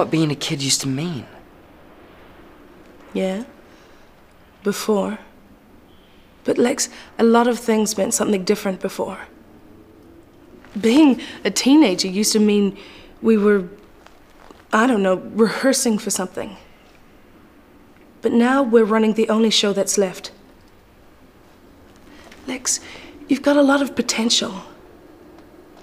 what 0.00 0.10
being 0.10 0.30
a 0.30 0.34
kid 0.34 0.62
used 0.62 0.80
to 0.80 0.88
mean. 0.88 1.26
Yeah. 3.12 3.44
Before. 4.62 5.18
But 6.44 6.56
Lex, 6.56 6.88
a 7.18 7.22
lot 7.22 7.46
of 7.46 7.58
things 7.58 7.98
meant 7.98 8.14
something 8.14 8.42
different 8.42 8.80
before. 8.80 9.18
Being 10.80 11.20
a 11.44 11.50
teenager 11.50 12.08
used 12.08 12.32
to 12.32 12.40
mean 12.40 12.78
we 13.20 13.36
were, 13.36 13.68
I 14.72 14.86
don't 14.86 15.02
know, 15.02 15.16
rehearsing 15.16 15.98
for 15.98 16.08
something. 16.08 16.56
But 18.22 18.32
now 18.32 18.62
we're 18.62 18.86
running 18.86 19.12
the 19.14 19.28
only 19.28 19.50
show 19.50 19.74
that's 19.74 19.98
left. 19.98 20.32
Lex, 22.46 22.80
you've 23.28 23.42
got 23.42 23.58
a 23.58 23.62
lot 23.62 23.82
of 23.82 23.94
potential. 23.94 24.62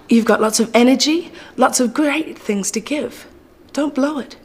You've 0.08 0.24
got 0.24 0.40
lots 0.40 0.58
of 0.58 0.74
energy, 0.74 1.30
lots 1.56 1.78
of 1.78 1.94
great 1.94 2.36
things 2.36 2.72
to 2.72 2.80
give. 2.80 3.28
Don't 3.72 3.94
blow 3.94 4.18
it. 4.18 4.36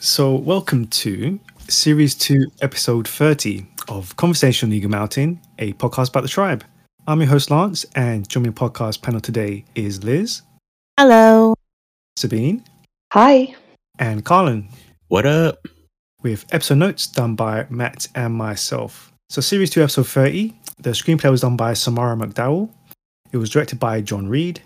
So, 0.00 0.34
welcome 0.34 0.86
to 0.88 1.40
Series 1.68 2.14
2, 2.14 2.46
Episode 2.60 3.08
30 3.08 3.66
of 3.88 4.14
Conversation 4.16 4.72
Eagle 4.72 4.90
Mountain, 4.90 5.40
a 5.58 5.72
podcast 5.74 6.10
about 6.10 6.22
the 6.22 6.28
tribe. 6.28 6.64
I'm 7.06 7.20
your 7.20 7.30
host, 7.30 7.50
Lance, 7.50 7.84
and 7.94 8.28
joining 8.28 8.52
the 8.52 8.60
podcast 8.60 9.02
panel 9.02 9.20
today 9.20 9.64
is 9.74 10.04
Liz. 10.04 10.42
Hello. 10.98 11.54
Sabine. 12.16 12.62
Hi. 13.12 13.54
And 13.98 14.24
Colin. 14.24 14.68
What 15.08 15.26
up? 15.26 15.66
With 16.22 16.44
episode 16.52 16.78
notes 16.78 17.06
done 17.06 17.34
by 17.34 17.66
Matt 17.70 18.08
and 18.14 18.34
myself. 18.34 19.12
So, 19.30 19.40
Series 19.40 19.70
2, 19.70 19.82
Episode 19.82 20.06
30, 20.06 20.54
the 20.78 20.90
screenplay 20.90 21.30
was 21.30 21.40
done 21.40 21.56
by 21.56 21.72
Samara 21.72 22.16
McDowell. 22.16 22.70
It 23.32 23.38
was 23.38 23.50
directed 23.50 23.80
by 23.80 24.02
John 24.02 24.28
Reed. 24.28 24.60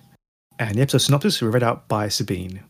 And 0.58 0.76
the 0.76 0.82
episode 0.82 0.98
synopsis 0.98 1.40
was 1.40 1.54
read 1.54 1.62
out 1.62 1.88
by 1.88 2.08
Sabine. 2.08 2.62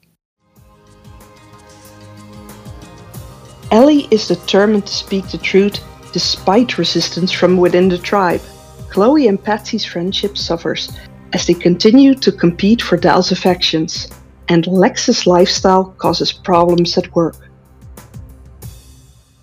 Ellie 3.73 4.07
is 4.11 4.29
determined 4.29 4.87
to 4.87 4.93
speak 4.93 5.27
the 5.29 5.39
truth 5.39 5.83
despite 6.13 6.77
resistance 6.77 7.33
from 7.33 7.57
within 7.57 7.89
the 7.89 7.97
tribe. 7.97 8.43
Chloe 8.91 9.27
and 9.27 9.43
Patsy's 9.43 9.83
friendship 9.83 10.37
suffers 10.37 10.95
as 11.33 11.47
they 11.47 11.55
continue 11.55 12.15
to 12.17 12.31
compete 12.31 12.83
for 12.83 12.99
Dal's 12.99 13.33
affections, 13.33 14.09
and 14.51 14.67
Lex's 14.67 15.27
lifestyle 15.27 15.87
causes 15.97 16.35
problems 16.35 16.99
at 16.99 17.15
work. 17.15 17.49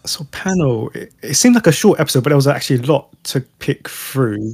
So, 0.05 0.25
panel, 0.25 0.91
it, 0.93 1.11
it 1.23 1.33
seemed 1.33 1.55
like 1.55 1.65
a 1.65 1.71
short 1.71 1.99
episode, 1.99 2.23
but 2.23 2.29
there 2.29 2.35
was 2.35 2.45
actually 2.45 2.83
a 2.83 2.85
lot 2.85 3.11
to 3.25 3.41
pick 3.41 3.89
through. 3.89 4.53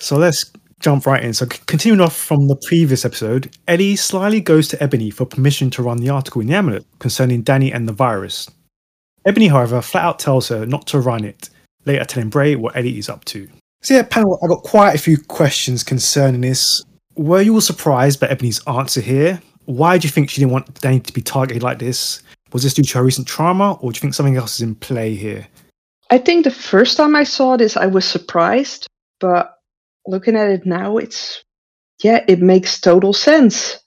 So, 0.00 0.16
let's 0.16 0.50
jump 0.80 1.04
right 1.04 1.22
in. 1.22 1.34
So, 1.34 1.44
continuing 1.66 2.00
off 2.00 2.16
from 2.16 2.48
the 2.48 2.56
previous 2.56 3.04
episode, 3.04 3.54
Ellie 3.68 3.96
slyly 3.96 4.40
goes 4.40 4.68
to 4.68 4.82
Ebony 4.82 5.10
for 5.10 5.26
permission 5.26 5.68
to 5.72 5.82
run 5.82 5.98
the 5.98 6.08
article 6.08 6.40
in 6.40 6.46
the 6.46 6.54
Amulet 6.54 6.86
concerning 6.98 7.42
Danny 7.42 7.70
and 7.70 7.86
the 7.86 7.92
virus. 7.92 8.48
Ebony, 9.24 9.48
however, 9.48 9.80
flat 9.80 10.04
out 10.04 10.18
tells 10.18 10.48
her 10.48 10.66
not 10.66 10.86
to 10.88 11.00
run 11.00 11.24
it, 11.24 11.50
later 11.84 12.04
telling 12.04 12.28
Bray 12.28 12.56
what 12.56 12.76
Ellie 12.76 12.98
is 12.98 13.08
up 13.08 13.24
to. 13.26 13.48
So, 13.82 13.94
yeah, 13.94 14.02
panel, 14.02 14.38
I 14.42 14.46
got 14.46 14.62
quite 14.62 14.94
a 14.94 14.98
few 14.98 15.18
questions 15.18 15.82
concerning 15.82 16.40
this. 16.40 16.82
Were 17.16 17.40
you 17.40 17.54
all 17.54 17.60
surprised 17.60 18.20
by 18.20 18.28
Ebony's 18.28 18.66
answer 18.66 19.00
here? 19.00 19.40
Why 19.66 19.98
do 19.98 20.06
you 20.06 20.10
think 20.10 20.30
she 20.30 20.40
didn't 20.40 20.52
want 20.52 20.80
Danny 20.80 21.00
to 21.00 21.12
be 21.12 21.22
targeted 21.22 21.62
like 21.62 21.78
this? 21.78 22.22
Was 22.52 22.62
this 22.62 22.74
due 22.74 22.82
to 22.82 22.98
her 22.98 23.04
recent 23.04 23.26
trauma, 23.26 23.74
or 23.74 23.92
do 23.92 23.96
you 23.96 24.00
think 24.00 24.14
something 24.14 24.36
else 24.36 24.56
is 24.56 24.62
in 24.62 24.74
play 24.74 25.14
here? 25.14 25.46
I 26.10 26.18
think 26.18 26.44
the 26.44 26.50
first 26.50 26.96
time 26.96 27.16
I 27.16 27.24
saw 27.24 27.56
this, 27.56 27.76
I 27.76 27.86
was 27.86 28.04
surprised, 28.04 28.86
but 29.20 29.58
looking 30.06 30.36
at 30.36 30.50
it 30.50 30.66
now, 30.66 30.98
it's 30.98 31.42
yeah, 32.02 32.24
it 32.28 32.40
makes 32.40 32.80
total 32.80 33.12
sense. 33.12 33.78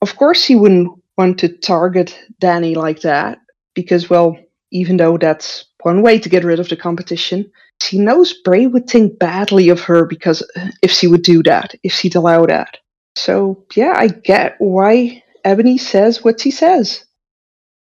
Of 0.00 0.16
course, 0.16 0.44
he 0.44 0.54
wouldn't 0.54 0.90
want 1.18 1.38
to 1.40 1.48
target 1.48 2.18
Danny 2.40 2.74
like 2.74 3.00
that 3.00 3.38
because, 3.74 4.08
well, 4.08 4.36
even 4.74 4.96
though 4.96 5.16
that's 5.16 5.64
one 5.82 6.02
way 6.02 6.18
to 6.18 6.28
get 6.28 6.44
rid 6.44 6.60
of 6.60 6.68
the 6.68 6.76
competition, 6.76 7.50
she 7.80 7.98
knows 7.98 8.34
Bray 8.44 8.66
would 8.66 8.90
think 8.90 9.18
badly 9.18 9.68
of 9.68 9.80
her 9.82 10.04
because 10.04 10.42
if 10.82 10.90
she 10.90 11.06
would 11.06 11.22
do 11.22 11.42
that, 11.44 11.74
if 11.82 11.92
she'd 11.92 12.16
allow 12.16 12.44
that. 12.46 12.76
So, 13.16 13.64
yeah, 13.76 13.94
I 13.96 14.08
get 14.08 14.56
why 14.58 15.22
Ebony 15.44 15.78
says 15.78 16.24
what 16.24 16.40
she 16.40 16.50
says. 16.50 17.04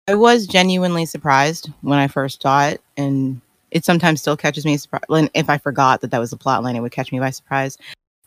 I 0.07 0.15
was 0.15 0.45
genuinely 0.45 1.05
surprised 1.05 1.71
when 1.81 1.97
I 1.97 2.07
first 2.07 2.41
saw 2.41 2.67
it, 2.67 2.81
and 2.97 3.41
it 3.71 3.85
sometimes 3.85 4.21
still 4.21 4.37
catches 4.37 4.65
me 4.65 4.77
surprise. 4.77 5.29
If 5.33 5.49
I 5.49 5.57
forgot 5.57 6.01
that 6.01 6.11
that 6.11 6.19
was 6.19 6.29
the 6.29 6.37
plot 6.37 6.61
line, 6.61 6.75
it 6.75 6.81
would 6.81 6.91
catch 6.91 7.11
me 7.11 7.19
by 7.19 7.31
surprise 7.31 7.77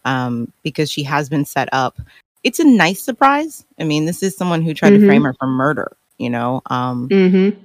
um, 0.04 0.53
because 0.65 0.91
she 0.91 1.04
has 1.04 1.28
been 1.28 1.44
set 1.44 1.69
up. 1.72 2.00
It's 2.43 2.59
a 2.59 2.65
nice 2.65 3.00
surprise. 3.03 3.65
I 3.78 3.84
mean, 3.84 4.06
this 4.06 4.22
is 4.22 4.37
someone 4.37 4.62
who 4.62 4.75
tried 4.75 4.94
mm-hmm. 4.94 5.03
to 5.03 5.06
frame 5.06 5.25
her 5.25 5.34
for 5.34 5.47
murder, 5.47 5.97
you 6.19 6.31
know? 6.31 6.62
Um, 6.66 7.09
mm-hmm 7.09 7.60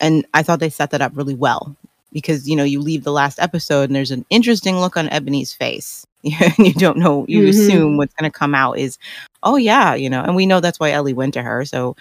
and 0.00 0.26
I 0.34 0.42
thought 0.42 0.60
they 0.60 0.70
set 0.70 0.90
that 0.90 1.02
up 1.02 1.12
really 1.14 1.34
well 1.34 1.76
because 2.12 2.48
you 2.48 2.56
know 2.56 2.64
you 2.64 2.80
leave 2.80 3.04
the 3.04 3.12
last 3.12 3.38
episode 3.38 3.84
and 3.84 3.94
there's 3.94 4.10
an 4.10 4.24
interesting 4.30 4.78
look 4.80 4.96
on 4.96 5.08
Ebony's 5.08 5.52
face. 5.52 6.06
and 6.24 6.58
you 6.58 6.74
don't 6.74 6.98
know. 6.98 7.24
You 7.28 7.40
mm-hmm. 7.40 7.48
assume 7.48 7.96
what's 7.96 8.14
going 8.14 8.30
to 8.30 8.38
come 8.38 8.54
out 8.54 8.78
is, 8.78 8.98
oh 9.42 9.56
yeah, 9.56 9.94
you 9.94 10.10
know. 10.10 10.22
And 10.22 10.36
we 10.36 10.44
know 10.44 10.60
that's 10.60 10.78
why 10.78 10.90
Ellie 10.90 11.14
went 11.14 11.32
to 11.34 11.42
her. 11.42 11.64
So, 11.64 11.96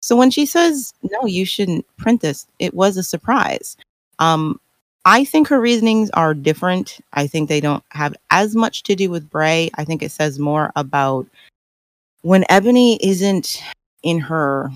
so 0.00 0.16
when 0.16 0.30
she 0.30 0.46
says 0.46 0.94
no, 1.02 1.26
you 1.26 1.44
shouldn't 1.44 1.84
print 1.98 2.22
this, 2.22 2.46
it 2.58 2.72
was 2.72 2.96
a 2.96 3.02
surprise. 3.02 3.76
Um, 4.18 4.58
I 5.04 5.24
think 5.24 5.48
her 5.48 5.60
reasonings 5.60 6.10
are 6.10 6.34
different. 6.34 6.98
I 7.12 7.26
think 7.26 7.48
they 7.48 7.60
don't 7.60 7.84
have 7.90 8.14
as 8.30 8.54
much 8.54 8.82
to 8.84 8.94
do 8.94 9.10
with 9.10 9.30
Bray. 9.30 9.70
I 9.74 9.84
think 9.84 10.02
it 10.02 10.12
says 10.12 10.38
more 10.38 10.72
about 10.76 11.26
when 12.22 12.44
Ebony 12.48 12.98
isn't 13.02 13.62
in 14.02 14.18
her 14.18 14.70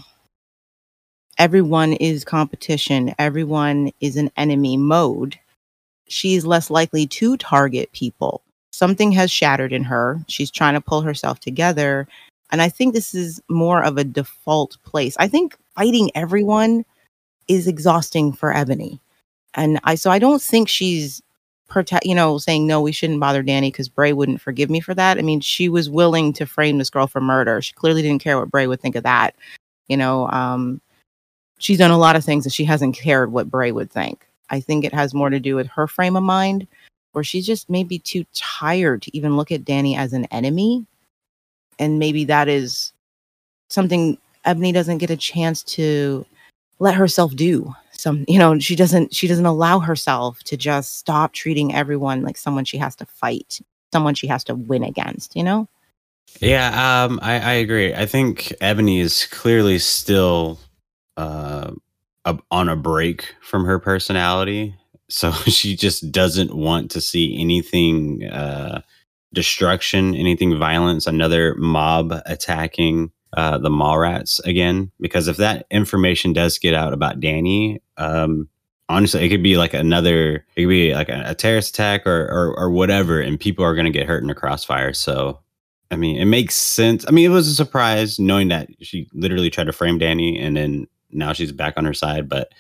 everyone 1.39 1.95
is 1.95 2.25
competition, 2.25 3.15
everyone 3.19 3.93
is 4.01 4.17
an 4.17 4.31
enemy 4.37 4.77
mode, 4.77 5.39
she's 6.09 6.45
less 6.45 6.71
likely 6.71 7.07
to 7.07 7.37
target 7.37 7.91
people. 7.93 8.43
Something 8.73 9.13
has 9.13 9.31
shattered 9.31 9.73
in 9.73 9.85
her. 9.85 10.21
She's 10.29 10.51
trying 10.51 10.75
to 10.75 10.81
pull 10.81 11.03
herself 11.03 11.41
together. 11.41 12.07
And 12.51 12.63
I 12.63 12.69
think 12.69 12.95
this 12.95 13.15
is 13.15 13.41
more 13.49 13.83
of 13.83 13.99
a 13.99 14.05
default 14.05 14.77
place. 14.85 15.17
I 15.19 15.29
think 15.29 15.57
fighting 15.75 16.11
everyone 16.15 16.85
is 17.49 17.67
exhausting 17.67 18.33
for 18.33 18.55
Ebony. 18.55 19.01
And 19.55 19.81
I 19.85 19.95
so 19.97 20.11
I 20.11 20.19
don't 20.19 20.41
think 20.41 20.69
she's 20.69 21.23
protect 21.69 22.05
you 22.05 22.15
know 22.15 22.37
saying 22.37 22.67
no 22.67 22.83
we 22.83 22.93
shouldn't 22.93 23.21
bother 23.21 23.43
Danny 23.43 23.71
because 23.71 23.89
Bray 23.89 24.13
wouldn't 24.13 24.41
forgive 24.41 24.71
me 24.71 24.81
for 24.81 24.95
that. 24.95 25.19
I 25.19 25.23
mean 25.23 25.41
she 25.41 25.69
was 25.69 25.89
willing 25.89 26.33
to 26.35 26.47
frame 26.47 26.79
this 26.79 26.91
girl 26.91 27.07
for 27.07 27.21
murder. 27.21 27.61
She 27.63 27.73
clearly 27.73 28.03
didn't 28.03 28.23
care 28.23 28.39
what 28.39 28.51
Bray 28.51 28.67
would 28.67 28.81
think 28.81 28.95
of 28.95 29.05
that. 29.05 29.35
You 29.89 29.97
know, 29.97 30.29
um 30.31 30.81
she's 31.63 31.79
done 31.79 31.93
a 31.93 31.99
lot 31.99 32.17
of 32.17 32.25
things 32.25 32.45
that 32.45 32.53
she 32.53 32.65
hasn't 32.65 32.97
cared 32.97 33.33
what 33.33 33.51
Bray 33.51 33.73
would 33.73 33.91
think. 33.91 34.27
I 34.51 34.61
think 34.61 34.85
it 34.85 34.93
has 34.93 35.15
more 35.15 35.31
to 35.31 35.41
do 35.41 35.55
with 35.55 35.69
her 35.69 35.87
frame 35.87 36.17
of 36.17 36.23
mind, 36.23 36.67
where 37.13 37.25
she's 37.25 37.47
just 37.47 37.71
maybe 37.71 37.99
too 37.99 38.25
tired 38.35 39.03
to 39.03 39.17
even 39.17 39.37
look 39.37 39.53
at 39.53 39.65
Danny 39.65 39.97
as 39.97 40.13
an 40.13 40.27
enemy. 40.27 40.85
And 41.79 41.99
maybe 41.99 42.25
that 42.25 42.49
is 42.49 42.93
something 43.71 44.19
Ebony 44.45 44.73
doesn't 44.73 44.99
get 44.99 45.11
a 45.11 45.17
chance 45.17 45.63
to 45.63 46.27
let 46.81 46.95
herself 46.95 47.35
do. 47.35 47.75
Some, 47.93 48.25
you 48.27 48.39
know, 48.39 48.59
she 48.59 48.75
doesn't 48.75 49.15
she 49.15 49.29
doesn't 49.29 49.47
allow 49.47 49.79
herself 49.79 50.43
to 50.45 50.57
just 50.57 50.99
stop 50.99 51.33
treating 51.33 51.73
everyone 51.75 52.23
like 52.23 52.37
someone 52.37 52.65
she 52.65 52.79
has 52.79 52.97
to 52.97 53.07
fight, 53.07 53.61
someone 53.93 54.15
she 54.15 54.27
has 54.27 54.43
to 54.45 54.55
win 54.57 54.83
against, 54.83 55.37
you 55.37 55.45
know? 55.45 55.69
Yeah, 56.41 57.05
um, 57.05 57.21
I, 57.23 57.39
I 57.39 57.53
agree. 57.53 57.95
I 57.95 58.07
think 58.07 58.53
Ebony 58.61 59.01
is 59.01 59.27
clearly 59.27 59.79
still 59.79 60.59
uh, 61.17 61.73
a, 62.25 62.39
on 62.51 62.69
a 62.69 62.77
break 62.77 63.35
from 63.41 63.65
her 63.65 63.79
personality. 63.79 64.75
So 65.09 65.33
she 65.47 65.77
just 65.77 66.11
doesn't 66.13 66.55
want 66.55 66.91
to 66.93 67.01
see 67.01 67.41
anything 67.41 68.25
uh, 68.25 68.83
destruction, 69.33 70.15
anything 70.15 70.59
violence, 70.59 71.07
another 71.07 71.55
mob 71.57 72.13
attacking 72.27 73.11
uh, 73.37 73.59
the 73.59 73.71
Mallrats 73.71 74.45
again. 74.45 74.91
Because 75.01 75.29
if 75.29 75.37
that 75.39 75.67
information 75.71 76.33
does 76.33 76.59
get 76.59 76.75
out 76.75 76.93
about 76.93 77.21
Danny, 77.21 77.81
um, 77.97 78.49
honestly, 78.89 79.25
it 79.25 79.31
could 79.31 79.43
be 79.43 79.57
like 79.57 79.75
another, 79.75 80.47
it 80.55 80.63
could 80.63 80.69
be 80.69 80.95
like 80.95 81.09
a, 81.09 81.23
a 81.27 81.35
terrorist 81.35 81.71
attack 81.71 82.07
or, 82.07 82.27
or, 82.27 82.59
or 82.59 82.71
whatever, 82.71 83.21
and 83.21 83.41
people 83.41 83.65
are 83.65 83.75
going 83.75 83.87
to 83.87 83.91
get 83.91 84.07
hurt 84.07 84.23
in 84.23 84.29
the 84.29 84.35
crossfire. 84.35 84.93
So, 84.93 85.41
I 85.91 85.97
mean, 85.97 86.17
it 86.17 86.27
makes 86.27 86.55
sense. 86.55 87.05
I 87.09 87.11
mean, 87.11 87.31
it 87.31 87.35
was 87.35 87.49
a 87.49 87.55
surprise 87.55 88.19
knowing 88.19 88.49
that 88.49 88.69
she 88.81 89.09
literally 89.13 89.51
tried 89.51 89.65
to 89.65 89.73
frame 89.73 89.99
Danny 89.99 90.39
and 90.39 90.57
then 90.57 90.87
now 91.13 91.33
she's 91.33 91.53
back 91.53 91.75
on 91.77 91.85
her 91.85 91.95
side. 91.95 92.29
But 92.29 92.53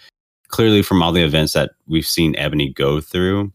clearly, 0.48 0.82
from 0.82 1.02
all 1.02 1.12
the 1.12 1.24
events 1.24 1.52
that 1.54 1.72
we've 1.86 2.06
seen 2.06 2.36
Ebony 2.36 2.72
go 2.72 3.00
through, 3.00 3.52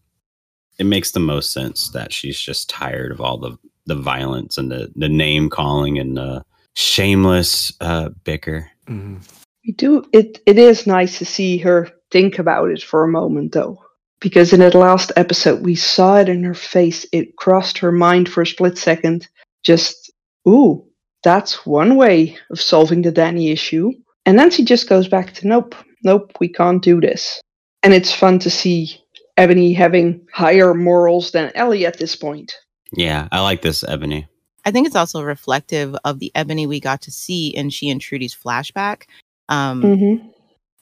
it 0.78 0.86
makes 0.86 1.12
the 1.12 1.20
most 1.20 1.52
sense 1.52 1.90
that 1.90 2.14
she's 2.14 2.40
just 2.40 2.70
tired 2.70 3.12
of 3.12 3.22
all 3.22 3.38
the 3.38 3.58
the 3.86 3.96
violence 3.96 4.58
and 4.58 4.72
the 4.72 4.92
the 4.96 5.10
name 5.10 5.50
calling 5.50 5.98
and 5.98 6.18
the 6.18 6.44
shameless 6.76 7.74
uh, 7.82 8.10
bicker. 8.24 8.70
Mm-hmm. 8.88 9.18
We 9.66 9.74
do 9.74 10.06
it. 10.14 10.42
It 10.46 10.58
is 10.58 10.88
nice 10.88 11.18
to 11.20 11.26
see 11.26 11.58
her 11.60 11.90
think 12.12 12.40
about 12.40 12.70
it 12.70 12.82
for 12.82 13.04
a 13.04 13.08
moment, 13.08 13.54
though, 13.54 13.82
because 14.20 14.54
in 14.54 14.60
that 14.60 14.76
last 14.76 15.12
episode 15.16 15.64
we 15.64 15.76
saw 15.76 16.18
it 16.18 16.30
in 16.30 16.44
her 16.44 16.54
face. 16.54 17.06
It 17.12 17.36
crossed 17.38 17.78
her 17.80 17.92
mind 17.92 18.30
for 18.30 18.42
a 18.42 18.48
split 18.48 18.78
second. 18.78 19.28
Just 19.64 20.12
ooh, 20.48 20.86
that's 21.24 21.66
one 21.66 21.96
way 21.96 22.38
of 22.52 22.62
solving 22.62 23.02
the 23.02 23.12
Danny 23.12 23.52
issue 23.52 23.92
And 24.28 24.36
Nancy 24.36 24.64
just 24.64 24.90
goes 24.90 25.08
back 25.08 25.34
to 25.36 25.48
nope, 25.48 25.74
nope, 26.04 26.34
we 26.40 26.50
can't 26.50 26.84
do 26.84 27.00
this. 27.00 27.42
And 27.82 27.94
it's 27.94 28.14
fun 28.14 28.40
to 28.40 28.50
see 28.50 28.90
Ebony 29.38 29.72
having 29.74 30.20
higher 30.34 30.74
morals 30.74 31.32
than 31.32 31.52
Ellie 31.56 31.86
at 31.86 31.98
this 31.98 32.16
point. 32.16 32.54
Yeah, 32.92 33.30
I 33.32 33.40
like 33.42 33.62
this 33.62 33.84
Ebony. 33.88 34.28
I 34.66 34.72
think 34.72 34.86
it's 34.86 34.98
also 34.98 35.22
reflective 35.24 35.96
of 36.04 36.20
the 36.20 36.30
Ebony 36.36 36.68
we 36.68 36.82
got 36.82 37.02
to 37.04 37.12
see 37.12 37.48
in 37.56 37.70
she 37.70 37.90
and 37.90 38.02
Trudy's 38.02 38.36
flashback. 38.36 39.04
Um, 39.48 39.82
Mm-hmm. 39.82 40.28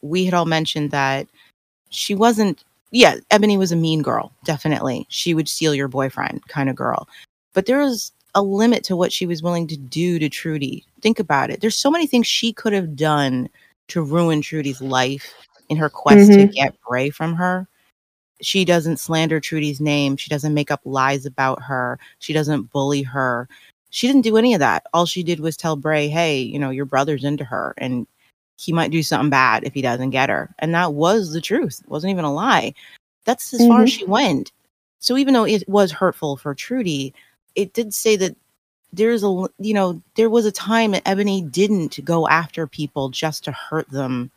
we 0.02 0.26
had 0.26 0.34
all 0.34 0.46
mentioned 0.46 0.90
that 0.90 1.28
she 1.90 2.16
wasn't 2.16 2.64
yeah 2.92 3.16
ebony 3.30 3.58
was 3.58 3.72
a 3.72 3.76
mean 3.76 4.02
girl 4.02 4.32
definitely 4.44 5.06
she 5.10 5.34
would 5.36 5.48
steal 5.48 5.74
your 5.76 5.88
boyfriend 5.88 6.46
kind 6.48 6.70
of 6.70 6.76
girl 6.76 7.08
but 7.54 7.66
there 7.68 7.80
was 7.80 8.12
a 8.34 8.42
limit 8.42 8.84
to 8.84 8.96
what 8.96 9.12
she 9.12 9.26
was 9.26 9.42
willing 9.44 9.68
to 9.68 9.78
do 9.78 10.18
to 10.20 10.30
trudy 10.30 10.84
think 11.06 11.20
about 11.20 11.52
it 11.52 11.62
there's 11.62 11.76
so 11.76 11.92
many 11.92 12.08
things 12.08 12.26
she 12.26 12.52
could 12.52 12.74
have 12.74 12.96
done 12.96 13.48
to 13.88 14.02
ruin 14.02 14.42
trudy's 14.42 14.82
life 14.82 15.32
in 15.70 15.78
her 15.78 15.88
quest 15.88 16.32
to 16.32 16.48
Mhm. 16.48 16.54
get 16.54 16.76
bray 16.88 17.12
from 17.12 17.36
her 17.36 17.68
she 18.42 18.66
doesn't 18.66 18.98
slander 19.00 19.40
trudy's 19.40 19.80
name 19.80 20.18
she 20.18 20.32
doesn't 20.32 20.56
make 20.56 20.72
up 20.72 20.82
lies 20.84 21.28
about 21.28 21.62
her 21.62 22.00
she 22.18 22.34
doesn't 22.34 22.72
bully 22.72 23.04
her 23.04 23.48
she 23.92 24.08
didn't 24.08 24.24
do 24.24 24.36
any 24.36 24.56
of 24.56 24.60
that 24.60 24.88
all 24.94 25.06
she 25.06 25.22
did 25.22 25.40
was 25.40 25.56
tell 25.56 25.76
bray 25.76 26.08
hey 26.08 26.40
you 26.40 26.58
know 26.58 26.72
your 26.72 26.86
brother's 26.86 27.24
into 27.24 27.44
her 27.46 27.76
and 27.78 28.08
he 28.58 28.72
might 28.74 28.90
do 28.90 29.04
something 29.04 29.30
bad 29.30 29.64
if 29.64 29.74
he 29.74 29.82
doesn't 29.82 30.12
get 30.12 30.30
her. 30.30 30.50
And 30.60 30.74
that 30.74 30.94
was 30.94 31.34
the 31.34 31.42
truth. 31.42 31.82
It 31.84 31.90
wasn't 31.90 32.12
even 32.12 32.24
a 32.26 32.34
lie. 32.34 32.74
That's 33.26 33.54
as 33.54 33.68
far 33.68 33.84
as 33.84 33.92
she 33.92 34.06
went. 34.06 34.52
So 35.00 35.18
even 35.18 35.34
though 35.34 35.46
it 35.46 35.68
was 35.68 35.92
hurtful 35.92 36.38
for 36.38 36.56
Trudy, 36.56 37.14
it 37.56 37.74
did 37.74 37.94
say 37.94 38.16
that 38.16 38.36
there's 38.96 39.24
a 39.24 39.48
you 39.60 39.74
know, 39.74 40.02
there 40.16 40.30
was 40.30 40.46
a 40.46 40.52
time 40.52 40.92
that 40.92 41.08
Ebony 41.08 41.42
didn't 41.42 42.04
go 42.06 42.28
after 42.28 42.66
people 42.68 43.10
just 43.10 43.44
to 43.46 43.52
hurt 43.52 43.90
them 43.90 44.32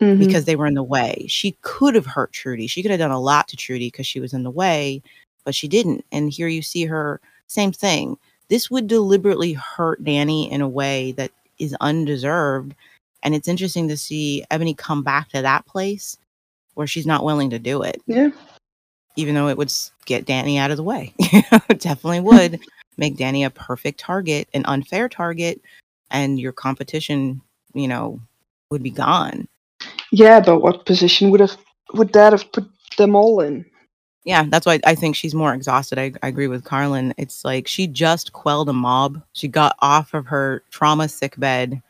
Mhm. 0.00 0.18
because 0.18 0.44
they 0.44 0.56
were 0.56 0.66
in 0.66 0.74
the 0.74 0.82
way. 0.82 1.24
She 1.28 1.56
could 1.62 1.94
have 1.94 2.06
hurt 2.06 2.32
Trudy. 2.32 2.66
She 2.66 2.82
could 2.82 2.90
have 2.90 3.00
done 3.00 3.10
a 3.10 3.20
lot 3.20 3.48
to 3.48 3.56
Trudy 3.56 3.86
because 3.88 4.06
she 4.06 4.20
was 4.20 4.34
in 4.34 4.42
the 4.42 4.50
way, 4.50 5.02
but 5.44 5.54
she 5.54 5.68
didn't. 5.68 6.04
And 6.12 6.30
here 6.30 6.48
you 6.48 6.60
see 6.62 6.84
her, 6.84 7.20
same 7.46 7.72
thing. 7.72 8.18
This 8.48 8.70
would 8.70 8.86
deliberately 8.86 9.54
hurt 9.54 10.04
Danny 10.04 10.50
in 10.52 10.60
a 10.60 10.68
way 10.68 11.12
that 11.12 11.30
is 11.58 11.74
undeserved. 11.80 12.74
And 13.22 13.34
it's 13.34 13.48
interesting 13.48 13.88
to 13.88 13.96
see 13.96 14.44
Ebony 14.50 14.74
come 14.74 15.02
back 15.02 15.30
to 15.30 15.40
that 15.42 15.66
place 15.66 16.18
where 16.74 16.86
she's 16.86 17.06
not 17.06 17.24
willing 17.24 17.48
to 17.50 17.58
do 17.58 17.82
it, 17.82 18.02
yeah. 18.06 18.28
even 19.16 19.34
though 19.34 19.48
it 19.48 19.56
would 19.56 19.72
get 20.04 20.26
Danny 20.26 20.58
out 20.58 20.70
of 20.70 20.76
the 20.76 20.82
way. 20.82 21.14
definitely 21.78 22.20
would 22.20 22.60
make 22.96 23.16
Danny 23.16 23.44
a 23.44 23.50
perfect 23.50 24.00
target, 24.00 24.48
an 24.54 24.64
unfair 24.66 25.08
target, 25.08 25.60
and 26.10 26.38
your 26.40 26.52
competition, 26.52 27.40
you 27.74 27.88
know, 27.88 28.20
would 28.70 28.82
be 28.82 28.90
gone. 28.90 29.48
Yeah, 30.12 30.40
but 30.40 30.60
what 30.60 30.86
position 30.86 31.30
would 31.30 31.40
have 31.40 31.56
would 31.92 32.12
that 32.12 32.32
have 32.32 32.50
put 32.52 32.68
them 32.96 33.14
all 33.14 33.40
in? 33.40 33.64
Yeah, 34.24 34.44
that's 34.48 34.66
why 34.66 34.80
I 34.84 34.96
think 34.96 35.14
she's 35.14 35.34
more 35.34 35.54
exhausted. 35.54 35.98
I, 35.98 36.12
I 36.22 36.28
agree 36.28 36.48
with 36.48 36.64
Colin. 36.64 37.14
It's 37.16 37.44
like 37.44 37.68
she 37.68 37.86
just 37.86 38.32
quelled 38.32 38.68
a 38.68 38.72
mob. 38.72 39.22
She 39.34 39.46
got 39.46 39.76
off 39.80 40.14
of 40.14 40.26
her 40.26 40.64
trauma 40.70 41.08
sick 41.08 41.38
bed, 41.38 41.80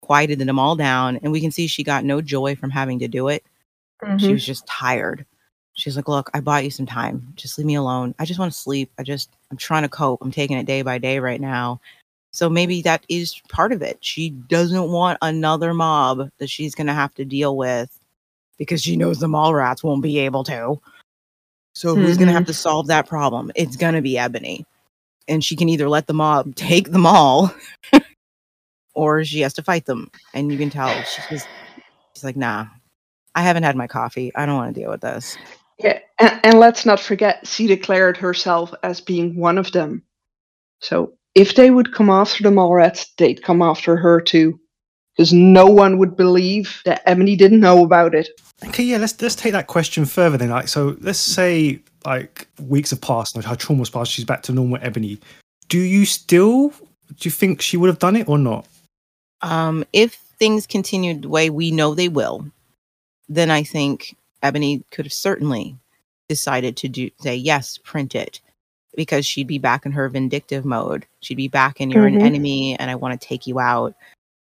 quieted 0.00 0.38
them 0.38 0.58
all 0.58 0.74
down, 0.74 1.18
and 1.18 1.32
we 1.32 1.40
can 1.40 1.50
see 1.50 1.66
she 1.66 1.84
got 1.84 2.04
no 2.04 2.22
joy 2.22 2.56
from 2.56 2.70
having 2.70 2.98
to 3.00 3.08
do 3.08 3.28
it. 3.28 3.44
She 4.00 4.06
mm-hmm. 4.06 4.32
was 4.32 4.44
just 4.44 4.66
tired. 4.66 5.26
She's 5.74 5.96
like, 5.96 6.08
"Look, 6.08 6.30
I 6.34 6.40
bought 6.40 6.64
you 6.64 6.70
some 6.70 6.86
time. 6.86 7.32
Just 7.34 7.58
leave 7.58 7.66
me 7.66 7.74
alone. 7.74 8.14
I 8.18 8.24
just 8.24 8.38
want 8.38 8.52
to 8.52 8.58
sleep. 8.58 8.92
I 8.98 9.02
just 9.02 9.30
I'm 9.50 9.56
trying 9.56 9.82
to 9.82 9.88
cope. 9.88 10.20
I'm 10.22 10.30
taking 10.30 10.58
it 10.58 10.66
day 10.66 10.82
by 10.82 10.98
day 10.98 11.18
right 11.18 11.40
now." 11.40 11.80
So 12.32 12.48
maybe 12.48 12.80
that 12.82 13.04
is 13.08 13.40
part 13.50 13.72
of 13.72 13.82
it. 13.82 13.98
She 14.00 14.30
doesn't 14.30 14.90
want 14.90 15.18
another 15.20 15.74
mob 15.74 16.30
that 16.38 16.48
she's 16.48 16.74
going 16.74 16.86
to 16.86 16.94
have 16.94 17.14
to 17.14 17.26
deal 17.26 17.56
with 17.56 17.90
because 18.56 18.82
she 18.82 18.96
knows 18.96 19.18
the 19.18 19.26
Mallrats 19.26 19.84
won't 19.84 20.02
be 20.02 20.18
able 20.18 20.42
to. 20.44 20.80
So 21.74 21.94
who's 21.94 22.16
going 22.16 22.28
to 22.28 22.32
have 22.32 22.42
mm-hmm. 22.42 22.48
to 22.48 22.54
solve 22.54 22.86
that 22.86 23.06
problem? 23.06 23.52
It's 23.54 23.76
going 23.76 23.94
to 23.94 24.02
be 24.02 24.18
Ebony. 24.18 24.66
And 25.28 25.44
she 25.44 25.56
can 25.56 25.68
either 25.68 25.88
let 25.88 26.06
the 26.06 26.14
mob 26.14 26.54
take 26.56 26.90
them 26.90 27.06
all 27.06 27.54
or 28.94 29.24
she 29.24 29.40
has 29.40 29.52
to 29.54 29.62
fight 29.62 29.84
them. 29.84 30.10
And 30.32 30.50
you 30.50 30.58
can 30.58 30.70
tell 30.70 30.90
she's 31.02 31.26
just, 31.28 31.48
she's 32.14 32.24
like, 32.24 32.36
nah, 32.36 32.66
I 33.34 33.42
haven't 33.42 33.62
had 33.62 33.76
my 33.76 33.86
coffee. 33.86 34.32
I 34.34 34.46
don't 34.46 34.56
want 34.56 34.74
to 34.74 34.80
deal 34.80 34.90
with 34.90 35.02
this. 35.02 35.36
Yeah, 35.82 35.98
and, 36.18 36.40
and 36.44 36.58
let's 36.60 36.86
not 36.86 37.00
forget, 37.00 37.46
she 37.46 37.66
declared 37.66 38.16
herself 38.16 38.72
as 38.82 39.00
being 39.00 39.36
one 39.36 39.58
of 39.58 39.72
them. 39.72 40.02
So 40.80 41.14
if 41.34 41.54
they 41.54 41.70
would 41.70 41.94
come 41.94 42.10
after 42.10 42.42
the 42.42 42.50
Mallrats, 42.50 43.06
they'd 43.16 43.42
come 43.42 43.62
after 43.62 43.96
her 43.96 44.20
too, 44.20 44.60
because 45.16 45.32
no 45.32 45.66
one 45.66 45.98
would 45.98 46.16
believe 46.16 46.82
that 46.84 47.02
Ebony 47.06 47.36
didn't 47.36 47.60
know 47.60 47.84
about 47.84 48.14
it. 48.14 48.28
Okay, 48.64 48.84
yeah, 48.84 48.98
let's 48.98 49.20
let's 49.20 49.34
take 49.34 49.52
that 49.52 49.66
question 49.66 50.04
further 50.04 50.36
then. 50.36 50.50
Like, 50.50 50.68
so 50.68 50.96
let's 51.00 51.18
say 51.18 51.80
like 52.04 52.46
weeks 52.60 52.90
have 52.90 53.00
passed, 53.00 53.34
and 53.34 53.44
her 53.44 53.56
trauma's 53.56 53.90
passed, 53.90 54.12
she's 54.12 54.24
back 54.24 54.42
to 54.42 54.52
normal 54.52 54.78
Ebony. 54.82 55.18
Do 55.68 55.78
you 55.78 56.04
still 56.04 56.68
do 56.68 57.28
you 57.28 57.30
think 57.30 57.60
she 57.60 57.76
would 57.76 57.88
have 57.88 57.98
done 57.98 58.16
it 58.16 58.28
or 58.28 58.38
not? 58.38 58.66
Um, 59.40 59.84
if 59.92 60.14
things 60.38 60.66
continued 60.66 61.22
the 61.22 61.28
way 61.28 61.50
we 61.50 61.70
know 61.70 61.94
they 61.94 62.08
will, 62.08 62.46
then 63.28 63.50
I 63.50 63.64
think 63.64 64.16
Ebony 64.42 64.82
could 64.90 65.04
have 65.06 65.12
certainly 65.12 65.76
decided 66.28 66.76
to 66.78 66.88
do 66.88 67.10
say 67.20 67.34
yes, 67.34 67.78
print 67.78 68.14
it, 68.14 68.40
because 68.94 69.26
she'd 69.26 69.46
be 69.46 69.58
back 69.58 69.86
in 69.86 69.92
her 69.92 70.08
vindictive 70.08 70.64
mode. 70.64 71.06
She'd 71.20 71.36
be 71.36 71.48
back 71.48 71.80
in 71.80 71.90
you're 71.90 72.04
Mhm. 72.04 72.16
an 72.16 72.22
enemy 72.22 72.76
and 72.78 72.90
I 72.90 72.94
want 72.94 73.18
to 73.20 73.26
take 73.26 73.46
you 73.46 73.60
out. 73.60 73.94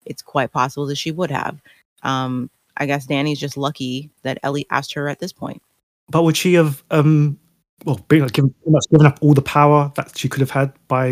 It's 0.07 0.23
quite 0.23 0.53
possible 0.53 0.87
that 0.87 0.97
she 0.97 1.11
would 1.11 1.31
have. 1.31 1.61
Um, 2.03 2.51
I 2.77 2.87
guess 2.87 3.07
Danny's 3.07 3.41
just 3.41 3.57
lucky 3.57 4.11
that 4.23 4.39
Ellie 4.43 4.67
asked 4.71 4.95
her 4.95 5.09
at 5.09 5.19
this 5.19 5.33
point. 5.33 5.61
But 6.09 6.23
would 6.23 6.37
she 6.37 6.55
have 6.55 6.83
um 6.91 7.39
well 7.85 8.01
been 8.09 8.23
like, 8.23 8.33
given, 8.33 8.55
given 8.91 9.07
up 9.07 9.19
all 9.21 9.35
the 9.35 9.43
power 9.43 9.93
that 9.97 10.17
she 10.17 10.29
could 10.29 10.41
have 10.41 10.51
had 10.51 10.73
by 10.89 11.11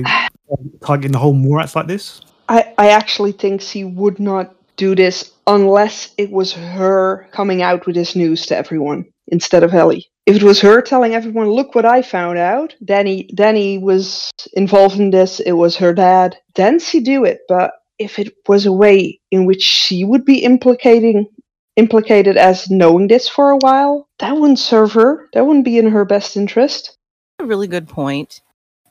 um, 0.51 0.71
targeting 0.85 1.13
the 1.13 1.19
whole 1.19 1.35
Mallrats 1.35 1.75
like 1.75 1.87
this? 1.87 2.21
I, 2.49 2.73
I 2.79 2.89
actually 2.91 3.33
think 3.33 3.61
she 3.61 3.83
would 3.85 4.19
not 4.21 4.55
do 4.77 4.95
this 4.95 5.33
unless 5.47 6.13
it 6.19 6.31
was 6.31 6.53
her 6.53 7.29
coming 7.33 7.63
out 7.63 7.87
with 7.87 7.95
this 7.95 8.17
news 8.17 8.47
to 8.47 8.57
everyone 8.57 9.07
instead 9.29 9.63
of 9.63 9.75
Ellie. 9.75 10.09
If 10.27 10.37
it 10.37 10.43
was 10.43 10.61
her 10.61 10.83
telling 10.83 11.15
everyone, 11.15 11.51
"Look 11.51 11.75
what 11.75 11.85
I 11.85 12.03
found 12.03 12.39
out," 12.39 12.75
Danny 12.85 13.29
Danny 13.35 13.79
was 13.79 14.31
involved 14.55 14.99
in 14.99 15.11
this. 15.11 15.41
It 15.41 15.53
was 15.53 15.77
her 15.77 15.95
dad. 15.95 16.37
Then 16.55 16.79
she 16.81 17.01
do 17.01 17.25
it. 17.25 17.41
But 17.49 17.73
if 17.99 18.19
it 18.19 18.35
was 18.49 18.67
a 18.67 18.73
way 18.73 19.21
in 19.31 19.47
which 19.47 19.63
she 19.63 20.05
would 20.05 20.25
be 20.25 20.39
implicating 20.39 21.29
implicated 21.77 22.37
as 22.37 22.71
knowing 22.71 23.07
this 23.07 23.29
for 23.29 23.51
a 23.51 23.59
while, 23.59 24.09
that 24.19 24.33
wouldn't 24.33 24.59
serve 24.59 24.93
her. 24.93 25.29
That 25.35 25.47
wouldn't 25.47 25.65
be 25.65 25.79
in 25.79 25.91
her 25.91 26.05
best 26.05 26.37
interest. 26.37 26.97
a 27.39 27.45
really 27.45 27.67
good 27.67 27.87
point. 27.87 28.41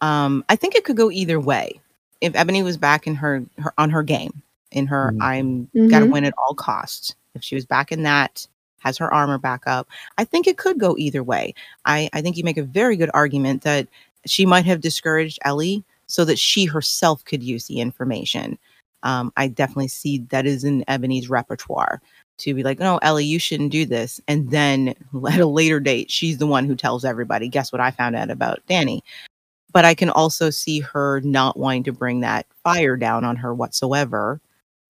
Um, 0.02 0.46
I 0.48 0.56
think 0.56 0.76
it 0.76 0.84
could 0.84 0.96
go 0.96 1.10
either 1.10 1.40
way. 1.40 1.82
If 2.22 2.36
Ebony 2.36 2.62
was 2.62 2.78
back 2.78 3.08
in 3.08 3.16
her, 3.16 3.44
her 3.58 3.74
on 3.78 3.90
her 3.90 4.04
game, 4.04 4.44
in 4.76 4.86
her 4.88 5.14
Mhm. 5.14 5.18
I'm 5.22 5.70
gotta 5.90 6.06
Mhm. 6.06 6.12
win 6.12 6.26
at 6.26 6.34
all 6.38 6.54
costs. 6.54 7.16
If 7.34 7.44
she 7.44 7.56
was 7.56 7.66
back 7.66 7.92
in 7.92 8.04
that, 8.04 8.48
has 8.80 8.98
her 9.00 9.12
armor 9.14 9.40
back 9.40 9.64
up, 9.66 9.88
I 10.20 10.26
think 10.26 10.46
it 10.46 10.58
could 10.58 10.78
go 10.80 10.96
either 10.98 11.24
way. 11.24 11.56
I, 11.86 12.10
I 12.14 12.22
think 12.22 12.38
you 12.38 12.44
make 12.44 12.58
a 12.58 12.64
very 12.64 12.96
good 12.96 13.10
argument 13.16 13.64
that 13.64 13.88
she 14.28 14.46
might 14.46 14.66
have 14.66 14.82
discouraged 14.82 15.40
Ellie 15.44 15.84
so 16.08 16.24
that 16.26 16.38
she 16.38 16.66
herself 16.66 17.26
could 17.26 17.42
use 17.42 17.66
the 17.66 17.80
information. 17.80 18.60
Um, 19.04 19.32
I 19.38 19.48
definitely 19.48 19.88
see 19.88 20.20
that 20.30 20.46
is 20.46 20.64
in 20.64 20.84
Ebony's 20.88 21.30
repertoire 21.30 22.02
to 22.38 22.54
be 22.54 22.64
like, 22.64 22.80
no, 22.80 22.98
Ellie, 23.02 23.26
you 23.26 23.40
shouldn't 23.40 23.72
do 23.72 23.86
this. 23.86 24.20
And 24.28 24.52
then 24.52 24.94
at 25.32 25.40
a 25.40 25.46
later 25.48 25.80
date, 25.80 26.12
she's 26.12 26.38
the 26.38 26.48
one 26.48 26.66
who 26.66 26.76
tells 26.76 27.06
everybody, 27.06 27.48
guess 27.48 27.72
what 27.72 27.82
I 27.82 27.92
found 27.92 28.16
out 28.16 28.30
about 28.30 28.60
Danny. 28.68 29.04
But 29.72 29.86
I 29.86 29.94
can 29.96 30.10
also 30.10 30.50
see 30.52 30.80
her 30.80 31.22
not 31.22 31.58
wanting 31.58 31.84
to 31.86 31.92
bring 31.92 32.22
that 32.22 32.46
fire 32.64 32.96
down 32.98 33.24
on 33.26 33.36
her 33.38 33.54
whatsoever. 33.54 34.40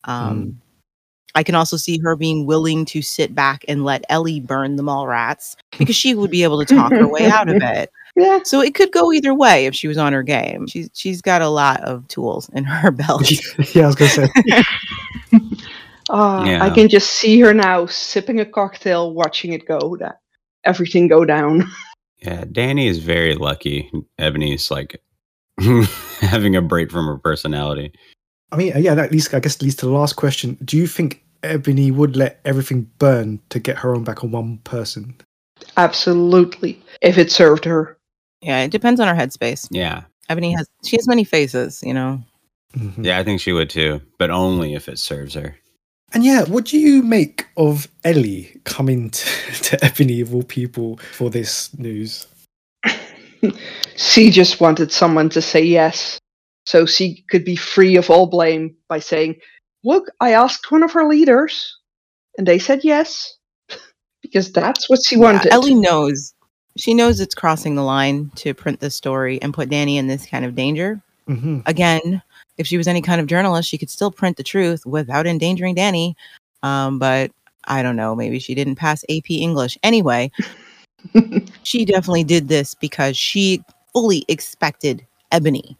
Um, 0.06 0.62
I 1.36 1.44
can 1.44 1.54
also 1.54 1.76
see 1.76 2.00
her 2.00 2.16
being 2.16 2.46
willing 2.46 2.86
to 2.86 3.02
sit 3.02 3.36
back 3.36 3.66
and 3.68 3.84
let 3.84 4.06
Ellie 4.10 4.40
burn 4.40 4.78
the 4.78 4.84
Mallrats 4.84 5.56
because 5.78 5.96
she 5.96 6.16
would 6.16 6.32
be 6.32 6.44
able 6.44 6.64
to 6.64 6.76
talk 6.76 6.92
her 6.94 7.08
way 7.08 7.26
out 7.26 7.50
of 7.50 7.58
it. 7.62 7.92
Yeah. 8.16 8.40
So 8.44 8.62
it 8.62 8.74
could 8.74 8.94
go 8.94 9.12
either 9.12 9.34
way 9.34 9.66
if 9.66 9.76
she 9.76 9.90
was 9.90 9.98
on 9.98 10.14
her 10.14 10.24
game. 10.24 10.68
She's 10.68 10.90
she's 10.94 11.22
got 11.22 11.42
a 11.42 11.50
lot 11.50 11.82
of 11.82 12.08
tools 12.08 12.50
in 12.54 12.64
her 12.64 12.90
belt. 12.92 13.30
yeah, 13.76 13.84
I 13.84 13.88
was 13.88 13.96
gonna 13.96 14.10
say. 14.12 14.30
Ah, 16.10 16.44
I 16.62 16.70
can 16.70 16.88
just 16.88 17.12
see 17.12 17.40
her 17.42 17.54
now 17.54 17.88
sipping 17.88 18.40
a 18.40 18.46
cocktail, 18.46 19.14
watching 19.14 19.52
it 19.52 19.68
go. 19.68 19.98
That 20.00 20.20
everything 20.64 21.10
go 21.10 21.26
down. 21.26 21.70
Yeah, 22.20 22.46
Danny 22.50 22.88
is 22.88 23.00
very 23.00 23.36
lucky. 23.36 23.92
Ebony's 24.18 24.72
like 24.72 25.02
having 26.22 26.56
a 26.56 26.62
break 26.62 26.92
from 26.92 27.08
her 27.08 27.18
personality. 27.18 27.92
I 28.52 28.58
mean, 28.58 28.74
yeah, 28.78 28.96
that 28.96 29.12
leads 29.12 29.34
I 29.34 29.40
guess 29.40 29.62
leads 29.62 29.76
to 29.78 29.86
the 29.86 29.92
last 29.92 30.14
question. 30.16 30.58
Do 30.64 30.78
you 30.78 30.88
think 30.88 31.24
Ebony 31.44 31.92
would 31.92 32.16
let 32.16 32.40
everything 32.46 32.90
burn 33.00 33.40
to 33.50 33.60
get 33.60 33.78
her 33.78 33.96
own 33.96 34.04
back 34.04 34.24
on 34.24 34.32
one 34.32 34.58
person? 34.60 35.16
Absolutely. 35.78 36.82
If 37.02 37.18
it 37.18 37.32
served 37.32 37.66
her. 37.66 37.98
yeah, 38.42 38.62
it 38.64 38.72
depends 38.72 39.00
on 39.00 39.08
her 39.08 39.16
headspace. 39.16 39.68
Yeah. 39.72 40.04
Ebony 40.30 40.52
has 40.54 40.68
she 40.84 40.96
has 40.98 41.08
many 41.08 41.24
faces, 41.24 41.82
you 41.84 41.94
know. 41.94 42.22
Mhm. 42.76 43.06
Yeah, 43.06 43.20
I 43.20 43.24
think 43.24 43.40
she 43.42 43.54
would 43.54 43.70
too, 43.70 44.02
but 44.20 44.30
only 44.32 44.74
if 44.74 44.90
it 44.90 45.00
serves 45.00 45.34
her. 45.36 45.56
And 46.14 46.24
yeah, 46.24 46.44
what 46.44 46.66
do 46.66 46.78
you 46.78 47.02
make 47.04 47.48
of 47.58 47.88
Ellie 48.04 48.60
coming 48.64 49.10
to, 49.12 49.26
to 49.64 49.86
Ebony 49.86 50.22
of 50.22 50.34
all 50.34 50.44
people 50.44 50.98
for 51.14 51.30
this 51.30 51.78
news? 51.78 52.28
she 53.96 54.30
just 54.32 54.60
wanted 54.60 54.92
someone 54.92 55.30
to 55.30 55.42
say 55.42 55.62
yes, 55.64 56.20
so 56.66 56.86
she 56.86 57.24
could 57.30 57.46
be 57.46 57.56
free 57.56 57.96
of 57.96 58.10
all 58.10 58.28
blame 58.28 58.76
by 58.88 59.00
saying, 59.00 59.36
Look, 59.84 60.10
I 60.20 60.32
asked 60.32 60.72
one 60.72 60.82
of 60.82 60.92
her 60.94 61.08
leaders, 61.08 61.78
and 62.38 62.48
they 62.48 62.58
said 62.58 62.82
yes. 62.84 63.38
because 64.22 64.52
that's 64.52 64.90
what 64.90 65.00
she 65.06 65.16
wanted. 65.16 65.52
Ellie 65.52 65.76
knows. 65.76 66.34
She 66.78 66.94
knows 66.94 67.20
it's 67.20 67.36
crossing 67.36 67.76
the 67.76 67.84
line 67.84 68.32
to 68.36 68.54
print 68.54 68.80
this 68.80 68.96
story 68.96 69.42
and 69.42 69.54
put 69.54 69.70
Danny 69.70 69.98
in 69.98 70.08
this 70.08 70.26
kind 70.26 70.44
of 70.44 70.56
danger. 70.56 71.02
hmm 71.28 71.60
Again, 71.66 72.22
if 72.58 72.68
she 72.68 72.78
was 72.78 72.88
any 72.88 73.02
kind 73.02 73.22
of 73.22 73.28
journalist, 73.28 73.70
she 73.70 73.78
could 73.78 73.90
still 73.90 74.12
print 74.12 74.38
the 74.38 74.44
truth 74.44 74.86
without 74.86 75.28
endangering 75.28 75.76
Danny. 75.76 76.18
Um, 76.64 76.98
but 77.00 77.32
I 77.66 77.84
don't 77.84 77.96
know. 77.96 78.16
Maybe 78.16 78.40
she 78.40 78.56
didn't 78.56 78.76
pass 78.76 79.04
AP 79.04 79.30
English. 79.30 79.78
Anyway, 79.84 80.32
she 81.64 81.86
definitely 81.86 82.24
did 82.24 82.48
this 82.48 82.74
because 82.74 83.16
she 83.16 83.64
fully 83.94 84.26
expected 84.28 85.06
Ebony 85.32 85.78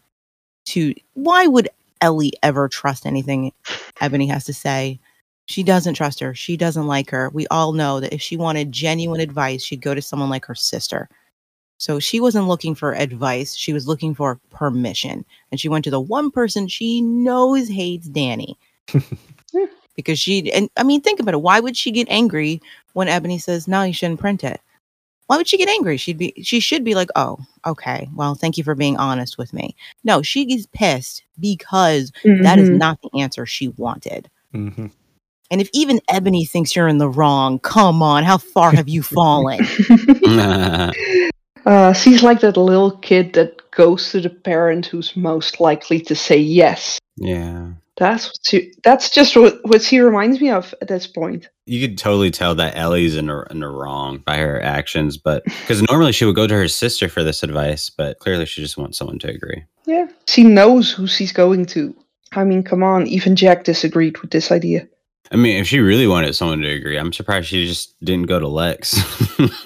to. 0.66 0.94
Why 1.14 1.46
would 1.46 1.68
Ellie 2.00 2.32
ever 2.42 2.68
trust 2.68 3.06
anything 3.06 3.52
Ebony 4.00 4.26
has 4.26 4.44
to 4.44 4.52
say? 4.52 5.00
She 5.46 5.62
doesn't 5.62 5.94
trust 5.94 6.20
her. 6.20 6.34
She 6.34 6.56
doesn't 6.56 6.86
like 6.86 7.10
her. 7.10 7.30
We 7.30 7.46
all 7.48 7.72
know 7.72 8.00
that 8.00 8.12
if 8.12 8.20
she 8.20 8.36
wanted 8.36 8.72
genuine 8.72 9.20
advice, 9.20 9.62
she'd 9.62 9.80
go 9.80 9.94
to 9.94 10.02
someone 10.02 10.28
like 10.28 10.44
her 10.46 10.56
sister. 10.56 11.08
So 11.78 12.00
she 12.00 12.20
wasn't 12.20 12.48
looking 12.48 12.74
for 12.74 12.94
advice. 12.94 13.54
She 13.54 13.72
was 13.72 13.86
looking 13.86 14.14
for 14.14 14.40
permission. 14.50 15.24
And 15.50 15.60
she 15.60 15.68
went 15.68 15.84
to 15.84 15.90
the 15.90 16.00
one 16.00 16.30
person 16.30 16.68
she 16.68 17.00
knows 17.00 17.68
hates 17.68 18.08
Danny. 18.08 18.58
because 19.94 20.18
she, 20.18 20.50
and 20.52 20.68
I 20.76 20.82
mean, 20.82 21.00
think 21.00 21.20
about 21.20 21.34
it. 21.34 21.42
Why 21.42 21.60
would 21.60 21.76
she 21.76 21.90
get 21.90 22.08
angry 22.10 22.60
when 22.94 23.08
Ebony 23.08 23.38
says, 23.38 23.68
no, 23.68 23.82
you 23.82 23.92
shouldn't 23.92 24.20
print 24.20 24.42
it? 24.42 24.60
Why 25.26 25.36
would 25.36 25.48
she 25.48 25.58
get 25.58 25.68
angry? 25.68 25.96
She'd 25.96 26.18
be, 26.18 26.32
she 26.42 26.60
should 26.60 26.84
be 26.84 26.94
like, 26.94 27.08
oh, 27.16 27.38
okay. 27.66 28.08
Well, 28.14 28.34
thank 28.34 28.56
you 28.56 28.64
for 28.64 28.74
being 28.74 28.96
honest 28.96 29.38
with 29.38 29.52
me. 29.52 29.74
No, 30.04 30.22
she 30.22 30.44
gets 30.44 30.66
pissed 30.72 31.24
because 31.40 32.12
that 32.42 32.58
is 32.58 32.68
Mhm. 32.70 32.78
not 32.78 33.00
the 33.02 33.20
answer 33.20 33.44
she 33.46 33.68
wanted. 33.68 34.30
hmm 34.52 34.86
And 35.50 35.60
if 35.60 35.68
even 35.72 36.00
Ebony 36.08 36.44
thinks 36.44 36.74
you're 36.74 36.88
in 36.88 36.98
the 36.98 37.08
wrong, 37.08 37.58
come 37.58 38.02
on, 38.02 38.24
how 38.24 38.38
far 38.38 38.72
have 38.72 38.88
you 38.88 39.02
fallen? 39.02 39.60
uh, 41.66 41.92
she's 41.92 42.22
like 42.22 42.40
that 42.40 42.56
little 42.56 42.92
kid 42.98 43.32
that 43.34 43.70
goes 43.70 44.10
to 44.10 44.20
the 44.20 44.30
parent 44.30 44.86
who's 44.86 45.16
most 45.16 45.60
likely 45.60 46.00
to 46.00 46.14
say 46.14 46.38
yes. 46.38 46.98
yeah. 47.16 47.68
That's 47.96 48.26
what 48.26 48.38
she, 48.42 48.72
that's 48.84 49.10
just 49.10 49.36
what, 49.36 49.58
what 49.64 49.82
she 49.82 50.00
reminds 50.00 50.40
me 50.40 50.50
of 50.50 50.74
at 50.82 50.88
this 50.88 51.06
point. 51.06 51.48
You 51.64 51.86
could 51.86 51.96
totally 51.96 52.30
tell 52.30 52.54
that 52.54 52.76
Ellie's 52.76 53.16
in 53.16 53.26
the, 53.26 53.46
in 53.50 53.60
the 53.60 53.68
wrong 53.68 54.18
by 54.18 54.36
her 54.36 54.60
actions, 54.62 55.16
but 55.16 55.44
because 55.44 55.82
normally 55.82 56.12
she 56.12 56.24
would 56.24 56.36
go 56.36 56.46
to 56.46 56.54
her 56.54 56.68
sister 56.68 57.08
for 57.08 57.22
this 57.22 57.42
advice, 57.42 57.88
but 57.88 58.18
clearly 58.18 58.44
she 58.44 58.60
just 58.60 58.76
wants 58.76 58.98
someone 58.98 59.18
to 59.20 59.28
agree. 59.28 59.64
Yeah. 59.86 60.08
She 60.26 60.44
knows 60.44 60.92
who 60.92 61.06
she's 61.06 61.32
going 61.32 61.66
to. 61.66 61.94
I 62.32 62.44
mean, 62.44 62.62
come 62.62 62.82
on, 62.82 63.06
even 63.06 63.34
Jack 63.34 63.64
disagreed 63.64 64.18
with 64.18 64.30
this 64.30 64.52
idea. 64.52 64.86
I 65.32 65.36
mean, 65.36 65.58
if 65.60 65.66
she 65.66 65.80
really 65.80 66.06
wanted 66.06 66.34
someone 66.34 66.60
to 66.60 66.68
agree, 66.68 66.98
I'm 66.98 67.12
surprised 67.12 67.48
she 67.48 67.66
just 67.66 67.98
didn't 68.04 68.26
go 68.26 68.38
to 68.38 68.46
Lex. 68.46 68.96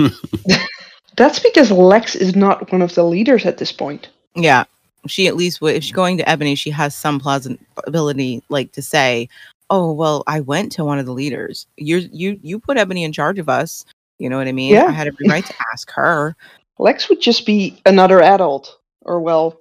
That's 1.17 1.39
because 1.39 1.71
Lex 1.71 2.15
is 2.15 2.35
not 2.35 2.71
one 2.73 2.81
of 2.81 2.95
the 2.95 3.05
leaders 3.05 3.45
at 3.45 3.59
this 3.59 3.73
point. 3.73 4.09
Yeah. 4.35 4.65
She 5.07 5.27
at 5.27 5.37
least 5.37 5.61
would 5.61 5.77
if 5.77 5.85
she's 5.85 5.93
going 5.93 6.19
to 6.19 6.29
Ebony, 6.29 6.55
she 6.55 6.71
has 6.71 6.95
some 6.95 7.21
plausibility 7.21 8.43
like 8.49 8.73
to 8.73 8.83
say, 8.83 9.29
Oh, 9.71 9.93
well, 9.93 10.25
I 10.27 10.41
went 10.41 10.73
to 10.73 10.85
one 10.85 10.99
of 10.99 11.07
the 11.07 11.13
leaders. 11.13 11.67
You're 11.77 12.01
you 12.01 12.39
you 12.43 12.59
put 12.59 12.77
Ebony 12.77 13.05
in 13.05 13.13
charge 13.13 13.39
of 13.39 13.49
us. 13.49 13.85
You 14.19 14.29
know 14.29 14.37
what 14.37 14.49
I 14.49 14.53
mean? 14.53 14.75
Yeah. 14.75 14.87
I 14.87 14.91
had 14.91 15.07
every 15.07 15.29
right 15.29 15.45
to 15.45 15.55
ask 15.73 15.91
her. 15.93 16.37
Lex 16.79 17.09
would 17.09 17.21
just 17.21 17.47
be 17.47 17.81
another 17.87 18.21
adult, 18.21 18.79
or 19.03 19.21
well, 19.21 19.61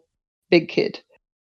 big 0.50 0.70
kid. 0.70 1.02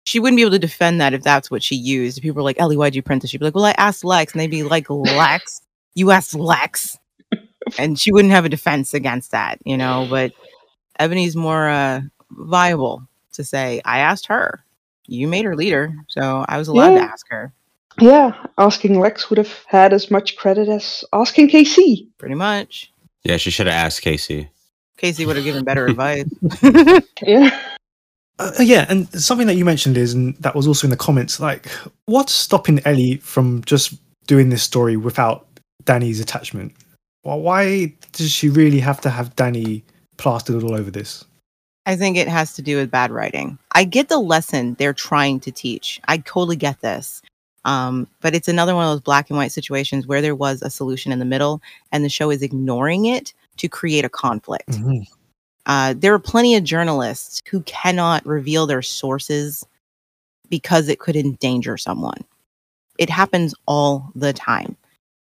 She 0.04 0.20
wouldn't 0.20 0.38
be 0.38 0.42
able 0.42 0.52
to 0.52 0.60
defend 0.60 1.00
that 1.00 1.14
if 1.14 1.22
that's 1.22 1.52
what 1.52 1.62
she 1.64 1.76
used. 1.76 2.18
If 2.18 2.24
people 2.24 2.38
were 2.38 2.44
like, 2.44 2.60
Ellie, 2.60 2.76
why'd 2.76 2.96
you 2.96 3.04
print 3.04 3.22
this? 3.22 3.32
She'd 3.32 3.40
be 3.40 3.46
like, 3.46 3.56
Well, 3.56 3.66
I 3.66 3.76
asked 3.78 4.04
Lex, 4.04 4.34
and 4.34 4.42
they'd 4.42 4.52
be 4.52 4.64
like, 4.64 4.90
Lex, 4.90 5.62
you 5.96 6.12
asked 6.12 6.36
Lex. 6.36 6.98
And 7.78 7.98
she 7.98 8.12
wouldn't 8.12 8.34
have 8.34 8.44
a 8.44 8.50
defense 8.50 8.94
against 8.94 9.32
that, 9.32 9.60
you 9.64 9.78
know, 9.78 10.08
but 10.10 10.34
Ebony's 11.00 11.36
more 11.36 11.70
uh 11.70 12.02
viable 12.32 13.08
to 13.34 13.44
say, 13.44 13.82
I 13.86 14.00
asked 14.00 14.26
her. 14.28 14.64
You 15.08 15.28
made 15.28 15.46
her 15.46 15.56
leader, 15.56 15.94
so 16.08 16.46
I 16.48 16.58
was 16.58 16.68
allowed 16.68 16.94
Yeah. 16.94 17.06
to 17.06 17.12
ask 17.12 17.26
her. 17.30 17.54
Yeah, 18.00 18.32
asking 18.58 19.00
Lex 19.00 19.30
would 19.30 19.38
have 19.38 19.52
had 19.68 19.92
as 19.94 20.10
much 20.10 20.36
credit 20.38 20.70
as 20.70 21.04
asking 21.14 21.50
KC. 21.50 22.08
Pretty 22.18 22.36
much. 22.36 22.92
yeah, 23.24 23.38
she 23.38 23.52
should 23.52 23.68
have 23.68 23.76
asked 23.76 24.02
KC. 24.04 24.48
KC 24.98 25.26
would 25.26 25.36
have 25.36 25.46
given 25.46 25.64
better 25.64 25.86
advice. 25.88 26.26
Yeah. 27.24 27.60
Uh, 28.40 28.52
yeah, 28.60 28.86
and 28.90 29.08
something 29.22 29.46
that 29.46 29.54
you 29.56 29.66
mentioned 29.66 29.98
is, 29.98 30.14
and 30.14 30.36
that 30.38 30.56
was 30.56 30.66
also 30.66 30.88
in 30.88 30.90
the 30.92 30.98
comments, 30.98 31.40
like, 31.40 31.68
what's 32.06 32.34
stopping 32.34 32.80
Ellie 32.86 33.18
from 33.18 33.62
just 33.66 33.94
doing 34.26 34.50
this 34.50 34.64
story 34.64 34.98
without 34.98 35.46
Danny's 35.84 36.20
attachment? 36.20 36.74
Well, 37.24 37.40
why 37.42 37.94
does 38.14 38.32
she 38.32 38.50
really 38.50 38.80
have 38.80 39.00
to 39.02 39.12
have 39.12 39.36
Danny 39.36 39.84
plastered 40.18 40.64
all 40.64 40.74
over 40.74 40.90
this? 40.90 41.24
I 41.86 41.96
think 41.96 42.18
it 42.18 42.28
has 42.28 42.54
to 42.54 42.62
do 42.62 42.78
with 42.78 42.92
bad 42.92 43.12
writing. 43.12 43.58
I 43.74 43.84
get 43.84 44.10
the 44.10 44.20
lesson 44.20 44.76
they're 44.76 44.94
trying 44.94 45.40
to 45.42 45.52
teach. 45.52 46.00
I 46.08 46.18
totally 46.20 46.56
get 46.56 46.80
this. 46.82 47.22
Um, 47.66 48.08
but 48.22 48.36
it's 48.36 48.48
another 48.48 48.76
one 48.76 48.86
of 48.86 48.92
those 48.92 49.02
black 49.02 49.30
and 49.30 49.38
white 49.38 49.52
situations 49.52 50.08
where 50.08 50.22
there 50.22 50.36
was 50.36 50.62
a 50.62 50.70
solution 50.70 51.12
in 51.12 51.20
the 51.20 51.26
middle 51.26 51.62
and 51.92 52.04
the 52.04 52.10
show 52.10 52.32
is 52.32 52.42
ignoring 52.42 53.06
it 53.06 53.34
to 53.58 53.68
create 53.68 54.06
a 54.06 54.10
conflict. 54.10 54.70
Mhm. 54.70 55.06
Uh, 55.68 55.94
there 55.96 56.14
are 56.14 56.20
plenty 56.20 56.56
of 56.56 56.64
journalists 56.64 57.40
who 57.50 57.62
cannot 57.62 58.26
reveal 58.26 58.66
their 58.66 58.82
sources 58.82 59.64
because 60.50 60.88
it 60.88 61.00
could 61.00 61.16
endanger 61.16 61.78
someone. 61.78 62.24
It 62.98 63.10
happens 63.10 63.54
all 63.68 64.12
the 64.16 64.34
time. 64.34 64.76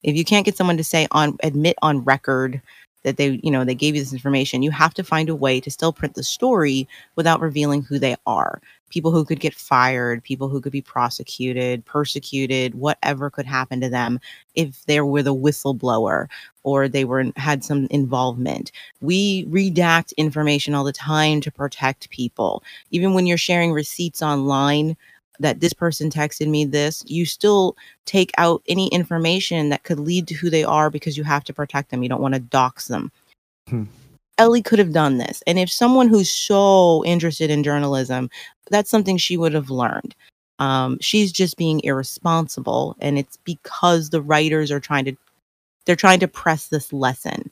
If 0.04 0.16
you 0.16 0.24
can't 0.24 0.44
get 0.44 0.56
someone 0.56 0.76
to 0.76 0.84
say 0.84 1.08
on 1.10 1.36
admit 1.42 1.76
on 1.82 2.04
record 2.04 2.62
that 3.08 3.16
they, 3.16 3.40
you 3.42 3.50
know, 3.50 3.64
they 3.64 3.74
gave 3.74 3.96
you 3.96 4.02
this 4.02 4.12
information, 4.12 4.62
you 4.62 4.70
have 4.70 4.94
to 4.94 5.02
find 5.02 5.28
a 5.28 5.34
way 5.34 5.60
to 5.60 5.70
still 5.70 5.92
print 5.92 6.14
the 6.14 6.22
story 6.22 6.86
without 7.16 7.40
revealing 7.40 7.82
who 7.82 7.98
they 7.98 8.16
are. 8.26 8.60
People 8.90 9.10
who 9.10 9.24
could 9.24 9.40
get 9.40 9.54
fired, 9.54 10.22
people 10.22 10.48
who 10.48 10.60
could 10.60 10.72
be 10.72 10.80
prosecuted, 10.80 11.84
persecuted, 11.84 12.74
whatever 12.74 13.28
could 13.28 13.44
happen 13.46 13.80
to 13.80 13.88
them 13.88 14.18
if 14.54 14.84
they 14.86 15.00
were 15.00 15.22
the 15.22 15.34
whistleblower 15.34 16.26
or 16.62 16.88
they 16.88 17.04
were 17.04 17.26
had 17.36 17.64
some 17.64 17.86
involvement 17.90 18.72
we 19.00 19.44
redact 19.46 20.16
information 20.16 20.74
all 20.74 20.84
the 20.84 20.92
time 20.92 21.40
to 21.42 21.50
protect 21.50 22.10
people. 22.10 22.62
Even 22.90 23.14
when 23.14 23.26
you're 23.26 23.38
sharing 23.38 23.72
receipts 23.72 24.22
online 24.22 24.96
that 25.40 25.60
this 25.60 25.72
person 25.72 26.10
texted 26.10 26.48
me 26.48 26.64
this, 26.64 27.02
you 27.06 27.24
still 27.26 27.76
take 28.04 28.32
out 28.38 28.62
any 28.68 28.88
information 28.88 29.68
that 29.68 29.84
could 29.84 30.00
lead 30.00 30.26
to 30.28 30.34
who 30.34 30.50
they 30.50 30.64
are 30.64 30.90
because 30.90 31.16
you 31.16 31.24
have 31.24 31.44
to 31.44 31.52
protect 31.52 31.90
them. 31.90 32.02
You 32.02 32.08
don't 32.08 32.22
want 32.22 32.34
to 32.34 32.40
dox 32.40 32.88
them. 32.88 33.12
Hmm. 33.68 33.84
Ellie 34.38 34.62
could 34.62 34.78
have 34.78 34.92
done 34.92 35.18
this. 35.18 35.42
And 35.46 35.58
if 35.58 35.70
someone 35.70 36.08
who's 36.08 36.30
so 36.30 37.04
interested 37.04 37.50
in 37.50 37.64
journalism, 37.64 38.30
that's 38.70 38.90
something 38.90 39.16
she 39.16 39.36
would 39.36 39.52
have 39.52 39.70
learned. 39.70 40.14
Um, 40.60 40.98
she's 41.00 41.32
just 41.32 41.56
being 41.56 41.80
irresponsible. 41.82 42.96
And 43.00 43.18
it's 43.18 43.36
because 43.38 44.10
the 44.10 44.22
writers 44.22 44.70
are 44.70 44.80
trying 44.80 45.04
to, 45.06 45.16
they're 45.86 45.96
trying 45.96 46.20
to 46.20 46.28
press 46.28 46.68
this 46.68 46.92
lesson 46.92 47.50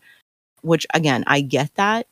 which 0.66 0.86
again, 0.94 1.24
I 1.26 1.40
get 1.40 1.74
that. 1.76 2.06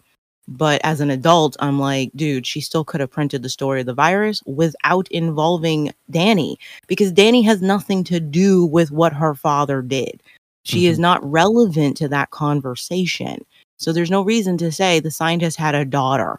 But 0.46 0.80
as 0.84 1.00
an 1.00 1.10
adult, 1.10 1.56
I'm 1.60 1.78
like, 1.78 2.10
dude, 2.14 2.46
she 2.46 2.60
still 2.60 2.84
could 2.84 3.00
have 3.00 3.10
printed 3.10 3.42
the 3.42 3.48
story 3.48 3.80
of 3.80 3.86
the 3.86 3.94
virus 3.94 4.42
without 4.44 5.08
involving 5.08 5.92
Danny 6.10 6.58
because 6.86 7.12
Danny 7.12 7.42
has 7.42 7.62
nothing 7.62 8.04
to 8.04 8.20
do 8.20 8.66
with 8.66 8.90
what 8.90 9.14
her 9.14 9.34
father 9.34 9.80
did. 9.80 10.22
She 10.64 10.86
is 10.86 10.96
mm-hmm. 10.96 11.02
not 11.02 11.30
relevant 11.30 11.96
to 11.98 12.08
that 12.08 12.30
conversation. 12.30 13.44
So 13.78 13.92
there's 13.92 14.10
no 14.10 14.22
reason 14.22 14.58
to 14.58 14.70
say 14.70 15.00
the 15.00 15.10
scientist 15.10 15.56
had 15.56 15.74
a 15.74 15.84
daughter. 15.84 16.38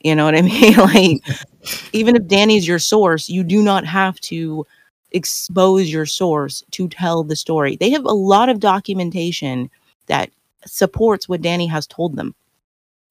You 0.00 0.14
know 0.14 0.24
what 0.24 0.36
I 0.36 0.42
mean? 0.42 0.76
like, 0.76 1.22
even 1.92 2.16
if 2.16 2.26
Danny's 2.26 2.66
your 2.66 2.78
source, 2.78 3.28
you 3.28 3.42
do 3.42 3.62
not 3.62 3.84
have 3.84 4.20
to 4.20 4.66
expose 5.10 5.92
your 5.92 6.06
source 6.06 6.64
to 6.70 6.88
tell 6.88 7.22
the 7.22 7.36
story. 7.36 7.76
They 7.76 7.90
have 7.90 8.04
a 8.04 8.12
lot 8.12 8.48
of 8.48 8.60
documentation 8.60 9.68
that 10.06 10.30
supports 10.64 11.28
what 11.28 11.42
Danny 11.42 11.66
has 11.66 11.86
told 11.86 12.16
them. 12.16 12.34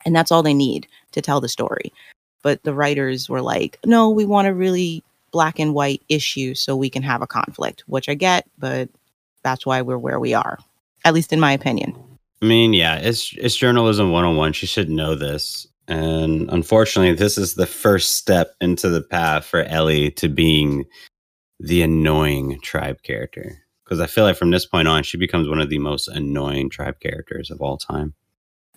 And 0.05 0.15
that's 0.15 0.31
all 0.31 0.43
they 0.43 0.53
need 0.53 0.87
to 1.11 1.21
tell 1.21 1.41
the 1.41 1.49
story. 1.49 1.91
But 2.43 2.63
the 2.63 2.73
writers 2.73 3.29
were 3.29 3.41
like, 3.41 3.77
no, 3.85 4.09
we 4.09 4.25
want 4.25 4.47
a 4.47 4.53
really 4.53 5.03
black 5.31 5.59
and 5.59 5.73
white 5.73 6.01
issue 6.09 6.55
so 6.55 6.75
we 6.75 6.89
can 6.89 7.03
have 7.03 7.21
a 7.21 7.27
conflict, 7.27 7.83
which 7.87 8.09
I 8.09 8.15
get, 8.15 8.45
but 8.57 8.89
that's 9.43 9.65
why 9.65 9.81
we're 9.81 9.97
where 9.97 10.19
we 10.19 10.33
are, 10.33 10.57
at 11.05 11.13
least 11.13 11.31
in 11.31 11.39
my 11.39 11.51
opinion. 11.53 11.95
I 12.41 12.47
mean, 12.47 12.73
yeah, 12.73 12.95
it's 12.97 13.33
it's 13.37 13.55
journalism 13.55 14.11
101. 14.11 14.53
She 14.53 14.65
should 14.65 14.89
know 14.89 15.15
this. 15.15 15.67
And 15.87 16.49
unfortunately, 16.49 17.13
this 17.13 17.37
is 17.37 17.55
the 17.55 17.65
first 17.65 18.15
step 18.15 18.55
into 18.61 18.89
the 18.89 19.01
path 19.01 19.45
for 19.45 19.63
Ellie 19.63 20.11
to 20.11 20.29
being 20.29 20.85
the 21.59 21.81
annoying 21.81 22.59
tribe 22.61 23.03
character. 23.03 23.57
because 23.91 23.99
I 23.99 24.07
feel 24.07 24.23
like 24.23 24.37
from 24.37 24.51
this 24.51 24.65
point 24.65 24.87
on, 24.87 25.03
she 25.03 25.17
becomes 25.17 25.49
one 25.49 25.59
of 25.59 25.69
the 25.69 25.77
most 25.77 26.07
annoying 26.07 26.69
tribe 26.69 27.01
characters 27.01 27.51
of 27.51 27.59
all 27.59 27.77
time. 27.77 28.13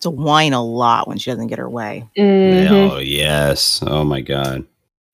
To 0.01 0.09
whine 0.09 0.53
a 0.53 0.63
lot 0.63 1.07
when 1.07 1.17
she 1.17 1.31
doesn't 1.31 1.47
get 1.47 1.57
her 1.59 1.69
way. 1.69 2.07
Mhm. 2.17 2.91
Oh 2.91 2.97
yes. 2.99 3.81
Oh 3.85 4.03
my 4.03 4.21
god. 4.21 4.65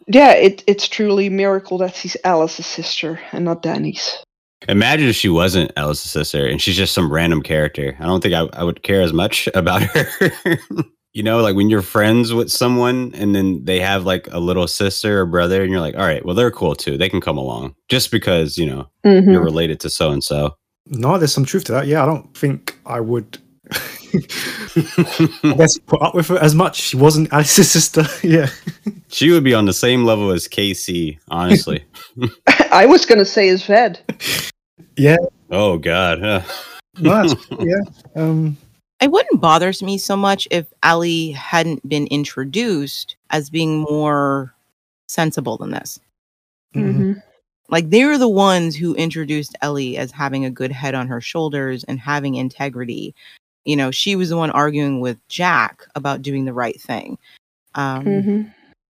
Yeah, 0.07 0.33
it, 0.33 0.63
it's 0.67 0.88
truly 0.88 1.27
a 1.27 1.31
miracle 1.31 1.77
that 1.77 1.95
she's 1.95 2.17
Alice's 2.23 2.65
sister 2.65 3.19
and 3.31 3.45
not 3.45 3.61
Danny's. 3.61 4.17
Imagine 4.67 5.07
if 5.07 5.15
she 5.15 5.29
wasn't 5.29 5.71
Alice's 5.77 6.11
sister 6.11 6.45
and 6.45 6.61
she's 6.61 6.75
just 6.75 6.93
some 6.93 7.11
random 7.11 7.41
character. 7.41 7.95
I 8.00 8.05
don't 8.05 8.21
think 8.21 8.33
I, 8.33 8.47
I 8.59 8.63
would 8.63 8.83
care 8.83 9.01
as 9.01 9.13
much 9.13 9.47
about 9.55 9.83
her. 9.83 10.29
you 11.13 11.23
know, 11.23 11.39
like 11.41 11.55
when 11.55 11.69
you're 11.69 11.81
friends 11.83 12.33
with 12.33 12.51
someone 12.51 13.11
and 13.15 13.33
then 13.35 13.63
they 13.63 13.79
have 13.79 14.05
like 14.05 14.27
a 14.31 14.39
little 14.39 14.67
sister 14.67 15.21
or 15.21 15.25
brother, 15.25 15.61
and 15.61 15.71
you're 15.71 15.79
like, 15.81 15.95
all 15.95 16.01
right, 16.01 16.25
well, 16.25 16.35
they're 16.35 16.51
cool 16.51 16.75
too. 16.75 16.97
They 16.97 17.07
can 17.09 17.21
come 17.21 17.38
along 17.38 17.75
just 17.88 18.11
because, 18.11 18.57
you 18.57 18.65
know, 18.65 18.89
Mhm. 19.05 19.31
you're 19.31 19.43
related 19.43 19.79
to 19.81 19.89
so 19.89 20.11
and 20.11 20.23
so. 20.23 20.55
No, 20.88 21.17
there's 21.17 21.31
some 21.33 21.45
truth 21.45 21.65
to 21.65 21.71
that. 21.73 21.88
Yeah, 21.88 22.03
I 22.03 22.07
don't 22.07 22.35
think 22.35 22.77
I 22.85 23.00
would. 23.00 23.38
I 23.71 25.53
guess 25.57 25.77
put 25.79 26.01
up 26.01 26.15
with 26.15 26.27
her 26.27 26.37
as 26.39 26.53
much. 26.55 26.75
She 26.81 26.97
wasn't 26.97 27.31
Alice's 27.31 27.71
sister. 27.71 28.03
yeah. 28.27 28.47
She 29.09 29.29
would 29.31 29.43
be 29.43 29.53
on 29.53 29.65
the 29.65 29.73
same 29.73 30.03
level 30.05 30.31
as 30.31 30.47
KC, 30.47 31.17
honestly. 31.29 31.83
I 32.71 32.85
was 32.85 33.05
going 33.05 33.19
to 33.19 33.25
say 33.25 33.49
as 33.49 33.65
Ved. 33.65 33.99
Yeah. 34.97 35.17
oh 35.49 35.77
God. 35.77 36.19
huh. 36.19 36.41
No, 36.99 37.23
yeah. 37.59 37.81
Um, 38.15 38.57
It 39.01 39.11
wouldn't 39.11 39.41
bother 39.41 39.71
me 39.81 39.97
so 39.97 40.15
much 40.17 40.47
if 40.51 40.65
Ellie 40.83 41.31
hadn't 41.31 41.87
been 41.87 42.07
introduced 42.07 43.15
as 43.29 43.49
being 43.49 43.79
more 43.79 44.53
sensible 45.07 45.57
than 45.57 45.71
this. 45.71 45.99
mhm. 46.75 46.95
Mhm. 46.97 47.23
Like 47.69 47.89
they're 47.89 48.17
the 48.17 48.27
ones 48.27 48.75
who 48.75 48.93
introduced 48.95 49.55
Ellie 49.61 49.95
as 49.97 50.11
having 50.11 50.43
a 50.43 50.49
good 50.49 50.73
head 50.73 50.93
on 50.93 51.07
her 51.07 51.21
shoulders 51.21 51.85
and 51.85 51.97
having 52.01 52.35
integrity. 52.35 53.15
You 53.65 53.75
know, 53.75 53.91
she 53.91 54.15
was 54.15 54.29
the 54.29 54.37
one 54.37 54.51
arguing 54.51 54.99
with 55.01 55.25
Jack 55.27 55.85
about 55.95 56.21
doing 56.21 56.45
the 56.45 56.53
right 56.53 56.79
thing. 56.81 57.17
Um, 57.75 58.05
Mhm. 58.05 58.53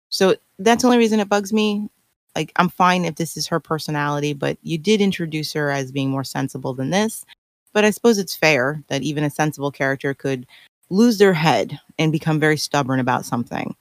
So 0.10 0.36
that's 0.60 0.82
the 0.84 0.88
only 0.88 0.98
reason 0.98 1.20
it 1.20 1.30
bugs 1.30 1.54
me. 1.54 1.90
Like, 2.36 2.52
I'm 2.58 2.70
fine 2.70 3.06
if 3.06 3.16
this 3.16 3.38
is 3.38 3.48
her 3.48 3.60
personality, 3.60 4.34
but 4.34 4.58
you 4.64 4.78
did 4.78 5.02
introduce 5.02 5.54
her 5.54 5.72
as 5.72 5.92
being 5.92 6.10
more 6.10 6.24
sensible 6.24 6.74
than 6.74 6.92
this. 6.92 7.26
But 7.74 7.86
I 7.86 7.90
suppose 7.92 8.18
it's 8.18 8.36
fair 8.36 8.84
that 8.90 9.04
even 9.04 9.24
a 9.24 9.30
sensible 9.30 9.72
character 9.72 10.14
could 10.14 10.48
lose 10.90 11.18
their 11.18 11.34
head 11.34 11.80
and 12.00 12.12
become 12.12 12.40
very 12.40 12.58
stubborn 12.58 13.00
about 13.00 13.26
something. 13.26 13.76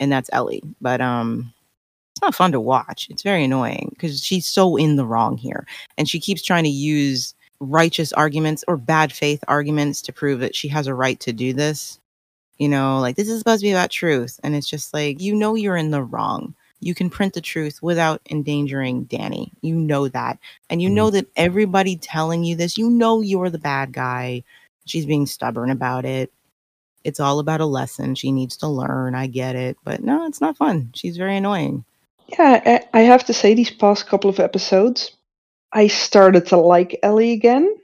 And 0.00 0.10
that's 0.12 0.30
Ellie. 0.32 0.62
But 0.80 1.00
um 1.00 1.52
it's 2.12 2.22
not 2.22 2.34
fun 2.34 2.52
to 2.52 2.60
watch. 2.60 3.08
It's 3.10 3.22
very 3.22 3.44
annoying 3.44 3.90
because 3.92 4.24
she's 4.24 4.46
so 4.46 4.76
in 4.76 4.96
the 4.96 5.06
wrong 5.06 5.36
here. 5.36 5.66
And 5.96 6.08
she 6.08 6.18
keeps 6.18 6.42
trying 6.42 6.64
to 6.64 6.70
use 6.70 7.34
righteous 7.60 8.12
arguments 8.12 8.64
or 8.68 8.76
bad 8.76 9.12
faith 9.12 9.42
arguments 9.48 10.02
to 10.02 10.12
prove 10.12 10.40
that 10.40 10.54
she 10.54 10.68
has 10.68 10.86
a 10.86 10.94
right 10.94 11.18
to 11.20 11.32
do 11.32 11.52
this 11.52 11.98
you 12.58 12.68
know, 12.68 12.98
like 12.98 13.16
this 13.16 13.28
is 13.28 13.38
supposed 13.38 13.60
to 13.60 13.66
be 13.66 13.72
about 13.72 13.90
truth. 13.90 14.38
And 14.42 14.54
it's 14.54 14.68
just 14.68 14.92
like, 14.92 15.20
you 15.20 15.34
know, 15.34 15.54
you're 15.54 15.76
in 15.76 15.92
the 15.92 16.02
wrong. 16.02 16.54
You 16.80 16.94
can 16.94 17.10
print 17.10 17.34
the 17.34 17.40
truth 17.40 17.80
without 17.82 18.20
endangering 18.30 19.04
Danny. 19.04 19.52
You 19.62 19.74
know 19.74 20.08
that. 20.08 20.38
And 20.68 20.82
you 20.82 20.88
mm-hmm. 20.88 20.96
know 20.96 21.10
that 21.10 21.26
everybody 21.36 21.96
telling 21.96 22.44
you 22.44 22.56
this, 22.56 22.76
you 22.76 22.90
know, 22.90 23.20
you're 23.20 23.50
the 23.50 23.58
bad 23.58 23.92
guy. 23.92 24.42
She's 24.86 25.06
being 25.06 25.26
stubborn 25.26 25.70
about 25.70 26.04
it. 26.04 26.32
It's 27.04 27.20
all 27.20 27.38
about 27.38 27.60
a 27.60 27.66
lesson 27.66 28.14
she 28.14 28.32
needs 28.32 28.56
to 28.58 28.68
learn. 28.68 29.14
I 29.14 29.28
get 29.28 29.56
it. 29.56 29.76
But 29.84 30.02
no, 30.02 30.26
it's 30.26 30.40
not 30.40 30.56
fun. 30.56 30.90
She's 30.94 31.16
very 31.16 31.36
annoying. 31.36 31.84
Yeah, 32.38 32.60
I, 32.92 32.98
I 32.98 33.02
have 33.02 33.24
to 33.26 33.32
say, 33.32 33.54
these 33.54 33.70
past 33.70 34.06
couple 34.06 34.28
of 34.28 34.38
episodes, 34.38 35.12
I 35.72 35.86
started 35.88 36.46
to 36.46 36.56
like 36.56 36.98
Ellie 37.02 37.32
again 37.32 37.76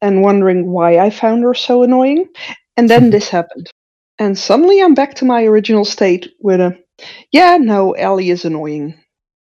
and 0.00 0.22
wondering 0.22 0.66
why 0.70 0.98
I 0.98 1.10
found 1.10 1.42
her 1.42 1.54
so 1.54 1.82
annoying. 1.82 2.28
And 2.76 2.88
then 2.90 3.10
this 3.10 3.28
happened. 3.28 3.70
And 4.18 4.38
suddenly 4.38 4.80
I'm 4.80 4.94
back 4.94 5.14
to 5.14 5.24
my 5.24 5.44
original 5.44 5.84
state 5.84 6.32
with 6.40 6.60
a, 6.60 6.78
yeah, 7.32 7.56
no, 7.56 7.92
Ellie 7.92 8.30
is 8.30 8.44
annoying. 8.44 8.94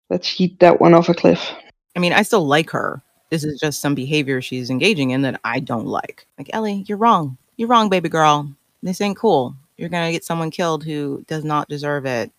Let's 0.09 0.27
heat 0.27 0.59
that 0.59 0.79
one 0.79 0.93
off 0.93 1.09
a 1.09 1.13
cliff. 1.13 1.51
I 1.95 1.99
mean, 1.99 2.13
I 2.13 2.21
still 2.21 2.45
like 2.45 2.69
her. 2.71 3.01
This 3.29 3.43
is 3.43 3.59
just 3.59 3.81
some 3.81 3.95
behavior 3.95 4.41
she's 4.41 4.69
engaging 4.69 5.11
in 5.11 5.21
that 5.21 5.39
I 5.43 5.59
don't 5.59 5.87
like. 5.87 6.25
Like, 6.37 6.49
Ellie, 6.53 6.83
you're 6.87 6.97
wrong. 6.97 7.37
You're 7.55 7.69
wrong, 7.69 7.89
baby 7.89 8.09
girl. 8.09 8.53
This 8.83 9.01
ain't 9.01 9.17
cool. 9.17 9.55
You're 9.77 9.89
going 9.89 10.05
to 10.07 10.11
get 10.11 10.25
someone 10.25 10.51
killed 10.51 10.83
who 10.83 11.23
does 11.27 11.43
not 11.43 11.69
deserve 11.69 12.05
it. 12.05 12.31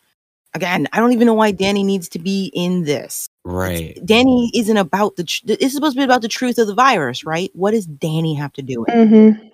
Again, 0.55 0.87
I 0.93 1.01
don't 1.01 1.13
even 1.13 1.27
know 1.27 1.35
why 1.35 1.51
Danny 1.51 1.83
needs 1.83 2.09
to 2.11 2.19
be 2.19 2.51
in 2.55 2.85
this. 2.85 3.29
Right. 3.45 3.99
Danny 4.05 4.51
isn't 4.55 4.77
about 4.77 5.17
the. 5.17 5.25
Tr- 5.25 5.45
it's 5.47 5.75
supposed 5.75 5.95
to 5.95 6.01
be 6.01 6.05
about 6.05 6.23
the 6.23 6.29
truth 6.29 6.59
of 6.59 6.67
the 6.67 6.75
virus, 6.75 7.25
right? 7.25 7.51
What 7.55 7.73
does 7.73 7.87
Danny 7.87 8.35
have 8.35 8.53
to 8.55 8.63
do 8.63 8.81
with? 8.81 8.89
it? 8.91 8.95
Mm-hmm. 8.95 9.49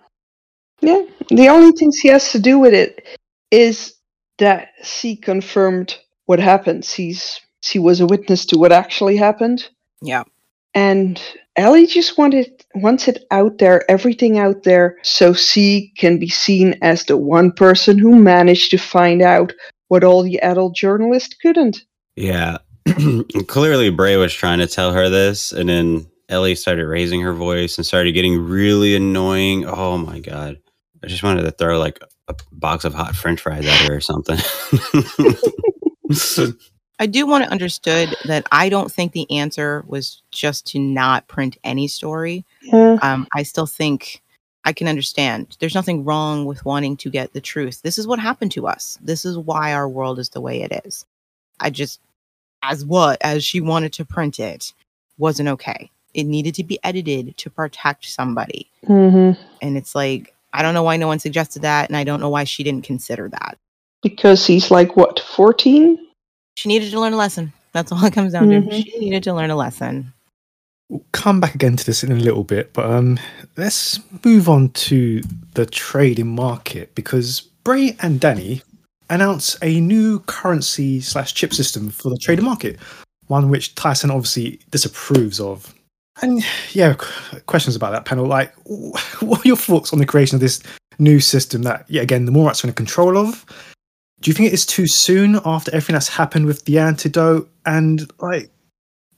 Yeah, 0.81 1.05
the 1.29 1.49
only 1.49 1.73
thing 1.73 1.91
she 1.91 2.09
has 2.09 2.31
to 2.33 2.39
do 2.39 2.59
with 2.59 2.73
it 2.73 3.05
is 3.51 3.95
that 4.39 4.69
she 4.83 5.17
confirmed 5.17 5.97
what 6.27 6.39
happened. 6.39 6.85
She's 6.85 7.41
she 7.63 7.79
was 7.79 8.01
a 8.01 8.07
witness 8.07 8.47
to 8.47 8.59
what 8.59 8.73
actually 8.73 9.17
happened. 9.17 9.69
Yeah. 10.01 10.25
And 10.75 11.21
Ellie 11.57 11.87
just 11.87 12.19
wanted 12.19 12.65
wants 12.75 13.09
it 13.09 13.25
out 13.31 13.59
there, 13.59 13.91
everything 13.91 14.39
out 14.39 14.63
there, 14.63 14.99
so 15.03 15.33
she 15.33 15.93
can 15.99 16.19
be 16.19 16.29
seen 16.29 16.79
as 16.83 17.05
the 17.05 17.17
one 17.17 17.51
person 17.51 17.99
who 17.99 18.15
managed 18.15 18.71
to 18.71 18.79
find 18.79 19.23
out 19.23 19.53
what 19.89 20.05
all 20.05 20.23
the 20.23 20.39
adult 20.41 20.77
journalists 20.77 21.35
couldn't. 21.41 21.83
Yeah. 22.15 22.59
Clearly, 23.47 23.91
Bray 23.91 24.17
was 24.17 24.33
trying 24.33 24.59
to 24.59 24.67
tell 24.67 24.93
her 24.93 25.09
this, 25.09 25.53
and 25.53 25.69
then 25.69 26.07
Ellie 26.29 26.55
started 26.55 26.87
raising 26.87 27.21
her 27.23 27.33
voice 27.33 27.79
and 27.79 27.87
started 27.87 28.13
getting 28.13 28.39
really 28.39 28.95
annoying. 28.95 29.65
Oh 29.67 29.99
my 29.99 30.21
god! 30.21 30.59
I 31.03 31.07
just 31.07 31.23
wanted 31.23 31.43
to 31.43 31.51
throw 31.51 31.79
like 31.79 32.01
a 32.29 32.35
box 32.53 32.85
of 32.85 32.95
hot 32.95 33.15
French 33.15 33.41
fries 33.41 33.67
at 33.67 33.89
her 33.89 33.97
or 33.97 34.01
something. 34.01 34.39
I 37.01 37.07
do 37.07 37.27
want 37.27 37.45
it 37.45 37.51
understood 37.51 38.15
that 38.25 38.47
I 38.51 38.69
don't 38.69 38.91
think 38.91 39.13
the 39.13 39.31
answer 39.31 39.85
was 39.87 40.23
just 40.33 40.67
to 40.69 40.81
not 40.81 41.29
print 41.29 41.57
any 41.63 41.87
story. 41.87 42.45
Yeah. 42.63 42.99
um, 43.03 43.29
I 43.35 43.45
still 43.45 43.67
think 43.67 44.23
I 44.65 44.73
can 44.73 44.89
understand. 44.89 45.57
There's 45.61 45.75
nothing 45.75 46.05
wrong 46.05 46.45
with 46.45 46.65
wanting 46.65 46.97
to 46.99 47.11
get 47.11 47.33
the 47.33 47.41
truth. 47.41 47.83
This 47.83 47.99
is 47.99 48.07
what 48.07 48.19
happened 48.19 48.53
to 48.53 48.67
us. 48.67 48.99
This 49.01 49.25
is 49.25 49.39
why 49.39 49.73
our 49.73 49.89
world 49.89 50.19
is 50.19 50.31
the 50.31 50.41
way 50.41 50.63
it 50.63 50.83
is. 50.85 51.07
I 51.61 51.71
just, 51.71 52.01
as 52.63 52.85
what, 52.85 53.19
as 53.21 53.45
she 53.45 53.61
wanted 53.61 53.93
to 53.95 54.05
print 54.05 54.39
it, 54.39 54.73
wasn't 55.17 55.49
okay. 55.49 55.91
It 56.15 56.25
needed 56.25 56.55
to 56.55 56.65
be 56.65 56.79
edited 56.83 57.37
to 57.37 57.51
protect 57.51 58.07
somebody. 58.07 58.71
Mm-hmm. 58.87 59.41
And 59.63 59.77
it's 59.77 59.95
like, 59.95 60.35
I 60.53 60.63
don't 60.63 60.75
know 60.75 60.83
why 60.83 60.97
no 60.97 61.07
one 61.07 61.19
suggested 61.19 61.63
that. 61.63 61.89
And 61.89 61.97
I 61.97 62.05
don't 62.05 62.21
know 62.21 62.31
why 62.31 62.45
she 62.45 62.63
didn't 62.63 62.85
consider 62.85 63.29
that. 63.29 63.59
Because 64.03 64.47
he's 64.47 64.71
like 64.71 64.97
what, 64.97 65.21
fourteen? 65.21 65.99
She 66.57 66.69
needed 66.69 66.91
to 66.93 67.01
learn 67.01 67.13
a 67.13 67.17
lesson. 67.17 67.53
That's 67.73 67.93
all 67.93 68.05
it 68.05 68.13
comes 68.13 68.33
down 68.33 68.49
to. 68.49 68.61
Mhm. 68.61 68.85
She 68.85 68.99
needed 68.99 69.23
to 69.25 69.35
learn 69.35 69.51
a 69.51 69.57
lesson. 69.57 70.13
We'll 70.89 71.05
come 71.13 71.41
back 71.41 71.55
again 71.55 71.77
to 71.77 71.85
this 71.85 72.03
in 72.03 72.11
a 72.11 72.17
little 72.17 72.45
bit, 72.45 72.73
but 72.73 72.91
um, 72.91 73.19
let's 73.57 74.01
move 74.25 74.49
on 74.49 74.71
to 74.71 75.21
the 75.53 75.67
trading 75.67 76.35
market 76.35 76.95
because 76.95 77.43
Bray 77.63 77.97
and 78.01 78.19
Danny 78.19 78.63
announce 79.11 79.57
a 79.63 79.81
new 79.81 80.21
currency 80.21 81.01
slash 81.01 81.35
chip 81.35 81.53
system 81.53 81.91
for 81.91 82.11
the 82.11 82.19
trading 82.19 82.45
market, 82.45 82.79
one 83.27 83.49
which 83.51 83.75
Tyson 83.75 84.11
obviously 84.11 84.61
disapproves 84.71 85.41
of. 85.41 85.75
And 86.21 86.43
yeah, 86.73 86.95
questions 87.47 87.77
about 87.77 87.93
that 87.93 88.05
panel. 88.05 88.27
Like, 88.27 88.53
what 89.21 89.45
are 89.45 89.49
your 89.49 89.57
thoughts 89.57 89.93
on 89.93 89.99
the 89.99 90.07
creation 90.07 90.35
of 90.35 90.41
this 90.41 90.63
new 90.99 91.21
system 91.21 91.63
that, 91.63 91.85
yeah, 91.89 92.03
again, 92.03 92.25
the 92.25 92.33
Mallrats 92.33 92.65
are 92.65 92.69
in 92.69 92.75
control 92.75 93.17
of? 93.17 93.45
Do 94.21 94.31
you 94.31 94.35
think 94.35 94.49
it 94.49 94.55
is 94.55 94.67
too 94.67 94.89
soon 94.89 95.41
after 95.45 95.71
everything 95.71 95.95
that's 95.95 96.09
happened 96.09 96.47
with 96.47 96.65
the 96.65 96.79
antidote? 96.81 97.49
And 97.67 98.11
like, 98.21 98.51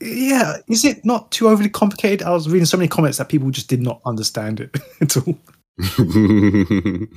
yeah, 0.00 0.56
is 0.68 0.84
it 0.84 1.04
not 1.04 1.30
too 1.30 1.48
overly 1.48 1.70
complicated? 1.70 2.22
I 2.22 2.30
was 2.32 2.48
reading 2.48 2.66
so 2.66 2.76
many 2.76 2.88
comments 2.88 3.18
that 3.18 3.30
people 3.30 3.50
just 3.50 3.68
did 3.68 3.80
not 3.80 4.00
understand 4.04 4.60
it 4.60 4.76
at 5.00 5.16
all. 5.16 5.38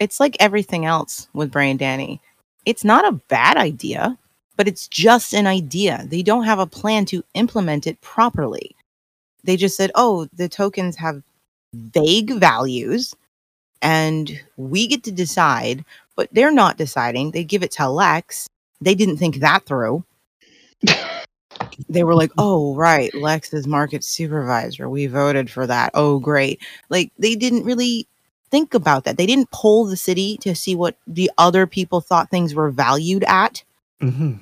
it's 0.00 0.20
like 0.20 0.36
everything 0.40 0.84
else 0.84 1.28
with 1.32 1.50
Brian 1.50 1.76
Danny. 1.76 2.20
It's 2.66 2.84
not 2.84 3.06
a 3.06 3.20
bad 3.28 3.56
idea, 3.56 4.18
but 4.56 4.68
it's 4.68 4.88
just 4.88 5.34
an 5.34 5.46
idea. 5.46 6.04
They 6.06 6.22
don't 6.22 6.44
have 6.44 6.58
a 6.58 6.66
plan 6.66 7.04
to 7.06 7.24
implement 7.34 7.86
it 7.86 8.00
properly. 8.00 8.74
They 9.44 9.56
just 9.56 9.76
said, 9.76 9.90
oh, 9.94 10.28
the 10.34 10.48
tokens 10.48 10.96
have 10.96 11.22
vague 11.74 12.32
values 12.32 13.14
and 13.82 14.40
we 14.56 14.86
get 14.86 15.04
to 15.04 15.12
decide, 15.12 15.84
but 16.16 16.28
they're 16.32 16.52
not 16.52 16.78
deciding. 16.78 17.30
They 17.30 17.44
give 17.44 17.62
it 17.62 17.72
to 17.72 17.88
Lex. 17.88 18.48
They 18.80 18.94
didn't 18.94 19.18
think 19.18 19.36
that 19.36 19.66
through. 19.66 20.04
they 21.88 22.02
were 22.02 22.14
like, 22.14 22.30
oh, 22.38 22.74
right, 22.74 23.14
Lex 23.14 23.52
is 23.52 23.66
market 23.66 24.02
supervisor. 24.02 24.88
We 24.88 25.06
voted 25.06 25.50
for 25.50 25.66
that. 25.66 25.90
Oh, 25.94 26.18
great. 26.18 26.62
Like, 26.88 27.12
they 27.18 27.34
didn't 27.34 27.64
really 27.64 28.08
think 28.54 28.72
about 28.74 29.04
that. 29.04 29.16
They 29.16 29.26
didn't 29.26 29.50
poll 29.50 29.84
the 29.84 29.96
city 29.96 30.38
to 30.42 30.54
see 30.54 30.76
what 30.76 30.96
the 31.08 31.28
other 31.38 31.66
people 31.66 32.00
thought 32.00 32.30
things 32.30 32.54
were 32.54 32.70
valued 32.70 33.24
at. 33.26 33.64
hmm 34.00 34.34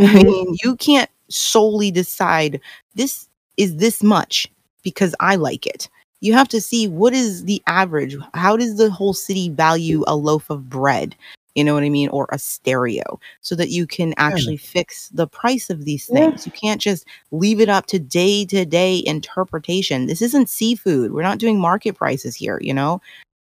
I 0.00 0.04
Mhm. 0.04 0.24
mean, 0.24 0.56
you 0.62 0.76
can't 0.76 1.10
solely 1.28 1.90
decide 1.90 2.60
this 2.94 3.28
is 3.56 3.76
this 3.76 4.02
much 4.02 4.48
because 4.82 5.14
I 5.20 5.36
like 5.36 5.66
it. 5.66 5.88
You 6.20 6.32
have 6.34 6.48
to 6.48 6.60
see 6.60 6.86
what 6.88 7.12
is 7.12 7.44
the 7.44 7.62
average. 7.66 8.16
How 8.34 8.56
does 8.56 8.76
the 8.76 8.90
whole 8.90 9.14
city 9.14 9.48
value 9.50 10.04
a 10.06 10.16
loaf 10.16 10.50
of 10.50 10.68
bread? 10.70 11.16
You 11.54 11.64
know 11.64 11.74
what 11.74 11.84
I 11.84 11.88
mean? 11.88 12.08
Or 12.08 12.26
a 12.32 12.38
stereo, 12.38 13.20
so 13.40 13.54
that 13.54 13.70
you 13.70 13.86
can 13.86 14.14
actually 14.16 14.56
fix 14.56 15.08
the 15.08 15.26
price 15.26 15.70
of 15.70 15.84
these 15.84 16.10
Yeah. 16.12 16.20
things. 16.20 16.46
You 16.46 16.52
can't 16.52 16.80
just 16.80 17.06
leave 17.30 17.60
it 17.60 17.68
up 17.68 17.86
to 17.86 17.98
day 17.98 18.44
to 18.46 18.64
day 18.64 19.02
interpretation. 19.06 20.06
This 20.06 20.22
isn't 20.22 20.48
seafood. 20.48 21.12
We're 21.12 21.22
not 21.22 21.38
doing 21.38 21.60
market 21.60 21.94
prices 21.96 22.34
here, 22.34 22.58
you 22.60 22.74
know? 22.74 23.00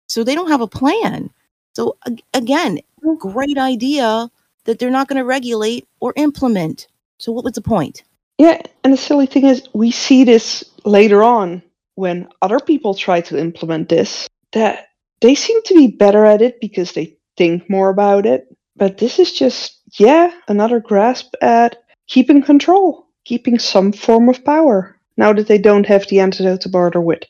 So 0.10 0.24
they 0.24 0.36
don't 0.36 0.50
have 0.50 0.62
a 0.62 0.67
plan. 0.67 1.30
So 1.74 1.95
again, 2.34 2.80
Mm. 3.04 3.17
great 3.17 3.58
idea 3.58 4.30
that 4.65 4.78
they're 4.78 4.91
not 4.91 5.08
going 5.08 5.17
to 5.17 5.26
regulate 5.26 5.88
or 6.02 6.13
implement. 6.17 6.88
So 7.17 7.32
what 7.32 7.43
was 7.45 7.54
the 7.54 7.62
point? 7.62 8.04
Yeah, 8.38 8.62
and 8.84 8.91
the 8.93 8.97
silly 8.97 9.26
thing 9.26 9.45
is, 9.45 9.67
we 9.74 9.91
see 9.91 10.24
this 10.24 10.63
later 10.86 11.24
on 11.24 11.62
when 11.95 12.28
other 12.41 12.60
people 12.60 12.93
try 12.93 13.21
to 13.21 13.39
implement 13.39 13.89
this, 13.89 14.28
that 14.52 14.89
they 15.21 15.36
seem 15.36 15.62
to 15.63 15.74
be 15.76 15.88
better 15.88 16.26
at 16.26 16.41
it 16.41 16.60
because 16.60 16.91
they 16.93 17.15
think 17.41 17.67
more 17.69 17.89
about 17.89 18.27
it. 18.27 18.45
But 18.75 18.99
this 18.99 19.17
is 19.17 19.32
just, 19.34 19.80
yeah, 19.99 20.32
another 20.47 20.80
grasp 20.80 21.34
at 21.41 21.77
keeping 22.08 22.43
control, 22.43 23.08
keeping 23.25 23.58
some 23.58 23.91
form 23.91 24.30
of 24.30 24.45
power, 24.45 24.95
now 25.17 25.34
that 25.34 25.47
they 25.47 25.58
don't 25.58 25.88
have 25.88 26.08
the 26.08 26.19
antidote 26.19 26.62
to 26.62 26.69
barter 26.69 27.01
with. 27.01 27.23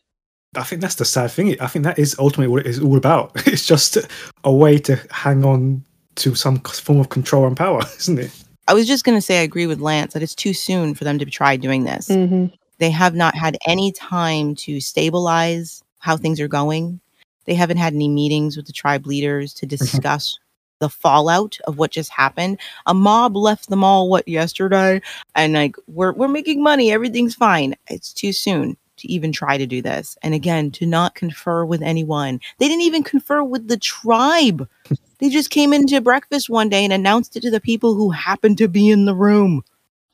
I 0.58 0.63
think 0.63 0.82
that's 0.82 0.95
the 0.95 1.06
sad 1.06 1.32
thing. 1.32 1.56
I 1.62 1.67
think 1.67 1.86
that 1.86 1.97
is 1.97 2.13
ultimately 2.19 2.52
what 2.52 2.65
it 2.65 2.69
is 2.69 2.80
all 2.80 2.97
about. 2.97 3.32
It's 3.47 3.65
just 3.65 3.97
a 4.43 4.54
way 4.54 4.78
to 4.80 5.00
hang 5.12 5.45
on 5.45 5.86
to 6.15 6.36
some 6.36 6.60
form 6.60 7.00
of 7.00 7.08
control 7.08 7.47
and 7.47 7.56
power, 7.56 7.82
isn't 8.00 8.19
it? 8.19 8.32
I 8.67 8.74
was 8.74 8.88
just 8.88 9.06
going 9.06 9.17
to 9.17 9.21
say 9.21 9.39
I 9.39 9.43
agree 9.43 9.65
with 9.65 9.80
Lance 9.80 10.13
that 10.13 10.24
it's 10.24 10.36
too 10.36 10.54
soon 10.54 10.93
for 10.93 11.06
them 11.06 11.19
to 11.19 11.26
try 11.26 11.56
doing 11.56 11.86
this. 11.86 12.10
Mm-hmm. 12.10 12.54
They 12.80 12.91
have 12.91 13.15
not 13.15 13.34
had 13.36 13.58
any 13.65 13.93
time 13.93 14.56
to 14.56 14.82
stabilize 14.82 15.84
how 16.00 16.17
things 16.17 16.39
are 16.41 16.50
going. 16.50 17.00
They 17.45 17.54
haven't 17.54 17.77
had 17.77 17.93
any 17.93 18.10
meetings 18.10 18.58
with 18.58 18.67
the 18.67 18.73
tribe 18.73 19.06
leaders 19.06 19.54
to 19.56 19.65
discuss 19.65 20.38
the 20.80 20.89
fallout 20.89 21.58
of 21.65 21.77
what 21.77 21.91
just 21.91 22.10
happened. 22.10 22.60
A 22.88 22.93
mob 22.93 23.38
left 23.38 23.69
them 23.69 23.84
all 23.84 24.10
what 24.10 24.27
yesterday 24.27 25.01
and 25.36 25.54
like 25.54 25.75
we're 25.88 26.12
we're 26.12 26.27
making 26.27 26.62
money, 26.62 26.91
everything's 26.91 27.36
fine. 27.36 27.75
It's 27.88 28.12
too 28.12 28.34
soon 28.34 28.75
to 28.97 29.12
even 29.12 29.32
try 29.32 29.58
to 29.58 29.65
do 29.65 29.82
this. 29.82 30.17
And 30.21 30.34
again, 30.34 30.71
to 30.71 30.86
not 30.86 31.15
confer 31.15 31.65
with 31.65 31.82
anyone. 31.82 32.39
They 32.58 32.67
didn't 32.67 32.84
even 32.84 33.04
confer 33.04 33.43
with 33.43 33.67
the 33.67 33.77
tribe. 33.77 34.67
They 35.19 35.30
just 35.30 35.51
came 35.51 35.71
into 35.71 36.01
breakfast 36.01 36.49
one 36.49 36.67
day 36.67 36.84
and 36.84 36.91
announced 36.91 37.38
it 37.38 37.41
to 37.41 37.51
the 37.51 37.62
people 37.62 37.93
who 37.93 38.10
happened 38.10 38.58
to 38.58 38.67
be 38.67 38.89
in 38.89 39.06
the 39.06 39.13
room. 39.13 39.63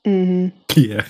Mm-hmm. 0.05 0.49
Yeah. 0.75 1.05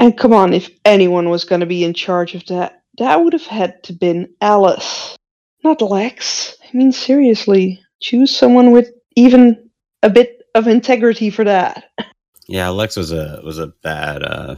And 0.00 0.18
come 0.18 0.32
on, 0.32 0.52
if 0.52 0.68
anyone 0.84 1.30
was 1.30 1.44
going 1.44 1.60
to 1.60 1.66
be 1.66 1.84
in 1.84 1.94
charge 1.94 2.34
of 2.34 2.44
that, 2.46 2.82
that 2.98 3.22
would 3.22 3.32
have 3.32 3.46
had 3.46 3.82
to 3.84 3.92
been 3.92 4.28
Alice, 4.40 5.16
not 5.64 5.80
Lex. 5.82 6.56
I 6.62 6.76
mean, 6.76 6.92
seriously, 6.92 7.80
choose 8.00 8.34
someone 8.34 8.70
with 8.70 8.90
even 9.16 9.70
a 10.02 10.10
bit 10.10 10.42
of 10.54 10.66
integrity 10.66 11.30
for 11.30 11.44
that. 11.44 11.84
Yeah, 12.48 12.68
Lex 12.68 12.96
was 12.96 13.12
a 13.12 13.40
was 13.44 13.58
a 13.58 13.68
bad 13.82 14.22
uh 14.22 14.56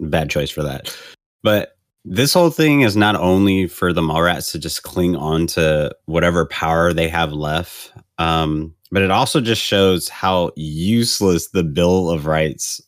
bad 0.00 0.30
choice 0.30 0.50
for 0.50 0.62
that. 0.62 0.94
But 1.42 1.76
this 2.04 2.32
whole 2.32 2.50
thing 2.50 2.82
is 2.82 2.96
not 2.96 3.16
only 3.16 3.66
for 3.66 3.92
the 3.92 4.00
Mallrats 4.00 4.52
to 4.52 4.58
just 4.58 4.82
cling 4.82 5.16
on 5.16 5.46
to 5.48 5.94
whatever 6.06 6.46
power 6.46 6.92
they 6.92 7.08
have 7.08 7.32
left, 7.32 7.92
um, 8.18 8.74
but 8.90 9.02
it 9.02 9.10
also 9.10 9.40
just 9.40 9.62
shows 9.62 10.08
how 10.08 10.50
useless 10.56 11.48
the 11.48 11.64
Bill 11.64 12.10
of 12.10 12.26
Rights 12.26 12.80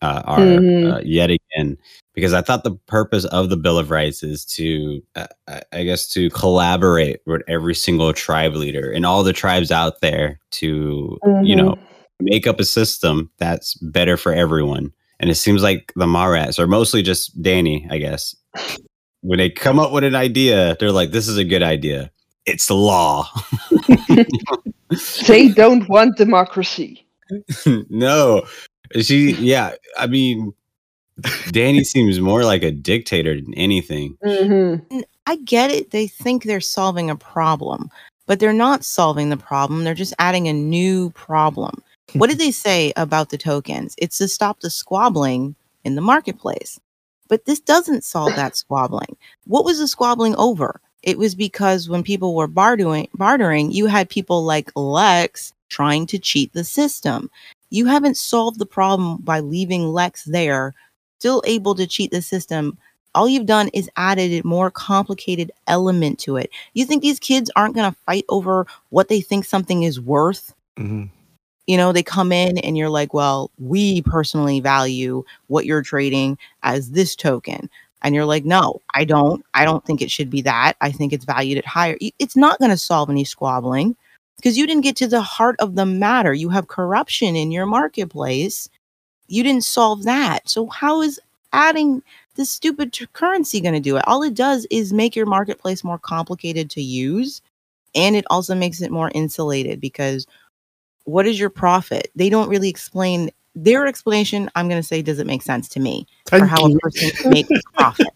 uh, 0.00 0.22
are 0.24 0.38
Mhm. 0.38 0.92
uh, 0.92 1.00
yet 1.04 1.30
again. 1.30 1.78
Because 2.14 2.34
I 2.34 2.42
thought 2.42 2.62
the 2.64 2.76
purpose 2.86 3.24
of 3.26 3.48
the 3.48 3.56
Bill 3.56 3.78
of 3.78 3.90
Rights 3.90 4.22
is 4.22 4.44
to, 4.46 5.02
uh, 5.16 5.26
I- 5.72 5.84
guess, 5.84 6.06
to 6.10 6.28
collaborate 6.30 7.20
with 7.26 7.42
every 7.48 7.74
single 7.74 8.12
tribe 8.12 8.54
leader 8.54 8.90
and 8.90 9.06
all 9.06 9.22
the 9.22 9.32
tribes 9.32 9.70
out 9.70 10.00
there 10.02 10.38
to, 10.52 11.18
you 11.42 11.56
know, 11.56 11.78
make 12.20 12.46
up 12.46 12.60
a 12.60 12.64
system 12.64 13.30
that's 13.38 13.74
better 13.76 14.16
for 14.16 14.32
everyone. 14.32 14.92
And 15.20 15.30
it 15.30 15.36
seems 15.36 15.62
like 15.62 15.92
the 15.96 16.06
Mallrats, 16.06 16.58
are 16.58 16.66
mostly 16.66 17.02
just 17.02 17.40
Danny, 17.40 17.86
I 17.90 17.98
guess, 17.98 18.36
when 19.22 19.38
they 19.38 19.48
come 19.48 19.78
up 19.78 19.92
with 19.92 20.04
an 20.04 20.14
idea, 20.14 20.76
they're 20.78 20.92
like, 20.92 21.12
this 21.12 21.28
is 21.28 21.38
a 21.38 21.44
good 21.44 21.62
idea. 21.62 22.10
It's 22.44 22.66
the 22.66 22.74
law. 22.74 23.28
They 25.26 25.48
don't 25.48 25.88
want 25.88 26.16
democracy. 26.16 27.06
no. 27.88 28.42
She, 29.00 29.32
yeah, 29.32 29.72
I 29.98 30.06
mean, 30.06 30.52
Danny 31.50 31.84
seems 31.84 32.20
more 32.20 32.44
like 32.44 32.62
a 32.62 32.70
dictator 32.70 33.40
than 33.40 33.54
anything. 33.54 34.16
Mm-hmm. 34.24 34.94
N- 34.94 35.04
I 35.26 35.36
get 35.36 35.70
it. 35.70 35.90
They 35.90 36.06
think 36.06 36.44
they're 36.44 36.60
solving 36.60 37.10
a 37.10 37.16
problem, 37.16 37.90
but 38.26 38.40
they're 38.40 38.52
not 38.52 38.84
solving 38.84 39.28
the 39.28 39.36
problem. 39.36 39.84
They're 39.84 39.94
just 39.94 40.14
adding 40.18 40.48
a 40.48 40.52
new 40.52 41.10
problem. 41.10 41.82
what 42.14 42.28
did 42.28 42.38
they 42.40 42.50
say 42.50 42.92
about 42.96 43.30
the 43.30 43.38
tokens? 43.38 43.94
It's 43.98 44.18
to 44.18 44.28
stop 44.28 44.60
the 44.60 44.70
squabbling 44.70 45.54
in 45.84 45.94
the 45.94 46.00
marketplace. 46.00 46.78
But 47.28 47.46
this 47.46 47.60
doesn't 47.60 48.04
solve 48.04 48.34
that 48.36 48.56
squabbling. 48.56 49.16
What 49.46 49.64
was 49.64 49.78
the 49.78 49.88
squabbling 49.88 50.36
over? 50.36 50.80
It 51.02 51.18
was 51.18 51.34
because 51.34 51.88
when 51.88 52.02
people 52.02 52.34
were 52.34 52.46
bartering, 52.46 53.08
bartering, 53.14 53.72
you 53.72 53.86
had 53.86 54.08
people 54.08 54.44
like 54.44 54.70
Lex 54.76 55.52
trying 55.68 56.06
to 56.06 56.18
cheat 56.18 56.52
the 56.52 56.64
system. 56.64 57.30
You 57.70 57.86
haven't 57.86 58.16
solved 58.16 58.58
the 58.58 58.66
problem 58.66 59.16
by 59.22 59.40
leaving 59.40 59.88
Lex 59.88 60.24
there, 60.24 60.74
still 61.22 61.42
able 61.46 61.76
to 61.76 61.86
cheat 61.86 62.10
the 62.10 62.20
system 62.20 62.76
all 63.14 63.28
you've 63.28 63.46
done 63.46 63.68
is 63.68 63.90
added 63.96 64.32
a 64.32 64.46
more 64.46 64.70
complicated 64.70 65.50
element 65.66 66.18
to 66.20 66.36
it. 66.36 66.50
You 66.74 66.84
think 66.84 67.02
these 67.02 67.20
kids 67.20 67.50
aren't 67.56 67.74
going 67.74 67.90
to 67.90 67.98
fight 68.06 68.24
over 68.28 68.66
what 68.90 69.08
they 69.08 69.20
think 69.20 69.44
something 69.44 69.82
is 69.82 70.00
worth? 70.00 70.54
hmm 70.76 71.04
You 71.66 71.76
know, 71.76 71.92
they 71.92 72.02
come 72.02 72.32
in 72.32 72.58
and 72.58 72.76
you're 72.76 72.88
like, 72.88 73.12
well, 73.14 73.50
we 73.58 74.02
personally 74.02 74.60
value 74.60 75.24
what 75.48 75.66
you're 75.66 75.82
trading 75.82 76.38
as 76.62 76.90
this 76.90 77.14
token. 77.14 77.68
And 78.02 78.14
you're 78.14 78.24
like, 78.24 78.44
no, 78.44 78.80
I 78.94 79.04
don't. 79.04 79.44
I 79.54 79.64
don't 79.64 79.84
think 79.84 80.02
it 80.02 80.10
should 80.10 80.30
be 80.30 80.42
that. 80.42 80.74
I 80.80 80.90
think 80.90 81.12
it's 81.12 81.24
valued 81.24 81.58
at 81.58 81.66
higher. 81.66 81.96
It's 82.18 82.36
not 82.36 82.58
going 82.58 82.72
to 82.72 82.76
solve 82.76 83.10
any 83.10 83.24
squabbling 83.24 83.94
because 84.36 84.58
you 84.58 84.66
didn't 84.66 84.82
get 84.82 84.96
to 84.96 85.06
the 85.06 85.22
heart 85.22 85.54
of 85.60 85.76
the 85.76 85.86
matter. 85.86 86.34
You 86.34 86.48
have 86.48 86.66
corruption 86.66 87.36
in 87.36 87.52
your 87.52 87.66
marketplace. 87.66 88.68
You 89.32 89.42
didn't 89.42 89.64
solve 89.64 90.02
that. 90.04 90.46
So, 90.46 90.66
how 90.66 91.00
is 91.00 91.18
adding 91.54 92.02
this 92.34 92.50
stupid 92.50 92.92
t- 92.92 93.06
currency 93.14 93.62
going 93.62 93.72
to 93.72 93.80
do 93.80 93.96
it? 93.96 94.04
All 94.06 94.22
it 94.22 94.34
does 94.34 94.66
is 94.70 94.92
make 94.92 95.16
your 95.16 95.24
marketplace 95.24 95.82
more 95.82 95.98
complicated 95.98 96.68
to 96.70 96.82
use. 96.82 97.40
And 97.94 98.14
it 98.14 98.26
also 98.28 98.54
makes 98.54 98.82
it 98.82 98.90
more 98.90 99.10
insulated 99.14 99.80
because 99.80 100.26
what 101.04 101.26
is 101.26 101.40
your 101.40 101.48
profit? 101.48 102.10
They 102.14 102.28
don't 102.28 102.50
really 102.50 102.68
explain 102.68 103.30
their 103.54 103.86
explanation. 103.86 104.50
I'm 104.54 104.68
going 104.68 104.80
to 104.82 104.86
say 104.86 105.00
doesn't 105.00 105.26
make 105.26 105.42
sense 105.42 105.66
to 105.70 105.80
me 105.80 106.06
for 106.26 106.44
how 106.44 106.68
you. 106.68 106.76
a 106.76 106.80
person 106.80 107.30
makes 107.30 107.48
profit. 107.72 108.08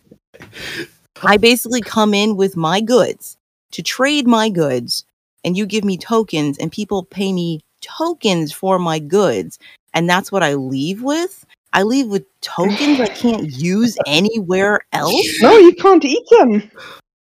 I 1.23 1.39
basically 1.39 1.81
come 1.81 2.13
in 2.13 2.37
with 2.37 2.57
my 2.59 2.83
goods 2.83 3.39
to 3.71 3.83
trade 3.83 4.27
my 4.27 4.51
goods, 4.51 5.07
and 5.45 5.57
you 5.57 5.65
give 5.65 5.83
me 5.85 5.97
tokens, 5.97 6.59
and 6.59 6.71
people 6.71 7.05
pay 7.05 7.33
me 7.33 7.63
tokens 7.81 8.53
for 8.53 8.79
my 8.79 8.99
goods. 8.99 9.59
And 9.97 10.11
that's 10.11 10.31
what 10.31 10.43
I 10.43 10.55
leave 10.55 11.03
with. 11.03 11.47
I 11.73 11.83
leave 11.83 12.09
with 12.09 12.27
tokens 12.43 13.01
I 13.01 13.09
can't 13.09 13.51
use 13.51 13.97
anywhere 14.07 14.81
else. 14.93 15.41
No, 15.41 15.57
you 15.57 15.75
can't 15.75 16.05
eat 16.05 16.23
them. 16.31 16.71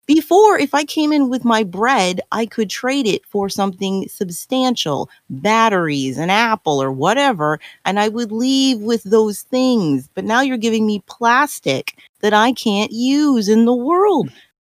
Before, 0.06 0.58
if 0.58 0.74
I 0.74 0.86
came 0.86 1.12
in 1.12 1.30
with 1.30 1.44
my 1.44 1.64
bread, 1.64 2.22
I 2.32 2.46
could 2.46 2.70
trade 2.70 3.08
it 3.08 3.26
for 3.26 3.50
something 3.50 4.08
substantial, 4.08 5.10
batteries, 5.30 6.18
an 6.18 6.30
apple, 6.30 6.82
or 6.82 6.94
whatever, 6.94 7.60
and 7.84 8.00
I 8.00 8.08
would 8.08 8.32
leave 8.32 8.80
with 8.80 9.04
those 9.04 9.42
things. 9.42 10.10
But 10.14 10.24
now 10.24 10.40
you're 10.40 10.56
giving 10.56 10.88
me 10.88 11.04
plastic 11.08 11.98
that 12.22 12.34
I 12.34 12.54
can't 12.54 12.94
use 12.94 13.50
in 13.50 13.66
the 13.66 13.76
world. 13.76 14.30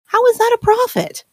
How 0.05 0.25
is 0.25 0.37
that 0.39 0.57
a 0.59 0.63
profit? 0.63 1.25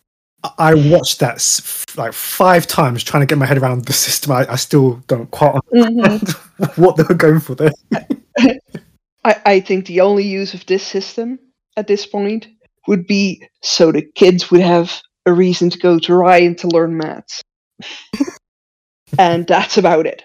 I- 0.43 0.53
I 0.59 0.75
watched 0.75 1.19
that 1.21 1.35
s- 1.37 1.61
f- 1.61 1.97
like 1.99 2.13
five 2.13 2.67
times 2.67 3.03
trying 3.05 3.21
to 3.23 3.27
get 3.27 3.39
my 3.39 3.47
head 3.47 3.59
around 3.59 3.85
the 3.85 3.93
system. 3.93 4.33
I, 4.33 4.47
I 4.51 4.57
still 4.57 5.03
don't 5.07 5.31
quite 5.31 5.55
Mhm. 5.75 6.05
understand 6.05 6.37
what 6.77 6.97
they 6.97 7.03
were 7.03 7.15
going 7.15 7.41
for 7.41 7.55
there. 7.55 7.73
I, 9.25 9.37
I 9.45 9.61
think 9.61 9.87
the 9.87 10.01
only 10.01 10.25
use 10.25 10.55
of 10.55 10.65
this 10.67 10.87
system 10.87 11.39
at 11.77 11.87
this 11.87 12.07
point 12.07 12.49
would 12.89 13.07
be 13.07 13.47
so 13.63 13.93
the 13.93 14.03
kids 14.15 14.51
would 14.51 14.63
have 14.63 15.01
a 15.27 15.33
reason 15.33 15.69
to 15.71 15.79
go 15.79 15.99
to 15.99 16.15
Ryan 16.15 16.55
to 16.57 16.69
learn 16.69 16.97
maths. 16.97 17.43
and 19.19 19.47
that's 19.47 19.77
about 19.77 20.07
it. 20.07 20.23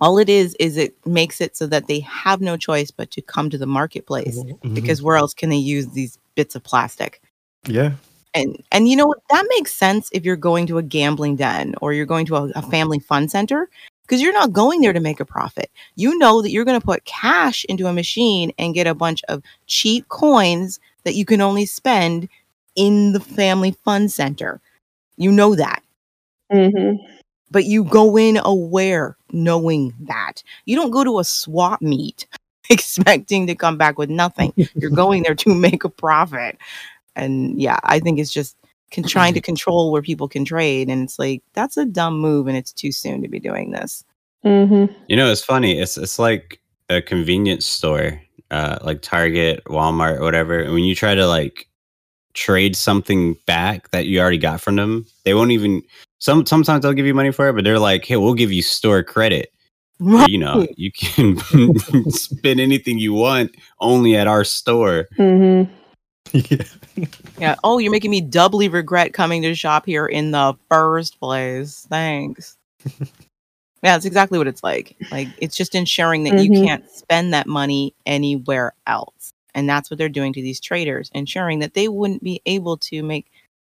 All 0.00 0.18
it 0.18 0.28
is, 0.28 0.54
is 0.60 0.76
it 0.76 0.94
makes 1.04 1.40
it 1.40 1.56
so 1.56 1.66
that 1.66 1.88
they 1.88 1.98
have 2.00 2.40
no 2.40 2.56
choice 2.56 2.92
but 2.92 3.10
to 3.12 3.22
come 3.22 3.50
to 3.50 3.58
the 3.58 3.66
marketplace 3.66 4.38
Mhm. 4.38 4.74
because 4.74 5.02
where 5.02 5.16
else 5.16 5.34
can 5.34 5.50
they 5.50 5.56
use 5.56 5.88
these 5.88 6.18
bits 6.36 6.54
of 6.54 6.62
plastic? 6.62 7.20
yeah, 7.66 7.92
and 8.34 8.62
and 8.72 8.88
you 8.88 8.96
know 8.96 9.06
what 9.06 9.20
that 9.30 9.46
makes 9.50 9.72
sense 9.72 10.08
if 10.12 10.24
you're 10.24 10.36
going 10.36 10.66
to 10.66 10.78
a 10.78 10.82
gambling 10.82 11.36
den 11.36 11.74
or 11.80 11.92
you're 11.92 12.06
going 12.06 12.26
to 12.26 12.36
a, 12.36 12.50
a 12.54 12.62
family 12.62 12.98
fun 12.98 13.28
center 13.28 13.68
because 14.02 14.22
you're 14.22 14.32
not 14.32 14.52
going 14.52 14.80
there 14.80 14.92
to 14.92 15.00
make 15.00 15.20
a 15.20 15.24
profit. 15.24 15.70
You 15.96 16.18
know 16.18 16.40
that 16.42 16.50
you're 16.50 16.64
going 16.64 16.80
to 16.80 16.84
put 16.84 17.04
cash 17.04 17.64
into 17.68 17.86
a 17.86 17.92
machine 17.92 18.52
and 18.58 18.74
get 18.74 18.86
a 18.86 18.94
bunch 18.94 19.22
of 19.28 19.42
cheap 19.66 20.08
coins 20.08 20.80
that 21.04 21.14
you 21.14 21.24
can 21.24 21.40
only 21.40 21.66
spend 21.66 22.28
in 22.74 23.12
the 23.12 23.20
family 23.20 23.72
fun 23.84 24.08
center. 24.08 24.60
You 25.16 25.32
know 25.32 25.54
that. 25.54 25.82
hmm 26.50 26.96
But 27.50 27.64
you 27.64 27.84
go 27.84 28.16
in 28.18 28.38
aware, 28.44 29.16
knowing 29.32 29.94
that. 30.00 30.42
You 30.66 30.76
don't 30.76 30.90
go 30.90 31.04
to 31.04 31.18
a 31.18 31.24
swap 31.24 31.80
meet 31.80 32.26
expecting 32.70 33.46
to 33.46 33.54
come 33.54 33.78
back 33.78 33.98
with 33.98 34.10
nothing. 34.10 34.52
You're 34.80 34.90
going 34.90 35.22
there 35.22 35.34
to 35.36 35.54
make 35.54 35.84
a 35.84 35.88
profit. 35.88 36.58
And 37.18 37.60
yeah, 37.60 37.78
I 37.82 38.00
think 38.00 38.18
it's 38.18 38.32
just 38.32 38.56
con- 38.92 39.04
trying 39.04 39.34
to 39.34 39.40
control 39.40 39.92
where 39.92 40.02
people 40.02 40.28
can 40.28 40.44
trade. 40.44 40.88
And 40.88 41.02
it's 41.02 41.18
like, 41.18 41.42
that's 41.54 41.76
a 41.76 41.84
dumb 41.84 42.18
move 42.18 42.46
and 42.46 42.56
it's 42.56 42.72
too 42.72 42.92
soon 42.92 43.22
to 43.22 43.28
be 43.28 43.40
doing 43.40 43.72
this. 43.72 44.04
hmm 44.42 44.86
You 45.08 45.16
know, 45.16 45.30
it's 45.30 45.44
funny. 45.44 45.78
It's 45.78 45.96
it's 45.98 46.18
like 46.18 46.60
a 46.88 47.02
convenience 47.02 47.66
store, 47.66 48.20
uh, 48.50 48.78
like 48.82 49.02
Target, 49.02 49.62
Walmart, 49.64 50.20
whatever. 50.20 50.58
And 50.60 50.72
when 50.72 50.84
you 50.84 50.94
try 50.94 51.14
to 51.14 51.26
like 51.26 51.68
trade 52.34 52.76
something 52.76 53.36
back 53.46 53.90
that 53.90 54.06
you 54.06 54.20
already 54.20 54.38
got 54.38 54.60
from 54.60 54.76
them, 54.76 55.06
they 55.24 55.34
won't 55.34 55.50
even. 55.50 55.82
Some 56.20 56.46
sometimes 56.46 56.82
they'll 56.82 56.94
give 56.94 57.06
you 57.06 57.14
money 57.14 57.30
for 57.30 57.48
it, 57.48 57.52
but 57.54 57.64
they're 57.64 57.78
like, 57.78 58.04
"Hey, 58.04 58.16
we'll 58.16 58.34
give 58.34 58.52
you 58.52 58.62
store 58.62 59.02
credit. 59.04 59.52
Right. 60.00 60.28
You 60.28 60.38
know, 60.38 60.66
you 60.76 60.90
can 60.92 61.38
spend 62.10 62.60
anything 62.60 62.98
you 62.98 63.12
want 63.12 63.54
only 63.80 64.16
at 64.16 64.26
our 64.26 64.44
store." 64.44 65.06
hmm 65.16 65.64
yeah. 66.32 66.64
Yeah. 67.38 67.54
Oh, 67.62 67.78
you're 67.78 67.92
making 67.92 68.10
me 68.10 68.20
doubly 68.20 68.68
regret 68.68 69.12
coming 69.12 69.42
to 69.42 69.54
shop 69.54 69.86
here 69.86 70.06
in 70.06 70.32
the 70.32 70.54
first 70.68 71.20
place. 71.20 71.86
Thanks. 71.88 72.56
yeah, 73.82 73.94
it's 73.94 74.04
exactly 74.04 74.38
what 74.38 74.48
it's 74.48 74.64
like. 74.64 74.96
Like 75.12 75.28
it's 75.38 75.56
just 75.56 75.76
ensuring 75.76 76.24
that 76.24 76.42
you 76.42 76.50
Mhm. 76.50 76.64
can't 76.64 76.90
spend 76.90 77.32
that 77.32 77.46
money 77.46 77.94
anywhere 78.06 78.72
else. 78.88 79.30
And 79.54 79.68
that's 79.68 79.90
what 79.90 79.98
they're 79.98 80.08
doing 80.08 80.32
to 80.32 80.42
these 80.42 80.58
traders, 80.58 81.10
ensuring 81.14 81.60
that 81.60 81.74
they 81.74 81.86
wouldn't 81.86 82.24
be 82.24 82.42
able 82.46 82.76
to 82.78 83.02
make 83.04 83.26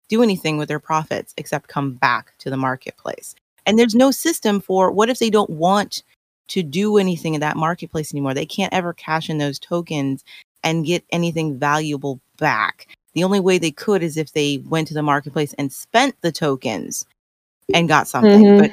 do 0.08 0.22
anything 0.24 0.58
with 0.58 0.68
their 0.68 0.80
profits 0.80 1.32
except 1.36 1.68
come 1.68 1.92
back 1.92 2.32
to 2.38 2.50
the 2.50 2.56
marketplace. 2.56 3.36
And 3.66 3.78
there's 3.78 3.94
no 3.94 4.10
system 4.10 4.60
for 4.60 4.90
what 4.90 5.08
if 5.08 5.20
they 5.20 5.30
don't 5.30 5.50
want 5.50 6.02
to 6.48 6.64
do 6.64 6.98
anything 6.98 7.34
in 7.34 7.40
that 7.42 7.56
marketplace 7.56 8.12
anymore? 8.12 8.34
They 8.34 8.46
can't 8.46 8.72
ever 8.74 8.92
cash 8.92 9.30
in 9.30 9.38
those 9.38 9.60
tokens 9.60 10.24
and 10.62 10.84
get 10.86 11.04
anything 11.10 11.58
valuable 11.58 12.20
back. 12.38 12.86
The 13.14 13.24
only 13.24 13.40
way 13.40 13.58
they 13.58 13.70
could 13.70 14.02
is 14.02 14.16
if 14.16 14.32
they 14.32 14.58
went 14.68 14.88
to 14.88 14.94
the 14.94 15.02
marketplace 15.02 15.52
and 15.54 15.72
spent 15.72 16.14
the 16.20 16.32
tokens 16.32 17.04
and 17.74 17.88
got 17.88 18.08
something. 18.08 18.44
Mhm. 18.44 18.58
But 18.58 18.72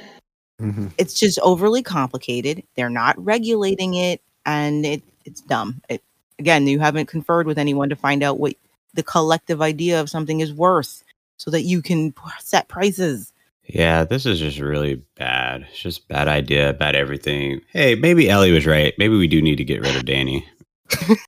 Mhm. 0.61 0.91
it's 0.97 1.19
just 1.19 1.39
overly 1.39 1.83
complicated. 1.83 2.63
They're 2.75 2.89
not 2.89 3.23
regulating 3.23 3.93
it, 3.95 4.21
and 4.45 4.85
it 4.85 5.01
it's 5.25 5.41
dumb. 5.41 5.81
It, 5.89 6.01
again, 6.39 6.67
you 6.67 6.79
haven't 6.79 7.07
conferred 7.07 7.47
with 7.47 7.57
anyone 7.57 7.89
to 7.89 7.95
find 7.95 8.23
out 8.23 8.39
what 8.39 8.53
the 8.93 9.03
collective 9.03 9.61
idea 9.61 9.99
of 9.99 10.09
something 10.09 10.39
is 10.39 10.53
worth, 10.53 11.03
so 11.37 11.51
that 11.51 11.63
you 11.63 11.81
can 11.81 12.13
set 12.39 12.67
prices. 12.69 13.33
Yeah, 13.67 14.05
this 14.05 14.25
is 14.25 14.39
just 14.39 14.59
really 14.59 15.01
bad. 15.17 15.67
It's 15.69 15.81
just 15.81 16.07
bad 16.07 16.27
idea, 16.29 16.73
bad 16.73 16.95
everything. 16.95 17.61
Hey, 17.73 17.95
maybe 17.95 18.29
Ellie 18.29 18.51
was 18.53 18.65
right. 18.65 18.93
Maybe 18.97 19.17
we 19.17 19.27
do 19.27 19.41
need 19.41 19.57
to 19.57 19.65
get 19.65 19.81
rid 19.81 19.95
of 19.95 20.05
Danny 20.05 20.47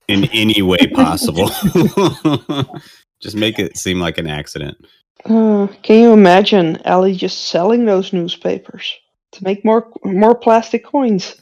in 0.08 0.26
any 0.34 0.62
way 0.62 0.88
possible. 0.93 1.50
just 3.22 3.36
make 3.36 3.60
it 3.60 3.78
seem 3.78 4.00
like 4.00 4.17
an 4.17 4.28
accident. 4.28 4.78
Uh, 5.26 5.67
can 5.84 6.00
you 6.02 6.13
imagine 6.13 6.80
Ellie 6.86 7.15
just 7.15 7.48
selling 7.50 7.86
those 7.86 8.13
newspapers 8.13 8.93
to 9.34 9.43
make 9.43 9.65
more 9.65 9.88
more 10.04 10.36
plastic 10.36 10.86
coins? 10.86 11.36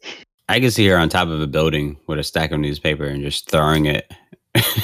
I 0.48 0.60
can 0.60 0.70
see 0.70 0.86
her 0.86 0.96
on 0.96 1.10
top 1.10 1.28
of 1.28 1.42
a 1.42 1.46
building 1.46 1.98
with 2.06 2.18
a 2.18 2.22
stack 2.22 2.52
of 2.52 2.60
newspaper 2.60 3.04
and 3.04 3.22
just 3.22 3.50
throwing 3.50 3.84
it. 3.84 4.10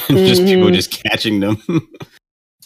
just 0.07 0.43
people 0.43 0.67
Mhm. 0.69 0.73
just 0.75 0.91
catching 0.91 1.39
them. 1.39 1.57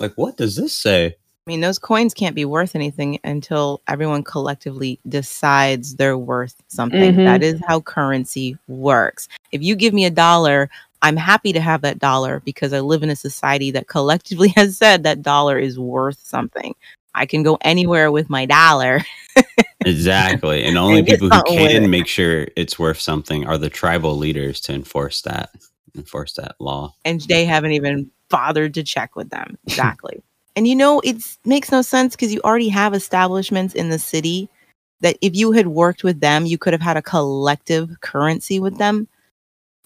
like, 0.02 0.12
what 0.16 0.36
does 0.36 0.58
this 0.58 0.74
say? 0.74 1.16
I 1.50 1.52
mean, 1.52 1.62
those 1.62 1.80
coins 1.80 2.14
can't 2.14 2.36
be 2.36 2.46
worth 2.46 2.76
anything 2.76 3.18
until 3.24 3.82
everyone 3.88 4.24
collectively 4.24 5.00
decides 5.10 5.96
they're 5.96 6.16
worth 6.16 6.54
something. 6.68 7.16
Mhm. 7.16 7.26
That 7.26 7.42
is 7.42 7.60
how 7.68 7.80
currency 7.82 8.56
works. 8.68 9.28
If 9.52 9.64
you 9.64 9.76
give 9.76 9.92
me 9.92 10.06
a 10.06 10.12
dollar, 10.12 10.70
I'm 11.02 11.18
happy 11.18 11.52
to 11.54 11.60
have 11.60 11.82
that 11.82 11.98
dollar 11.98 12.44
because 12.46 12.72
I 12.72 12.82
live 12.82 13.02
in 13.02 13.10
a 13.10 13.16
society 13.16 13.72
that 13.72 13.88
collectively 13.88 14.50
has 14.58 14.78
said 14.78 15.02
that 15.06 15.24
dollar 15.24 15.58
is 15.58 15.80
worth 15.80 16.20
something. 16.24 16.76
I 17.16 17.26
can 17.26 17.42
go 17.42 17.58
anywhere 17.62 18.12
with 18.12 18.30
my 18.30 18.46
dollar. 18.46 19.02
Exactly. 19.86 20.66
And 20.66 20.78
only 20.78 21.00
And 21.00 21.08
people 21.08 21.30
who 21.30 21.36
something 21.36 21.56
with 21.62 21.72
it. 21.72 21.80
can 21.82 21.90
make 21.90 22.06
sure 22.06 22.48
it's 22.58 22.78
worth 22.78 23.00
something 23.00 23.48
are 23.48 23.58
the 23.58 23.70
tribal 23.70 24.18
leaders 24.18 24.60
to 24.62 24.74
enforce 24.74 25.22
that, 25.22 25.50
enforce 25.96 26.34
that 26.34 26.56
law. 26.60 26.94
and 27.06 27.22
they 27.22 27.46
haven't 27.46 27.72
even 27.72 28.12
bothered 28.30 28.74
to 28.74 28.84
check 28.84 29.16
with 29.16 29.30
them 29.30 29.58
exactly 29.66 30.22
and 30.60 30.68
you 30.68 30.76
know 30.76 31.00
it 31.06 31.38
makes 31.46 31.72
no 31.72 31.82
sense 31.82 32.18
because 32.18 32.34
you 32.34 32.42
already 32.42 32.68
have 32.68 32.94
establishments 32.94 33.74
in 33.74 33.88
the 33.88 33.98
city 33.98 34.50
that 35.00 35.18
if 35.22 35.34
you 35.34 35.54
had 35.54 35.68
worked 35.68 36.04
with 36.04 36.20
them 36.20 36.46
you 36.46 36.58
could 36.58 36.74
have 36.74 36.82
had 36.82 36.98
a 36.98 37.02
collective 37.02 38.02
currency 38.02 38.60
with 38.60 38.78
them. 38.78 39.08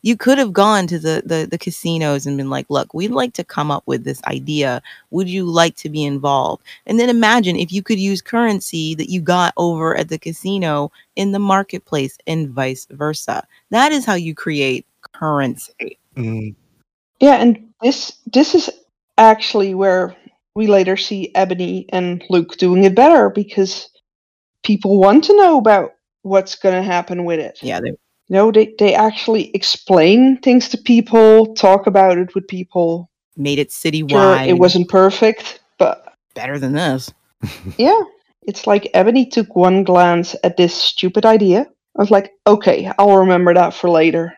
You 0.01 0.17
could 0.17 0.39
have 0.39 0.51
gone 0.51 0.87
to 0.87 0.97
the, 0.97 1.21
the 1.23 1.47
the 1.49 1.59
casinos 1.59 2.25
and 2.25 2.37
been 2.37 2.49
like 2.49 2.65
look 2.71 2.91
we'd 2.91 3.11
like 3.11 3.33
to 3.33 3.43
come 3.43 3.69
up 3.69 3.83
with 3.85 4.03
this 4.03 4.19
idea. 4.23 4.81
Would 5.11 5.29
you 5.29 5.45
like 5.45 5.75
to 5.75 5.89
be 5.89 6.03
involved? 6.03 6.63
And 6.87 6.99
then 6.99 7.07
imagine 7.07 7.55
if 7.55 7.71
you 7.71 7.83
could 7.83 7.99
use 7.99 8.23
currency 8.23 8.95
that 8.95 9.11
you 9.11 9.21
got 9.21 9.53
over 9.57 9.95
at 9.95 10.09
the 10.09 10.17
casino 10.17 10.91
in 11.15 11.33
the 11.33 11.39
marketplace 11.53 12.17
and 12.25 12.49
vice 12.49 12.87
versa. 12.89 13.45
That 13.69 13.91
is 13.91 14.05
how 14.05 14.15
you 14.15 14.33
create 14.33 14.87
currency. 15.11 15.99
Mm. 16.17 16.55
Yeah, 17.19 17.35
and 17.35 17.71
this 17.83 18.17
this 18.25 18.55
is 18.55 18.71
actually 19.19 19.75
where 19.75 20.15
we 20.55 20.67
later 20.67 20.97
see 20.97 21.31
Ebony 21.35 21.85
and 21.89 22.23
Luke 22.29 22.57
doing 22.57 22.83
it 22.83 22.95
better 22.95 23.29
because 23.29 23.89
people 24.63 24.99
want 24.99 25.23
to 25.25 25.35
know 25.37 25.57
about 25.57 25.93
what's 26.21 26.55
going 26.55 26.75
to 26.75 26.83
happen 26.83 27.25
with 27.25 27.39
it. 27.39 27.59
yeah 27.61 27.79
they 27.79 27.89
You 27.89 27.97
know, 28.29 28.51
they 28.51 28.73
they 28.79 28.93
actually 28.95 29.51
explain 29.55 30.37
things 30.41 30.69
to 30.69 30.77
people, 30.77 31.53
talk 31.55 31.87
about 31.87 32.17
it 32.17 32.33
with 32.35 32.47
people. 32.47 33.09
made 33.35 33.59
it 33.59 33.71
Sure, 33.71 33.91
citywide. 33.91 34.47
it 34.47 34.53
wasn't 34.53 34.89
perfect, 34.89 35.59
but 35.77 36.13
better 36.35 36.59
than 36.59 36.73
this. 36.73 37.11
yeah, 37.77 38.01
it's 38.43 38.65
like 38.67 38.89
Ebony 38.93 39.25
took 39.25 39.55
one 39.55 39.83
glance 39.83 40.35
at 40.43 40.55
this 40.57 40.73
stupid 40.73 41.25
idea. 41.25 41.61
I 41.97 42.01
was 42.01 42.09
like, 42.11 42.31
okay, 42.47 42.91
I'll 42.97 43.17
remember 43.17 43.53
that 43.53 43.73
for 43.73 43.89
later. 43.89 44.33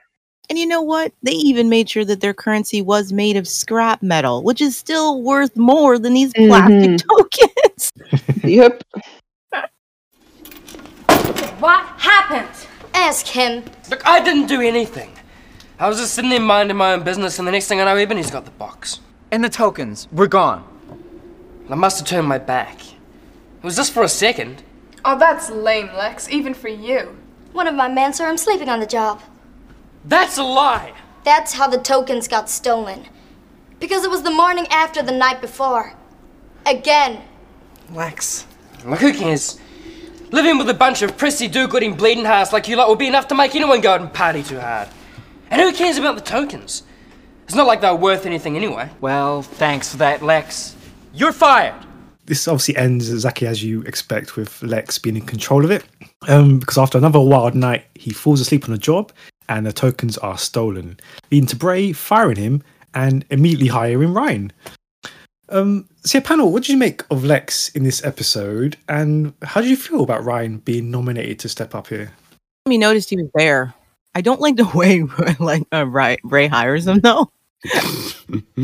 And 0.49 0.59
you 0.59 0.65
know 0.67 0.81
what? 0.81 1.11
They 1.23 1.31
even 1.31 1.69
made 1.69 1.89
sure 1.89 2.05
that 2.05 2.21
their 2.21 2.33
currency 2.33 2.81
was 2.81 3.11
made 3.11 3.35
of 3.37 3.47
scrap 3.47 4.03
metal, 4.03 4.43
which 4.43 4.61
is 4.61 4.77
still 4.77 5.21
worth 5.21 5.55
more 5.57 5.97
than 5.97 6.13
these 6.13 6.33
plastic 6.33 6.91
Mhm. 6.91 7.03
tokens. 7.07 7.91
Yep. 8.43 8.83
What 11.59 11.83
happened? 11.97 12.49
Ask 12.93 13.25
him. 13.27 13.63
Look, 13.89 14.05
I 14.05 14.23
didn't 14.23 14.47
do 14.47 14.61
anything. 14.61 15.11
I 15.79 15.89
was 15.89 15.97
just 15.97 16.13
sitting 16.13 16.29
there 16.29 16.39
minding 16.39 16.77
my 16.77 16.93
own 16.93 17.03
business, 17.03 17.39
and 17.39 17.47
the 17.47 17.51
next 17.51 17.67
thing 17.67 17.81
I 17.81 17.85
know, 17.85 17.95
Ebony's 17.95 18.29
got 18.31 18.45
the 18.45 18.51
box. 18.51 18.99
And 19.31 19.43
the 19.43 19.49
tokens 19.49 20.07
were 20.11 20.27
gone. 20.27 20.63
I 21.69 21.75
must 21.75 21.97
have 21.99 22.07
turned 22.07 22.27
my 22.27 22.37
back. 22.37 22.79
It 22.85 23.63
was 23.63 23.75
just 23.75 23.91
for 23.93 24.03
a 24.03 24.07
second. 24.07 24.61
Oh, 25.03 25.17
that's 25.17 25.49
lame, 25.49 25.87
Lex, 25.95 26.29
even 26.29 26.53
for 26.53 26.67
you. 26.69 27.17
One 27.51 27.67
of 27.67 27.73
my 27.75 27.87
men 27.87 28.13
saw 28.13 28.29
him 28.29 28.37
sleeping 28.37 28.69
on 28.69 28.79
the 28.79 28.85
job. 28.85 29.21
That's 30.07 30.37
a 30.37 30.43
lie. 30.43 30.93
That's 31.23 31.53
how 31.53 31.67
the 31.67 31.79
tokens 31.79 32.27
got 32.27 32.47
stolen. 32.47 33.05
Because 33.79 34.03
it 34.03 34.11
was 34.11 34.21
the 34.21 34.31
morning 34.31 34.67
after 34.69 35.01
the 35.01 35.11
night 35.11 35.41
before. 35.41 35.93
Again. 36.65 37.23
Lex. 37.91 38.45
Look, 38.85 38.99
who 38.99 39.13
cares? 39.13 39.59
Living 40.31 40.59
with 40.59 40.69
a 40.69 40.75
bunch 40.75 41.01
of 41.01 41.17
prissy 41.17 41.47
do-gooding 41.47 41.95
bleeding 41.95 42.25
hearts 42.25 42.53
like 42.53 42.67
you 42.67 42.75
lot 42.75 42.87
will 42.87 42.95
be 42.95 43.07
enough 43.07 43.27
to 43.29 43.35
make 43.35 43.55
anyone 43.55 43.81
go 43.81 43.93
out 43.93 44.01
and 44.01 44.13
party 44.13 44.43
too 44.43 44.59
hard. 44.59 44.89
And 45.49 45.59
who 45.59 45.73
cares 45.73 45.97
about 45.97 46.15
the 46.15 46.21
tokens? 46.21 46.83
It's 47.45 47.55
not 47.55 47.67
like 47.67 47.81
they're 47.81 47.95
worth 47.95 48.27
anything 48.27 48.55
anyway. 48.55 48.89
Well, 49.01 49.41
thanks 49.41 49.91
for 49.91 49.97
that, 49.97 50.21
Lex. 50.21 50.75
You're 51.13 51.33
fired. 51.33 51.75
This 52.25 52.47
obviously 52.47 52.75
ends 52.75 53.11
exactly 53.11 53.47
as 53.47 53.63
you 53.63 53.81
expect 53.83 54.35
with 54.35 54.61
Lex 54.61 54.97
being 54.99 55.15
in 55.15 55.25
control 55.25 55.63
of 55.63 55.71
it. 55.71 55.83
Um, 56.27 56.59
because 56.59 56.77
after 56.77 56.97
another 56.97 57.19
wild 57.19 57.55
night, 57.55 57.85
he 57.95 58.11
falls 58.11 58.41
asleep 58.41 58.67
on 58.67 58.73
a 58.73 58.79
job 58.79 59.11
and 59.49 59.65
the 59.65 59.73
tokens 59.73 60.17
are 60.19 60.37
stolen, 60.37 60.99
leading 61.31 61.47
to 61.47 61.55
Bray 61.55 61.91
firing 61.93 62.37
him 62.37 62.63
and 62.93 63.25
immediately 63.29 63.67
hiring 63.67 64.13
Ryan. 64.13 64.51
Um, 65.49 65.87
so, 66.03 66.17
yeah, 66.17 66.23
panel, 66.23 66.51
what 66.51 66.63
did 66.63 66.69
you 66.71 66.77
make 66.77 67.03
of 67.11 67.23
Lex 67.23 67.69
in 67.69 67.83
this 67.83 68.03
episode? 68.03 68.77
And 68.89 69.33
how 69.43 69.61
did 69.61 69.69
you 69.69 69.75
feel 69.77 70.01
about 70.03 70.23
Ryan 70.23 70.57
being 70.57 70.89
nominated 70.89 71.39
to 71.39 71.49
step 71.49 71.75
up 71.75 71.87
here? 71.87 72.11
Me 72.67 72.77
noticed 72.79 73.09
he 73.11 73.17
was 73.17 73.29
there. 73.35 73.73
I 74.15 74.21
don't 74.21 74.39
like 74.41 74.55
the 74.55 74.65
way 74.73 75.03
like 75.39 75.63
uh, 75.71 75.85
Bray, 75.85 76.17
Bray 76.23 76.47
hires 76.47 76.87
him 76.87 76.99
though. 76.99 77.31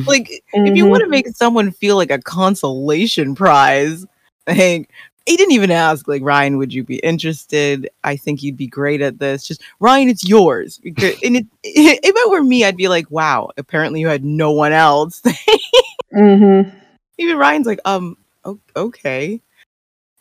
like 0.08 0.30
if 0.54 0.76
you 0.76 0.86
Mhm. 0.86 0.90
want 0.90 1.02
to 1.04 1.10
make 1.10 1.28
someone 1.30 1.72
feel 1.72 1.96
like 1.98 2.12
a 2.12 2.20
consolation 2.20 3.36
prize, 3.36 4.06
like 4.48 4.90
he 5.26 5.38
didn't 5.38 5.54
even 5.54 5.72
ask 5.72 6.08
like 6.08 6.24
Ryan, 6.24 6.58
would 6.58 6.74
you 6.74 6.84
be 6.84 6.98
interested? 6.98 7.90
I 8.04 8.16
think 8.16 8.44
you'd 8.44 8.58
be 8.58 8.68
great 8.68 9.02
at 9.02 9.20
this. 9.20 9.48
Just 9.48 9.62
Ryan, 9.80 10.10
it's 10.10 10.28
yours. 10.28 10.80
Because, 10.80 11.16
and 11.24 11.38
it, 11.38 11.46
if 11.64 12.00
it 12.04 12.30
were 12.30 12.44
me, 12.44 12.66
I'd 12.66 12.78
be 12.78 12.88
like, 12.88 13.10
wow. 13.12 13.50
Apparently, 13.58 14.00
you 14.00 14.08
had 14.08 14.26
no 14.26 14.52
one 14.52 14.74
else. 14.74 15.22
hmm 16.14 16.62
even 17.22 17.38
Ryan's 17.38 17.68
like, 17.68 17.80
um, 17.86 18.18
okay. 18.76 19.42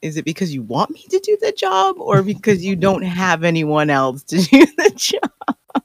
Is 0.03 0.17
it 0.17 0.25
because 0.25 0.55
you 0.55 0.63
want 0.63 0.91
me 0.91 1.05
to 1.11 1.19
do 1.19 1.37
the 1.41 1.53
job, 1.53 1.97
or 1.99 2.23
because 2.23 2.65
you 2.65 2.77
don't 2.77 3.03
have 3.03 3.45
anyone 3.45 3.91
else 3.91 4.23
to 4.25 4.37
do 4.51 4.67
the 4.77 4.93
job? 4.97 5.83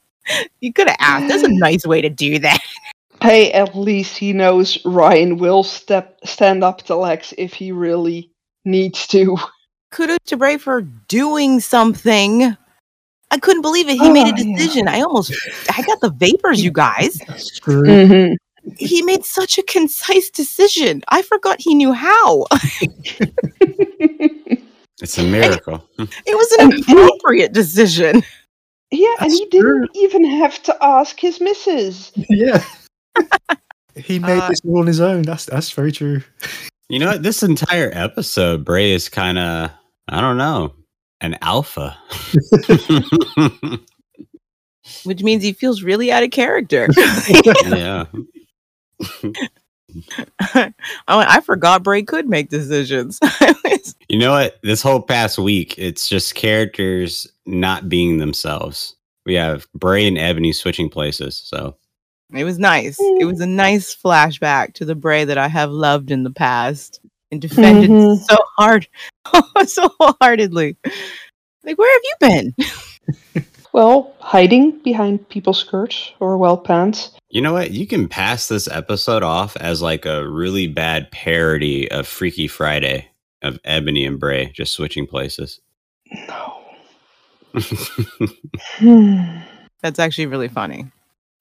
You 0.62 0.74
could 0.74 0.88
have 0.88 0.98
asked. 1.00 1.28
That's 1.28 1.44
a 1.44 1.50
nice 1.50 1.86
way 1.86 2.02
to 2.02 2.10
do 2.10 2.40
that. 2.40 2.60
Hey, 3.22 3.52
at 3.52 3.76
least 3.76 4.18
he 4.18 4.34
knows 4.34 4.84
Ryan 4.86 5.38
will 5.38 5.64
step 5.64 6.20
stand 6.24 6.64
up 6.64 6.84
to 6.84 6.96
Lex 6.96 7.34
if 7.38 7.54
he 7.54 7.72
really 7.72 8.32
needs 8.66 9.08
to. 9.08 9.38
Kudos 9.92 10.18
to 10.26 10.38
Bray 10.38 10.58
for 10.58 10.82
doing 11.08 11.60
something. 11.60 12.58
I 13.32 13.38
couldn't 13.40 13.62
believe 13.62 13.88
it. 13.90 13.98
He 13.98 14.10
made 14.12 14.28
a 14.28 14.34
Oh, 14.34 14.36
yeah. 14.38 14.58
decision. 14.58 14.88
I 14.88 15.02
almost, 15.02 15.34
I 15.76 15.82
got 15.84 16.00
the 16.02 16.10
vapors, 16.12 16.64
you 16.64 16.72
guys. 16.72 17.18
That's 17.28 17.60
true. 17.60 18.08
hmm 18.08 18.34
He 18.78 19.02
made 19.02 19.24
such 19.26 19.58
a 19.58 19.64
concise 19.64 20.30
decision. 20.30 21.04
I 21.10 21.22
forgot 21.22 21.58
he 21.60 21.76
knew 21.76 21.94
how. 21.94 22.46
It's 25.02 25.18
a 25.18 25.24
miracle. 25.24 25.84
It 26.00 26.36
was 26.36 26.52
an 26.54 26.72
appropriate 26.82 27.52
decision. 27.52 28.24
Yeah, 28.92 29.08
and 29.20 29.30
That's 29.32 29.40
he 29.40 29.46
didn't 29.48 29.90
even 29.94 30.24
have 30.24 30.64
to 30.64 30.78
ask 30.82 31.20
his 31.20 31.42
missus. 31.42 32.12
yeah. 32.30 32.64
he 33.96 34.20
made 34.20 34.40
Uh, 34.40 34.48
this 34.50 34.62
all 34.66 34.80
on 34.80 34.88
his 34.88 35.02
own. 35.02 35.24
That's 35.24 35.46
that's 35.46 35.72
very 35.72 35.92
true. 35.92 36.22
You 36.90 37.00
know 37.00 37.08
what? 37.08 37.24
This 37.24 37.42
entire 37.42 37.90
episode, 37.94 38.64
Bray 38.64 38.92
is 38.92 39.10
kind 39.10 39.38
of, 39.40 39.72
I 40.08 40.22
don't 40.22 40.38
know, 40.38 40.74
an 41.20 41.38
alpha. 41.42 41.98
which 45.04 45.24
means 45.24 45.44
he 45.44 45.54
feels 45.54 45.82
really 45.82 46.12
out 46.12 46.24
of 46.24 46.32
character. 46.32 46.88
yeah. 47.66 48.06
I, 50.40 50.74
oh, 51.08 51.20
I 51.20 51.42
forgot 51.42 51.84
Bray 51.84 52.04
could 52.04 52.30
make 52.30 52.50
decisions. 52.50 53.20
You 54.08 54.20
know 54.20 54.32
what? 54.32 54.60
This 54.62 54.82
whole 54.82 55.02
past 55.02 55.40
week, 55.40 55.76
it's 55.78 56.08
just 56.08 56.36
characters 56.36 57.28
not 57.46 57.90
being 57.90 58.18
themselves. 58.18 58.96
We 59.26 59.34
have 59.36 59.68
Bray 59.74 60.08
and 60.08 60.18
Ebony 60.18 60.52
switching 60.52 60.90
places. 60.90 61.42
So 61.44 61.76
it 62.34 62.44
was 62.44 62.58
nice. 62.60 62.98
It 63.00 63.26
was 63.26 63.40
a 63.40 63.46
nice 63.46 63.96
flashback 63.96 64.74
to 64.76 64.86
the 64.86 64.96
Bray 64.96 65.26
that 65.26 65.38
I 65.38 65.48
have 65.48 65.72
loved 65.72 66.12
in 66.12 66.24
the 66.24 66.32
past 66.32 67.00
and 67.32 67.42
defended 67.42 67.90
Mhm. 67.90 68.18
so 68.30 68.38
hard, 68.58 68.88
so 69.68 69.90
wholeheartedly. 70.00 70.78
Like, 71.64 71.78
where 71.78 71.94
have 71.94 72.02
you 72.04 72.54
been? 72.54 73.44
Well, 73.74 74.16
hiding 74.20 74.80
behind 74.86 75.28
people's 75.28 75.58
skirts 75.60 76.14
or 76.22 76.38
well 76.38 76.58
pants. 76.58 77.12
You 77.30 77.42
know 77.42 77.52
what? 77.52 77.72
You 77.72 77.86
can 77.86 78.08
pass 78.08 78.48
this 78.48 78.70
episode 78.70 79.22
off 79.22 79.58
as 79.58 79.82
like 79.82 80.06
a 80.06 80.26
really 80.26 80.68
bad 80.68 81.12
parody 81.12 81.92
of 81.92 82.08
Freaky 82.08 82.48
Friday 82.48 83.10
of 83.42 83.60
Ebony 83.66 84.06
and 84.06 84.18
Bray 84.18 84.50
just 84.56 84.72
switching 84.72 85.06
places. 85.06 85.60
No. 86.30 86.62
Hmm. 88.78 89.40
That's 89.82 90.00
actually 90.00 90.28
really 90.28 90.48
funny. 90.48 90.86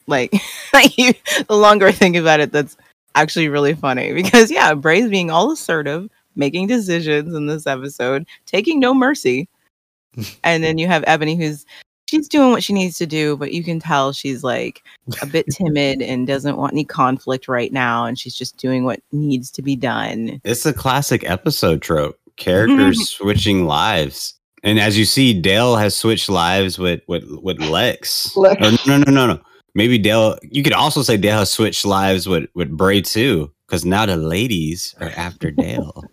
Like, 0.07 0.35
like 0.73 0.97
you, 0.99 1.15
the 1.49 1.57
longer 1.57 1.87
I 1.87 1.93
think 1.93 2.17
about 2.17 2.41
it, 2.41 2.53
that's 2.53 2.77
actually 3.15 3.49
really 3.49 3.75
funny 3.75 4.13
because 4.13 4.51
yeah, 4.51 4.75
Bray's 4.75 5.09
being 5.09 5.31
all 5.31 5.53
assertive, 5.53 6.09
making 6.37 6.67
decisions 6.67 7.35
in 7.35 7.47
this 7.47 7.67
episode, 7.67 8.27
taking 8.47 8.81
no 8.81 8.95
mercy, 8.95 9.49
and 10.45 10.63
then 10.63 10.79
you 10.79 10.87
have 10.87 11.05
Ebony 11.07 11.37
who's 11.37 11.67
she's 12.07 12.29
doing 12.29 12.51
what 12.51 12.63
she 12.63 12.73
needs 12.73 12.99
to 12.99 13.07
do, 13.07 13.37
but 13.37 13.53
you 13.53 13.65
can 13.65 13.81
tell 13.81 14.13
she's 14.13 14.45
like 14.45 14.83
a 15.23 15.27
bit 15.27 15.47
timid 15.51 16.03
and 16.03 16.27
doesn't 16.27 16.57
want 16.57 16.73
any 16.73 16.85
conflict 16.85 17.49
right 17.49 17.73
now, 17.73 18.05
and 18.05 18.19
she's 18.19 18.35
just 18.35 18.57
doing 18.57 18.85
what 18.85 19.01
needs 19.13 19.51
to 19.53 19.63
be 19.63 19.77
done. 19.77 20.41
It's 20.45 20.67
a 20.67 20.73
classic 20.73 21.29
episode 21.29 21.83
trope. 21.83 22.19
Characters 22.37 23.11
switching 23.11 23.65
lives. 23.65 24.35
And 24.65 24.81
as 24.81 24.99
you 24.99 25.05
see, 25.05 25.39
Dal 25.39 25.77
has 25.77 25.95
switched 25.95 26.29
lives 26.29 26.79
with 26.79 27.01
with, 27.07 27.25
with 27.43 27.61
Lex. 27.61 28.37
Lex. 28.37 28.61
Or 28.61 28.89
no, 28.89 28.99
no, 28.99 29.11
no, 29.11 29.27
no. 29.35 29.41
Maybe 29.75 29.99
Dal. 29.99 30.39
You 30.43 30.63
could 30.63 30.73
also 30.73 31.03
say 31.03 31.17
Dal 31.17 31.41
has 31.41 31.51
switched 31.51 31.85
lives 31.85 32.29
with 32.29 32.49
with 32.55 32.71
Bray 32.71 33.01
too, 33.01 33.53
because 33.67 33.85
now 33.85 34.07
the 34.07 34.17
ladies 34.17 34.95
are 35.01 35.11
after 35.17 35.51
Dal. 35.51 36.05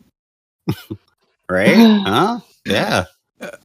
right? 1.50 1.76
Huh? 2.06 2.39
Yeah. 2.65 3.06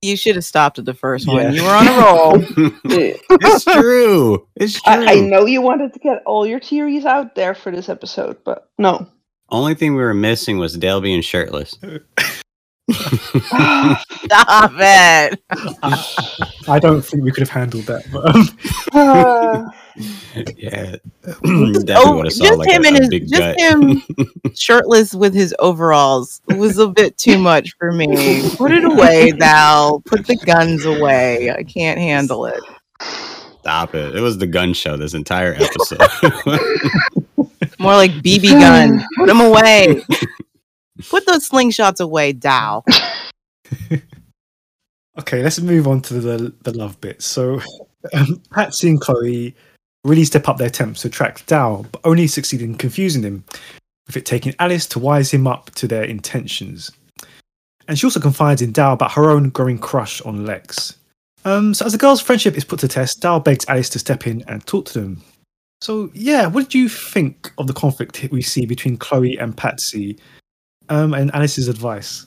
You 0.01 0.17
should 0.17 0.37
have 0.37 0.45
stopped 0.45 0.79
at 0.79 0.87
the 0.87 0.95
first 0.95 1.29
one. 1.29 1.53
You 1.53 1.63
were 1.63 1.69
on 1.69 1.87
a 1.87 1.99
roll. 2.01 2.43
It's 2.85 3.65
true. 3.65 4.49
It's 4.57 4.81
true. 4.81 4.93
I, 4.93 5.17
I 5.17 5.21
know 5.21 5.45
you 5.45 5.61
wanted 5.61 5.93
to 5.93 5.99
get 5.99 6.23
all 6.25 6.47
your 6.47 6.61
theories 6.61 7.05
out 7.05 7.35
there 7.35 7.55
for 7.55 7.71
this 7.71 7.91
episode, 7.91 8.39
but 8.45 8.71
no. 8.79 9.07
Only 9.51 9.75
thing 9.75 9.95
we 9.95 10.03
were 10.03 10.15
missing 10.15 10.59
was 10.59 10.77
Dal 10.79 11.03
being 11.03 11.21
shirtless. 11.21 11.73
Stop 12.91 14.73
it. 14.79 15.41
I 16.69 16.79
don't 16.81 17.03
think 17.03 17.23
we 17.25 17.31
could 17.31 17.41
have 17.41 17.51
handled 17.51 17.85
that. 17.85 18.05
But 18.11 18.35
um, 18.35 18.49
Uh, 18.95 19.71
yeah. 20.57 20.97
Definitely 21.23 21.95
oh, 21.95 22.17
would 22.17 22.27
have 22.27 22.33
saw 22.33 22.45
just 22.45 22.59
like 22.59 22.69
a, 22.69 22.73
him 22.73 22.85
and 22.85 22.97
a 22.97 23.01
his, 23.01 23.09
big 23.09 23.29
just 23.29 23.41
gut. 23.41 23.59
him 23.59 24.03
shirtless 24.55 25.15
with 25.15 25.35
his 25.35 25.55
overalls 25.59 26.41
was 26.49 26.79
a 26.79 26.89
bit 26.89 27.17
too 27.17 27.39
much 27.39 27.75
for 27.79 27.93
me. 27.93 28.49
Put 28.57 28.73
it 28.73 28.85
away, 28.85 29.33
Dal. 29.33 30.01
Put 30.01 30.27
the 30.27 30.37
guns 30.37 30.85
away. 30.85 31.51
I 31.51 31.63
can't 31.63 31.99
handle 31.99 32.47
it. 32.47 32.61
Stop 33.61 33.95
it. 33.95 34.15
It 34.15 34.21
was 34.21 34.39
the 34.39 34.47
gun 34.47 34.75
show 34.75 34.97
this 34.97 35.15
entire 35.15 35.55
episode. 35.55 35.99
More 37.79 37.95
like 37.95 38.13
BB 38.13 38.61
gun. 38.61 39.05
Put 39.17 39.27
them 39.27 39.41
away. 39.41 40.03
Put 41.09 41.27
those 41.27 41.49
slingshots 41.49 42.01
away, 42.01 42.33
Dal. 42.33 42.85
okay, 45.19 45.43
let's 45.43 45.61
move 45.61 45.89
on 45.89 46.01
to 46.03 46.15
the 46.15 46.55
the 46.63 46.77
love 46.77 47.01
bit. 47.01 47.23
So, 47.23 47.61
um, 48.15 48.41
Patsy 48.53 48.89
and 48.89 49.01
Chloe 49.01 49.55
really 50.07 50.25
step 50.25 50.49
up 50.49 50.59
their 50.59 50.69
attempts 50.69 51.03
to 51.03 51.11
track 51.11 51.45
Dal, 51.47 51.87
but 51.93 52.01
only 52.05 52.27
succeed 52.27 52.63
in 52.63 52.77
confusing 52.77 53.23
him, 53.23 53.45
with 54.07 54.17
it 54.17 54.27
taking 54.27 54.55
Alice 54.59 54.87
to 54.89 54.99
wise 54.99 55.31
him 55.31 55.47
up 55.47 55.71
to 55.75 55.87
their 55.87 56.05
intentions. 56.05 56.91
And 57.89 57.99
she 57.99 58.07
also 58.07 58.21
confides 58.21 58.63
in 58.63 58.73
Dal 58.73 58.95
about 58.95 59.13
her 59.13 59.31
own 59.31 59.51
growing 59.51 59.79
crush 59.79 60.21
on 60.23 60.47
Lex. 60.47 60.97
Um, 61.45 61.75
so 61.75 61.87
as 61.87 61.93
the 61.93 61.99
girls' 61.99 62.21
friendship 62.21 62.57
is 62.57 62.65
put 62.65 62.81
to 62.81 62.89
test, 62.89 63.21
Dal 63.21 63.41
begs 63.41 63.67
Alice 63.69 63.89
to 63.91 63.99
step 63.99 64.27
in 64.27 64.43
and 64.49 64.67
talk 64.67 64.87
to 64.87 65.01
them. 65.01 65.23
So 65.81 66.11
yeah, 66.15 66.47
what 66.47 66.65
did 66.65 66.75
you 66.75 66.89
think 66.89 67.53
of 67.59 67.67
the 67.67 67.75
conflict 67.75 68.27
we 68.33 68.43
see 68.43 68.67
between 68.67 68.97
Chloe 68.97 69.39
and 69.39 69.57
Patsy, 69.57 70.19
um, 70.89 71.15
and 71.15 71.33
Alice's 71.35 71.69
advice? 71.69 72.27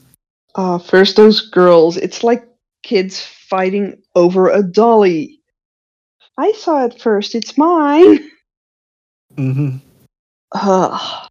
uh, 0.55 0.79
first, 0.79 1.15
those 1.15 1.41
girls. 1.41 1.97
It's 1.97 2.23
like 2.23 2.45
kids 2.83 3.21
fighting 3.21 4.01
over 4.15 4.49
a 4.49 4.63
dolly. 4.63 5.38
I 6.39 6.53
saw 6.53 6.85
it 6.85 6.99
first. 7.01 7.35
It's 7.35 7.57
mine. 7.57 8.19
Mm-hmm. 9.37 9.77
Uh, 10.51 11.27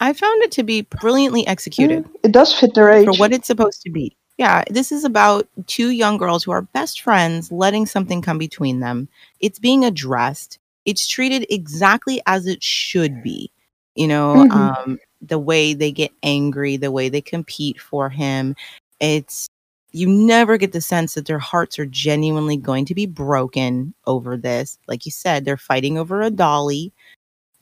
I 0.00 0.12
found 0.12 0.42
it 0.42 0.52
to 0.52 0.62
be 0.62 0.82
brilliantly 0.82 1.46
executed. 1.46 2.08
it 2.22 2.30
does 2.32 2.54
fit 2.54 2.72
their 2.74 2.90
age. 2.90 3.04
for 3.06 3.12
what 3.14 3.32
it's 3.32 3.48
supposed 3.48 3.82
to 3.82 3.90
be. 3.90 4.16
Yeah, 4.38 4.62
this 4.70 4.92
is 4.92 5.04
about 5.04 5.48
two 5.66 5.90
young 5.90 6.16
girls 6.16 6.44
who 6.44 6.52
are 6.52 6.62
best 6.62 7.00
friends 7.02 7.50
letting 7.50 7.86
something 7.86 8.22
come 8.22 8.38
between 8.38 8.80
them. 8.80 9.08
It's 9.40 9.58
being 9.58 9.84
addressed. 9.84 10.58
It's 10.84 11.06
treated 11.06 11.44
exactly 11.50 12.22
as 12.26 12.46
it 12.46 12.62
should 12.62 13.22
be. 13.22 13.50
You 13.96 14.06
know, 14.08 14.34
Mhm. 14.34 14.50
um, 14.52 14.98
the 15.20 15.38
way 15.38 15.74
they 15.74 15.90
get 15.90 16.12
angry, 16.22 16.76
the 16.76 16.92
way 16.92 17.08
they 17.08 17.20
compete 17.20 17.80
for 17.80 18.08
him. 18.10 18.54
It's 19.00 19.48
you 19.94 20.08
never 20.08 20.56
get 20.58 20.72
the 20.72 20.80
sense 20.80 21.14
that 21.14 21.26
their 21.26 21.38
hearts 21.38 21.78
are 21.78 21.86
genuinely 21.86 22.56
going 22.56 22.84
to 22.86 22.96
be 22.96 23.06
broken 23.06 23.94
over 24.06 24.36
this. 24.36 24.76
Like 24.88 25.06
you 25.06 25.12
said, 25.12 25.44
they're 25.44 25.56
fighting 25.56 25.96
over 25.96 26.20
a 26.20 26.30
dolly, 26.30 26.92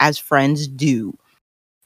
as 0.00 0.18
friends 0.18 0.66
do. 0.66 1.16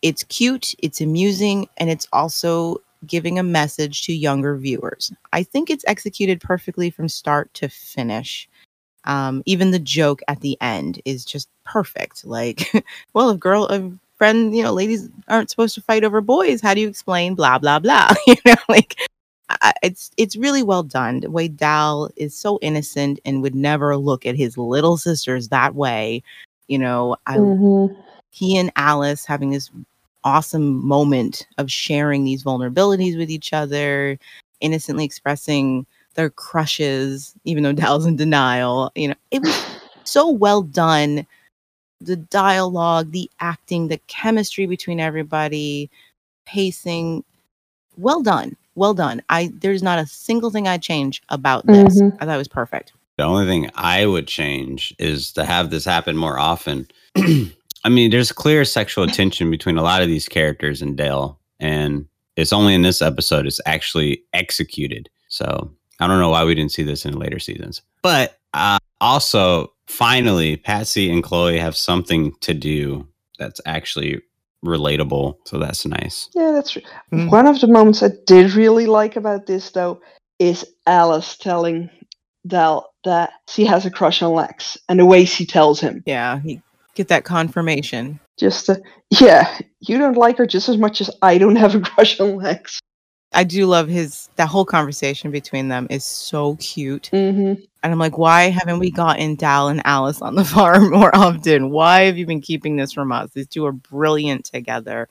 It's 0.03 0.23
cute, 0.23 0.77
it's 0.79 1.01
amusing, 1.01 1.67
and 1.79 1.91
it's 1.91 2.07
also 2.13 2.77
giving 3.05 3.41
a 3.41 3.43
message 3.43 4.03
to 4.03 4.13
younger 4.13 4.57
viewers. 4.57 5.13
I 5.33 5.43
think 5.43 5.69
it's 5.69 5.85
executed 5.89 6.41
perfectly 6.41 6.91
from 6.91 7.09
start 7.09 7.53
to 7.55 7.69
finish. 7.69 8.49
Um, 9.05 9.43
even 9.47 9.73
the 9.73 9.81
joke 9.81 10.23
at 10.29 10.43
the 10.43 10.57
end 10.61 11.03
is 11.05 11.25
just 11.25 11.49
perfect. 11.65 12.25
Like, 12.25 12.73
well, 13.15 13.31
if 13.31 13.41
girl, 13.41 13.67
if 13.67 13.93
friend, 14.17 14.57
you 14.57 14.63
know, 14.63 14.73
ladies 14.73 15.09
aren't 15.27 15.51
supposed 15.51 15.75
to 15.75 15.83
fight 15.83 16.05
over 16.05 16.21
boys, 16.21 16.61
how 16.61 16.73
do 16.73 16.81
you 16.81 16.89
explain 16.89 17.35
blah 17.35 17.59
blah 17.59 17.81
blah? 17.81 18.15
you 18.29 18.37
know, 18.47 18.55
like 18.69 18.97
I, 19.49 19.73
it's 19.83 20.11
it's 20.17 20.37
really 20.37 20.63
well 20.63 20.83
done. 20.83 21.21
The 21.21 21.31
way 21.31 21.49
Dal 21.49 22.11
is 22.17 22.35
so 22.37 22.59
innocent 22.63 23.21
and 23.25 23.43
would 23.43 23.55
never 23.55 23.97
look 23.97 24.27
at 24.27 24.37
his 24.37 24.59
little 24.59 24.97
sisters 24.97 25.49
that 25.49 25.75
way. 25.75 26.23
You 26.69 26.79
know, 26.79 27.17
I 27.27 27.39
Mhm. 27.39 27.97
he 28.31 28.57
and 28.59 28.73
Alice 28.77 29.25
having 29.27 29.51
this 29.51 29.71
awesome 30.25 30.85
moment 30.87 31.47
of 31.59 31.71
sharing 31.71 32.25
these 32.25 32.43
vulnerabilities 32.45 33.17
with 33.19 33.31
each 33.31 33.53
other, 33.53 34.19
innocently 34.61 35.05
expressing 35.05 35.87
their 36.15 36.31
crushes, 36.31 37.35
even 37.45 37.63
though 37.65 37.73
Dal's 37.75 38.07
in 38.07 38.17
denial. 38.17 38.91
You 38.97 39.09
know, 39.09 39.15
it 39.31 39.43
was 39.43 39.55
so 40.05 40.31
well 40.31 40.63
done. 40.63 41.27
The 42.01 42.17
dialogue, 42.17 43.13
the 43.13 43.31
acting, 43.41 43.89
the 43.89 43.99
chemistry 44.09 44.67
between 44.67 45.01
everybody, 45.01 45.91
pacing, 46.47 47.25
well 47.97 48.23
done. 48.23 48.57
Well 48.77 48.95
done. 48.95 49.23
I 49.29 49.51
there's 49.61 49.83
not 49.83 49.99
a 49.99 50.07
single 50.07 50.51
thing 50.51 50.69
I'd 50.69 50.83
change 50.83 51.23
about 51.31 51.67
this. 51.67 52.01
Mhm. 52.01 52.17
I 52.21 52.25
thought 52.27 52.35
it 52.35 52.39
was 52.39 52.49
perfect. 52.49 52.93
The 53.17 53.25
only 53.25 53.47
thing 53.47 53.71
I 53.75 54.05
would 54.07 54.27
change 54.29 54.95
is 54.99 55.33
to 55.33 55.45
have 55.45 55.71
this 55.71 55.85
happen 55.85 56.17
more 56.17 56.39
often. 56.39 56.87
I 57.17 57.89
mean, 57.89 58.11
there's 58.11 58.31
clear 58.33 58.65
sexual 58.65 59.07
tension 59.07 59.51
between 59.51 59.79
a 59.79 59.83
lot 59.83 60.03
of 60.03 60.09
these 60.09 60.29
characters 60.29 60.83
and 60.83 60.97
Dal, 60.97 61.39
and 61.59 62.07
it's 62.37 62.53
only 62.53 62.75
in 62.75 62.83
this 62.83 63.01
episode 63.01 63.47
it's 63.47 63.61
actually 63.65 64.23
executed. 64.35 65.09
So 65.29 65.71
I 65.99 66.07
don't 66.07 66.19
know 66.19 66.29
why 66.31 66.45
we 66.45 66.55
didn't 66.55 66.73
see 66.73 66.83
this 66.83 67.07
in 67.07 67.19
later 67.19 67.39
seasons. 67.39 67.81
But 68.03 68.39
uh, 68.53 68.79
also, 69.01 69.73
finally, 69.87 70.57
Patsy 70.57 71.11
and 71.11 71.23
Chloe 71.23 71.59
have 71.59 71.77
something 71.77 72.33
to 72.43 72.53
do 72.53 73.07
that's 73.39 73.61
actually 73.65 74.21
relatable. 74.65 75.37
So 75.45 75.59
that's 75.59 75.87
nice. 75.87 76.29
Yeah, 76.35 76.53
that's 76.53 76.71
true. 76.71 76.83
Mm. 77.13 77.31
One 77.31 77.47
of 77.47 77.61
the 77.61 77.69
moments 77.69 78.03
I 78.03 78.11
did 78.27 78.53
really 78.55 78.87
like 78.87 79.17
about 79.17 79.47
this, 79.47 79.71
though, 79.71 80.01
is 80.39 80.67
Alice 80.87 81.37
telling 81.37 81.91
Dal 82.47 82.93
that 83.05 83.33
she 83.49 83.65
has 83.67 83.87
a 83.87 83.91
crush 83.91 84.23
on 84.23 84.33
Lex, 84.33 84.77
and 84.89 85.01
the 85.01 85.07
way 85.07 85.25
she 85.25 85.47
tells 85.47 85.81
him. 85.81 86.03
Yeah, 86.07 86.41
he 86.41 86.61
get 86.95 87.09
that 87.09 87.25
confirmation. 87.25 88.21
Just, 88.39 88.69
uh, 88.69 88.77
yeah, 89.11 89.59
you 89.81 89.99
don't 89.99 90.17
like 90.17 90.39
her 90.39 90.47
just 90.47 90.69
as 90.69 90.77
much 90.77 91.01
as 91.01 91.11
I 91.23 91.39
don't 91.39 91.57
have 91.57 91.75
a 91.75 91.81
crush 91.81 92.21
on 92.21 92.37
Lex. 92.37 92.81
I 93.33 93.45
do 93.45 93.67
love 93.67 93.89
his 93.89 94.29
that 94.37 94.49
whole 94.49 94.65
conversation 94.65 95.31
between 95.31 95.69
them 95.69 95.87
is 95.91 96.05
so 96.05 96.57
cute. 96.57 97.11
Mm-hmm. 97.13 97.63
And 97.83 97.93
I'm 97.93 97.99
like, 97.99 98.17
why 98.19 98.51
haven't 98.51 98.79
we 98.79 98.91
gotten 98.91 99.35
Dal 99.35 99.69
and 99.69 99.83
Alice 99.85 100.23
on 100.23 100.35
the 100.37 100.45
farm 100.57 100.91
more 100.91 101.15
often? 101.15 101.71
Why 101.71 102.03
have 102.03 102.17
you 102.19 102.27
been 102.27 102.41
keeping 102.41 102.77
this 102.77 102.93
from 102.93 103.13
us? 103.13 103.31
These 103.33 103.49
two 103.49 103.67
are 103.67 103.73
brilliant 103.73 104.45
together. 104.47 105.09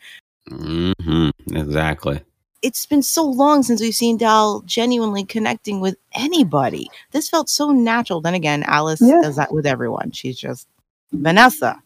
hmm 0.50 1.30
Exactly. 1.52 2.22
It's 2.62 2.86
been 2.88 3.04
so 3.04 3.24
long 3.26 3.62
since 3.62 3.80
we've 3.80 3.94
seen 3.94 4.18
Dal 4.18 4.62
genuinely 4.66 5.24
connecting 5.24 5.82
with 5.82 5.98
anybody. 6.14 6.90
This 7.12 7.30
felt 7.30 7.48
so 7.48 7.72
natural. 7.72 8.22
Then 8.22 8.34
again, 8.34 8.64
Alice 8.64 9.02
Yeah. 9.02 9.22
does 9.22 9.36
that 9.36 9.54
with 9.54 9.68
everyone. 9.68 10.12
She's 10.12 10.38
just 10.40 10.68
Vanessa. 11.12 11.80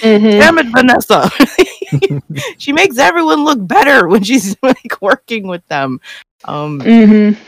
Damn 0.40 0.58
it, 0.58 0.66
Vanessa. 0.74 1.30
she 2.58 2.72
makes 2.72 2.98
everyone 2.98 3.44
look 3.44 3.66
better 3.66 4.08
when 4.08 4.22
she's 4.22 4.56
like 4.62 5.00
working 5.00 5.46
with 5.48 5.66
them. 5.68 6.00
Um, 6.44 6.80
Mm-hmm. 6.80 7.40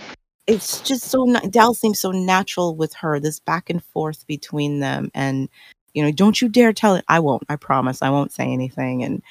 it's 0.47 0.81
just 0.81 1.05
so 1.05 1.25
ni- 1.25 1.49
Dal 1.51 1.75
seems 1.75 2.01
so 2.01 2.11
natural 2.11 2.77
with 2.77 2.95
her. 2.95 3.19
This 3.21 3.41
back 3.41 3.71
and 3.71 3.83
forth 3.83 4.27
between 4.27 4.81
them, 4.81 5.11
and 5.15 5.49
you 5.95 6.03
know, 6.03 6.11
don't 6.11 6.41
you 6.41 6.49
dare 6.49 6.73
tell 6.73 6.95
it. 6.97 7.05
I 7.09 7.21
won't. 7.21 7.45
I 7.49 7.57
promise. 7.57 8.03
I 8.03 8.11
won't 8.11 8.33
say 8.33 8.45
anything. 8.53 9.03
And 9.05 9.23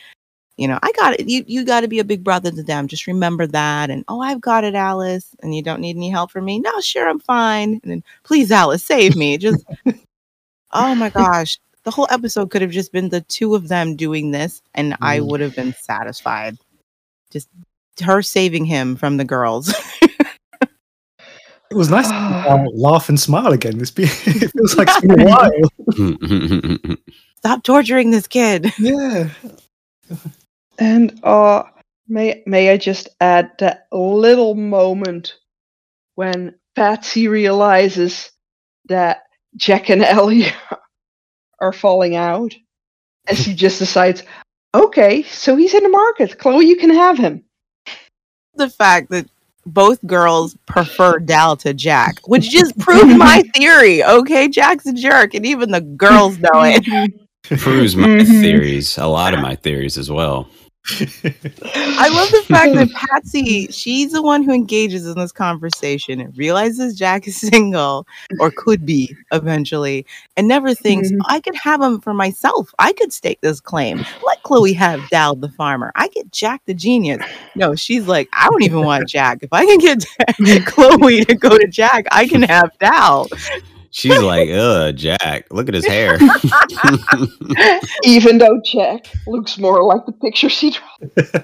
you 0.57 0.67
know, 0.67 0.79
I 0.83 0.91
got 0.93 1.19
it. 1.19 1.27
You 1.27 1.43
you 1.47 1.65
got 1.65 1.81
to 1.81 1.87
be 1.87 1.99
a 1.99 2.03
big 2.03 2.23
brother 2.23 2.51
to 2.51 2.63
them. 2.63 2.87
Just 2.87 3.07
remember 3.07 3.47
that. 3.47 3.89
And 3.89 4.03
oh, 4.07 4.21
I've 4.21 4.41
got 4.41 4.63
it, 4.63 4.75
Alice. 4.75 5.35
And 5.41 5.55
you 5.55 5.61
don't 5.63 5.81
need 5.81 5.97
any 5.97 6.09
help 6.09 6.31
from 6.31 6.45
me. 6.45 6.59
No, 6.59 6.79
sure, 6.81 7.09
I'm 7.09 7.19
fine. 7.19 7.79
And 7.83 7.91
then 7.91 8.03
please, 8.23 8.51
Alice, 8.51 8.83
save 8.83 9.15
me. 9.15 9.37
Just 9.37 9.65
oh 10.71 10.95
my 10.95 11.09
gosh. 11.09 11.59
The 11.83 11.91
whole 11.91 12.07
episode 12.09 12.49
could 12.49 12.61
have 12.61 12.71
just 12.71 12.91
been 12.91 13.09
the 13.09 13.21
two 13.21 13.55
of 13.55 13.67
them 13.67 13.95
doing 13.95 14.31
this, 14.31 14.61
and 14.73 14.95
I 15.01 15.19
Mm. 15.19 15.27
would 15.29 15.39
have 15.41 15.55
been 15.55 15.73
satisfied. 15.81 16.57
Just 17.31 17.49
her 18.01 18.21
saving 18.21 18.65
him 18.65 18.95
from 18.95 19.17
the 19.17 19.25
girls. 19.25 19.73
It 21.71 21.75
was 21.77 21.89
nice 21.89 22.07
to 22.07 22.13
uh, 22.15 22.65
laugh 22.75 23.09
and 23.09 23.19
smile 23.19 23.51
again. 23.51 23.81
It's 23.81 23.89
been, 23.89 24.05
it 24.25 24.51
feels 24.51 24.75
like 24.75 24.87
it's 24.91 25.01
been 25.01 25.21
a 25.21 25.25
while. 25.25 26.97
Stop 27.37 27.63
torturing 27.63 28.11
this 28.11 28.27
kid. 28.27 28.71
Yeah. 28.77 29.29
And 30.77 31.19
uh, 31.23 31.63
may 32.07 32.43
may 32.45 32.69
I 32.69 32.77
just 32.77 33.09
add 33.21 33.53
that 33.57 33.87
little 33.91 34.53
moment 34.53 35.33
when 36.13 36.53
Patsy 36.75 37.27
realizes 37.27 38.29
that 38.89 39.23
Jack 39.55 39.89
and 39.89 40.03
Ellie 40.03 40.45
are 41.63 41.73
falling 41.73 42.15
out, 42.15 42.53
and 43.27 43.37
she 43.37 43.53
just 43.53 43.79
decides, 43.79 44.23
okay, 44.75 45.23
so 45.23 45.55
he's 45.55 45.73
in 45.73 45.83
the 45.83 45.89
market. 45.89 46.37
Chloe, 46.37 46.65
you 46.67 46.75
can 46.75 46.89
have 46.91 47.17
him. 47.17 47.43
the 48.55 48.69
fact 48.69 49.09
that 49.09 49.25
both 49.65 50.05
girls 50.05 50.55
prefer 50.67 51.17
Dal 51.17 51.55
to 51.57 51.73
Jack, 51.73 52.19
which 52.27 52.49
just 52.51 52.77
proved 52.77 53.17
my 53.17 53.41
theory. 53.55 54.03
Okay, 54.03 54.47
Jack's 54.47 54.85
a 54.85 54.93
jerk, 54.93 55.33
and 55.33 55.45
even 55.45 55.71
the 55.71 55.81
girls 55.81 56.37
know 56.37 56.61
it. 56.63 56.83
Proves 57.59 57.95
my 57.95 58.07
Mhm. 58.07 58.41
theories, 58.41 58.97
a 58.97 59.07
lot 59.07 59.33
of 59.33 59.39
my 59.39 59.55
theories 59.55 59.97
as 59.97 60.11
well. 60.11 60.47
I 60.85 62.09
love 62.09 62.29
the 62.31 62.43
fact 62.47 62.73
that 62.75 62.91
Patsy, 63.09 63.67
she's 63.67 64.11
the 64.11 64.21
one 64.21 64.43
who 64.43 64.51
engages 64.51 65.07
in 65.07 65.17
this 65.17 65.31
conversation 65.31 66.19
and 66.19 66.37
realizes 66.37 66.97
Jack 66.97 67.27
is 67.27 67.37
single 67.39 68.05
or 68.39 68.51
could 68.51 68.85
be 68.85 69.15
eventually, 69.31 70.05
and 70.35 70.47
never 70.47 70.73
thinks 70.73 71.11
Mhm. 71.11 71.19
I 71.27 71.39
could 71.39 71.55
have 71.55 71.81
him 71.81 72.01
for 72.01 72.13
myself. 72.13 72.73
I 72.79 72.91
could 72.93 73.13
stake 73.13 73.39
this 73.41 73.59
claim. 73.61 74.05
Let 74.25 74.43
Chloe 74.43 74.73
have 74.73 75.07
Dal 75.09 75.35
the 75.35 75.49
farmer. 75.49 75.91
I 75.95 76.09
get 76.09 76.31
Jack 76.31 76.61
the 76.65 76.73
genius. 76.73 77.23
No, 77.55 77.75
she's 77.75 78.07
like, 78.07 78.27
I 78.33 78.49
don't 78.49 78.63
even 78.63 78.83
want 78.83 79.07
Jack. 79.07 79.39
If 79.41 79.49
I 79.53 79.65
can 79.65 79.77
get 79.79 80.65
Chloe 80.65 81.23
to 81.25 81.35
go 81.35 81.57
to 81.57 81.67
Jack, 81.67 82.05
I 82.11 82.27
can 82.27 82.41
have 82.43 82.71
Dal. 82.79 83.27
She's 83.93 84.19
like, 84.19 84.49
ugh, 84.49 84.95
Jack, 84.95 85.45
look 85.51 85.67
at 85.69 85.75
his 85.75 85.85
hair. 85.85 86.17
Even 88.03 88.39
though 88.39 88.59
Jack 88.65 89.05
looks 89.27 89.59
more 89.59 89.83
like 89.83 90.03
the 90.07 90.11
picture 90.13 90.49
she 90.49 90.71
drew. 90.71 91.41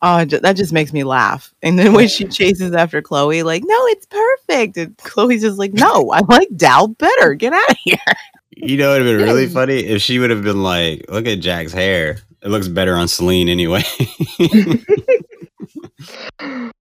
Oh, 0.00 0.24
that 0.24 0.54
just 0.54 0.72
makes 0.72 0.92
me 0.92 1.02
laugh. 1.02 1.52
And 1.60 1.76
then 1.76 1.92
when 1.92 2.06
she 2.06 2.24
chases 2.26 2.72
after 2.72 3.02
Chloe, 3.02 3.42
like, 3.42 3.64
no, 3.66 3.76
it's 3.86 4.06
perfect. 4.06 4.76
And 4.76 4.96
Chloe's 4.98 5.40
just 5.40 5.58
like, 5.58 5.72
no, 5.72 6.12
I 6.12 6.20
like 6.28 6.46
Dal 6.54 6.86
better. 6.86 7.34
Get 7.34 7.52
out 7.52 7.68
of 7.68 7.76
here. 7.82 7.98
you 8.50 8.76
know, 8.76 8.94
it 8.94 8.98
would 8.98 9.06
have 9.08 9.18
been 9.18 9.26
really 9.26 9.48
funny 9.48 9.78
if 9.78 10.00
she 10.00 10.20
would 10.20 10.30
have 10.30 10.44
been 10.44 10.62
like, 10.62 11.04
look 11.08 11.26
at 11.26 11.40
Jack's 11.40 11.72
hair. 11.72 12.18
It 12.42 12.48
looks 12.48 12.68
better 12.68 12.94
on 12.94 13.08
Salene 13.08 13.50
anyway. 13.50 13.82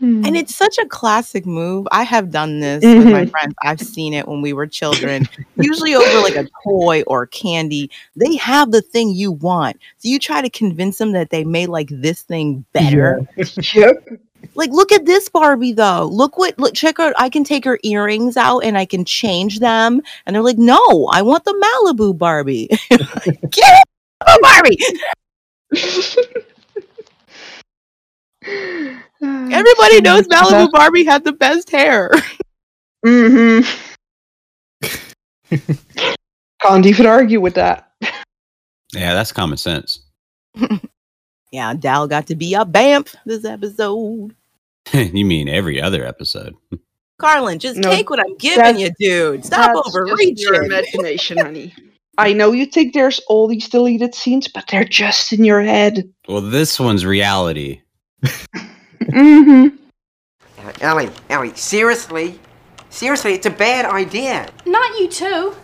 And 0.00 0.36
it's 0.36 0.54
such 0.54 0.76
a 0.78 0.86
classic 0.86 1.46
move. 1.46 1.86
I 1.90 2.02
have 2.02 2.30
done 2.30 2.60
this 2.60 2.84
with 2.84 3.10
my 3.10 3.24
Mhm. 3.24 3.30
friends. 3.30 3.54
I've 3.64 3.80
seen 3.80 4.12
it 4.12 4.28
when 4.28 4.42
we 4.42 4.52
were 4.52 4.66
children, 4.66 5.26
usually 5.56 5.94
over 5.94 6.20
like 6.20 6.36
a 6.36 6.46
toy 6.64 7.02
or 7.06 7.26
candy. 7.26 7.90
They 8.14 8.36
have 8.36 8.72
the 8.72 8.82
thing 8.82 9.10
you 9.10 9.32
want. 9.32 9.76
So 9.98 10.08
you 10.08 10.18
try 10.18 10.42
to 10.42 10.50
convince 10.50 10.98
them 10.98 11.12
that 11.12 11.30
they 11.30 11.44
may 11.44 11.66
like 11.66 11.88
this 11.90 12.22
thing 12.22 12.64
better. 12.72 13.26
yep. 13.74 14.06
Like, 14.54 14.70
look 14.70 14.92
at 14.92 15.06
this 15.06 15.28
Barbie 15.28 15.72
though. 15.72 16.08
Look 16.10 16.38
what 16.38 16.58
look 16.58 16.74
check 16.74 17.00
out. 17.00 17.12
I 17.18 17.28
can 17.28 17.44
take 17.44 17.64
her 17.64 17.78
earrings 17.82 18.36
out 18.36 18.60
and 18.60 18.78
I 18.78 18.84
can 18.84 19.04
change 19.04 19.58
them. 19.60 20.00
And 20.26 20.34
they're 20.36 20.42
like, 20.42 20.58
no, 20.58 21.08
I 21.12 21.22
want 21.22 21.44
the 21.44 21.52
Malibu 21.84 22.16
Barbie. 22.16 22.68
Get 22.90 23.82
it, 24.22 24.42
Barbie. 24.42 24.78
Everybody 29.22 30.00
knows 30.00 30.26
Malibu 30.28 30.70
Barbie 30.72 31.04
had 31.04 31.24
the 31.24 31.32
best 31.32 31.70
hair. 31.70 32.10
Mm 33.04 33.62
hmm 35.50 35.58
Can't 36.60 36.86
even 36.86 37.06
argue 37.06 37.40
with 37.40 37.54
that. 37.54 37.92
yeah, 38.92 39.14
that's 39.14 39.32
common 39.32 39.58
sense. 39.58 40.00
yeah, 41.52 41.74
Dal 41.74 42.08
got 42.08 42.26
to 42.28 42.34
be 42.34 42.54
a 42.54 42.64
BAMP 42.64 43.14
this 43.24 43.44
episode. 43.44 44.34
you 44.92 45.24
mean 45.24 45.48
every 45.48 45.80
other 45.80 46.04
episode? 46.04 46.54
Colin, 47.18 47.58
just 47.58 47.78
No, 47.78 47.90
take 47.90 48.10
what 48.10 48.20
I'm 48.20 48.36
giving 48.36 48.78
you, 48.78 48.90
dude. 48.98 49.44
Stop 49.44 49.72
That's 49.74 49.92
just 49.94 50.40
your 50.42 50.62
imagination, 50.62 51.38
honey. 51.38 51.74
I 52.18 52.32
know 52.32 52.52
you 52.52 52.66
think 52.66 52.92
there's 52.92 53.20
all 53.20 53.46
these 53.46 53.68
deleted 53.68 54.14
scenes, 54.14 54.48
but 54.48 54.64
they're 54.68 54.84
just 54.84 55.32
in 55.32 55.44
your 55.44 55.62
head. 55.62 56.10
Well, 56.28 56.42
this 56.42 56.78
one's 56.78 57.06
reality. 57.06 57.80
Mm-hmm. 59.08 59.76
Uh, 60.58 60.72
Ellie, 60.80 61.10
Ellie, 61.30 61.54
seriously? 61.54 62.38
Seriously, 62.90 63.34
it's 63.34 63.46
a 63.46 63.50
bad 63.50 63.84
idea. 63.84 64.48
Not 64.64 64.98
you 64.98 65.08
too. 65.08 65.54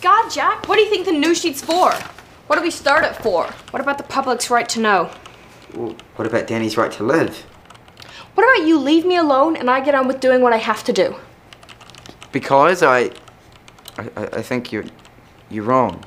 God, 0.00 0.30
Jack, 0.30 0.68
what 0.68 0.76
do 0.76 0.82
you 0.82 0.90
think 0.90 1.04
the 1.04 1.12
news 1.12 1.40
sheet's 1.40 1.60
for? 1.60 1.92
What 2.46 2.56
do 2.56 2.62
we 2.62 2.70
start 2.70 3.04
it 3.04 3.14
for? 3.16 3.46
What 3.70 3.80
about 3.80 3.98
the 3.98 4.04
public's 4.04 4.50
right 4.50 4.68
to 4.70 4.80
know? 4.80 5.10
Well, 5.74 5.94
what 6.16 6.26
about 6.26 6.46
Danny's 6.46 6.76
right 6.76 6.90
to 6.92 7.04
live? 7.04 7.38
What 8.34 8.44
about 8.44 8.66
you 8.66 8.78
leave 8.78 9.04
me 9.04 9.16
alone 9.16 9.56
and 9.56 9.68
I 9.70 9.80
get 9.80 9.94
on 9.94 10.08
with 10.08 10.20
doing 10.20 10.40
what 10.40 10.52
I 10.52 10.56
have 10.56 10.82
to 10.84 10.92
do? 10.92 11.16
Because 12.32 12.82
I, 12.82 13.10
I, 13.98 14.10
I 14.16 14.26
I 14.32 14.42
think 14.42 14.72
you're, 14.72 14.84
you're 15.50 15.64
wrong. 15.64 16.04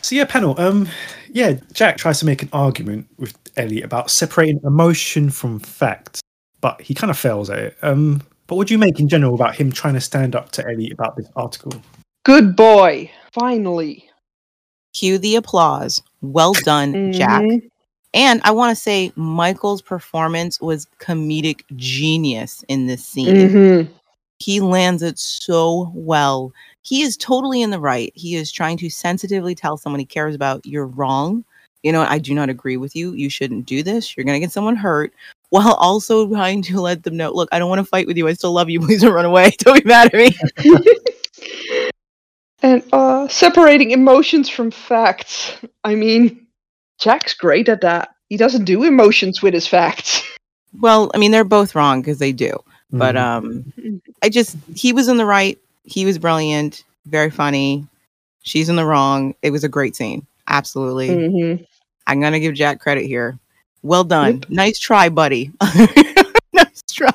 So 0.00 0.14
yeah, 0.14 0.24
panel. 0.24 0.58
Um, 0.58 0.88
yeah, 1.30 1.54
Jack 1.72 1.96
tries 1.96 2.20
to 2.20 2.26
make 2.26 2.42
an 2.42 2.48
argument 2.52 3.08
with 3.18 3.36
Ellie 3.56 3.82
about 3.82 4.10
separating 4.10 4.60
emotion 4.64 5.30
from 5.30 5.58
fact, 5.58 6.20
but 6.60 6.80
he 6.80 6.94
kind 6.94 7.10
of 7.10 7.18
fails 7.18 7.50
at 7.50 7.58
it. 7.58 7.76
Um, 7.82 8.22
but 8.46 8.56
what 8.56 8.68
do 8.68 8.74
you 8.74 8.78
make 8.78 9.00
in 9.00 9.08
general 9.08 9.34
about 9.34 9.54
him 9.54 9.72
trying 9.72 9.94
to 9.94 10.00
stand 10.00 10.34
up 10.34 10.52
to 10.52 10.66
Ellie 10.66 10.90
about 10.90 11.16
this 11.16 11.28
article? 11.36 11.72
Good 12.24 12.56
boy. 12.56 13.10
Finally. 13.32 14.08
Cue 14.94 15.18
the 15.18 15.36
applause. 15.36 16.00
Well 16.22 16.52
done, 16.52 17.12
Jack. 17.12 17.42
Mhm. 17.42 17.68
And 18.12 18.40
I 18.44 18.52
want 18.52 18.76
to 18.76 18.80
say 18.80 19.12
Michael's 19.16 19.82
performance 19.82 20.60
was 20.60 20.86
comedic 21.00 21.62
genius 21.74 22.64
in 22.68 22.86
this 22.86 23.04
scene. 23.04 23.34
Mhm. 23.34 23.88
He 24.38 24.60
lands 24.60 25.02
it 25.02 25.18
so 25.18 25.90
well. 25.94 26.52
He 26.82 27.02
is 27.02 27.16
totally 27.16 27.60
in 27.60 27.70
the 27.70 27.80
right. 27.80 28.12
He 28.14 28.36
is 28.36 28.52
trying 28.52 28.76
to 28.78 28.90
sensitively 28.90 29.54
tell 29.54 29.76
someone 29.76 29.98
he 29.98 30.06
cares 30.06 30.34
about 30.34 30.64
you're 30.64 30.86
wrong. 30.86 31.44
You 31.84 31.92
know, 31.92 32.02
I 32.08 32.18
do 32.18 32.34
not 32.34 32.48
agree 32.48 32.78
with 32.78 32.96
you. 32.96 33.12
You 33.12 33.28
shouldn't 33.28 33.66
do 33.66 33.82
this. 33.82 34.16
You're 34.16 34.24
going 34.24 34.34
to 34.36 34.40
get 34.40 34.50
someone 34.50 34.74
hurt. 34.74 35.12
While 35.50 35.74
also 35.74 36.26
trying 36.26 36.62
to 36.62 36.80
let 36.80 37.04
them 37.04 37.16
know, 37.16 37.30
look, 37.30 37.48
I 37.52 37.60
don't 37.60 37.68
want 37.68 37.78
to 37.78 37.84
fight 37.84 38.08
with 38.08 38.16
you. 38.16 38.26
I 38.26 38.32
still 38.32 38.52
love 38.52 38.68
you. 38.70 38.80
Please 38.84 39.02
don't 39.02 39.12
run 39.12 39.26
away. 39.26 39.50
Don't 39.58 39.84
be 39.84 39.88
mad 39.88 40.12
at 40.12 40.14
me. 40.14 40.36
And 42.62 42.82
uh, 42.92 43.28
separating 43.28 43.90
emotions 43.90 44.48
from 44.48 44.70
facts. 44.70 45.56
I 45.84 45.94
mean, 45.94 46.46
Jack's 46.98 47.34
great 47.34 47.68
at 47.68 47.82
that. 47.82 48.14
He 48.30 48.36
doesn't 48.38 48.64
do 48.64 48.82
emotions 48.82 49.42
with 49.42 49.52
his 49.54 49.66
facts. 49.66 50.22
Well, 50.80 51.10
I 51.14 51.18
mean, 51.18 51.30
they're 51.30 51.44
both 51.44 51.74
wrong 51.74 52.00
because 52.00 52.18
they 52.18 52.32
do. 52.32 52.58
But 52.90 53.14
Mhm. 53.14 53.20
um, 53.20 54.02
I 54.22 54.28
just 54.30 54.56
he 54.74 54.92
was 54.92 55.08
in 55.08 55.18
the 55.18 55.26
right. 55.26 55.58
He 55.84 56.04
was 56.06 56.18
brilliant, 56.18 56.82
very 57.06 57.30
funny. 57.30 57.86
She's 58.42 58.68
in 58.70 58.76
the 58.76 58.86
wrong. 58.86 59.34
It 59.42 59.50
was 59.50 59.62
a 59.64 59.68
great 59.68 59.94
scene. 59.94 60.26
Absolutely. 60.48 61.08
Mhm. 61.10 61.66
I'm 62.06 62.20
gonna 62.20 62.40
give 62.40 62.54
Jack 62.54 62.80
credit 62.80 63.06
here. 63.06 63.38
Well 63.82 64.04
done. 64.04 64.44
Nice 64.48 64.78
try, 64.78 65.08
buddy. 65.08 65.52
nice 66.52 66.82
try. 66.90 67.10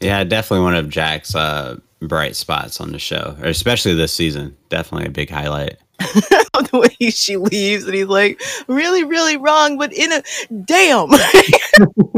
Yeah, 0.00 0.24
definitely 0.24 0.64
one 0.64 0.76
of 0.76 0.88
Jack's 0.88 1.34
uh, 1.34 1.78
bright 2.00 2.36
spots 2.36 2.80
on 2.80 2.92
the 2.92 2.98
show, 2.98 3.36
or 3.40 3.48
especially 3.48 3.94
this 3.94 4.12
season. 4.12 4.56
Definitely 4.68 5.08
a 5.08 5.10
big 5.10 5.30
highlight. 5.30 5.76
the 5.98 6.78
way 7.00 7.10
she 7.10 7.36
leaves 7.36 7.84
and 7.84 7.94
he's 7.94 8.06
like, 8.06 8.40
really, 8.66 9.04
really 9.04 9.36
wrong, 9.36 9.78
but 9.78 9.92
in 9.92 10.12
a 10.12 10.22
damn. 10.64 11.08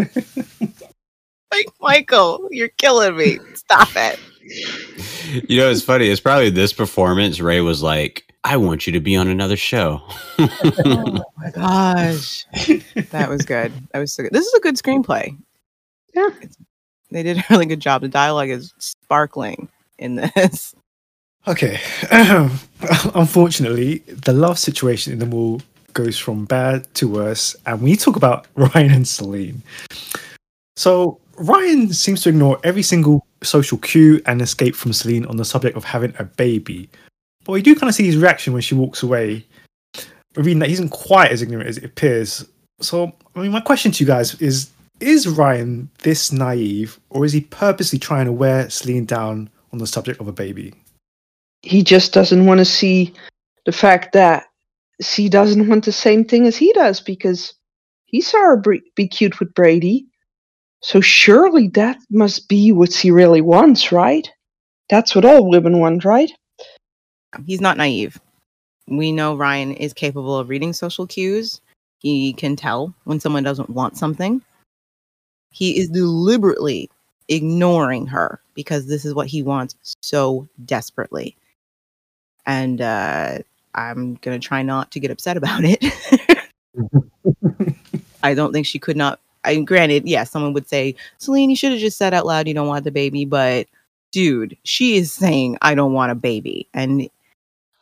like 1.53 1.69
Michael, 1.81 2.49
you're 2.51 2.69
killing 2.69 3.17
me. 3.17 3.39
Stop 3.55 3.89
it. 3.97 4.19
You 5.49 5.61
know, 5.61 5.71
it's 5.71 5.83
funny. 5.83 6.09
It's 6.09 6.21
probably 6.21 6.51
this 6.51 6.73
performance. 6.73 7.41
Ray 7.41 7.61
was 7.61 7.83
like, 7.83 8.34
"I 8.45 8.57
want 8.57 8.87
you 8.87 8.93
to 8.93 9.01
be 9.01 9.17
on 9.17 9.29
another 9.29 9.57
show." 9.57 10.03
Oh 10.39 11.25
my 11.37 11.51
gosh. 11.51 12.47
That 13.11 13.29
was 13.29 13.43
good. 13.43 13.73
That 13.93 13.99
was 13.99 14.13
so 14.13 14.23
good. 14.23 14.33
This 14.33 14.47
is 14.47 14.55
a 14.55 14.61
good 14.61 14.77
screenplay. 14.77 15.37
Yeah. 16.15 16.29
They 17.11 17.23
did 17.23 17.39
a 17.39 17.45
really 17.51 17.67
good 17.67 17.81
job. 17.81 18.03
The 18.03 18.09
dialogue 18.09 18.51
is 18.51 18.73
sparkling 18.79 19.69
in 19.99 20.17
this. 20.17 20.75
Okay. 21.47 21.79
Unfortunately, 23.15 23.99
the 24.07 24.33
love 24.33 24.59
situation 24.59 25.13
in 25.13 25.19
the 25.19 25.27
mall 25.27 25.61
goes 25.93 26.19
from 26.19 26.45
bad 26.45 26.93
to 26.95 27.09
worse, 27.09 27.55
and 27.67 27.81
we 27.81 27.97
talk 27.97 28.17
about 28.17 28.47
Ryan 28.57 28.93
and 28.93 29.05
Salene. 29.05 29.61
So 30.77 31.21
Ryan 31.37 31.93
seems 31.93 32.23
to 32.23 32.31
ignore 32.31 32.59
every 32.65 32.83
single 32.83 33.27
social 33.43 33.79
cue 33.79 34.21
and 34.27 34.41
escape 34.43 34.75
from 34.75 34.93
Salene 34.93 35.29
on 35.29 35.37
the 35.37 35.45
subject 35.45 35.77
of 35.77 35.85
having 35.85 36.15
a 36.19 36.25
baby. 36.25 36.89
But 37.45 37.53
we 37.53 37.63
do 37.63 37.75
kind 37.75 37.89
of 37.89 37.95
see 37.95 38.07
his 38.07 38.17
reaction 38.17 38.53
when 38.53 38.63
she 38.63 38.75
walks 38.75 39.03
away, 39.03 39.47
revealing 40.35 40.61
that 40.61 40.69
he 40.69 40.75
isn't 40.75 40.91
quite 40.91 41.31
as 41.31 41.43
ignorant 41.43 41.69
as 41.69 41.79
it 41.79 41.85
appears. 41.85 42.45
So, 42.81 43.13
I 43.37 43.41
mean, 43.41 43.53
my 43.53 43.61
question 43.61 43.93
to 43.93 44.05
you 44.05 44.07
guys 44.07 44.35
is: 44.41 44.71
Is 45.01 45.29
Ryan 45.29 45.91
this 46.03 46.33
naive, 46.33 46.99
or 47.11 47.25
is 47.25 47.33
he 47.33 47.43
purposely 47.43 47.99
trying 47.99 48.27
to 48.27 48.33
wear 48.33 48.65
Salene 48.67 49.07
down 49.07 49.51
on 49.73 49.79
the 49.79 49.87
subject 49.87 50.21
of 50.21 50.29
a 50.29 50.33
baby? 50.33 50.75
He 51.63 51.83
just 51.83 52.13
doesn't 52.13 52.47
want 52.47 52.59
to 52.59 52.65
see 52.65 53.15
the 53.65 53.73
fact 53.73 54.13
that 54.13 54.47
she 55.01 55.29
doesn't 55.29 55.69
want 55.69 55.85
the 55.85 55.93
same 55.93 56.25
thing 56.25 56.47
as 56.47 56.57
he 56.57 56.73
does 56.73 57.01
because 57.01 57.55
he 58.05 58.21
saw 58.21 58.39
her 58.39 58.63
be 58.95 59.09
cute 59.09 59.41
with 59.41 59.55
Brady. 59.55 60.07
So 60.81 61.01
surely 61.01 61.69
that 61.69 61.99
must 62.11 62.49
be 62.49 62.71
what 62.71 62.93
she 62.93 63.11
really 63.11 63.41
wants, 63.41 63.91
right? 63.91 64.29
That's 64.91 65.15
what 65.15 65.25
all 65.25 65.49
women 65.49 65.79
want, 65.79 66.05
right? 66.05 66.31
He's 67.47 67.61
not 67.61 67.77
naive. 67.77 68.21
We 68.87 69.13
know 69.13 69.37
Ryan 69.37 69.73
is 69.73 69.93
capable 69.93 70.39
of 70.39 70.49
reading 70.49 70.73
social 70.73 71.07
cues. 71.07 71.61
He 71.99 72.35
can 72.35 72.55
tell 72.55 72.95
when 73.05 73.21
someone 73.21 73.43
doesn't 73.43 73.71
want 73.71 73.97
something. 73.97 74.43
He 75.51 75.79
is 75.79 75.89
deliberately 75.89 76.91
ignoring 77.29 78.07
her 78.07 78.41
because 78.55 78.87
this 78.87 79.05
is 79.05 79.15
what 79.15 79.27
he 79.27 79.43
wants 79.43 79.77
so 80.03 80.47
desperately. 80.65 81.37
And 82.47 82.81
uh, 82.81 83.39
I'm 83.75 84.17
going 84.17 84.39
to 84.39 84.47
try 84.47 84.63
not 84.63 84.91
to 84.93 85.01
get 85.01 85.11
upset 85.11 85.37
about 85.37 85.63
it. 85.65 85.83
I 88.23 88.35
don't 88.35 88.53
think 88.53 88.67
she 88.67 88.79
could 88.79 88.97
not. 88.97 89.21
I 89.45 89.61
granted, 89.61 90.07
yeah, 90.07 90.25
someone 90.25 90.53
would 90.55 90.69
say, 90.69 90.95
Salene, 91.21 91.51
you 91.51 91.57
should 91.57 91.73
have 91.73 91.81
just 91.81 91.99
said 91.99 92.15
out 92.15 92.27
loud 92.27 92.49
you 92.49 92.55
don't 92.55 92.69
want 92.69 92.85
the 92.85 92.91
baby, 92.91 93.25
but 93.25 93.67
dude, 94.13 94.57
she 94.65 94.97
is 94.97 95.13
saying 95.13 95.59
I 95.61 95.75
don't 95.75 95.93
want 95.93 96.13
a 96.13 96.15
baby. 96.15 96.67
And 96.73 97.09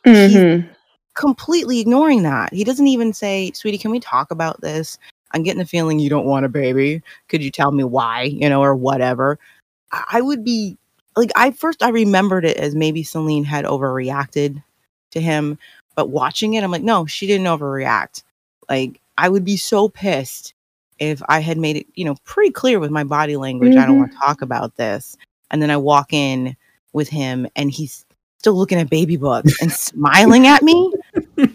Mm-hmm. 0.05 0.67
completely 1.15 1.79
ignoring 1.79 2.23
that. 2.23 2.53
He 2.53 2.63
doesn't 2.63 2.87
even 2.87 3.13
say, 3.13 3.51
"Sweetie, 3.53 3.77
can 3.77 3.91
we 3.91 3.99
talk 3.99 4.31
about 4.31 4.61
this? 4.61 4.97
I'm 5.31 5.43
getting 5.43 5.59
the 5.59 5.65
feeling 5.65 5.99
you 5.99 6.09
don't 6.09 6.25
want 6.25 6.45
a 6.45 6.49
baby. 6.49 7.01
Could 7.29 7.43
you 7.43 7.51
tell 7.51 7.71
me 7.71 7.83
why, 7.83 8.23
you 8.23 8.49
know, 8.49 8.61
or 8.63 8.75
whatever?" 8.75 9.39
I 9.91 10.05
I 10.13 10.21
would 10.21 10.43
be 10.45 10.77
like 11.17 11.31
I 11.35 11.51
first 11.51 11.83
I 11.83 11.89
remembered 11.89 12.45
it 12.45 12.57
as 12.57 12.75
maybe 12.75 13.03
Salene 13.03 13.45
had 13.45 13.65
overreacted 13.65 14.63
to 15.11 15.21
him, 15.21 15.57
but 15.95 16.09
watching 16.09 16.55
it 16.55 16.63
I'm 16.63 16.71
like, 16.71 16.83
"No, 16.83 17.05
she 17.07 17.27
didn't 17.27 17.47
overreact." 17.47 18.23
Like 18.69 19.01
I 19.17 19.29
would 19.29 19.45
be 19.45 19.57
so 19.57 19.89
pissed 19.89 20.53
if 20.99 21.21
I 21.29 21.39
had 21.41 21.57
made 21.57 21.77
it, 21.77 21.87
you 21.95 22.05
know, 22.05 22.15
pretty 22.25 22.51
clear 22.51 22.79
with 22.79 22.91
my 22.91 23.03
body 23.03 23.37
language 23.37 23.75
I 23.77 23.85
don't 23.85 23.95
Mhm. 23.95 23.99
want 23.99 24.11
to 24.13 24.17
talk 24.19 24.41
about 24.41 24.75
this. 24.77 25.17
And 25.51 25.61
then 25.61 25.71
I 25.71 25.77
walk 25.77 26.13
in 26.13 26.55
with 26.93 27.09
him 27.09 27.47
and 27.55 27.71
he's 27.71 28.05
still 28.43 28.55
looking 28.55 28.77
at 28.77 28.89
baby 28.89 29.15
books 29.15 29.61
and 29.61 29.71
smiling 29.71 30.47
at 30.47 30.61
me. 30.63 30.91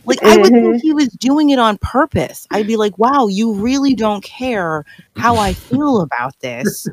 Like 0.07 0.23
I 0.23 0.39
would 0.39 0.51
think 0.51 0.65
mm-hmm. 0.65 0.79
he 0.79 0.95
was 0.95 1.09
doing 1.09 1.51
it 1.51 1.59
on 1.59 1.77
purpose. 1.79 2.47
I'd 2.51 2.67
be 2.67 2.77
like, 2.77 2.99
"Wow, 2.99 3.27
you 3.27 3.53
really 3.53 3.95
don't 3.95 4.25
care 4.25 4.87
how 5.15 5.37
I 5.37 5.53
feel 5.53 6.01
about 6.01 6.39
this." 6.41 6.89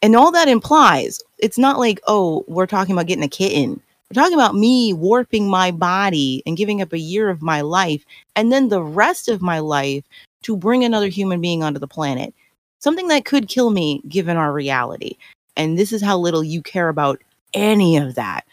And 0.00 0.16
all 0.16 0.32
that 0.32 0.48
implies, 0.48 1.20
it's 1.38 1.58
not 1.58 1.78
like, 1.78 2.00
"Oh, 2.06 2.46
we're 2.48 2.66
talking 2.66 2.94
about 2.94 3.06
getting 3.06 3.24
a 3.24 3.28
kitten." 3.28 3.78
We're 4.10 4.22
talking 4.22 4.38
about 4.38 4.54
me 4.54 4.94
warping 4.94 5.48
my 5.48 5.70
body 5.70 6.42
and 6.46 6.56
giving 6.56 6.80
up 6.80 6.92
a 6.92 6.98
year 6.98 7.28
of 7.28 7.42
my 7.42 7.60
life 7.60 8.04
and 8.36 8.52
then 8.52 8.68
the 8.68 8.82
rest 8.82 9.28
of 9.28 9.42
my 9.42 9.58
life 9.58 10.04
to 10.42 10.56
bring 10.56 10.84
another 10.84 11.08
human 11.08 11.40
being 11.40 11.62
onto 11.62 11.80
the 11.80 11.88
planet. 11.88 12.32
Something 12.78 13.08
that 13.08 13.24
could 13.24 13.48
kill 13.48 13.70
me 13.70 14.02
given 14.08 14.36
our 14.36 14.52
reality. 14.52 15.16
And 15.56 15.78
this 15.78 15.92
is 15.92 16.02
how 16.02 16.16
little 16.18 16.44
you 16.44 16.62
care 16.62 16.90
about 16.90 17.20
any 17.54 17.96
of 17.96 18.14
that. 18.14 18.44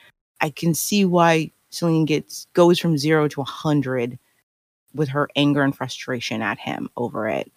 I 0.42 0.50
can 0.50 0.74
see 0.74 1.06
why 1.06 1.52
Salene 1.72 2.06
gets 2.06 2.48
goes 2.54 2.80
from 2.80 2.98
zero 2.98 3.28
to 3.30 3.42
a 3.42 3.46
hundred 3.46 4.20
with 4.94 5.08
her 5.10 5.30
anger 5.36 5.64
and 5.64 5.76
frustration 5.76 6.42
at 6.42 6.60
him 6.60 6.90
over 6.98 7.28
it. 7.28 7.52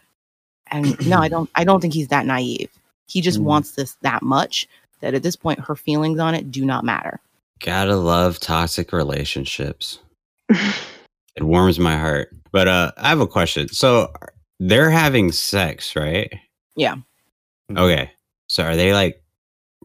And 0.70 0.97
no, 1.09 1.18
I 1.18 1.28
don't 1.28 1.51
I 1.57 1.64
don't 1.64 1.80
think 1.80 1.95
he's 1.95 2.09
that 2.09 2.26
naive. 2.26 2.70
He 3.07 3.20
just 3.20 3.41
Mm. 3.41 3.45
wants 3.45 3.72
this 3.72 3.97
that 4.03 4.22
much 4.22 4.68
that 5.01 5.14
at 5.14 5.22
this 5.22 5.37
point 5.37 5.61
her 5.61 5.74
feelings 5.76 6.18
on 6.18 6.35
it 6.35 6.51
do 6.51 6.64
not 6.64 6.85
matter. 6.85 7.20
Gotta 7.61 7.97
love 7.97 8.39
toxic 8.41 8.93
relationships. 8.93 9.99
it 10.49 11.43
warms 11.43 11.78
my 11.78 11.97
heart. 11.97 12.30
But 12.53 12.68
uh, 12.68 12.93
I 12.99 13.09
have 13.09 13.20
a 13.20 13.26
question. 13.26 13.68
So 13.68 14.12
they're 14.61 14.91
having 14.91 15.32
sex, 15.32 15.97
right? 15.97 16.32
Yeah. 16.76 16.97
Okay. 17.76 18.11
So 18.49 18.62
are 18.64 18.76
they 18.76 18.93
like 18.93 19.22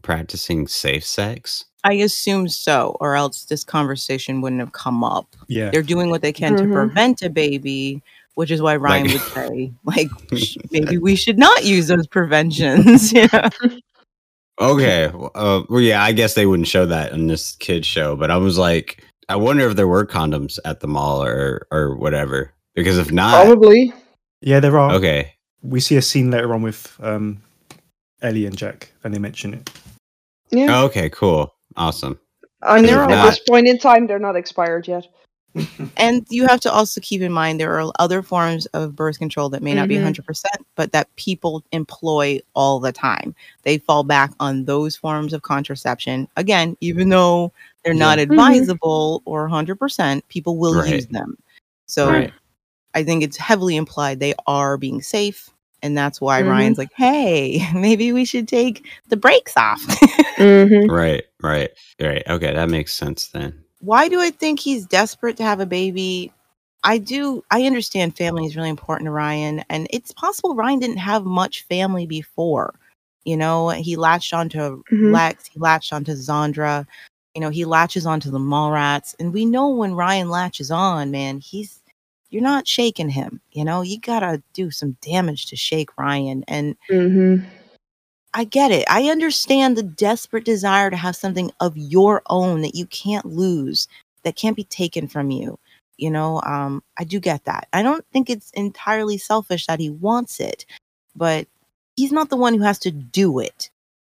practicing 0.02 0.68
safe 0.68 1.06
sex? 1.06 1.66
I 1.84 1.93
assume 1.93 2.50
so, 2.50 2.97
or 3.00 3.16
else 3.16 3.45
this 3.45 3.64
conversation 3.64 4.41
wouldn't 4.41 4.60
have 4.60 4.74
come 4.74 5.04
up. 5.04 5.36
Yeah. 5.47 5.70
They're 5.70 5.82
doing 5.82 6.10
what 6.10 6.22
they 6.22 6.34
can 6.34 6.56
Mhm. 6.56 6.58
to 6.68 6.74
prevent 6.74 7.22
a 7.22 7.30
baby, 7.30 8.02
which 8.36 8.52
is 8.52 8.62
why 8.62 8.76
Ryan 8.76 9.06
Like- 9.08 9.14
would 9.14 9.22
say, 9.32 9.72
like, 9.86 10.10
maybe 10.72 10.97
we 10.97 11.16
should 11.16 11.38
not 11.39 11.64
use 11.64 11.88
those 11.88 12.06
preventions. 12.08 13.14
yeah. 13.14 13.50
Okay. 14.60 15.06
Uh, 15.36 15.62
well, 15.70 15.80
yeah, 15.82 16.04
I 16.04 16.12
guess 16.12 16.34
they 16.34 16.45
wouldn't 16.45 16.68
show 16.68 16.86
that 16.86 17.14
in 17.14 17.28
this 17.28 17.56
kid 17.56 17.86
show, 17.86 18.16
but 18.16 18.30
I 18.30 18.38
was 18.38 18.58
like, 18.58 19.04
I 19.30 19.36
wonder 19.38 19.68
if 19.70 19.76
there 19.78 19.88
were 19.88 20.06
condoms 20.06 20.60
at 20.66 20.82
the 20.82 20.88
mall 20.88 21.24
or 21.24 21.66
or 21.72 21.95
whatever. 21.95 22.54
Because 22.76 22.97
if 22.97 23.12
not, 23.12 23.45
Probably. 23.45 23.93
Yeah, 24.41 24.60
there 24.60 24.78
are. 24.78 24.91
okay. 24.93 25.34
We 25.62 25.80
see 25.80 25.95
a 25.97 26.02
scene 26.02 26.32
later 26.32 26.54
on 26.54 26.62
with 26.62 26.95
um, 27.02 27.41
Ellie 28.22 28.45
and 28.45 28.58
Jack, 28.58 28.91
and 29.04 29.14
they 29.14 29.20
mention 29.20 29.54
it. 29.54 29.70
Yeah. 30.52 30.82
Okay, 30.84 31.10
cool. 31.10 31.54
Awesome. 31.76 32.20
And 32.62 32.86
they're 32.86 33.02
at 33.04 33.30
this 33.30 33.39
point 33.39 33.68
in 33.68 33.78
time, 33.80 34.08
they're 34.08 34.20
not 34.20 34.36
expired 34.36 34.88
yet. 34.88 35.08
and 35.97 36.26
you 36.30 36.45
have 36.45 36.60
to 36.62 36.72
also 36.72 37.02
keep 37.02 37.22
in 37.22 37.32
mind 37.32 37.60
there 37.60 37.80
are 37.80 37.91
other 37.97 38.22
forms 38.22 38.66
of 38.68 38.95
birth 38.95 39.18
control 39.18 39.50
that 39.50 39.64
may 39.64 39.74
not 39.74 39.88
be 39.88 39.95
Mhm. 39.95 40.02
100%, 40.04 40.45
but 40.76 40.91
that 40.91 41.14
people 41.16 41.64
employ 41.72 42.39
all 42.54 42.80
the 42.80 42.91
time. 42.91 43.34
They 43.64 43.80
fall 43.80 44.04
back 44.04 44.32
on 44.39 44.66
those 44.66 44.95
forms 44.95 45.34
of 45.34 45.41
contraception. 45.41 46.28
Again, 46.38 46.78
even 46.82 47.10
though 47.10 47.52
they're 47.84 47.93
not 47.95 48.20
Yeah. 48.20 48.26
Mhm. 48.26 48.30
advisable 48.32 49.24
or 49.26 49.47
100%, 49.47 50.28
people 50.28 50.58
will 50.58 50.76
Right. 50.76 50.93
use 50.93 51.08
them. 51.08 51.36
So 51.88 52.10
Right. 52.12 52.34
I 52.93 53.04
think 53.04 53.24
it's 53.24 53.38
heavily 53.38 53.76
implied 53.76 54.20
they 54.20 54.36
are 54.45 54.78
being 54.78 55.02
safe. 55.02 55.50
And 55.82 55.97
that's 55.97 56.19
why 56.21 56.41
Mhm. 56.41 56.49
Ryan's 56.49 56.77
like, 56.77 56.91
hey, 56.95 57.65
maybe 57.75 58.11
we 58.11 58.25
should 58.25 58.47
take 58.47 58.86
the 59.09 59.17
brakes 59.17 59.53
off. 59.57 59.82
Mm-hmm. 60.38 60.89
Right, 60.91 61.23
right, 61.41 61.69
right. 62.01 62.23
Okay, 62.30 62.53
that 62.53 62.69
makes 62.69 62.93
sense 62.93 63.27
then. 63.27 63.63
why 63.82 64.07
do 64.09 64.19
I 64.21 64.30
think 64.32 64.59
he's 64.59 64.86
desperate 64.86 65.38
to 65.38 65.43
have 65.43 65.59
a 65.59 65.65
baby? 65.65 66.32
I 66.84 66.97
do. 66.97 67.43
I 67.51 67.63
understand 67.63 68.15
family 68.17 68.45
is 68.45 68.55
really 68.55 68.69
important 68.69 69.07
to 69.07 69.11
Ryan, 69.11 69.63
and 69.69 69.88
it's 69.89 70.13
possible 70.13 70.55
Ryan 70.55 70.80
didn't 70.80 70.97
have 70.97 71.25
much 71.25 71.63
family 71.63 72.05
before. 72.05 72.73
You 73.25 73.36
know, 73.38 73.69
he 73.69 73.95
latched 73.97 74.34
onto 74.34 74.82
Mhm. 74.91 75.11
Lex, 75.13 75.47
he 75.47 75.59
latched 75.59 75.91
onto 75.93 76.13
Zandra. 76.13 76.86
You 77.36 77.41
know, 77.41 77.49
he 77.49 77.65
latches 77.65 78.05
onto 78.05 78.32
the 78.32 78.39
Mallrats, 78.39 79.13
and 79.19 79.34
we 79.34 79.45
know 79.45 79.69
when 79.69 79.93
Ryan 79.93 80.30
latches 80.30 80.71
on, 80.71 81.11
man, 81.11 81.39
he's 81.39 81.78
you're 82.30 82.43
not 82.43 82.67
shaking 82.67 83.09
him. 83.09 83.41
You 83.51 83.65
know, 83.65 83.82
you 83.82 83.99
gotta 83.99 84.41
do 84.53 84.71
some 84.71 84.97
damage 85.01 85.47
to 85.47 85.55
shake 85.55 85.97
Ryan, 85.97 86.43
and 86.47 86.75
Mm-hmm. 86.89 87.45
I 88.34 88.43
get 88.43 88.71
it. 88.71 88.86
I 88.89 89.09
understand 89.09 89.75
the 89.75 89.84
desperate 89.84 90.45
desire 90.45 90.89
to 90.91 90.97
have 90.97 91.15
something 91.15 91.51
of 91.59 91.75
your 91.75 92.21
own 92.27 92.61
that 92.61 92.75
you 92.75 92.86
can't 92.86 93.25
lose, 93.25 93.88
that 94.23 94.36
can't 94.36 94.55
be 94.55 94.65
taken 94.65 95.07
from 95.07 95.32
you. 95.32 95.57
You 95.97 96.11
know, 96.11 96.41
um, 96.45 96.84
I 96.97 97.03
do 97.03 97.19
get 97.19 97.45
that. 97.45 97.67
I 97.73 97.82
don't 97.82 98.05
think 98.13 98.30
it's 98.30 98.51
entirely 98.51 99.17
selfish 99.17 99.65
that 99.65 99.80
he 99.80 99.89
wants 99.89 100.39
it, 100.39 100.65
but 101.15 101.47
he's 101.95 102.11
not 102.11 102.30
the 102.30 102.38
one 102.38 102.53
who 102.53 102.63
has 102.63 102.80
to 102.80 102.91
do 102.91 103.39
it. 103.39 103.69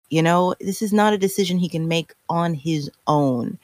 You 0.08 0.22
know, 0.22 0.54
this 0.60 0.82
is 0.82 0.92
not 0.92 1.12
a 1.12 1.18
decision 1.18 1.58
he 1.58 1.68
can 1.68 1.86
make 1.88 2.14
on 2.28 2.54
his 2.54 2.90
own. 3.06 3.58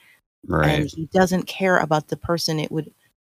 And 0.65 0.89
he 0.89 1.07
doesn't 1.13 1.47
care 1.47 1.77
about 1.77 2.09
the 2.09 2.17
person 2.17 2.59
it 2.59 2.71
would 2.71 2.91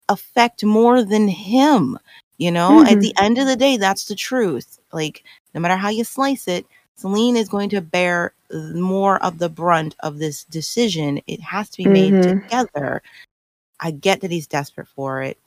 affect 0.09 0.65
more 0.65 1.03
than 1.05 1.29
him. 1.29 1.99
You 2.39 2.51
know, 2.51 2.83
at 2.87 2.99
Mhm. 2.99 3.01
the 3.01 3.15
end 3.19 3.39
of 3.39 3.47
the 3.47 3.57
day, 3.57 3.77
that's 3.77 4.07
the 4.07 4.15
truth. 4.17 4.79
Like, 4.93 5.25
no 5.55 5.61
matter 5.61 5.77
how 5.77 5.89
you 5.91 6.05
slice 6.05 6.49
it, 6.49 6.67
Celine 6.97 7.37
is 7.37 7.49
going 7.49 7.71
to 7.71 7.81
bear 7.81 8.33
more 8.75 9.23
of 9.25 9.39
the 9.39 9.49
brunt 9.49 9.97
of 10.01 10.19
this 10.19 10.45
decision. 10.45 11.21
It 11.27 11.41
has 11.41 11.71
to 11.71 11.77
be 11.79 11.89
made 11.89 12.15
Mhm. 12.15 12.23
together. 12.23 13.03
I 13.81 13.91
get 13.93 14.21
that 14.23 14.31
he's 14.31 14.47
desperate 14.47 14.89
for 14.89 15.23
it. 15.23 15.39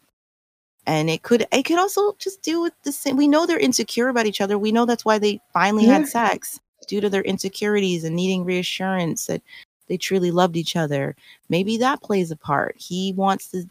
And 0.88 1.10
it 1.10 1.24
could 1.24 1.46
it 1.52 1.64
could 1.64 1.80
also 1.80 2.14
just 2.20 2.42
do 2.42 2.62
with 2.62 2.74
the 2.84 2.92
same 2.94 3.18
we 3.18 3.28
know 3.28 3.46
they're 3.46 3.60
insecure 3.60 4.10
about 4.10 4.26
each 4.28 4.42
other. 4.42 4.58
We 4.58 4.72
know 4.72 4.86
that's 4.86 5.06
why 5.06 5.20
they 5.20 5.42
finally 5.54 5.88
Yeah. 5.88 5.94
had 6.00 6.08
sex 6.08 6.60
due 6.88 7.02
to 7.02 7.10
their 7.10 7.24
insecurities 7.24 8.04
and 8.06 8.16
needing 8.16 8.46
reassurance 8.46 9.26
that 9.28 9.42
they 9.88 9.98
truly 9.98 10.32
loved 10.32 10.56
each 10.58 10.76
other. 10.78 11.16
Maybe 11.50 11.78
that 11.78 12.02
plays 12.02 12.32
a 12.32 12.38
part. 12.38 12.76
He 12.78 13.14
wants 13.14 13.50
the, 13.50 13.68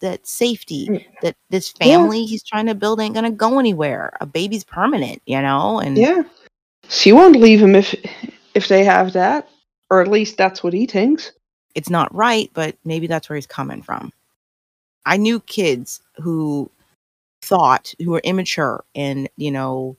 that 0.00 0.26
safety 0.26 0.86
Mm. 0.88 1.04
that 1.22 1.36
this 1.50 1.72
Yeah. 1.80 1.86
family 1.86 2.24
he's 2.24 2.42
trying 2.42 2.66
to 2.66 2.74
build 2.74 3.00
ain't 3.00 3.14
gonna 3.14 3.30
go 3.30 3.58
anywhere. 3.58 4.12
A 4.20 4.26
baby's 4.26 4.64
permanent, 4.64 5.22
you 5.26 5.40
know, 5.40 5.78
and 5.80 5.96
Yeah. 5.98 6.22
She 6.88 7.12
won't 7.12 7.36
leave 7.36 7.60
him 7.60 7.74
if 7.74 7.94
if 8.54 8.68
they 8.68 8.82
have 8.84 9.12
that, 9.12 9.48
or 9.90 10.00
at 10.00 10.08
least 10.08 10.36
that's 10.36 10.62
what 10.62 10.72
he 10.72 10.86
thinks. 10.86 11.32
it's 11.74 11.90
not 11.90 12.12
right, 12.14 12.50
but 12.54 12.74
maybe 12.84 13.06
that's 13.06 13.28
where 13.28 13.36
he's 13.36 13.46
coming 13.46 13.82
from. 13.82 14.12
I 15.06 15.16
knew 15.16 15.38
kids 15.40 16.00
who 16.16 16.68
thought, 17.42 17.94
who 18.00 18.10
were 18.10 18.20
immature 18.24 18.84
and, 18.96 19.28
you 19.36 19.50
know, 19.52 19.96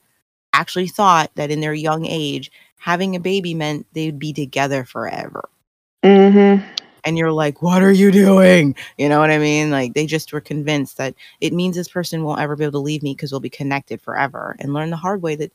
actually 0.52 0.88
thought 0.88 1.32
that 1.36 1.52
in 1.52 1.62
their 1.62 1.74
young 1.74 2.06
age, 2.06 2.52
having 2.80 3.16
a 3.16 3.20
baby 3.20 3.54
meant 3.54 3.86
they'd 3.94 4.20
be 4.20 4.34
together 4.34 4.84
forever. 4.84 5.48
Mm-hmm. 6.04 6.66
And 7.10 7.18
you're 7.18 7.32
like, 7.32 7.64
what 7.64 7.82
are 7.82 7.92
you 7.92 8.12
doing? 8.12 8.76
You 9.00 9.10
know 9.10 9.20
what 9.20 9.32
I 9.32 9.40
mean? 9.40 9.72
Like 9.72 9.96
they 9.96 10.06
just 10.06 10.32
were 10.32 10.40
convinced 10.40 10.98
that 10.98 11.16
it 11.42 11.54
means 11.54 11.76
this 11.76 11.90
person 11.90 12.24
won't 12.24 12.40
ever 12.40 12.56
be 12.56 12.66
able 12.66 12.74
to 12.74 12.78
leave 12.78 13.02
me 13.02 13.16
because 13.16 13.32
we'll 13.32 13.40
be 13.40 13.50
connected 13.50 14.00
forever 14.00 14.56
and 14.60 14.76
learn 14.76 14.92
the 14.92 14.96
hard 14.96 15.24
way 15.24 15.36
that 15.38 15.52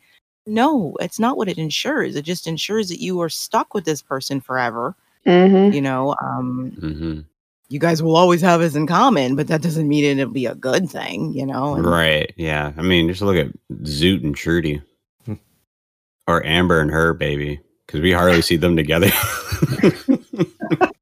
no, 0.47 0.97
it's 0.99 1.21
not 1.21 1.37
what 1.37 1.49
it 1.49 1.57
ensures. 1.57 2.17
It 2.17 2.23
just 2.23 2.49
ensures 2.49 2.89
that 2.89 3.01
you 3.01 3.21
are 3.23 3.29
stuck 3.29 3.73
with 3.73 3.85
this 3.85 4.03
person 4.03 4.41
forever. 4.41 4.97
Mm-hmm. 5.27 5.73
You 5.73 5.81
know, 5.81 6.17
um, 6.21 6.73
hmm 6.81 7.21
you 7.69 7.79
guys 7.79 8.03
will 8.03 8.17
always 8.17 8.41
have 8.43 8.61
us 8.61 8.75
in 8.75 8.87
common, 8.87 9.37
but 9.37 9.47
that 9.47 9.63
doesn't 9.63 9.89
mean 9.89 10.05
it'll 10.05 10.33
be 10.33 10.47
a 10.47 10.55
good 10.55 10.91
thing, 10.91 11.33
you 11.33 11.47
know? 11.47 11.75
And 11.75 11.87
Right. 11.87 12.33
Yeah. 12.37 12.73
I 12.77 12.83
mean, 12.83 13.09
just 13.09 13.23
look 13.23 13.37
at 13.37 13.49
Zoot 13.85 14.23
and 14.23 14.37
Trudy, 14.37 14.83
or 16.27 16.45
Amber 16.45 16.81
and 16.81 16.91
her 16.91 17.15
baby, 17.15 17.61
because 17.87 18.01
we 18.01 18.13
hardly 18.13 18.43
see 18.43 18.57
them 18.57 18.77
together. 18.77 19.11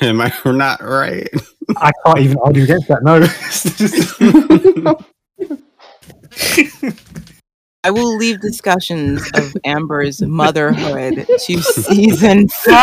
Am 0.00 0.20
I 0.20 0.32
not 0.46 0.82
right? 0.82 1.28
I 1.76 1.92
can't 2.04 2.18
even 2.20 2.38
argue 2.38 2.64
against 2.64 2.88
that. 2.88 3.02
No. 3.02 3.20
I 7.84 7.90
will 7.90 8.16
leave 8.16 8.40
discussions 8.40 9.30
of 9.34 9.56
Amber's 9.64 10.20
motherhood 10.20 11.24
to 11.24 11.62
season 11.62 12.48
four. 12.48 12.74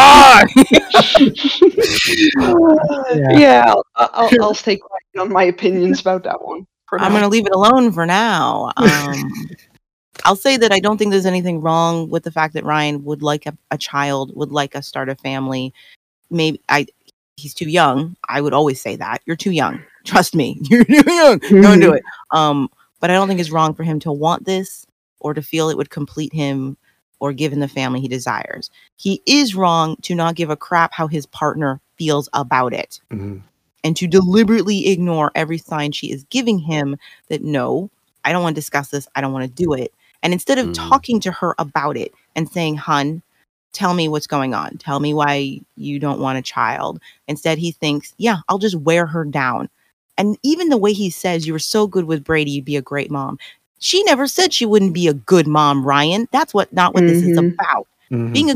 yeah, 3.38 3.66
I'll, 3.68 3.84
I'll, 3.96 4.30
I'll 4.42 4.54
stay 4.54 4.78
quiet 4.78 5.04
on 5.20 5.30
my 5.34 5.44
opinions 5.44 6.00
about 6.00 6.24
that 6.24 6.42
one. 6.42 6.66
I'm 6.94 7.12
going 7.12 7.24
to 7.24 7.28
leave 7.28 7.46
it 7.46 7.54
alone 7.54 7.92
for 7.92 8.06
now. 8.06 8.72
Um, 8.78 9.32
I'll 10.26 10.36
say 10.36 10.58
that 10.58 10.72
I 10.72 10.80
don't 10.80 10.98
think 10.98 11.12
there's 11.12 11.26
anything 11.26 11.62
wrong 11.62 12.10
with 12.10 12.24
the 12.24 12.32
fact 12.32 12.54
that 12.54 12.64
Ryan 12.64 13.04
would 13.04 13.22
like 13.22 13.46
a, 13.46 13.58
a 13.72 13.78
child, 13.78 14.36
would 14.36 14.52
like 14.52 14.76
us 14.76 14.88
start 14.88 15.10
a 15.10 15.16
family. 15.16 15.74
Maybe 16.30 16.62
I, 16.70 16.88
he's 17.38 17.54
too 17.54 17.70
young. 17.70 18.16
I 18.30 18.42
would 18.42 18.54
always 18.54 18.82
say 18.82 18.96
that 18.96 19.22
you're 19.26 19.36
too 19.36 19.52
young. 19.52 19.82
Trust 20.06 20.36
me, 20.36 20.58
you're 20.70 20.86
too 20.86 21.14
young. 21.14 21.40
Don't 21.40 21.80
do 21.80 21.92
Mhm. 21.92 21.98
it. 21.98 22.04
Um, 22.32 22.70
but 23.00 23.10
I 23.10 23.14
don't 23.14 23.28
think 23.28 23.40
it's 23.40 23.52
wrong 23.52 23.74
for 23.74 23.84
him 23.84 24.00
to 24.02 24.12
want 24.12 24.46
this 24.46 24.86
or 25.20 25.34
to 25.34 25.42
feel 25.42 25.70
it 25.70 25.78
would 25.78 25.90
complete 25.90 26.34
him 26.34 26.78
or 27.20 27.32
give 27.34 27.54
him 27.54 27.60
the 27.60 27.68
family 27.68 28.02
he 28.02 28.08
desires. 28.08 28.70
He 28.98 29.22
is 29.26 29.56
wrong 29.56 29.96
to 30.04 30.16
not 30.16 30.36
give 30.36 30.50
a 30.50 30.56
crap 30.58 30.94
how 30.94 31.08
his 31.08 31.26
partner 31.26 31.80
feels 31.98 32.28
about 32.34 32.74
it 32.74 33.00
Mhm. 33.12 33.42
and 33.84 33.96
to 33.98 34.08
deliberately 34.08 34.88
ignore 34.90 35.32
every 35.36 35.58
sign 35.58 35.92
she 35.92 36.12
is 36.12 36.26
giving 36.30 36.60
him 36.60 36.98
that 37.30 37.44
no, 37.44 37.90
I 38.26 38.32
don't 38.32 38.44
want 38.44 38.56
to 38.56 38.62
discuss 38.62 38.90
this. 38.90 39.08
I 39.16 39.22
don't 39.22 39.32
want 39.34 39.46
to 39.46 39.64
do 39.64 39.74
it. 39.74 39.94
And 40.24 40.34
instead 40.34 40.58
of 40.60 40.68
Mm. 40.70 40.74
talking 40.74 41.20
to 41.22 41.32
her 41.32 41.56
about 41.60 41.98
it 41.98 42.14
and 42.36 42.50
saying, 42.50 42.78
hun, 42.78 43.22
tell 43.74 43.94
me 43.94 44.08
what's 44.10 44.28
going 44.28 44.56
on. 44.56 44.78
Tell 44.78 45.00
me 45.00 45.14
why 45.14 45.62
you 45.78 46.00
don't 46.00 46.20
want 46.22 46.40
a 46.40 46.44
child. 46.44 47.00
Instead, 47.28 47.60
he 47.60 47.72
thinks, 47.72 48.14
yeah, 48.18 48.38
I'll 48.50 48.60
just 48.60 48.76
wear 48.78 49.06
her 49.08 49.26
down. 49.26 49.70
And 50.18 50.38
even 50.44 50.70
the 50.70 50.78
way 50.78 50.94
he 50.94 51.10
says, 51.12 51.46
you 51.48 51.54
were 51.54 51.60
so 51.60 51.88
good 51.88 52.06
with 52.06 52.24
Brady, 52.24 52.52
you'd 52.52 52.66
be 52.66 52.78
a 52.78 52.82
great 52.82 53.12
mom. 53.12 53.40
She 53.80 54.04
never 54.04 54.28
said 54.28 54.54
she 54.54 54.66
wouldn't 54.66 54.94
be 54.94 55.08
a 55.08 55.14
good 55.14 55.48
mom, 55.48 55.86
Ryan. 55.86 56.28
That's 56.32 56.54
what 56.54 56.72
not 56.74 56.94
what 56.94 57.06
this 57.08 57.22
is 57.22 57.38
Mhm. 57.38 57.54
about 57.60 57.88
Mhm. 58.12 58.34
being 58.34 58.50
a 58.52 58.56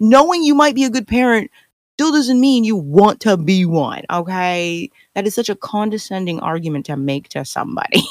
knowing 0.00 0.42
you 0.42 0.54
might 0.54 0.74
be 0.74 0.84
a 0.84 0.90
good 0.90 1.08
parent 1.08 1.50
still 1.94 2.12
doesn't 2.12 2.40
mean 2.40 2.64
you 2.64 2.76
want 2.76 3.20
to 3.20 3.36
be 3.36 3.64
one 3.64 4.04
okay 4.10 4.90
that 5.14 5.26
is 5.26 5.34
such 5.34 5.48
a 5.48 5.56
condescending 5.56 6.40
argument 6.40 6.86
to 6.86 6.96
make 6.96 7.28
to 7.28 7.44
somebody 7.44 8.02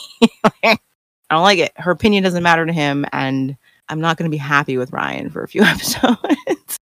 i 1.29 1.35
don't 1.35 1.43
like 1.43 1.59
it. 1.59 1.71
Her 1.75 1.91
opinion 1.91 2.23
doesn't 2.23 2.43
matter 2.43 2.65
to 2.65 2.73
him 2.73 3.05
and 3.11 3.55
i'm 3.89 3.99
not 4.01 4.17
going 4.17 4.29
to 4.29 4.33
be 4.33 4.37
happy 4.37 4.77
with 4.77 4.91
ryan 4.91 5.29
for 5.29 5.43
a 5.43 5.47
few 5.47 5.61
episodes. 5.73 6.77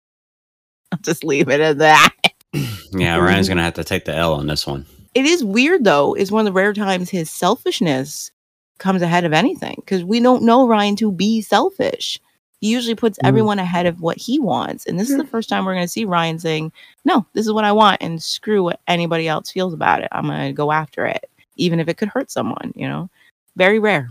I'll 0.93 0.99
just 1.03 1.24
leave 1.24 1.49
it 1.49 1.61
at 1.61 1.78
that. 1.78 2.14
Yeah, 2.95 3.16
Ryan's 3.16 3.49
gonna 3.49 3.62
have 3.62 3.72
to 3.74 3.84
take 3.84 4.05
the 4.05 4.14
L 4.14 4.34
on 4.34 4.47
this 4.47 4.66
one. 4.66 4.84
it 5.14 5.24
is 5.24 5.43
weird 5.43 5.82
though 5.84 6.12
it's 6.12 6.30
one 6.30 6.40
of 6.40 6.45
the 6.45 6.53
rare 6.53 6.74
times 6.74 7.09
his 7.09 7.30
selfishness 7.30 8.30
comes 8.78 9.01
ahead 9.01 9.24
of 9.24 9.32
anything 9.32 9.76
because 9.76 10.05
we 10.05 10.20
don't 10.20 10.43
know 10.43 10.68
ryan 10.68 10.95
to 10.97 11.11
be 11.11 11.40
selfish. 11.40 12.18
He 12.61 12.68
usually 12.70 12.95
puts 12.95 13.18
Mm. 13.20 13.28
everyone 13.28 13.59
ahead 13.59 13.86
of 13.86 14.03
what 14.03 14.18
he 14.18 14.38
wants 14.38 14.84
and 14.84 15.01
this 15.01 15.09
is 15.09 15.16
the 15.16 15.26
first 15.26 15.49
time 15.49 15.64
we're 15.64 15.72
going 15.74 15.86
to 15.86 15.88
see 15.88 16.05
ryan 16.05 16.38
saying 16.38 16.70
no 17.07 17.24
this 17.32 17.47
is 17.47 17.53
what 17.53 17.64
i 17.64 17.72
want 17.72 18.03
and 18.03 18.22
screw 18.22 18.62
what 18.62 18.80
anybody 18.86 19.26
else 19.26 19.51
feels 19.51 19.72
about 19.72 20.03
it. 20.03 20.09
I'm 20.12 20.26
going 20.26 20.49
to 20.49 20.53
go 20.53 20.70
after 20.70 21.07
it 21.07 21.24
even 21.57 21.80
if 21.80 21.88
it 21.88 21.97
could 21.97 22.09
hurt 22.09 22.30
someone 22.30 22.72
you 22.76 22.86
know? 22.86 23.09
Very 23.57 23.78
rare 23.78 24.11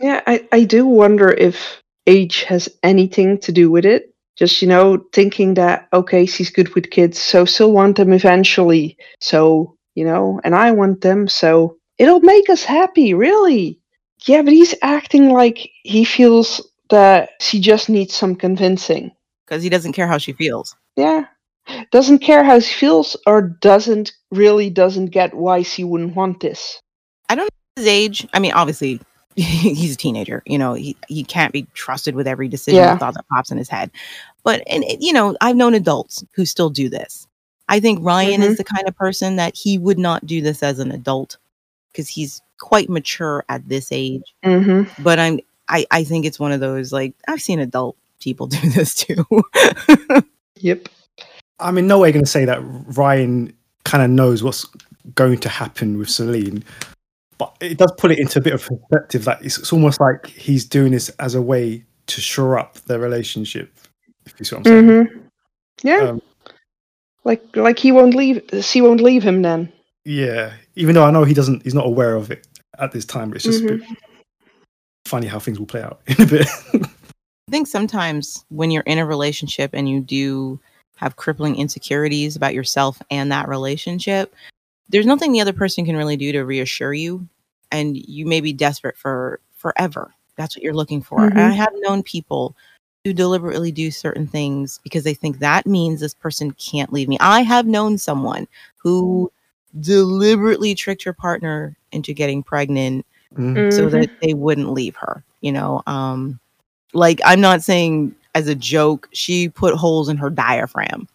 Yeah, 0.00 0.20
I, 0.26 0.46
I 0.52 0.64
do 0.64 0.86
wonder 0.86 1.30
if 1.30 1.82
age 2.06 2.42
has 2.44 2.68
anything 2.82 3.38
to 3.38 3.52
do 3.52 3.70
with 3.70 3.84
it. 3.84 4.14
Just, 4.36 4.60
you 4.60 4.68
know, 4.68 5.04
thinking 5.12 5.54
that, 5.54 5.88
okay, 5.92 6.26
she's 6.26 6.50
good 6.50 6.74
with 6.74 6.90
kids, 6.90 7.20
so 7.20 7.44
she'll 7.44 7.72
want 7.72 7.96
them 7.96 8.12
eventually. 8.12 8.96
So, 9.20 9.76
you 9.94 10.04
know, 10.04 10.40
and 10.42 10.56
I 10.56 10.72
want 10.72 11.02
them, 11.02 11.28
so 11.28 11.76
it'll 11.98 12.20
make 12.20 12.50
us 12.50 12.64
happy, 12.64 13.14
really. 13.14 13.78
Yeah, 14.26 14.42
but 14.42 14.52
he's 14.52 14.74
acting 14.82 15.30
like 15.30 15.70
he 15.84 16.04
feels 16.04 16.60
that 16.90 17.30
she 17.40 17.60
just 17.60 17.88
needs 17.88 18.14
some 18.14 18.34
convincing. 18.34 19.12
because 19.46 19.62
he 19.62 19.68
doesn't 19.68 19.92
care 19.92 20.06
how 20.06 20.18
she 20.18 20.32
feels. 20.32 20.74
Yeah. 20.96 21.26
Doesn't 21.90 22.18
care 22.18 22.44
how 22.44 22.58
she 22.60 22.74
feels 22.74 23.16
or 23.26 23.40
doesn't 23.40 24.12
really 24.30 24.68
doesn't 24.68 25.06
get 25.06 25.32
why 25.34 25.62
she 25.62 25.84
wouldn't 25.84 26.14
want 26.14 26.40
this. 26.40 26.78
I 27.28 27.34
don't 27.34 27.44
know 27.44 27.82
his 27.82 27.86
age. 27.86 28.26
I 28.34 28.38
mean, 28.38 28.52
obviously, 28.52 29.00
he's 29.42 29.94
a 29.94 29.96
teenager. 29.96 30.42
You 30.46 30.58
know, 30.58 30.74
he, 30.74 30.96
he 31.08 31.24
can't 31.24 31.52
be 31.52 31.66
trusted 31.74 32.14
with 32.14 32.26
every 32.26 32.48
decision 32.48 32.78
Yeah. 32.78 32.92
and 32.92 33.00
thought 33.00 33.14
that 33.14 33.28
pops 33.28 33.50
in 33.50 33.58
his 33.58 33.68
head. 33.68 33.90
But, 34.42 34.62
and 34.66 34.84
you 35.00 35.12
know, 35.12 35.36
I've 35.40 35.56
known 35.56 35.74
adults 35.74 36.24
who 36.34 36.44
still 36.44 36.70
do 36.70 36.88
this. 36.88 37.26
I 37.68 37.80
think 37.80 37.98
Ryan 38.02 38.42
is 38.42 38.58
the 38.58 38.64
kind 38.64 38.86
of 38.86 38.94
person 38.96 39.36
that 39.36 39.56
he 39.56 39.78
would 39.78 39.98
not 39.98 40.26
do 40.26 40.42
this 40.42 40.62
as 40.62 40.78
an 40.78 40.92
adult 40.92 41.38
because 41.90 42.08
he's 42.08 42.42
quite 42.58 42.90
mature 42.90 43.44
at 43.48 43.66
this 43.68 43.90
age. 43.90 44.34
Mm-hmm. 44.44 45.02
But 45.02 45.18
I'm, 45.18 45.40
I, 45.68 45.86
I 45.90 46.04
think 46.04 46.26
it's 46.26 46.38
one 46.38 46.52
of 46.52 46.60
those 46.60 46.92
like 46.92 47.14
I've 47.26 47.40
seen 47.40 47.58
adult 47.60 47.96
people 48.20 48.46
do 48.48 48.68
this 48.70 48.94
too. 48.94 49.24
Yep. 50.56 50.88
I'm 51.60 51.78
in 51.78 51.86
no 51.86 51.98
way 52.00 52.12
going 52.12 52.24
to 52.24 52.30
say 52.30 52.44
that 52.44 52.60
Ryan 52.96 53.52
kind 53.84 54.02
of 54.02 54.10
knows 54.10 54.42
what's 54.42 54.66
going 55.14 55.38
to 55.38 55.48
happen 55.48 55.98
with 55.98 56.08
Salene, 56.08 56.62
but 57.38 57.54
it 57.60 57.78
does 57.78 57.92
put 57.98 58.10
it 58.10 58.18
into 58.18 58.38
a 58.38 58.42
bit 58.42 58.54
of 58.54 58.62
perspective. 58.66 59.24
That 59.24 59.44
it's, 59.44 59.58
it's 59.58 59.72
almost 59.72 60.00
like 60.00 60.26
he's 60.26 60.64
doing 60.64 60.92
this 60.92 61.08
as 61.18 61.34
a 61.34 61.42
way 61.42 61.84
to 62.06 62.20
shore 62.20 62.58
up 62.58 62.74
their 62.82 62.98
relationship. 62.98 63.72
If 64.26 64.34
you 64.38 64.44
see 64.44 64.56
what 64.56 64.66
I'm 64.66 64.72
saying. 64.86 65.06
Mm-hmm. 65.06 65.18
Yeah. 65.88 65.96
Um, 66.10 66.22
like 67.24 67.42
like 67.56 67.78
he 67.78 67.90
won't 67.92 68.14
leave 68.14 68.42
she 68.62 68.80
won't 68.82 69.00
leave 69.00 69.22
him 69.22 69.42
then. 69.42 69.72
yeah, 70.04 70.52
even 70.76 70.94
though 70.94 71.04
I 71.04 71.10
know 71.10 71.24
he 71.24 71.34
doesn't, 71.34 71.62
he's 71.62 71.74
not 71.74 71.86
aware 71.86 72.14
of 72.16 72.30
it 72.30 72.46
at 72.78 72.92
this 72.92 73.04
time. 73.04 73.30
But 73.30 73.36
it's 73.36 73.44
just 73.44 73.62
a 73.62 73.66
Mhm. 73.66 73.78
bit 73.88 73.98
funny 75.06 75.26
how 75.26 75.38
things 75.38 75.58
will 75.58 75.66
play 75.66 75.82
out 75.82 76.00
in 76.06 76.20
a 76.22 76.26
bit. 76.26 76.46
I 76.74 77.50
think 77.50 77.66
sometimes 77.66 78.44
when 78.48 78.70
you're 78.70 78.82
in 78.84 78.98
a 78.98 79.06
relationship 79.06 79.70
and 79.74 79.88
you 79.88 80.00
do 80.00 80.58
have 80.96 81.16
crippling 81.16 81.56
insecurities 81.56 82.36
about 82.36 82.54
yourself 82.54 83.00
and 83.10 83.30
that 83.32 83.48
relationship, 83.48 84.34
there's 84.88 85.06
nothing 85.06 85.32
the 85.32 85.40
other 85.40 85.52
person 85.52 85.84
can 85.84 85.96
really 85.96 86.16
do 86.16 86.32
to 86.32 86.42
reassure 86.42 86.92
you. 86.94 87.26
And 87.72 87.96
you 87.96 88.26
may 88.26 88.40
be 88.40 88.52
desperate 88.52 88.96
for 88.96 89.40
forever. 89.56 90.12
That's 90.36 90.56
what 90.56 90.62
you're 90.62 90.74
looking 90.74 91.02
for. 91.02 91.28
And 91.28 91.40
I 91.40 91.52
have 91.52 91.72
known 91.76 92.02
people 92.02 92.56
who 93.04 93.12
deliberately 93.12 93.72
do 93.72 93.90
certain 93.90 94.26
things 94.26 94.80
because 94.82 95.04
they 95.04 95.14
think 95.14 95.38
that 95.38 95.66
means 95.66 96.00
this 96.00 96.14
person 96.14 96.52
can't 96.52 96.92
leave 96.92 97.08
me. 97.08 97.18
I 97.20 97.42
have 97.42 97.66
known 97.66 97.98
someone 97.98 98.46
who 98.76 99.30
deliberately 99.80 100.74
tricked 100.74 101.02
her 101.04 101.12
partner 101.12 101.76
into 101.92 102.12
getting 102.14 102.42
pregnant 102.42 103.04
Mhm. 103.36 103.72
so 103.72 103.88
that 103.88 104.08
they 104.22 104.32
wouldn't 104.34 104.70
leave 104.72 104.94
her 104.96 105.24
you 105.40 105.50
know 105.50 105.82
um 105.88 106.38
like 106.92 107.20
i'm 107.24 107.40
not 107.40 107.62
saying 107.62 108.14
as 108.34 108.48
a 108.48 108.54
joke 108.54 109.08
she 109.12 109.48
put 109.48 109.74
holes 109.74 110.08
in 110.08 110.16
her 110.16 110.30
diaphragm 110.30 111.08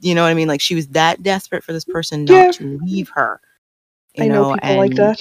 you 0.00 0.14
know 0.14 0.22
what 0.22 0.28
i 0.28 0.34
mean 0.34 0.48
like 0.48 0.60
she 0.60 0.74
was 0.74 0.88
that 0.88 1.22
desperate 1.22 1.64
for 1.64 1.72
this 1.72 1.84
person 1.84 2.24
not 2.24 2.32
Yeah. 2.46 2.50
to 2.52 2.78
leave 2.84 3.08
her 3.14 3.40
you 4.14 4.24
I 4.24 4.28
know, 4.28 4.54
people 4.54 4.76
like 4.76 4.94
that. 4.96 5.18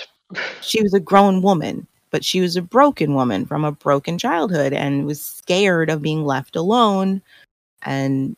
she 0.62 0.82
was 0.84 0.94
a 0.94 1.00
grown 1.00 1.42
woman 1.42 1.88
but 2.12 2.24
she 2.24 2.42
was 2.42 2.56
a 2.56 2.62
broken 2.62 3.16
woman 3.16 3.46
from 3.46 3.64
a 3.66 3.72
broken 3.72 4.18
childhood 4.20 4.72
and 4.74 5.06
was 5.06 5.22
scared 5.22 5.90
of 5.90 6.02
being 6.02 6.24
left 6.26 6.56
alone 6.56 7.22
and 7.84 8.36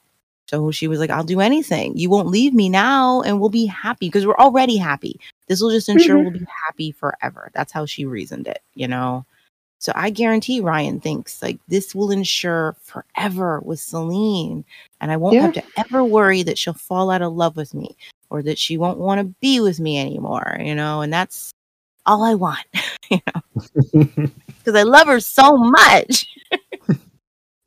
so 0.47 0.71
she 0.71 0.87
was 0.87 0.99
like 0.99 1.09
i'll 1.09 1.23
do 1.23 1.39
anything 1.41 1.97
you 1.97 2.09
won't 2.09 2.27
leave 2.27 2.53
me 2.53 2.69
now 2.69 3.21
and 3.23 3.39
we'll 3.39 3.49
be 3.49 3.65
happy 3.65 4.07
because 4.07 4.25
we're 4.25 4.35
already 4.37 4.77
happy 4.77 5.19
this 5.47 5.61
will 5.61 5.71
just 5.71 5.89
ensure 5.89 6.17
Mhm. 6.17 6.21
we'll 6.23 6.31
be 6.39 6.47
happy 6.67 6.91
forever 6.91 7.49
that's 7.53 7.71
how 7.73 7.85
she 7.85 8.05
reasoned 8.05 8.47
it 8.47 8.61
you 8.75 8.87
know 8.87 9.25
so 9.85 9.91
i 9.95 10.09
guarantee 10.09 10.59
ryan 10.59 10.99
thinks 10.99 11.41
like 11.43 11.59
this 11.67 11.93
will 11.93 12.09
ensure 12.09 12.75
forever 12.81 13.59
with 13.63 13.79
salene 13.79 14.63
and 14.99 15.11
i 15.11 15.17
won't 15.17 15.37
have 15.37 15.53
to 15.53 15.63
ever 15.77 16.03
worry 16.03 16.41
that 16.41 16.57
she'll 16.57 16.73
fall 16.73 17.11
out 17.11 17.21
of 17.21 17.33
love 17.33 17.55
with 17.55 17.73
me 17.73 17.95
or 18.31 18.41
that 18.41 18.57
she 18.57 18.77
won't 18.77 18.97
want 18.97 19.19
to 19.19 19.35
be 19.41 19.59
with 19.59 19.79
me 19.79 19.99
anymore 19.99 20.57
you 20.59 20.73
know 20.73 21.01
and 21.01 21.13
that's 21.13 21.51
all 22.05 22.23
i 22.23 22.33
want 22.33 22.65
you 23.09 23.19
know? 23.27 24.29
Because 24.65 24.79
i 24.79 24.83
love 24.83 25.05
her 25.05 25.19
so 25.19 25.57
much. 25.57 26.25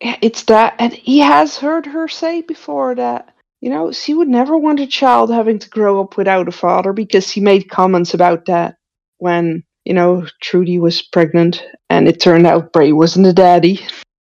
It's 0.00 0.42
that 0.44 0.74
and 0.80 0.92
he 0.92 1.20
has 1.20 1.56
heard 1.56 1.86
her 1.86 2.08
say 2.08 2.42
before 2.42 2.96
that 2.96 3.34
you 3.60 3.70
know 3.70 3.92
she 3.92 4.14
would 4.14 4.28
never 4.28 4.56
want 4.58 4.80
a 4.80 4.86
child 4.86 5.30
having 5.30 5.58
to 5.60 5.68
grow 5.68 6.00
up 6.00 6.16
without 6.16 6.48
a 6.48 6.52
father 6.52 6.92
because 6.92 7.30
he 7.30 7.40
made 7.40 7.70
comments 7.70 8.14
about 8.14 8.46
that 8.46 8.76
when 9.18 9.62
you 9.88 9.94
know 9.94 10.26
Trudy 10.42 10.78
was 10.78 11.02
pregnant 11.02 11.64
and 11.90 12.06
it 12.08 12.20
turned 12.20 12.46
out 12.46 12.72
Bray 12.72 12.92
wasn't 12.92 13.26
a 13.26 13.32
daddy. 13.32 13.80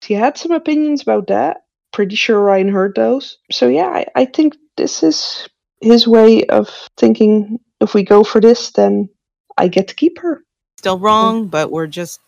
He 0.03 0.14
had 0.14 0.38
some 0.38 0.51
opinions 0.51 1.01
about 1.01 1.28
that. 1.28 1.64
Pretty 1.93 2.16
sure 2.16 2.41
Ryan 2.41 2.68
heard 2.68 2.93
those. 2.95 3.38
So 3.51 3.68
yeah, 3.70 3.88
I, 3.88 4.06
I 4.16 4.26
think 4.26 4.56
this 4.78 5.01
is 5.01 5.47
his 5.82 6.08
way 6.08 6.43
of 6.45 6.70
thinking. 6.97 7.60
If 7.82 7.93
we 7.93 8.03
go 8.03 8.24
for 8.24 8.39
this, 8.41 8.72
then 8.72 9.10
I 9.58 9.68
get 9.68 9.88
to 9.88 9.95
keep 9.95 10.20
her. 10.20 10.43
still 10.78 10.99
wrong 10.99 11.47
but 11.47 11.72
we're 11.72 11.88
just 11.88 12.20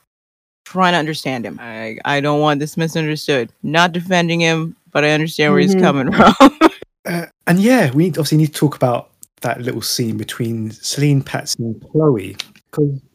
trying 0.65 0.93
to 0.93 0.97
understand 0.97 1.45
him 1.45 1.57
i 1.61 1.97
i 2.05 2.19
don't 2.19 2.41
want 2.41 2.59
this 2.59 2.75
misunderstood 2.75 3.51
not 3.63 3.91
defending 3.93 4.39
him 4.41 4.75
but 4.91 5.03
i 5.05 5.11
understand 5.11 5.53
where 5.53 5.61
Mhm. 5.61 5.73
he's 5.73 5.75
coming 5.75 6.11
from 6.11 6.33
Uh, 7.05 7.25
and 7.47 7.59
yeah, 7.59 7.89
we 7.93 8.07
obviously 8.09 8.37
need 8.37 8.47
to 8.53 8.59
talk 8.59 8.75
about 8.75 9.11
that 9.41 9.61
little 9.61 9.81
scene 9.81 10.17
between 10.17 10.71
Salene, 10.71 11.23
Patsy, 11.25 11.63
and 11.63 11.81
Chloe. 11.91 12.35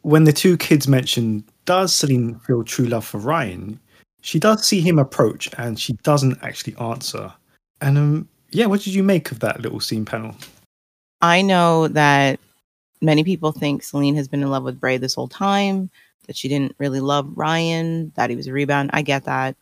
When 0.02 0.24
the 0.24 0.32
two 0.32 0.56
kids 0.56 0.88
mention, 0.88 1.44
does 1.64 1.92
Salene 1.92 2.40
feel 2.44 2.64
true 2.64 2.86
love 2.86 3.04
for 3.04 3.18
Ryan? 3.18 3.78
She 4.20 4.38
does 4.38 4.64
see 4.64 4.80
him 4.80 4.98
approach, 4.98 5.48
and 5.58 5.78
she 5.78 5.94
doesn't 6.04 6.38
actually 6.42 6.76
answer. 6.76 7.32
And 7.80 7.98
um, 7.98 8.28
yeah, 8.50 8.66
what 8.66 8.82
did 8.82 8.94
you 8.94 9.02
make 9.02 9.30
of 9.30 9.40
that 9.40 9.60
little 9.60 9.80
scene 9.80 10.04
panel? 10.04 10.36
I 11.20 11.42
know 11.42 11.88
that 11.88 12.40
many 13.00 13.24
people 13.24 13.52
think 13.52 13.82
Salene 13.82 14.16
has 14.16 14.28
been 14.28 14.42
in 14.42 14.50
love 14.50 14.64
with 14.64 14.80
Bray 14.80 14.96
this 14.96 15.14
whole 15.14 15.28
time, 15.28 15.90
that 16.26 16.36
she 16.36 16.48
didn't 16.48 16.74
really 16.78 17.00
love 17.00 17.30
Ryan, 17.34 18.12
that 18.16 18.30
he 18.30 18.36
was 18.36 18.46
a 18.46 18.52
rebound. 18.52 18.90
I 18.92 19.02
get 19.02 19.24
that. 19.24 19.56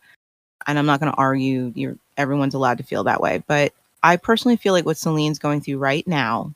And 0.66 0.78
I'm 0.78 0.86
not 0.86 1.00
going 1.00 1.12
to 1.12 1.18
argue. 1.18 1.72
You're 1.74 1.96
everyone's 2.16 2.54
allowed 2.54 2.78
to 2.78 2.84
feel 2.84 3.02
that 3.04 3.20
way, 3.20 3.42
but 3.46 3.72
I 4.02 4.16
personally 4.16 4.56
feel 4.56 4.74
like 4.74 4.84
what 4.84 4.96
Salene's 4.96 5.38
going 5.38 5.62
through 5.62 5.78
right 5.78 6.06
now 6.06 6.54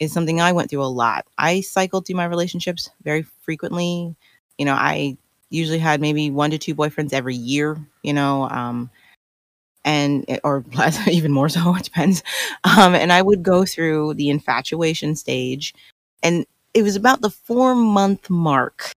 is 0.00 0.12
something 0.12 0.40
I 0.40 0.52
went 0.52 0.70
through 0.70 0.84
a 0.84 0.86
lot. 0.86 1.26
I 1.38 1.60
cycled 1.62 2.06
through 2.06 2.16
my 2.16 2.26
relationships 2.26 2.90
very 3.02 3.22
frequently. 3.42 4.14
You 4.58 4.64
know, 4.64 4.74
I 4.74 5.16
usually 5.50 5.78
had 5.78 6.00
maybe 6.00 6.30
one 6.30 6.50
to 6.50 6.58
two 6.58 6.74
boyfriends 6.74 7.12
every 7.12 7.36
year, 7.36 7.78
you 8.02 8.12
know, 8.12 8.48
um 8.50 8.90
and 9.84 10.24
or 10.44 10.64
less, 10.74 11.06
even 11.08 11.32
more 11.32 11.48
so 11.48 11.74
it 11.76 11.84
depends 11.84 12.22
um 12.64 12.94
and 12.94 13.12
i 13.12 13.22
would 13.22 13.42
go 13.42 13.64
through 13.64 14.14
the 14.14 14.28
infatuation 14.28 15.14
stage 15.16 15.74
and 16.22 16.46
it 16.74 16.82
was 16.82 16.96
about 16.96 17.20
the 17.20 17.30
four 17.30 17.74
month 17.74 18.28
mark 18.28 18.92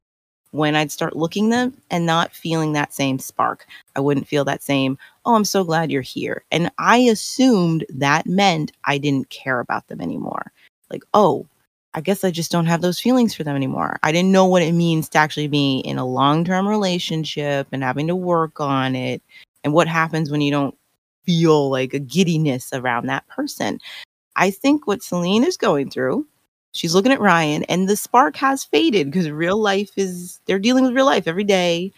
when 0.52 0.76
i'd 0.76 0.92
start 0.92 1.16
looking 1.16 1.50
them 1.50 1.76
and 1.92 2.06
not 2.06 2.34
feeling 2.34 2.74
that 2.74 2.94
same 2.94 3.20
spark 3.20 3.66
i 3.96 4.00
wouldn't 4.00 4.28
feel 4.28 4.46
that 4.46 4.64
same 4.64 4.98
oh 5.26 5.36
i'm 5.36 5.46
so 5.46 5.64
glad 5.64 5.92
you're 5.92 6.02
here 6.02 6.44
and 6.52 6.72
i 6.80 6.98
assumed 6.98 7.86
that 7.90 8.26
meant 8.26 8.72
i 8.86 8.98
didn't 8.98 9.30
care 9.30 9.60
about 9.60 9.88
them 9.88 10.02
anymore 10.02 10.52
like 10.92 11.04
oh 11.14 11.46
i 11.94 12.02
guess 12.02 12.24
i 12.24 12.32
just 12.32 12.52
don't 12.52 12.66
have 12.66 12.82
those 12.82 13.00
feelings 13.00 13.34
for 13.34 13.44
them 13.44 13.56
anymore 13.56 13.98
i 14.04 14.12
didn't 14.12 14.32
know 14.32 14.46
what 14.46 14.62
it 14.62 14.74
means 14.74 15.10
to 15.10 15.18
actually 15.18 15.48
be 15.48 15.80
in 15.80 15.98
a 15.98 16.06
long-term 16.06 16.68
relationship 16.68 17.68
and 17.72 17.84
having 17.84 18.08
to 18.08 18.16
work 18.16 18.60
on 18.60 18.96
it 18.96 19.22
and 19.64 19.74
what 19.74 19.88
happens 19.88 20.32
when 20.32 20.42
you 20.42 20.52
don't 20.52 20.76
feel 21.30 21.70
like 21.70 21.94
a 21.94 22.00
giddiness 22.00 22.74
around 22.74 23.06
that 23.06 23.28
person. 23.28 23.80
I 24.36 24.50
think 24.50 24.88
what 24.88 25.02
Salene 25.02 25.46
is 25.46 25.58
going 25.58 25.92
through, 25.92 26.26
she's 26.72 26.96
looking 26.96 27.12
at 27.12 27.20
Ryan 27.20 27.64
and 27.66 27.88
the 27.88 27.96
spark 27.96 28.36
has 28.38 28.64
faded 28.64 29.12
because 29.12 29.30
real 29.30 29.58
life 29.58 29.92
is, 29.96 30.40
they're 30.46 30.58
dealing 30.58 30.86
with 30.86 30.96
real 30.96 31.06
life 31.06 31.28
every 31.28 31.44
day. 31.44 31.92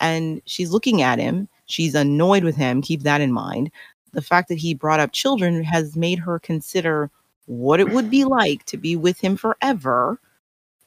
And 0.00 0.42
she's 0.44 0.70
looking 0.70 1.00
at 1.00 1.18
him. 1.18 1.48
She's 1.64 1.94
annoyed 1.94 2.44
with 2.44 2.56
him. 2.56 2.82
Keep 2.82 3.04
that 3.04 3.22
in 3.22 3.32
mind. 3.32 3.70
The 4.12 4.20
fact 4.20 4.48
that 4.48 4.58
he 4.58 4.74
brought 4.74 5.00
up 5.00 5.12
children 5.12 5.64
has 5.64 5.96
made 5.96 6.18
her 6.18 6.38
consider 6.38 7.10
what 7.46 7.80
it 7.80 7.90
would 7.90 8.10
be 8.10 8.24
like 8.24 8.64
to 8.66 8.76
be 8.76 8.96
with 8.96 9.18
him 9.20 9.36
forever. 9.36 10.18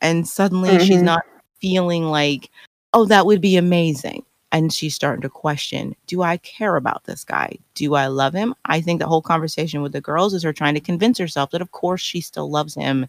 And 0.01 0.27
suddenly 0.27 0.79
she's 0.79 1.01
Mhm. 1.01 1.05
not 1.05 1.21
feeling 1.59 2.05
like, 2.05 2.49
oh, 2.93 3.05
that 3.05 3.25
would 3.25 3.41
be 3.41 3.57
amazing 3.57 4.23
and 4.53 4.71
she's 4.73 4.95
starting 4.95 5.21
to 5.21 5.29
question 5.29 5.93
do 6.07 6.21
i 6.21 6.37
care 6.37 6.77
about 6.77 7.03
this 7.03 7.25
guy 7.25 7.51
do 7.75 7.95
i 7.95 8.07
love 8.07 8.33
him 8.33 8.55
i 8.63 8.79
think 8.79 8.99
the 8.99 9.05
whole 9.05 9.21
conversation 9.21 9.81
with 9.81 9.91
the 9.91 9.99
girls 9.99 10.33
is 10.33 10.41
her 10.41 10.53
trying 10.53 10.73
to 10.73 10.79
convince 10.79 11.17
herself 11.17 11.51
that 11.51 11.61
of 11.61 11.71
course 11.71 12.01
she 12.01 12.21
still 12.21 12.49
loves 12.49 12.73
him 12.73 13.07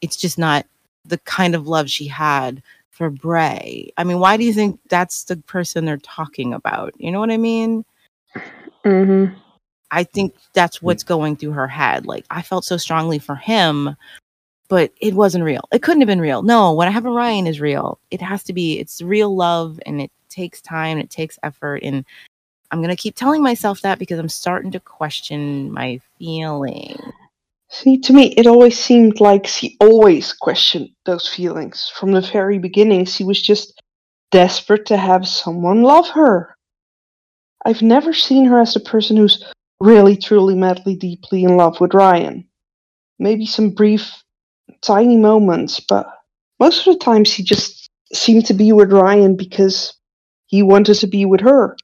it's 0.00 0.16
just 0.16 0.38
not 0.38 0.64
the 1.04 1.18
kind 1.18 1.54
of 1.54 1.68
love 1.68 1.90
she 1.90 2.06
had 2.06 2.62
for 2.90 3.10
bray 3.10 3.92
i 3.98 4.02
mean 4.02 4.18
why 4.18 4.38
do 4.38 4.44
you 4.44 4.52
think 4.54 4.80
that's 4.88 5.24
the 5.24 5.36
person 5.36 5.84
they're 5.84 5.98
talking 5.98 6.54
about 6.54 6.94
you 6.96 7.12
know 7.12 7.20
what 7.20 7.30
i 7.30 7.36
mean 7.36 7.84
Mm-hmm. 8.84 9.38
I 9.96 10.04
think 10.04 10.34
that's 10.52 10.82
what's 10.82 11.02
going 11.02 11.36
through 11.36 11.52
her 11.52 11.66
head. 11.66 12.04
Like 12.04 12.26
I 12.30 12.42
felt 12.42 12.66
so 12.66 12.76
strongly 12.76 13.18
for 13.18 13.34
him, 13.34 13.96
but 14.68 14.92
it 15.00 15.14
wasn't 15.14 15.44
real. 15.44 15.66
It 15.72 15.80
couldn't 15.80 16.02
have 16.02 16.06
been 16.06 16.20
real. 16.20 16.42
No, 16.42 16.72
what 16.72 16.86
I 16.86 16.90
have 16.90 17.06
in 17.06 17.12
Ryan 17.12 17.46
is 17.46 17.62
real. 17.62 17.98
It 18.10 18.20
has 18.20 18.42
to 18.44 18.52
be. 18.52 18.78
It's 18.78 19.00
real 19.00 19.34
love, 19.34 19.80
and 19.86 20.02
it 20.02 20.10
takes 20.28 20.60
time. 20.60 20.98
And 20.98 21.00
it 21.00 21.08
takes 21.08 21.38
effort, 21.42 21.82
and 21.82 22.04
I'm 22.70 22.82
gonna 22.82 22.94
keep 22.94 23.16
telling 23.16 23.42
myself 23.42 23.80
that 23.80 23.98
because 23.98 24.18
I'm 24.18 24.28
starting 24.28 24.70
to 24.72 24.80
question 24.80 25.72
my 25.72 25.98
feeling. 26.18 26.98
See, 27.70 27.96
to 27.96 28.12
me, 28.12 28.34
it 28.36 28.46
always 28.46 28.78
seemed 28.78 29.18
like 29.18 29.46
she 29.46 29.78
always 29.80 30.30
questioned 30.34 30.90
those 31.06 31.26
feelings. 31.26 31.90
From 31.98 32.12
the 32.12 32.20
very 32.20 32.58
beginning, 32.58 33.06
she 33.06 33.24
was 33.24 33.40
just 33.40 33.80
desperate 34.30 34.84
to 34.86 34.98
have 34.98 35.26
someone 35.26 35.82
love 35.82 36.08
her. 36.10 36.54
I've 37.64 37.80
never 37.80 38.12
seen 38.12 38.44
her 38.44 38.60
as 38.60 38.74
the 38.74 38.80
person 38.80 39.16
who's 39.16 39.42
really, 39.80 40.16
truly, 40.16 40.54
madly, 40.54 40.96
deeply 40.96 41.44
in 41.44 41.56
love 41.56 41.80
with 41.80 41.94
Ryan. 41.94 42.46
Maybe 43.18 43.46
some 43.46 43.70
brief, 43.70 44.10
tiny 44.82 45.16
moments, 45.16 45.80
but 45.80 46.06
most 46.60 46.86
of 46.86 46.98
the 46.98 47.04
times 47.04 47.28
she 47.28 47.42
just 47.42 47.88
seemed 48.12 48.46
to 48.46 48.54
be 48.54 48.72
with 48.72 48.92
Ryan 48.92 49.36
because 49.36 49.94
he 50.46 50.62
wanted 50.62 50.94
to 50.94 51.06
be 51.06 51.24
with 51.24 51.40
her. 51.40 51.76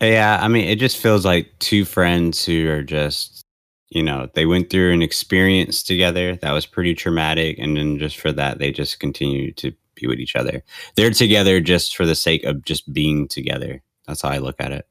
Yeah, 0.00 0.38
I 0.40 0.48
mean, 0.48 0.66
it 0.66 0.76
just 0.76 0.96
feels 0.96 1.24
like 1.24 1.50
two 1.58 1.84
friends 1.84 2.44
who 2.44 2.68
are 2.70 2.82
just, 2.82 3.44
you 3.90 4.02
know, 4.02 4.28
they 4.34 4.46
went 4.46 4.70
through 4.70 4.92
an 4.92 5.02
experience 5.02 5.82
together 5.82 6.36
that 6.36 6.52
was 6.52 6.66
pretty 6.66 6.94
traumatic, 6.94 7.58
and 7.58 7.76
then 7.76 7.98
just 7.98 8.18
for 8.18 8.32
that, 8.32 8.58
they 8.58 8.72
just 8.72 8.98
continue 8.98 9.52
to 9.52 9.72
be 9.94 10.06
with 10.06 10.18
each 10.18 10.36
other. 10.36 10.62
They're 10.96 11.10
together 11.10 11.60
just 11.60 11.96
for 11.96 12.06
the 12.06 12.14
sake 12.14 12.44
of 12.44 12.64
just 12.64 12.92
being 12.92 13.28
together. 13.28 13.82
That's 14.06 14.22
how 14.22 14.30
I 14.30 14.38
look 14.38 14.56
at 14.58 14.72
it. 14.72 14.88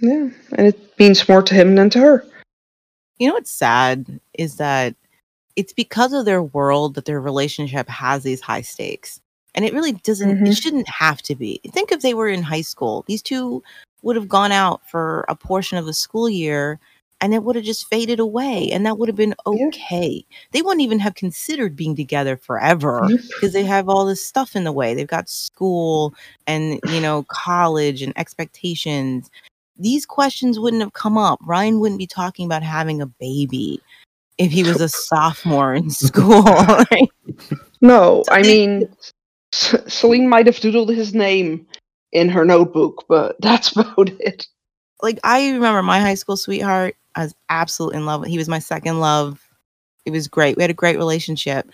Yeah, 0.00 0.28
and 0.56 0.66
it 0.66 0.98
means 0.98 1.28
more 1.28 1.42
to 1.42 1.54
him 1.54 1.74
than 1.74 1.90
to 1.90 1.98
her. 2.00 2.24
You 3.18 3.28
know 3.28 3.34
what's 3.34 3.50
sad 3.50 4.20
is 4.34 4.56
that 4.56 4.94
it's 5.56 5.72
because 5.72 6.12
of 6.12 6.24
their 6.26 6.42
world 6.42 6.94
that 6.94 7.06
their 7.06 7.20
relationship 7.20 7.88
has 7.88 8.22
these 8.22 8.40
high 8.42 8.60
stakes. 8.60 9.20
And 9.54 9.64
it 9.64 9.72
really 9.72 9.92
doesn't, 9.92 10.40
Mhm. 10.40 10.48
it 10.48 10.54
shouldn't 10.56 10.88
have 10.88 11.22
to 11.22 11.34
be. 11.34 11.60
Think 11.72 11.90
if 11.90 12.02
they 12.02 12.12
were 12.12 12.28
in 12.28 12.42
high 12.42 12.60
school, 12.60 13.04
these 13.08 13.22
two 13.22 13.62
would 14.02 14.16
have 14.16 14.28
gone 14.28 14.52
out 14.52 14.82
for 14.90 15.24
a 15.28 15.34
portion 15.34 15.78
of 15.78 15.86
the 15.86 15.94
school 15.94 16.28
year 16.28 16.78
and 17.22 17.32
it 17.32 17.42
would 17.42 17.56
have 17.56 17.64
just 17.64 17.88
faded 17.88 18.20
away 18.20 18.68
and 18.70 18.84
that 18.84 18.98
would 18.98 19.08
have 19.08 19.16
been 19.16 19.34
okay. 19.46 20.26
They 20.52 20.60
wouldn't 20.60 20.82
even 20.82 20.98
have 20.98 21.14
considered 21.14 21.74
being 21.74 21.96
together 21.96 22.36
forever 22.36 23.08
because 23.28 23.54
they 23.54 23.64
have 23.64 23.88
all 23.88 24.04
this 24.04 24.22
stuff 24.24 24.54
in 24.54 24.64
the 24.64 24.72
way. 24.72 24.92
They've 24.92 25.06
got 25.08 25.30
school 25.30 26.12
and, 26.46 26.78
you 26.92 27.00
know, 27.00 27.24
college 27.28 28.02
and 28.02 28.12
expectations. 28.18 29.30
These 29.78 30.06
questions 30.06 30.58
wouldn't 30.58 30.82
have 30.82 30.92
come 30.92 31.18
up. 31.18 31.38
Ryan 31.44 31.80
wouldn't 31.80 31.98
be 31.98 32.06
talking 32.06 32.46
about 32.46 32.62
having 32.62 33.00
a 33.00 33.06
baby 33.06 33.80
if 34.38 34.50
he 34.52 34.62
was 34.62 34.80
a 34.80 34.88
sophomore 34.88 35.74
in 35.74 35.90
school. 35.90 36.42
right? 36.42 37.08
No, 37.80 38.24
I 38.30 38.42
mean, 38.42 38.88
C- 39.52 39.78
Salene 39.78 40.28
might 40.28 40.46
have 40.46 40.56
doodled 40.56 40.94
his 40.94 41.14
name 41.14 41.66
in 42.12 42.28
her 42.28 42.44
notebook, 42.44 43.04
but 43.08 43.36
that's 43.40 43.72
about 43.76 44.10
it. 44.20 44.46
like 45.02 45.18
I 45.24 45.50
remember 45.50 45.82
my 45.82 46.00
high 46.00 46.14
school 46.14 46.36
sweetheart. 46.36 46.96
I 47.14 47.24
was 47.24 47.34
absolutely 47.48 47.98
in 47.98 48.06
love 48.06 48.20
with. 48.20 48.30
He 48.30 48.38
was 48.38 48.48
my 48.48 48.58
second 48.58 49.00
love. 49.00 49.42
It 50.04 50.10
was 50.10 50.28
great. 50.28 50.56
We 50.56 50.62
had 50.62 50.70
a 50.70 50.74
great 50.74 50.98
relationship. 50.98 51.68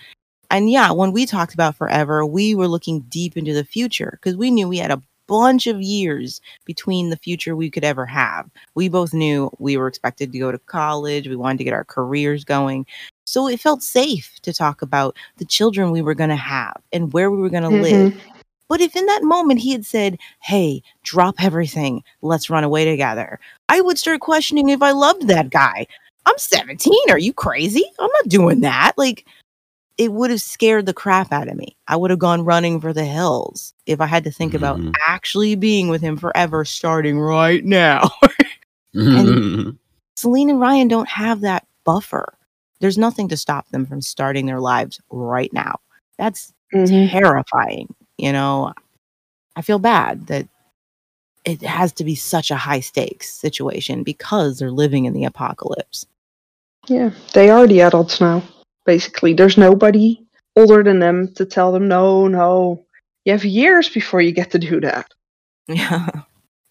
And 0.51 0.71
yeah, 0.71 0.93
when 0.93 1.13
we 1.13 1.27
talked 1.27 1.55
about 1.55 1.77
forever, 1.77 2.25
we 2.27 2.55
were 2.55 2.69
looking 2.69 3.01
deep 3.09 3.37
into 3.37 3.55
the 3.55 3.65
future 3.65 4.19
because 4.21 4.37
we 4.37 4.51
knew 4.51 4.69
we 4.69 4.79
had 4.79 4.91
a 4.91 5.03
bunch 5.33 5.67
of 5.67 5.81
years 5.81 6.43
between 6.67 7.09
the 7.09 7.17
future 7.17 7.57
we 7.57 7.71
could 7.71 7.85
ever 7.85 8.05
have. 8.05 8.51
We 8.75 8.91
both 8.91 9.15
knew 9.15 9.51
we 9.59 9.79
were 9.79 9.89
expected 9.89 10.31
to 10.31 10.39
go 10.39 10.53
to 10.53 10.59
college, 10.59 11.27
we 11.27 11.37
wanted 11.37 11.57
to 11.59 11.65
get 11.65 11.73
our 11.73 11.85
careers 11.85 12.45
going. 12.45 12.85
So 13.25 13.49
it 13.49 13.59
felt 13.59 13.83
safe 13.83 14.39
to 14.43 14.53
talk 14.53 14.83
about 14.83 15.17
the 15.39 15.47
children 15.47 15.91
we 15.91 16.03
were 16.03 16.15
going 16.15 16.29
to 16.29 16.37
have 16.37 16.77
and 16.93 17.15
where 17.15 17.31
we 17.31 17.39
were 17.39 17.49
going 17.49 17.63
to 17.63 17.71
live. 17.71 18.13
Mhm. 18.13 18.21
But 18.69 18.83
if 18.83 18.95
in 18.95 19.07
that 19.07 19.23
moment 19.23 19.61
he 19.61 19.73
had 19.73 19.87
said, 19.87 20.19
Hey, 20.41 20.83
drop 21.03 21.37
everything, 21.43 22.03
let's 22.21 22.51
run 22.51 22.65
away 22.65 22.85
together, 22.85 23.41
I 23.71 23.81
would 23.81 23.99
start 23.99 24.21
questioning 24.21 24.69
if 24.69 24.83
I 24.83 24.91
loved 24.91 25.29
that 25.29 25.49
guy. 25.49 25.87
I'm 26.27 26.39
17. 26.39 27.11
Are 27.11 27.19
you 27.19 27.33
crazy? 27.33 27.85
I'm 27.99 28.11
not 28.21 28.29
doing 28.29 28.61
that. 28.61 28.93
Like, 28.99 29.25
it 29.99 30.13
would 30.13 30.31
have 30.31 30.41
scared 30.41 30.87
the 30.87 30.95
crap 30.95 31.33
out 31.33 31.49
of 31.49 31.57
me. 31.57 31.77
I 31.89 31.97
would 31.97 32.11
have 32.11 32.19
gone 32.19 32.45
running 32.45 32.81
for 32.81 32.93
the 32.93 33.05
hills 33.05 33.75
if 33.87 34.01
I 34.01 34.07
had 34.07 34.25
to 34.25 34.31
think 34.31 34.55
about 34.55 34.79
Mhm. 34.79 34.93
actually 35.07 35.55
being 35.55 35.89
with 35.89 36.01
him 36.01 36.17
forever, 36.17 36.65
starting 36.65 37.19
right 37.21 37.65
now. 37.65 38.11
Salene 38.95 40.51
and 40.51 40.61
Ryan 40.61 40.89
don't 40.89 41.09
have 41.09 41.41
that 41.41 41.67
buffer. 41.85 42.35
There's 42.81 42.99
nothing 42.99 43.29
to 43.29 43.37
stop 43.37 43.69
them 43.69 43.87
from 43.87 44.01
starting 44.03 44.47
their 44.47 44.61
lives 44.61 45.01
right 45.11 45.53
now. 45.53 45.77
That's 46.19 46.53
Mhm. 46.75 47.11
terrifying. 47.11 47.95
You 48.19 48.33
know, 48.33 48.73
I 49.57 49.63
feel 49.63 49.79
bad 49.79 50.27
that 50.29 50.49
it 51.45 51.63
has 51.63 51.93
to 51.95 52.05
be 52.05 52.15
such 52.15 52.51
a 52.51 52.57
high 52.57 52.81
stakes 52.81 53.33
situation 53.33 54.03
because 54.03 54.59
they're 54.59 54.71
living 54.71 55.07
in 55.07 55.13
the 55.13 55.25
apocalypse. 55.25 56.07
Yeah, 56.89 57.11
they 57.35 57.51
are 57.51 57.67
the 57.67 57.81
adults 57.81 58.21
now. 58.21 58.43
Basically, 58.85 59.33
there's 59.35 59.57
nobody 59.57 60.21
older 60.57 60.83
than 60.83 60.99
them 60.99 61.33
to 61.35 61.45
tell 61.45 61.73
them, 61.73 61.89
no, 61.89 62.27
no. 62.29 62.85
You 63.25 63.33
have 63.33 63.45
years 63.45 63.89
before 63.89 64.21
you 64.21 64.33
get 64.33 64.51
to 64.53 64.59
do 64.59 64.81
that. 64.81 65.13
Yeah. 65.69 66.09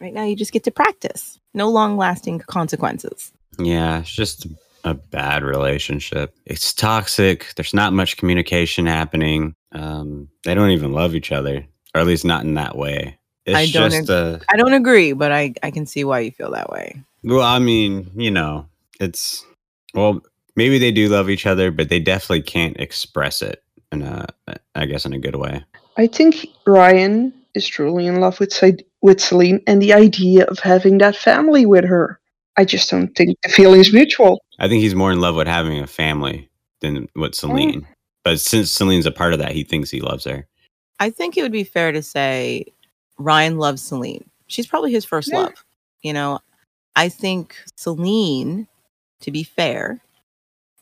Right 0.01 0.14
now, 0.14 0.24
you 0.26 0.36
just 0.36 0.51
get 0.51 0.66
to 0.66 0.72
practice. 0.72 1.39
No 1.53 1.70
long 1.70 1.95
lasting 1.95 2.39
consequences. 2.39 3.32
Yeah, 3.57 3.99
it's 3.99 4.12
just 4.12 4.47
a 4.84 4.93
bad 4.95 5.43
relationship. 5.43 6.36
It's 6.45 6.74
toxic. 6.74 7.53
There's 7.55 7.74
not 7.74 7.93
much 7.93 8.18
communication 8.18 8.86
happening. 8.88 9.55
Um, 9.72 10.28
they 10.43 10.55
don't 10.55 10.72
even 10.72 10.91
love 10.91 11.16
each 11.16 11.32
other, 11.32 11.66
or 11.95 12.01
at 12.01 12.07
least 12.07 12.26
not 12.26 12.43
in 12.43 12.55
that 12.55 12.76
way. 12.76 13.18
It's 13.45 13.57
I 13.57 13.68
don't 13.68 13.91
just 13.91 14.09
ag- 14.09 14.41
a 14.41 14.41
I 14.49 14.57
don't 14.57 14.74
agree, 14.74 15.14
but 15.14 15.32
I, 15.32 15.53
I 15.64 15.72
can 15.72 15.86
see 15.86 16.03
why 16.03 16.20
you 16.20 16.32
feel 16.32 16.51
that 16.51 16.70
way. 16.70 17.01
well, 17.24 17.41
I 17.41 17.59
mean, 17.59 18.12
you 18.16 18.32
know, 18.32 18.68
it's 18.99 19.45
well, 19.93 20.22
maybe 20.55 20.77
they 20.77 20.91
do 20.91 21.09
love 21.09 21.29
each 21.29 21.45
other, 21.45 21.71
but 21.71 21.89
they 21.89 21.99
definitely 21.99 22.41
can't 22.41 22.77
express 22.79 23.41
it 23.41 23.63
in 23.91 24.01
a, 24.01 24.27
I 24.75 24.85
guess, 24.85 25.05
in 25.05 25.13
a 25.13 25.19
good 25.19 25.35
way. 25.35 25.63
I 25.97 26.07
think 26.07 26.47
Ryan 26.65 27.33
is 27.53 27.67
truly 27.67 28.07
in 28.07 28.19
love 28.19 28.39
with 28.39 28.61
with 29.01 29.17
Salene 29.17 29.61
and 29.67 29.81
the 29.81 29.93
idea 29.93 30.45
of 30.45 30.59
having 30.59 30.97
that 30.99 31.15
family 31.15 31.65
with 31.65 31.83
her. 31.85 32.19
I 32.57 32.65
just 32.65 32.89
don't 32.89 33.13
think 33.15 33.37
the 33.43 33.49
feeling's 33.49 33.93
mutual. 33.93 34.41
I 34.59 34.67
think 34.67 34.81
he's 34.81 34.95
more 34.95 35.11
in 35.11 35.19
love 35.21 35.35
with 35.35 35.47
having 35.47 35.79
a 35.79 35.87
family 35.87 36.49
than 36.81 37.07
with 37.15 37.33
Salene. 37.33 37.81
Mm. 37.81 37.85
But 38.23 38.39
since 38.39 38.77
Salene's 38.77 39.05
a 39.05 39.11
part 39.11 39.33
of 39.33 39.39
that, 39.39 39.53
he 39.53 39.63
thinks 39.63 39.89
he 39.89 40.01
loves 40.01 40.25
her. 40.25 40.47
I 40.99 41.09
think 41.09 41.35
it 41.35 41.41
would 41.41 41.51
be 41.51 41.63
fair 41.63 41.91
to 41.91 42.03
say 42.03 42.65
Ryan 43.17 43.57
loves 43.57 43.89
Salene. 43.89 44.25
She's 44.47 44.67
probably 44.67 44.91
his 44.91 45.05
first 45.05 45.29
Yeah. 45.31 45.39
love. 45.39 45.53
You 46.03 46.13
know, 46.13 46.39
I 46.95 47.09
think 47.09 47.55
Salene, 47.77 48.67
to 49.21 49.31
be 49.31 49.43
fair, 49.43 50.01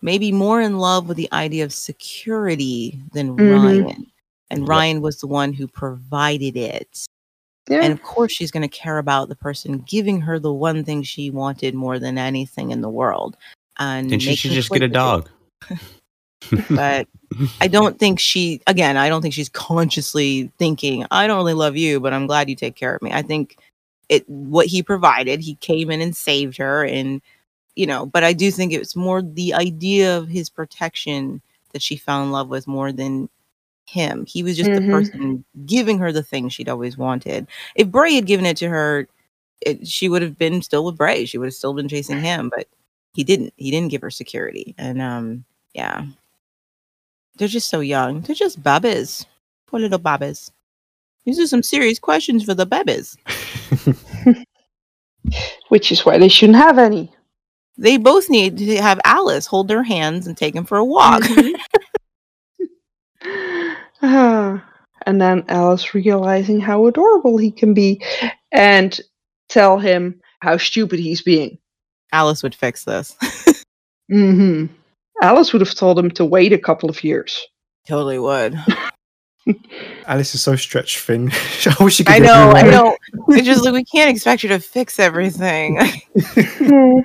may 0.02 0.18
be 0.18 0.32
more 0.32 0.62
in 0.62 0.78
love 0.78 1.08
with 1.08 1.18
the 1.18 1.30
idea 1.34 1.64
of 1.64 1.74
security 1.74 3.02
than 3.14 3.36
Mhm. 3.36 3.64
Ryan. 3.64 4.12
And 4.50 4.62
Yep. 4.62 4.70
Ryan 4.70 5.02
was 5.02 5.20
the 5.20 5.28
one 5.28 5.54
who 5.54 5.68
provided 5.68 6.58
it. 6.58 7.06
Yeah. 7.70 7.82
And 7.84 7.94
of 7.94 8.02
course, 8.02 8.32
she's 8.32 8.50
going 8.50 8.68
to 8.68 8.68
care 8.68 8.98
about 8.98 9.30
the 9.30 9.36
person 9.36 9.84
giving 9.88 10.22
her 10.22 10.40
the 10.40 10.54
one 10.54 10.84
thing 10.84 11.04
she 11.04 11.30
wanted 11.30 11.76
more 11.76 12.00
than 12.00 12.18
anything 12.18 12.72
in 12.72 12.82
the 12.82 12.90
world. 12.90 13.38
And 13.78 14.10
Then 14.10 14.20
she 14.20 14.36
should 14.36 14.52
just 14.52 14.72
get 14.72 14.82
a 14.82 14.88
dog. 14.88 15.30
But 16.70 17.08
I 17.62 17.68
don't 17.68 18.00
think 18.00 18.20
she, 18.20 18.62
again, 18.66 18.98
I 18.98 19.08
don't 19.08 19.22
think 19.22 19.34
she's 19.36 19.50
consciously 19.50 20.52
thinking, 20.58 21.06
I 21.12 21.28
don't 21.28 21.38
really 21.38 21.54
love 21.54 21.78
you, 21.78 22.00
but 22.00 22.12
I'm 22.12 22.26
glad 22.26 22.50
you 22.50 22.56
take 22.56 22.76
care 22.76 22.96
of 22.96 23.02
me. 23.02 23.12
I 23.12 23.22
think 23.22 23.58
it, 24.08 24.28
what 24.28 24.66
he 24.66 24.82
provided, 24.82 25.42
he 25.42 25.56
came 25.56 25.92
in 25.92 26.02
and 26.02 26.16
saved 26.16 26.58
her. 26.58 26.84
And, 26.86 27.22
you 27.80 27.88
know, 27.88 28.06
but 28.06 28.26
I 28.26 28.34
do 28.34 28.52
think 28.52 28.74
it's 28.74 28.94
more 28.94 29.22
the 29.22 29.54
idea 29.54 30.18
of 30.18 30.28
his 30.28 30.50
protection 30.50 31.42
that 31.72 31.82
she 31.82 31.96
fell 31.96 32.22
in 32.22 32.30
love 32.30 32.50
with 32.50 32.68
more 32.68 32.92
than 32.92 33.30
him. 33.88 34.26
He 34.26 34.44
was 34.44 34.58
just 34.58 34.70
Mhm. 34.70 34.76
the 34.76 34.92
person 34.92 35.46
giving 35.66 35.98
her 36.00 36.12
the 36.12 36.22
thing 36.22 36.50
she'd 36.50 36.68
always 36.68 36.98
wanted. 36.98 37.48
If 37.76 37.88
Bray 37.88 38.16
had 38.16 38.26
given 38.26 38.46
it 38.46 38.58
to 38.58 38.68
her, 38.68 39.08
it, 39.62 39.88
she 39.88 40.10
would 40.10 40.22
have 40.22 40.38
been 40.38 40.62
still 40.62 40.84
with 40.84 40.98
Bray. 40.98 41.24
She 41.24 41.38
would 41.38 41.46
have 41.46 41.54
still 41.54 41.74
been 41.74 41.88
chasing 41.88 42.20
him, 42.20 42.50
but 42.54 42.68
he 43.14 43.24
didn't. 43.24 43.54
He 43.56 43.72
didn't 43.72 43.92
give 43.92 44.02
her 44.02 44.12
security. 44.12 44.76
And 44.78 45.02
um, 45.02 45.46
yeah, 45.74 46.06
they're 47.38 47.48
just 47.48 47.70
so 47.70 47.80
young. 47.80 48.20
They're 48.20 48.36
just 48.36 48.62
babbies. 48.62 49.26
Poor 49.68 49.80
little 49.80 50.00
babbies. 50.00 50.52
These 51.24 51.40
are 51.40 51.48
some 51.48 51.64
serious 51.64 51.98
questions 51.98 52.44
for 52.44 52.54
the 52.54 52.66
babbies. 52.66 53.16
Which 55.70 55.94
is 55.94 56.06
why 56.06 56.18
they 56.18 56.28
shouldn't 56.28 56.58
have 56.58 56.78
any. 56.78 57.10
They 57.80 57.96
both 57.96 58.30
need 58.30 58.58
to 58.58 58.82
have 58.82 59.00
Alice 59.06 59.46
hold 59.46 59.70
their 59.70 59.84
hands 59.84 60.28
and 60.28 60.36
take 60.36 60.54
him 60.54 60.66
for 60.66 60.78
a 60.78 60.84
walk. 60.84 61.24
Ah, 64.02 64.66
and 65.06 65.22
then 65.22 65.46
Alice 65.48 65.94
realizing 65.94 66.60
how 66.60 66.88
adorable 66.88 67.38
he 67.38 67.52
can 67.52 67.74
be 67.74 68.04
and 68.52 69.00
tell 69.48 69.80
him 69.80 70.20
how 70.42 70.58
stupid 70.58 71.00
he's 71.00 71.22
being. 71.22 71.58
Alice 72.12 72.44
would 72.44 72.54
fix 72.54 72.84
this. 72.84 73.16
mm-hmm. 74.12 74.66
Alice 75.22 75.54
would 75.54 75.62
have 75.62 75.76
told 75.76 75.98
him 75.98 76.12
to 76.12 76.26
wait 76.26 76.52
a 76.52 76.58
couple 76.58 76.90
of 76.90 77.02
years. 77.02 77.48
totally 77.88 78.20
would. 78.20 78.60
Alice 80.06 80.34
is 80.36 80.42
so 80.42 80.56
stretched 80.56 81.00
thin. 81.00 81.32
I 81.66 81.84
wish 81.84 81.96
she 81.96 82.04
could. 82.04 82.16
I 82.16 82.20
know, 82.20 82.52
I 82.52 82.62
know. 82.64 82.98
It's 83.30 83.46
just 83.46 83.64
like 83.64 83.74
we 83.74 83.84
can't 83.86 84.10
expect 84.10 84.44
you 84.44 84.50
to 84.50 84.60
fix 84.60 85.00
everything. 85.00 85.80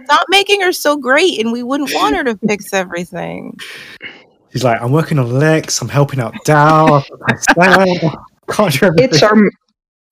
Stop 0.04 0.26
making 0.28 0.60
her 0.62 0.72
so 0.72 0.96
great, 0.96 1.38
and 1.38 1.52
we 1.52 1.62
wouldn't 1.62 1.90
want 1.94 2.16
her 2.16 2.24
to 2.24 2.38
fix 2.46 2.72
everything. 2.72 3.56
She's 4.52 4.64
like, 4.64 4.80
I'm 4.80 4.92
working 4.92 5.18
on 5.18 5.30
Lex. 5.32 5.80
I'm 5.82 5.88
helping 5.88 6.20
out 6.20 6.34
Dal. 6.44 7.04
Can't 8.48 8.72
do. 8.72 8.90
It's 8.98 9.22
our 9.22 9.34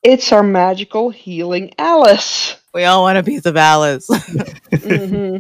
it's 0.03 0.33
our 0.33 0.43
magical 0.43 1.11
healing 1.11 1.73
Alice. 1.79 2.57
We 2.75 2.85
all 2.85 3.03
want 3.03 3.19
a 3.19 3.23
piece 3.23 3.47
of 3.47 3.57
Alice. 3.57 4.09
hmm 4.83 5.39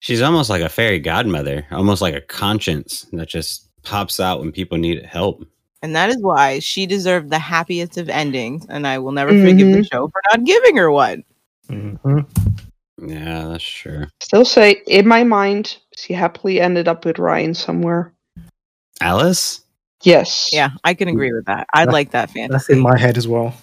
She's 0.00 0.22
almost 0.22 0.48
like 0.48 0.62
a 0.62 0.68
fairy 0.68 0.98
godmother, 0.98 1.66
almost 1.70 2.00
like 2.00 2.14
a 2.14 2.22
conscience 2.22 3.06
that 3.12 3.28
just 3.28 3.68
pops 3.82 4.18
out 4.18 4.40
when 4.40 4.50
people 4.50 4.78
need 4.78 5.04
help. 5.04 5.44
And 5.82 5.96
that 5.96 6.10
is 6.10 6.18
why 6.18 6.58
she 6.58 6.84
deserved 6.86 7.30
the 7.30 7.38
happiest 7.38 7.96
of 7.96 8.08
endings, 8.10 8.66
and 8.68 8.86
I 8.86 8.98
will 8.98 9.12
never 9.12 9.30
forgive 9.30 9.72
the 9.72 9.82
show 9.84 10.08
for 10.08 10.20
not 10.30 10.44
giving 10.44 10.76
her 10.76 10.90
one. 10.90 11.24
Mhm. 11.70 12.26
Yeah, 13.06 13.46
that's 13.48 13.64
sure. 13.64 14.08
Still 14.20 14.44
say 14.44 14.82
in 14.86 15.08
my 15.08 15.24
mind, 15.24 15.78
she 15.96 16.12
happily 16.12 16.60
ended 16.60 16.86
up 16.86 17.04
with 17.06 17.18
Ryan 17.18 17.54
somewhere. 17.54 18.12
Alice? 19.00 19.62
Yes. 20.02 20.50
Yeah, 20.52 20.70
I 20.84 20.92
can 20.94 21.08
agree 21.08 21.32
with 21.32 21.46
that. 21.46 21.66
I'd 21.72 21.88
That- 21.88 21.92
like 21.92 22.10
that 22.10 22.30
fantasy. 22.30 22.52
That's 22.52 22.68
in 22.68 22.80
my 22.80 22.98
head 22.98 23.16
as 23.16 23.26
well. 23.26 23.54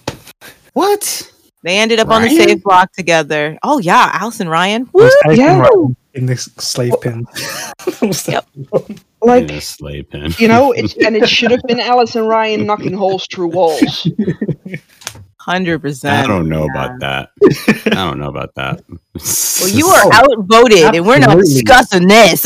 What? 0.72 1.30
They 1.62 1.78
ended 1.78 1.98
up 2.00 2.08
on 2.08 2.22
the 2.22 2.28
Ryan? 2.28 2.48
safe 2.48 2.62
block 2.62 2.92
together. 2.92 3.58
Oh 3.62 3.78
yeah, 3.78 4.10
Alice 4.14 4.40
and 4.40 4.50
Ryan. 4.50 4.88
Woo! 4.92 5.02
I 5.02 5.04
was 5.06 5.16
taking 5.24 5.44
Yeah. 5.44 5.58
Ryan 5.60 5.96
in 6.14 6.26
this 6.26 6.44
slave 6.58 6.94
pin. 7.00 7.26
What's 8.00 8.24
that? 8.24 8.44
In 8.54 8.66
Like 9.20 9.50
a 9.50 9.60
sleigh 9.60 10.02
pin. 10.02 10.32
you 10.38 10.48
know, 10.48 10.72
it's, 10.76 10.94
and 10.96 11.16
it 11.16 11.28
should 11.28 11.50
have 11.50 11.62
been 11.62 11.80
Alice 11.80 12.14
and 12.16 12.28
Ryan 12.28 12.66
knocking 12.66 12.92
holes 12.92 13.26
through 13.32 13.48
walls. 13.48 14.06
Hundred 15.40 15.78
percent. 15.80 16.24
I 16.24 16.26
don't 16.26 16.48
know 16.48 16.66
about 16.66 17.00
that. 17.00 17.30
I 17.86 17.94
don't 17.94 18.18
know 18.18 18.28
about 18.28 18.54
that. 18.56 18.82
Well, 18.88 19.68
you 19.70 19.86
are 19.88 20.12
outvoted, 20.12 20.94
and 20.94 21.06
we're 21.06 21.18
not 21.18 21.38
discussing 21.38 22.06
this. 22.06 22.44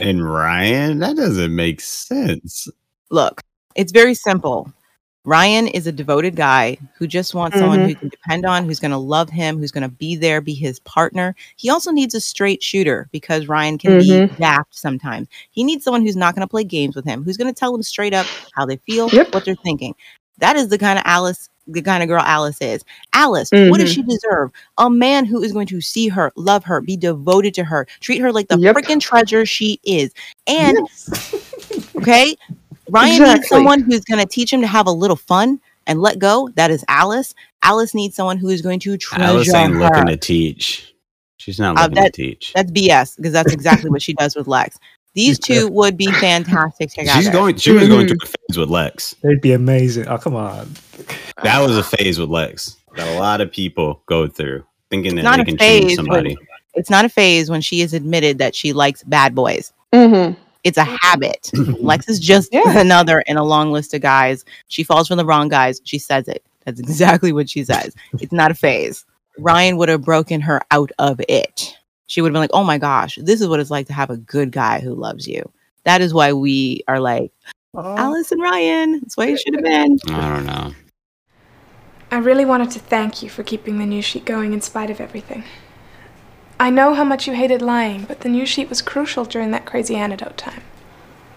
and 0.00 0.26
Ryan? 0.26 0.98
That 1.00 1.16
doesn't 1.16 1.54
make 1.54 1.80
sense. 1.80 2.68
Look, 3.10 3.42
it's 3.76 3.92
very 3.92 4.14
simple. 4.14 4.72
Ryan 5.24 5.68
is 5.68 5.86
a 5.86 5.92
devoted 5.92 6.34
guy 6.34 6.78
who 6.98 7.06
just 7.06 7.32
wants 7.32 7.56
someone 7.58 7.80
who 7.80 7.94
can 7.94 8.08
depend 8.08 8.44
on, 8.44 8.64
who's 8.64 8.80
going 8.80 8.90
to 8.90 8.96
love 8.98 9.30
him, 9.30 9.56
who's 9.58 9.70
going 9.70 9.82
to 9.88 9.88
be 9.88 10.16
there, 10.16 10.40
be 10.40 10.52
his 10.54 10.80
partner. 10.80 11.36
He 11.56 11.70
also 11.70 11.92
needs 11.92 12.14
a 12.14 12.20
straight 12.20 12.60
shooter 12.60 13.08
because 13.12 13.46
Ryan 13.46 13.78
can 13.78 13.94
be 13.94 14.20
Mhm. 14.20 14.36
daft 14.36 14.74
sometimes. 14.74 15.28
He 15.52 15.62
needs 15.62 15.84
someone 15.84 16.02
who's 16.02 16.16
not 16.16 16.34
going 16.34 16.40
to 16.46 16.50
play 16.50 16.64
games 16.64 16.96
with 16.96 17.04
him, 17.04 17.22
who's 17.22 17.36
going 17.36 17.52
to 17.52 17.58
tell 17.58 17.72
him 17.74 17.84
straight 17.84 18.12
up 18.14 18.30
how 18.50 18.66
they 18.66 18.78
feel, 18.78 19.10
Yep. 19.12 19.28
what 19.30 19.44
they're 19.44 19.54
thinking. 19.62 19.94
That 20.38 20.56
is 20.56 20.68
the 20.70 20.78
kind 20.78 20.98
of 20.98 21.04
Alice, 21.06 21.48
the 21.68 21.82
kind 21.82 22.02
of 22.02 22.08
girl 22.08 22.22
Alice 22.22 22.60
is. 22.60 22.84
Alice, 23.12 23.52
what 23.66 23.78
does 23.78 23.90
Mhm. 23.90 23.94
she 23.94 24.02
deserve? 24.02 24.50
A 24.78 24.90
man 24.90 25.24
who 25.24 25.40
is 25.40 25.52
going 25.52 25.68
to 25.68 25.80
see 25.80 26.08
her, 26.08 26.32
love 26.34 26.64
her, 26.64 26.80
be 26.80 26.96
devoted 26.96 27.54
to 27.54 27.64
her, 27.64 27.86
treat 28.00 28.20
her 28.20 28.32
like 28.32 28.48
the 28.48 28.58
Yep. 28.58 28.74
freaking 28.74 29.00
treasure 29.00 29.46
she 29.46 29.78
is. 29.84 30.12
And 30.48 30.76
okay, 31.98 32.36
Ryan 32.92 33.22
needs 33.34 33.48
someone 33.48 33.80
who's 33.80 34.04
going 34.04 34.20
to 34.20 34.26
teach 34.26 34.52
him 34.52 34.60
to 34.60 34.66
have 34.66 34.86
a 34.86 34.90
little 34.92 35.16
fun 35.16 35.60
and 35.86 36.00
let 36.00 36.18
go. 36.18 36.48
That 36.56 36.70
is 36.70 36.84
Alice. 36.88 37.34
Alice 37.62 37.94
needs 37.94 38.14
someone 38.16 38.38
who 38.38 38.48
is 38.48 38.62
going 38.62 38.80
to 38.80 38.96
treasure 38.96 39.24
Alice 39.24 39.54
ain't 39.54 39.72
her. 39.74 39.80
looking 39.80 40.06
to 40.06 40.16
teach. 40.16 40.94
She's 41.38 41.58
not 41.58 41.76
Uh, 41.78 41.82
looking 41.82 41.94
that- 41.96 42.14
to 42.14 42.22
teach. 42.22 42.52
That's 42.54 42.70
BS 42.70 43.16
because 43.16 43.32
that's 43.32 43.52
exactly 43.52 43.90
what 43.90 44.02
she 44.02 44.12
does 44.14 44.36
with 44.36 44.46
Lex. 44.46 44.78
These 45.14 45.38
two 45.40 45.68
would 45.68 45.96
be 45.96 46.06
fantastic 46.12 46.90
together. 46.94 47.20
She's 47.20 47.30
going. 47.30 47.56
She 47.56 47.72
was 47.72 47.88
going 47.88 48.06
through 48.08 48.18
a 48.22 48.26
phase 48.26 48.58
with 48.58 48.68
Lex. 48.70 49.14
They'd 49.22 49.40
be 49.40 49.52
amazing. 49.52 50.06
Oh, 50.08 50.18
come 50.18 50.36
on. 50.36 50.70
That 51.42 51.60
was 51.60 51.76
a 51.76 51.82
phase 51.82 52.18
with 52.18 52.28
Lex 52.28 52.76
that 52.96 53.08
a 53.16 53.18
lot 53.18 53.40
of 53.40 53.50
people 53.50 54.02
go 54.06 54.26
through, 54.26 54.64
thinking 54.90 55.16
that 55.16 55.22
they 55.36 55.42
a 55.42 55.44
can 55.44 55.56
change 55.58 55.94
somebody. 55.94 56.34
When, 56.36 56.46
it's 56.74 56.90
not 56.90 57.04
a 57.04 57.08
phase 57.08 57.50
when 57.50 57.60
she 57.60 57.80
has 57.80 57.92
admitted 57.92 58.38
that 58.38 58.54
she 58.54 58.72
likes 58.72 59.02
bad 59.02 59.34
boys. 59.34 59.72
hmm 59.92 60.32
It's 60.64 60.78
a 60.78 60.84
habit. 60.84 61.50
Lex 61.54 62.08
is 62.08 62.20
just 62.20 62.52
Yeah. 62.52 62.78
another 62.80 63.20
in 63.26 63.36
a 63.36 63.44
long 63.44 63.72
list 63.72 63.94
of 63.94 64.00
guys. 64.00 64.44
She 64.68 64.84
falls 64.84 65.08
for 65.08 65.16
the 65.16 65.24
wrong 65.24 65.48
guys. 65.48 65.80
She 65.84 65.98
says 65.98 66.28
it. 66.28 66.44
That's 66.64 66.78
exactly 66.78 67.32
what 67.32 67.50
she 67.50 67.64
says. 67.64 67.94
It's 68.20 68.32
not 68.32 68.50
a 68.50 68.54
phase. 68.54 69.04
Ryan 69.38 69.76
would 69.78 69.88
have 69.88 70.02
broken 70.02 70.40
her 70.42 70.60
out 70.70 70.92
of 70.98 71.20
it. 71.28 71.76
She 72.06 72.20
would 72.20 72.28
have 72.28 72.34
been 72.34 72.42
like, 72.42 72.50
oh 72.52 72.64
my 72.64 72.78
gosh, 72.78 73.18
this 73.20 73.40
is 73.40 73.48
what 73.48 73.58
it's 73.58 73.70
like 73.70 73.86
to 73.88 73.92
have 73.92 74.10
a 74.10 74.16
good 74.16 74.52
guy 74.52 74.80
who 74.80 74.94
loves 74.94 75.26
you. 75.26 75.50
That 75.84 76.00
is 76.00 76.14
why 76.14 76.32
we 76.34 76.84
are 76.86 77.00
like, 77.00 77.32
Alice 77.74 78.30
and 78.30 78.40
Ryan. 78.42 79.00
That's 79.00 79.16
why 79.16 79.26
you 79.26 79.38
should 79.38 79.54
have 79.54 79.64
been. 79.64 79.98
I 80.10 80.34
don't 80.36 80.46
know. 80.46 80.72
I 82.10 82.18
really 82.18 82.44
wanted 82.44 82.70
to 82.72 82.78
thank 82.78 83.22
you 83.22 83.30
for 83.30 83.42
keeping 83.42 83.78
the 83.78 83.86
news 83.86 84.04
sheet 84.04 84.26
going 84.26 84.52
in 84.52 84.60
spite 84.60 84.90
of 84.90 85.00
everything. 85.00 85.44
I 86.62 86.70
know 86.70 86.94
how 86.94 87.02
much 87.02 87.26
you 87.26 87.34
hated 87.34 87.60
lying, 87.60 88.04
but 88.04 88.20
the 88.20 88.28
news 88.28 88.48
sheet 88.48 88.68
was 88.68 88.80
crucial 88.80 89.24
during 89.24 89.50
that 89.50 89.66
crazy 89.66 89.96
antidote 89.96 90.36
time. 90.36 90.62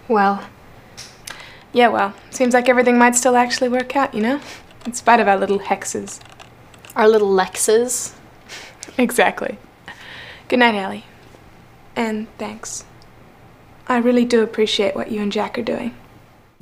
Well, 0.08 0.48
Yeah, 1.74 1.88
well, 1.88 2.14
seems 2.30 2.54
like 2.54 2.70
everything 2.70 3.00
might 3.00 3.16
still 3.16 3.36
actually 3.36 3.70
work 3.70 3.96
out, 3.96 4.14
you 4.14 4.22
know? 4.22 4.40
In 4.86 4.94
spite 4.94 5.20
of 5.20 5.28
our 5.28 5.36
little 5.36 5.58
hexes. 5.58 6.20
our 6.96 7.10
little 7.10 7.34
Lexes. 7.36 8.14
Exactly. 9.00 9.58
Good 10.48 10.60
night, 10.60 10.76
Ellie. 10.76 11.06
And 11.96 12.28
thanks. 12.38 12.86
I 13.88 13.98
really 13.98 14.26
do 14.26 14.44
appreciate 14.44 14.96
what 14.96 15.12
you 15.12 15.24
and 15.24 15.32
Jack 15.32 15.58
are 15.58 15.64
doing. 15.64 15.96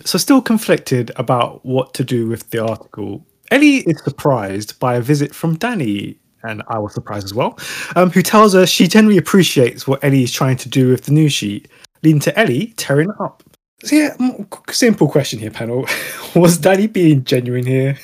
So, 0.05 0.18
still 0.18 0.41
conflicted 0.41 1.11
about 1.18 1.66
what 1.66 1.93
to 1.95 2.05
do 2.05 2.30
with 2.30 2.49
the 2.51 2.64
article, 2.64 3.26
Ellie 3.51 3.80
is 3.80 4.01
surprised 4.05 4.80
by 4.80 4.95
a 4.95 5.01
visit 5.01 5.36
from 5.36 5.57
Danny, 5.57 6.18
and 6.44 6.62
I 6.68 6.80
was 6.80 6.94
surprised 6.94 7.26
as 7.26 7.34
well, 7.34 7.58
um, 7.96 8.12
who 8.12 8.22
tells 8.22 8.54
her 8.54 8.66
she 8.66 8.88
generally 8.88 9.18
appreciates 9.18 9.88
what 9.88 10.04
Ellie 10.04 10.24
is 10.24 10.32
trying 10.32 10.58
to 10.58 10.70
do 10.70 10.89
with 10.89 11.06
the 11.06 11.12
news 11.12 11.34
sheet, 11.34 11.68
leading 12.04 12.20
to 12.22 12.38
Ellie 12.39 12.74
tearing 12.78 13.10
it 13.10 13.16
up. 13.20 13.44
So, 13.84 13.96
yeah, 13.96 14.16
simple 14.70 15.10
question 15.10 15.39
here, 15.39 15.52
panel. 15.52 15.86
Was 16.36 16.58
Danny 16.58 16.88
being 16.88 17.24
genuine 17.24 17.66
here? 17.66 17.98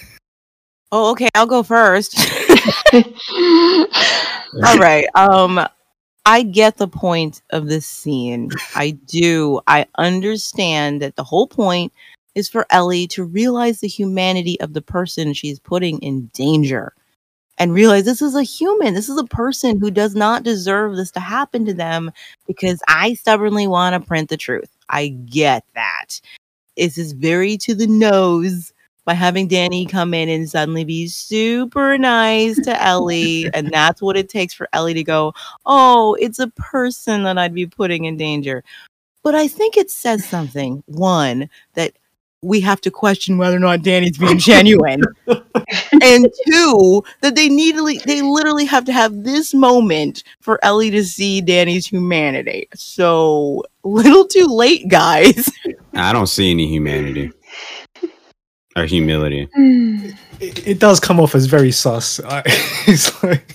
Oh, 0.91 1.11
okay. 1.11 1.29
I'll 1.35 1.45
go 1.45 1.63
first. 1.63 2.17
All 2.93 4.77
right. 4.77 5.05
Um, 5.15 5.65
I 6.25 6.43
get 6.43 6.77
the 6.77 6.87
point 6.87 7.41
of 7.51 7.67
this 7.67 7.85
scene. 7.85 8.49
I 8.75 8.91
do. 8.91 9.61
I 9.67 9.85
understand 9.97 11.01
that 11.01 11.15
the 11.15 11.23
whole 11.23 11.47
point 11.47 11.93
is 12.35 12.49
for 12.49 12.65
Ellie 12.69 13.07
to 13.07 13.23
realize 13.23 13.79
the 13.79 13.87
humanity 13.87 14.59
of 14.59 14.73
the 14.73 14.81
person 14.81 15.33
she's 15.33 15.59
putting 15.59 15.99
in 15.99 16.27
danger 16.33 16.93
and 17.59 17.73
realize 17.73 18.05
this 18.05 18.21
is 18.21 18.35
a 18.35 18.43
human. 18.43 18.93
This 18.93 19.09
is 19.09 19.17
a 19.17 19.25
person 19.25 19.79
who 19.79 19.91
does 19.91 20.15
not 20.15 20.43
deserve 20.43 20.95
this 20.95 21.11
to 21.11 21.19
happen 21.19 21.65
to 21.65 21.73
them 21.73 22.11
because 22.47 22.81
I 22.87 23.13
stubbornly 23.13 23.67
want 23.67 23.93
to 23.93 24.07
print 24.07 24.29
the 24.29 24.37
truth. 24.37 24.69
I 24.89 25.09
get 25.09 25.65
that. 25.75 26.21
This 26.77 26.97
is 26.97 27.11
very 27.11 27.57
to 27.57 27.75
the 27.75 27.87
nose 27.87 28.73
by 29.03 29.13
having 29.13 29.47
Danny 29.47 29.85
come 29.85 30.13
in 30.13 30.29
and 30.29 30.49
suddenly 30.49 30.85
be 30.85 31.07
super 31.07 31.97
nice 31.97 32.55
to 32.61 32.81
Ellie. 32.81 33.49
and 33.53 33.69
that's 33.73 34.01
what 34.01 34.15
it 34.15 34.29
takes 34.29 34.53
for 34.53 34.69
Ellie 34.71 34.93
to 34.93 35.03
go, 35.03 35.33
Oh, 35.65 36.15
it's 36.19 36.39
a 36.39 36.47
person 36.49 37.23
that 37.23 37.37
I'd 37.37 37.53
be 37.53 37.65
putting 37.67 38.05
in 38.05 38.15
danger. 38.15 38.63
But 39.21 39.35
I 39.35 39.49
think 39.49 39.75
it 39.75 39.91
says 39.91 40.23
something. 40.23 40.81
One, 40.85 41.49
that 41.73 41.93
we 42.41 42.61
have 42.61 42.79
to 42.81 42.91
question 42.91 43.37
whether 43.37 43.57
or 43.57 43.59
not 43.59 43.81
Danny's 43.81 44.17
being 44.17 44.37
genuine. 44.37 45.01
and 45.27 46.27
two, 46.47 47.03
that 47.21 47.35
they 47.35 47.49
needly 47.49 47.99
they 48.05 48.21
literally 48.21 48.65
have 48.65 48.85
to 48.85 48.93
have 48.93 49.23
this 49.23 49.53
moment 49.53 50.23
for 50.39 50.63
Ellie 50.63 50.91
to 50.91 51.03
see 51.03 51.41
Danny's 51.41 51.87
humanity. 51.87 52.67
So 52.73 53.63
little 53.83 54.25
too 54.25 54.47
late, 54.47 54.87
guys. 54.87 55.51
I 55.93 56.13
don't 56.13 56.27
see 56.27 56.51
any 56.51 56.67
humanity 56.67 57.31
or 58.75 58.85
humility. 58.85 59.49
It, 60.39 60.67
it 60.67 60.79
does 60.79 60.99
come 60.99 61.19
off 61.19 61.35
as 61.35 61.45
very 61.45 61.71
sus. 61.71 62.19
I, 62.23 62.43
it's 62.87 63.21
like, 63.23 63.53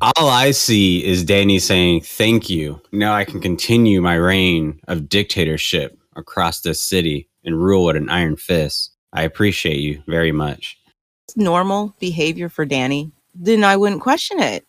All 0.00 0.28
I 0.28 0.50
see 0.50 1.04
is 1.04 1.24
Danny 1.24 1.58
saying, 1.58 2.02
Thank 2.02 2.50
you. 2.50 2.80
Now 2.92 3.14
I 3.14 3.24
can 3.24 3.40
continue 3.40 4.02
my 4.02 4.14
reign 4.14 4.80
of 4.86 5.08
dictatorship 5.08 5.98
across 6.14 6.60
this 6.60 6.80
city 6.80 7.28
and 7.48 7.60
rule 7.60 7.86
with 7.86 7.96
an 7.96 8.08
iron 8.08 8.36
fist. 8.36 8.92
I 9.12 9.22
appreciate 9.22 9.80
you 9.80 10.02
very 10.06 10.30
much. 10.32 10.78
It's 11.24 11.36
normal 11.36 11.94
behavior 11.98 12.48
for 12.48 12.64
Danny, 12.64 13.10
then 13.34 13.64
I 13.64 13.76
wouldn't 13.76 14.02
question 14.02 14.40
it. 14.40 14.64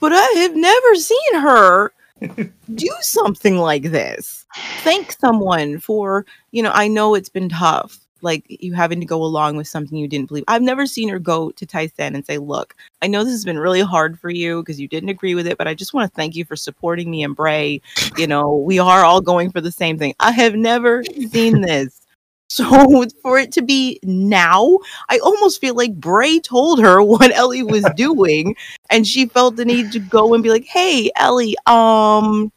But 0.00 0.12
I 0.12 0.24
have 0.40 0.56
never 0.56 0.94
seen 0.96 1.40
her 1.40 1.92
do 2.74 2.90
something 3.00 3.58
like 3.58 3.84
this. 3.84 4.44
Thank 4.82 5.12
someone 5.12 5.78
for, 5.78 6.26
you 6.50 6.62
know, 6.62 6.72
I 6.74 6.88
know 6.88 7.14
it's 7.14 7.28
been 7.28 7.48
tough, 7.48 7.98
like 8.22 8.44
you 8.48 8.74
having 8.74 9.00
to 9.00 9.06
go 9.06 9.22
along 9.22 9.56
with 9.56 9.68
something 9.68 9.96
you 9.96 10.08
didn't 10.08 10.28
believe. 10.28 10.44
I've 10.48 10.62
never 10.62 10.86
seen 10.86 11.08
her 11.10 11.18
go 11.18 11.50
to 11.52 11.66
Tai-san 11.66 12.14
and 12.14 12.26
say, 12.26 12.38
Look, 12.38 12.74
I 13.02 13.06
know 13.06 13.22
this 13.22 13.32
has 13.32 13.44
been 13.44 13.58
really 13.58 13.82
hard 13.82 14.18
for 14.18 14.30
you 14.30 14.62
because 14.62 14.80
you 14.80 14.88
didn't 14.88 15.10
agree 15.10 15.34
with 15.34 15.46
it, 15.46 15.58
but 15.58 15.68
I 15.68 15.74
just 15.74 15.94
want 15.94 16.10
to 16.10 16.16
thank 16.16 16.34
you 16.34 16.44
for 16.44 16.56
supporting 16.56 17.10
me 17.10 17.22
and 17.22 17.36
Bray. 17.36 17.80
You 18.16 18.26
know, 18.26 18.56
we 18.56 18.78
are 18.78 19.04
all 19.04 19.20
going 19.20 19.52
for 19.52 19.60
the 19.60 19.72
same 19.72 19.98
thing. 19.98 20.14
I 20.18 20.32
have 20.32 20.54
never 20.54 21.04
seen 21.30 21.60
this. 21.60 22.05
So 22.48 23.04
for 23.22 23.38
it 23.38 23.52
to 23.52 23.62
be 23.62 23.98
now, 24.02 24.78
I 25.08 25.18
almost 25.18 25.60
feel 25.60 25.74
like 25.74 25.94
Bray 25.94 26.38
told 26.40 26.80
her 26.80 27.02
what 27.02 27.34
Ellie 27.34 27.62
was 27.62 27.84
doing, 27.96 28.56
and 28.90 29.06
she 29.06 29.26
felt 29.26 29.56
the 29.56 29.64
need 29.64 29.92
to 29.92 29.98
go 29.98 30.34
and 30.34 30.42
be 30.42 30.50
like, 30.50 30.64
"Hey, 30.64 31.10
Ellie, 31.16 31.56
um, 31.66 32.52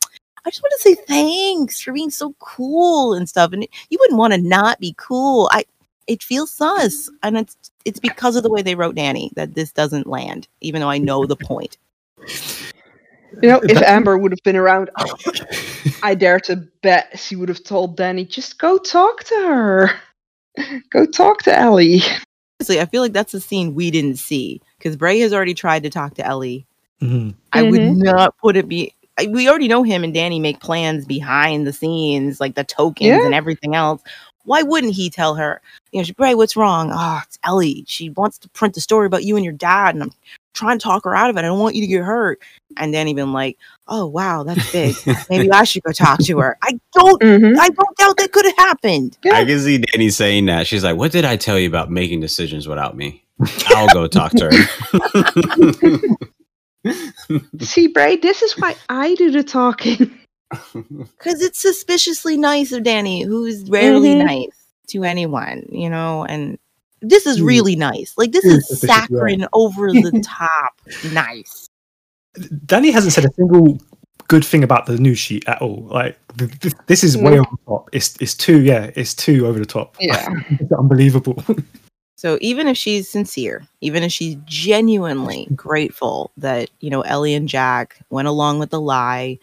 I 0.45 0.49
just 0.49 0.61
want 0.61 0.73
to 0.77 0.81
say 0.81 0.95
thanks 0.95 1.81
for 1.81 1.91
being 1.93 2.11
so 2.11 2.33
cool 2.39 3.13
and 3.13 3.27
stuff." 3.27 3.53
And 3.53 3.67
you 3.89 3.97
wouldn't 3.99 4.19
want 4.19 4.33
to 4.33 4.41
not 4.41 4.79
be 4.79 4.95
cool. 4.97 5.49
I 5.51 5.65
it 6.07 6.23
feels 6.23 6.51
sus, 6.51 7.09
and 7.23 7.37
it's 7.37 7.57
it's 7.85 7.99
because 7.99 8.35
of 8.35 8.43
the 8.43 8.49
way 8.49 8.61
they 8.61 8.75
wrote 8.75 8.95
Danny 8.95 9.31
that 9.35 9.55
this 9.55 9.71
doesn't 9.71 10.07
land, 10.07 10.47
even 10.61 10.81
though 10.81 10.89
I 10.89 10.97
know 10.97 11.25
the 11.25 11.35
point. 11.35 11.77
You 13.41 13.49
know, 13.49 13.59
if 13.63 13.81
Amber 13.81 14.17
would 14.17 14.31
have 14.31 14.43
been 14.43 14.55
around, 14.55 14.89
I 16.03 16.15
dare 16.15 16.39
to 16.41 16.57
bet 16.81 17.17
she 17.19 17.35
would 17.35 17.49
have 17.49 17.63
told 17.63 17.97
Danny, 17.97 18.25
just 18.25 18.59
go 18.59 18.77
talk 18.77 19.23
to 19.25 19.35
her. 19.35 19.91
Go 20.89 21.05
talk 21.05 21.43
to 21.43 21.57
Ellie. 21.57 22.01
Honestly, 22.59 22.81
I 22.81 22.85
feel 22.85 23.01
like 23.01 23.13
that's 23.13 23.33
a 23.33 23.39
scene 23.39 23.75
we 23.75 23.91
didn't 23.91 24.17
see 24.17 24.61
because 24.77 24.97
Bray 24.97 25.19
has 25.19 25.31
already 25.31 25.53
tried 25.53 25.83
to 25.83 25.89
talk 25.89 26.15
to 26.15 26.25
Ellie. 26.25 26.65
Mhm. 27.01 27.33
I 27.53 27.63
would 27.63 27.79
Mhm. 27.79 27.97
not 28.03 28.35
put 28.39 28.57
it 28.57 28.67
be. 28.67 28.93
I- 29.17 29.27
We 29.27 29.47
already 29.47 29.69
know 29.69 29.83
him 29.83 30.03
and 30.03 30.13
Danny 30.13 30.39
make 30.39 30.59
plans 30.59 31.05
behind 31.05 31.65
the 31.65 31.71
scenes, 31.71 32.41
like 32.41 32.55
the 32.55 32.65
tokens 32.65 33.07
Yeah. 33.07 33.25
and 33.25 33.33
everything 33.33 33.73
else. 33.75 34.01
Why 34.43 34.63
wouldn't 34.63 34.93
he 34.95 35.09
tell 35.09 35.35
her? 35.35 35.61
You 35.91 35.99
know, 35.99 36.03
she, 36.03 36.13
Bray, 36.13 36.35
what's 36.35 36.57
wrong? 36.57 36.91
Oh, 36.93 37.21
it's 37.23 37.37
Ellie. 37.45 37.85
She 37.87 38.09
wants 38.09 38.37
to 38.39 38.49
print 38.49 38.73
the 38.73 38.81
story 38.81 39.05
about 39.05 39.23
you 39.23 39.35
and 39.37 39.45
your 39.45 39.53
dad, 39.53 39.93
and 39.95 40.03
I'm 40.03 40.11
trying 40.53 40.79
to 40.79 40.83
talk 40.83 41.03
her 41.05 41.15
out 41.15 41.29
of 41.29 41.35
it. 41.37 41.39
I 41.39 41.43
don't 41.43 41.59
want 41.59 41.75
you 41.75 41.81
to 41.81 41.87
get 41.87 42.03
hurt. 42.03 42.41
And 42.77 42.93
then 42.93 43.07
even 43.07 43.33
like, 43.33 43.57
oh 43.87 44.05
wow, 44.07 44.43
that's 44.43 44.71
big. 44.71 44.95
Maybe 45.29 45.51
I 45.51 45.63
should 45.63 45.83
go 45.83 45.91
talk 45.91 46.19
to 46.19 46.39
her. 46.39 46.57
I 46.63 46.79
don't. 46.93 47.21
Mhm. 47.21 47.57
I 47.57 47.69
don't 47.69 47.97
doubt 47.97 48.17
that 48.17 48.31
could 48.31 48.45
have 48.45 48.57
happened. 48.57 49.17
I 49.31 49.45
can 49.45 49.59
see 49.59 49.79
Danny 49.79 50.09
saying 50.09 50.45
that. 50.47 50.67
She's 50.67 50.83
like, 50.83 50.95
"What 50.97 51.11
did 51.11 51.25
I 51.25 51.35
tell 51.35 51.57
you 51.59 51.67
about 51.67 51.89
making 51.91 52.19
decisions 52.21 52.67
without 52.67 52.95
me? 52.95 53.23
I'll 53.69 53.87
go 53.93 54.07
talk 54.07 54.31
to 54.33 54.45
her." 54.45 54.51
See, 57.61 57.87
Bray, 57.87 58.15
this 58.15 58.41
is 58.41 58.53
why 58.57 58.75
I 58.87 59.15
do 59.15 59.31
the 59.31 59.43
talking. 59.43 60.15
Because 60.73 61.43
it's 61.43 61.61
suspiciously 61.61 62.35
nice 62.35 62.71
of 62.71 62.81
Danny, 62.81 63.21
who's 63.21 63.69
rarely 63.69 64.15
Mhm. 64.15 64.25
nice 64.25 64.65
to 64.87 65.03
anyone, 65.03 65.67
you 65.71 65.91
know, 65.91 66.25
and 66.25 66.57
this 67.01 67.25
is 67.25 67.39
Mm. 67.39 67.45
really 67.47 67.75
nice. 67.75 68.13
Like 68.17 68.31
this 68.31 68.45
Mm, 68.45 68.57
is 68.57 68.79
saccharine 68.81 69.45
over 69.53 69.87
the 69.93 70.21
top 70.23 70.73
nice. 71.13 71.67
Danny 72.65 72.91
hasn't 72.91 73.13
said 73.13 73.25
a 73.25 73.33
single 73.33 73.79
good 74.27 74.45
thing 74.45 74.63
about 74.63 74.85
the 74.85 74.97
news 74.97 75.17
sheet 75.17 75.43
at 75.47 75.61
all. 75.61 75.87
Like 75.89 76.17
th- 76.37 76.59
th- 76.59 76.73
this 76.87 77.03
is 77.03 77.17
way 77.17 77.35
No. 77.35 77.39
over 77.39 77.49
the 77.51 77.57
top. 77.67 77.89
It's 77.93 78.15
it's 78.21 78.35
too 78.35 78.61
yeah, 78.61 78.91
it's 78.95 79.13
too 79.13 79.47
over 79.47 79.57
the 79.59 79.65
top. 79.65 79.95
Yeah. 80.01 80.27
it's 80.59 80.71
unbelievable. 80.71 81.43
So 82.17 82.37
even 82.41 82.67
if 82.67 82.75
she's 82.75 83.09
sincere, 83.09 83.65
even 83.79 84.03
if 84.03 84.11
she's 84.11 84.35
genuinely 84.43 85.47
grateful 85.55 86.31
that, 86.35 86.69
you 86.81 86.89
know, 86.89 86.99
Ellie 87.03 87.33
and 87.33 87.47
Jack 87.47 87.97
went 88.09 88.27
along 88.27 88.59
with 88.59 88.71
the 88.71 88.81
lie, 88.81 89.39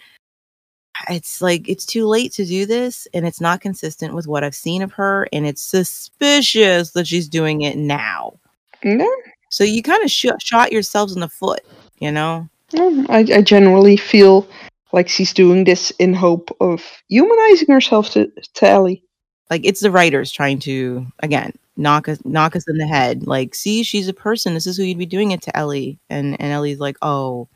it's 1.09 1.41
like 1.41 1.69
it's 1.69 1.87
too 1.87 2.07
late 2.07 2.33
to 2.33 2.45
do 2.45 2.67
this 2.67 3.07
and 3.15 3.27
it's 3.27 3.41
not 3.41 3.61
consistent 3.61 4.15
with 4.15 4.27
what 4.27 4.45
I've 4.45 4.55
seen 4.55 4.83
of 4.83 4.93
her 4.93 5.27
and 5.33 5.47
it's 5.47 5.63
suspicious 5.63 6.93
that 6.93 7.07
she's 7.07 7.29
doing 7.29 7.63
it 7.63 7.77
now. 7.77 8.39
No, 8.85 9.11
So 9.49 9.65
you 9.65 9.83
kind 9.83 10.05
of 10.05 10.11
sh- 10.11 10.27
shot 10.39 10.73
yourselves 10.73 11.15
in 11.15 11.21
the 11.21 11.29
foot, 11.29 11.61
you 11.99 12.13
know? 12.13 12.49
no, 12.73 13.07
I, 13.09 13.19
I 13.35 13.43
generally 13.43 13.97
feel 13.97 14.47
like 14.93 15.09
she's 15.09 15.33
doing 15.33 15.65
this 15.65 15.91
in 15.93 16.15
hope 16.15 16.55
of 16.61 16.83
humanizing 17.09 17.69
herself 17.69 18.11
to, 18.11 18.31
to 18.55 18.69
Ellie. 18.69 19.03
Like 19.51 19.65
it's 19.65 19.81
the 19.81 19.91
writers 19.91 20.31
trying 20.33 20.59
to 20.61 21.07
again 21.21 21.53
knock 21.77 22.09
us 22.09 22.19
knock 22.25 22.57
us 22.57 22.69
in 22.69 22.79
the 22.79 22.87
head. 22.87 23.27
Like, 23.27 23.55
see, 23.55 23.83
she's 23.83 24.09
a 24.09 24.15
person. 24.15 24.55
This 24.55 24.67
is 24.67 24.77
who 24.77 24.83
you'd 24.83 24.99
be 24.99 25.07
doing 25.07 25.31
it 25.31 25.43
to 25.43 25.57
Ellie. 25.57 25.99
And 26.11 26.41
and 26.41 26.53
Ellie's 26.53 26.81
like, 26.81 26.97
oh, 27.03 27.49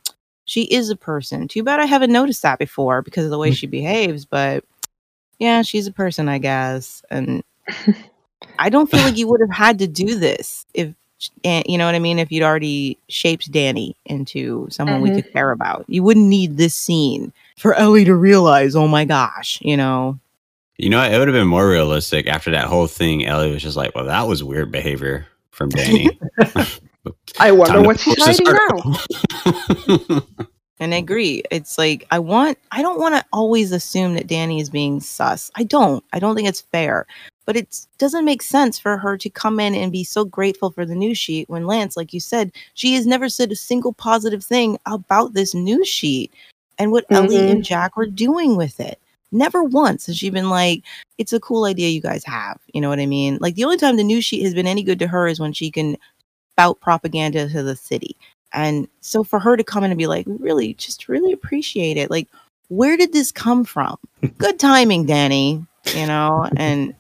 she 0.51 0.63
is 0.65 0.91
a 0.91 0.97
person. 0.97 1.47
Too 1.47 1.63
bad 1.63 1.79
I 1.79 1.85
haven't 1.87 2.11
noticed 2.11 2.43
that 2.43 2.59
before 2.59 3.03
because 3.03 3.25
of 3.25 3.31
the 3.31 3.39
way 3.39 3.53
she 3.53 3.69
behaves. 3.69 4.25
But 4.25 4.65
yeah, 5.39 5.63
she's 5.63 5.87
a 5.87 5.93
person, 5.93 6.29
I 6.29 6.39
guess. 6.39 7.05
And 7.09 7.45
I 8.59 8.69
don't 8.69 8.91
feel 8.91 9.03
like 9.03 9.17
you 9.17 9.29
would 9.29 9.41
have 9.41 9.57
had 9.57 9.79
to 9.79 9.87
do 9.87 10.17
this 10.19 10.67
if 10.75 10.93
eh, 11.45 11.63
you 11.67 11.79
know 11.79 11.87
what 11.87 11.95
I 11.95 12.01
mean. 12.01 12.19
If 12.19 12.33
you'd 12.33 12.43
already 12.43 12.99
shaped 13.09 13.53
Danny 13.53 13.95
into 14.07 14.67
someone 14.71 15.01
we 15.03 15.11
Mhm. 15.11 15.15
could 15.15 15.33
care 15.33 15.53
about, 15.53 15.85
you 15.87 16.03
wouldn't 16.03 16.27
need 16.27 16.57
this 16.57 16.75
scene 16.75 17.33
for 17.57 17.73
Ellie 17.75 18.05
to 18.07 18.15
realize, 18.17 18.75
oh 18.75 18.89
my 18.89 19.05
gosh, 19.05 19.61
you 19.63 19.77
know. 19.77 20.19
You 20.79 20.91
know, 20.91 21.01
it 21.01 21.17
would 21.17 21.29
have 21.29 21.35
been 21.35 21.47
more 21.47 21.69
realistic 21.69 22.27
after 22.27 22.51
that 22.51 22.65
whole 22.65 22.89
thing. 22.89 23.25
Ellie 23.25 23.53
was 23.53 23.63
just 23.63 23.77
like, 23.77 23.95
"Well, 23.95 24.07
that 24.07 24.27
was 24.27 24.43
weird 24.43 24.73
behavior 24.73 25.27
from 25.53 25.69
Danny." 25.69 26.19
I 27.39 27.53
wonder 27.53 27.75
Time 27.75 27.83
to 27.83 27.87
what 27.89 28.01
she's 28.01 28.17
post 28.17 28.39
this 28.39 28.49
hiding 28.49 30.09
now. 30.09 30.21
And 30.81 30.95
I 30.95 30.97
agree. 30.97 31.43
It's 31.51 31.77
like 31.77 32.07
I 32.11 32.19
want 32.19 32.57
I 32.73 32.81
don't 32.81 32.99
want 32.99 33.15
to 33.15 33.23
always 33.35 33.71
assume 33.71 34.15
that 34.15 34.27
Danny 34.27 34.61
is 34.61 34.71
being 34.71 35.01
sus. 35.01 35.51
I 35.55 35.63
don't. 35.63 36.03
I 36.15 36.19
don't 36.19 36.35
think 36.35 36.49
it's 36.49 36.63
fair. 36.63 37.07
But 37.45 37.57
it 37.57 37.87
doesn't 37.99 38.25
make 38.25 38.41
sense 38.43 38.79
for 38.79 38.97
her 38.97 39.19
to 39.19 39.29
come 39.29 39.61
in 39.61 39.75
and 39.75 39.93
be 39.93 40.05
so 40.05 40.25
grateful 40.25 40.71
for 40.71 40.87
the 40.87 40.95
news 40.95 41.19
sheet 41.19 41.51
when 41.51 41.67
Lance, 41.67 41.99
like 41.99 42.15
you 42.15 42.21
said, 42.21 42.53
she 42.75 42.95
has 42.95 43.07
never 43.07 43.29
said 43.29 43.53
a 43.53 43.57
single 43.57 43.93
positive 43.93 44.43
thing 44.43 44.79
about 44.87 45.35
this 45.35 45.53
news 45.55 45.89
sheet 45.89 46.33
and 46.79 46.93
what 46.93 47.05
Ellie 47.11 47.37
Mhm. 47.37 47.51
and 47.51 47.65
Jack 47.65 47.97
were 47.97 48.07
doing 48.07 48.57
with 48.57 48.81
it. 48.81 48.99
Never 49.33 49.63
once 49.63 50.07
has 50.07 50.17
she 50.17 50.31
been 50.31 50.49
like, 50.49 50.83
it's 51.19 51.33
a 51.35 51.41
cool 51.41 51.65
idea 51.65 51.91
you 51.91 52.01
guys 52.01 52.25
have. 52.25 52.59
You 52.73 52.81
know 52.81 52.89
what 52.89 53.01
I 53.01 53.07
mean? 53.07 53.37
Like 53.41 53.55
the 53.55 53.65
only 53.65 53.77
time 53.77 53.97
the 53.97 54.05
news 54.05 54.25
sheet 54.25 54.45
has 54.45 54.55
been 54.55 54.67
any 54.67 54.83
good 54.83 54.99
to 55.01 55.09
her 55.09 55.27
is 55.27 55.39
when 55.41 55.53
she 55.53 55.71
can 55.71 55.99
spout 56.61 56.81
propaganda 56.81 57.49
to 57.49 57.63
the 57.63 57.75
city. 57.75 58.17
And 58.53 58.87
so 59.01 59.25
for 59.25 59.39
her 59.39 59.57
to 59.57 59.65
come 59.65 59.83
in 59.83 59.91
and 59.91 59.99
be 59.99 60.07
like, 60.07 60.27
really, 60.29 60.75
just 60.75 61.09
really 61.09 61.33
appreciate 61.33 61.97
it. 61.97 62.11
Like, 62.11 62.29
where 62.69 62.97
did 62.97 63.13
this 63.13 63.33
come 63.33 63.65
from? 63.65 63.97
Good 64.39 64.59
timing, 64.59 65.07
Danny, 65.07 65.65
you 65.95 66.07
know? 66.07 66.49
And 66.57 66.95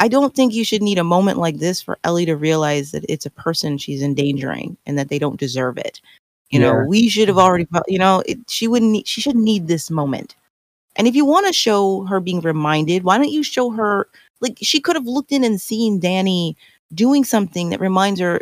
I 0.00 0.08
don't 0.08 0.34
think 0.34 0.52
you 0.52 0.64
should 0.64 0.82
need 0.82 0.98
a 0.98 1.04
moment 1.04 1.38
like 1.38 1.58
this 1.58 1.80
for 1.80 1.98
Ellie 2.02 2.26
to 2.26 2.34
realize 2.34 2.90
that 2.90 3.04
it's 3.08 3.26
a 3.26 3.30
person 3.30 3.78
she's 3.78 4.02
endangering 4.02 4.76
and 4.86 4.98
that 4.98 5.08
they 5.08 5.18
don't 5.18 5.38
deserve 5.38 5.78
it. 5.78 6.00
You 6.50 6.58
know, 6.58 6.84
we 6.88 7.08
should 7.08 7.28
have 7.28 7.38
already, 7.38 7.68
you 7.86 7.98
know, 8.00 8.24
it, 8.26 8.38
she 8.48 8.66
wouldn't, 8.66 8.90
need, 8.90 9.06
she 9.06 9.20
shouldn't 9.20 9.44
need 9.44 9.68
this 9.68 9.88
moment. 9.88 10.34
And 10.96 11.06
if 11.06 11.14
you 11.14 11.24
want 11.24 11.46
to 11.46 11.52
show 11.52 12.04
her 12.06 12.18
being 12.18 12.40
reminded, 12.40 13.04
why 13.04 13.18
don't 13.18 13.30
you 13.30 13.44
show 13.44 13.70
her, 13.70 14.08
like, 14.40 14.58
she 14.60 14.80
could 14.80 14.96
have 14.96 15.06
looked 15.06 15.30
in 15.30 15.44
and 15.44 15.60
seen 15.60 16.00
Danny 16.00 16.56
doing 16.92 17.24
something 17.24 17.70
that 17.70 17.80
reminds 17.80 18.18
her, 18.18 18.40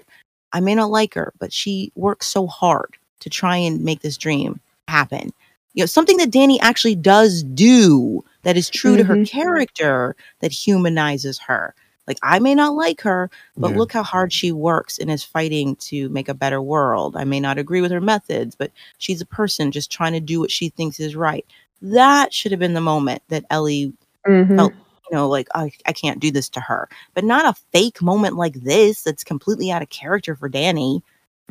I 0.53 0.61
may 0.61 0.75
not 0.75 0.91
like 0.91 1.15
her, 1.15 1.33
but 1.39 1.53
she 1.53 1.93
works 1.95 2.27
so 2.29 2.47
hard 2.47 2.97
to 3.21 3.31
try 3.31 3.57
and 3.57 3.83
make 3.85 4.01
this 4.01 4.17
dream 4.17 4.61
happen. 4.89 5.33
You 5.75 5.83
know, 5.83 5.87
something 5.87 6.17
that 6.19 6.31
Danny 6.31 6.61
actually 6.61 6.95
does 6.97 7.43
do 7.43 8.25
that 8.43 8.57
is 8.57 8.71
true 8.71 8.97
to 8.97 9.05
her 9.05 9.17
Mhm. 9.17 9.27
character 9.29 10.17
that 10.41 10.53
humanizes 10.53 11.39
her. 11.41 11.75
Like, 12.07 12.19
I 12.23 12.39
may 12.39 12.55
not 12.55 12.75
like 12.75 13.03
her, 13.03 13.31
but 13.59 13.73
Yeah. 13.73 13.77
look 13.77 13.93
how 13.93 14.03
hard 14.03 14.33
she 14.33 14.51
works 14.51 14.99
and 14.99 15.11
is 15.11 15.23
fighting 15.23 15.77
to 15.77 16.09
make 16.09 16.29
a 16.29 16.35
better 16.35 16.63
world. 16.63 17.17
I 17.17 17.25
may 17.25 17.39
not 17.39 17.59
agree 17.59 17.83
with 17.83 17.91
her 17.91 18.01
methods, 18.01 18.55
but 18.57 18.73
she's 18.97 19.21
a 19.21 19.27
person 19.27 19.71
just 19.71 19.91
trying 19.91 20.15
to 20.15 20.21
do 20.21 20.41
what 20.41 20.51
she 20.51 20.71
thinks 20.71 20.99
is 21.01 21.15
right. 21.15 21.45
That 21.83 22.33
should 22.33 22.51
have 22.53 22.59
been 22.61 22.73
the 22.75 22.81
moment 22.81 23.23
that 23.29 23.45
Ellie 23.51 23.93
Mhm. 24.27 24.57
felt, 24.57 24.73
you 25.11 25.17
know, 25.17 25.29
like, 25.29 25.49
I, 25.55 25.71
I 25.87 25.93
can't 25.93 26.21
do 26.21 26.31
this 26.31 26.49
to 26.51 26.61
her. 26.61 26.89
But 27.15 27.25
not 27.25 27.47
a 27.47 27.59
fake 27.73 28.03
moment 28.03 28.37
like 28.37 28.55
this 28.55 29.03
that's 29.03 29.25
completely 29.25 29.71
out 29.71 29.83
of 29.83 29.91
character 29.91 30.35
for 30.35 30.49
Danny. 30.49 31.03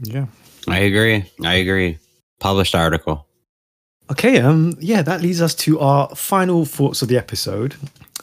yeah. 0.02 0.26
I 0.68 0.80
agree. 0.80 1.24
I 1.44 1.56
agree. 1.56 1.98
Published 2.40 2.76
article. 2.76 3.26
Okay, 4.10 4.40
um, 4.40 4.76
yeah, 4.80 5.02
that 5.02 5.22
leads 5.22 5.42
us 5.42 5.56
to 5.56 5.80
our 5.80 6.14
final 6.16 6.66
thoughts 6.66 7.02
of 7.02 7.08
the 7.08 7.18
episode. 7.18 7.76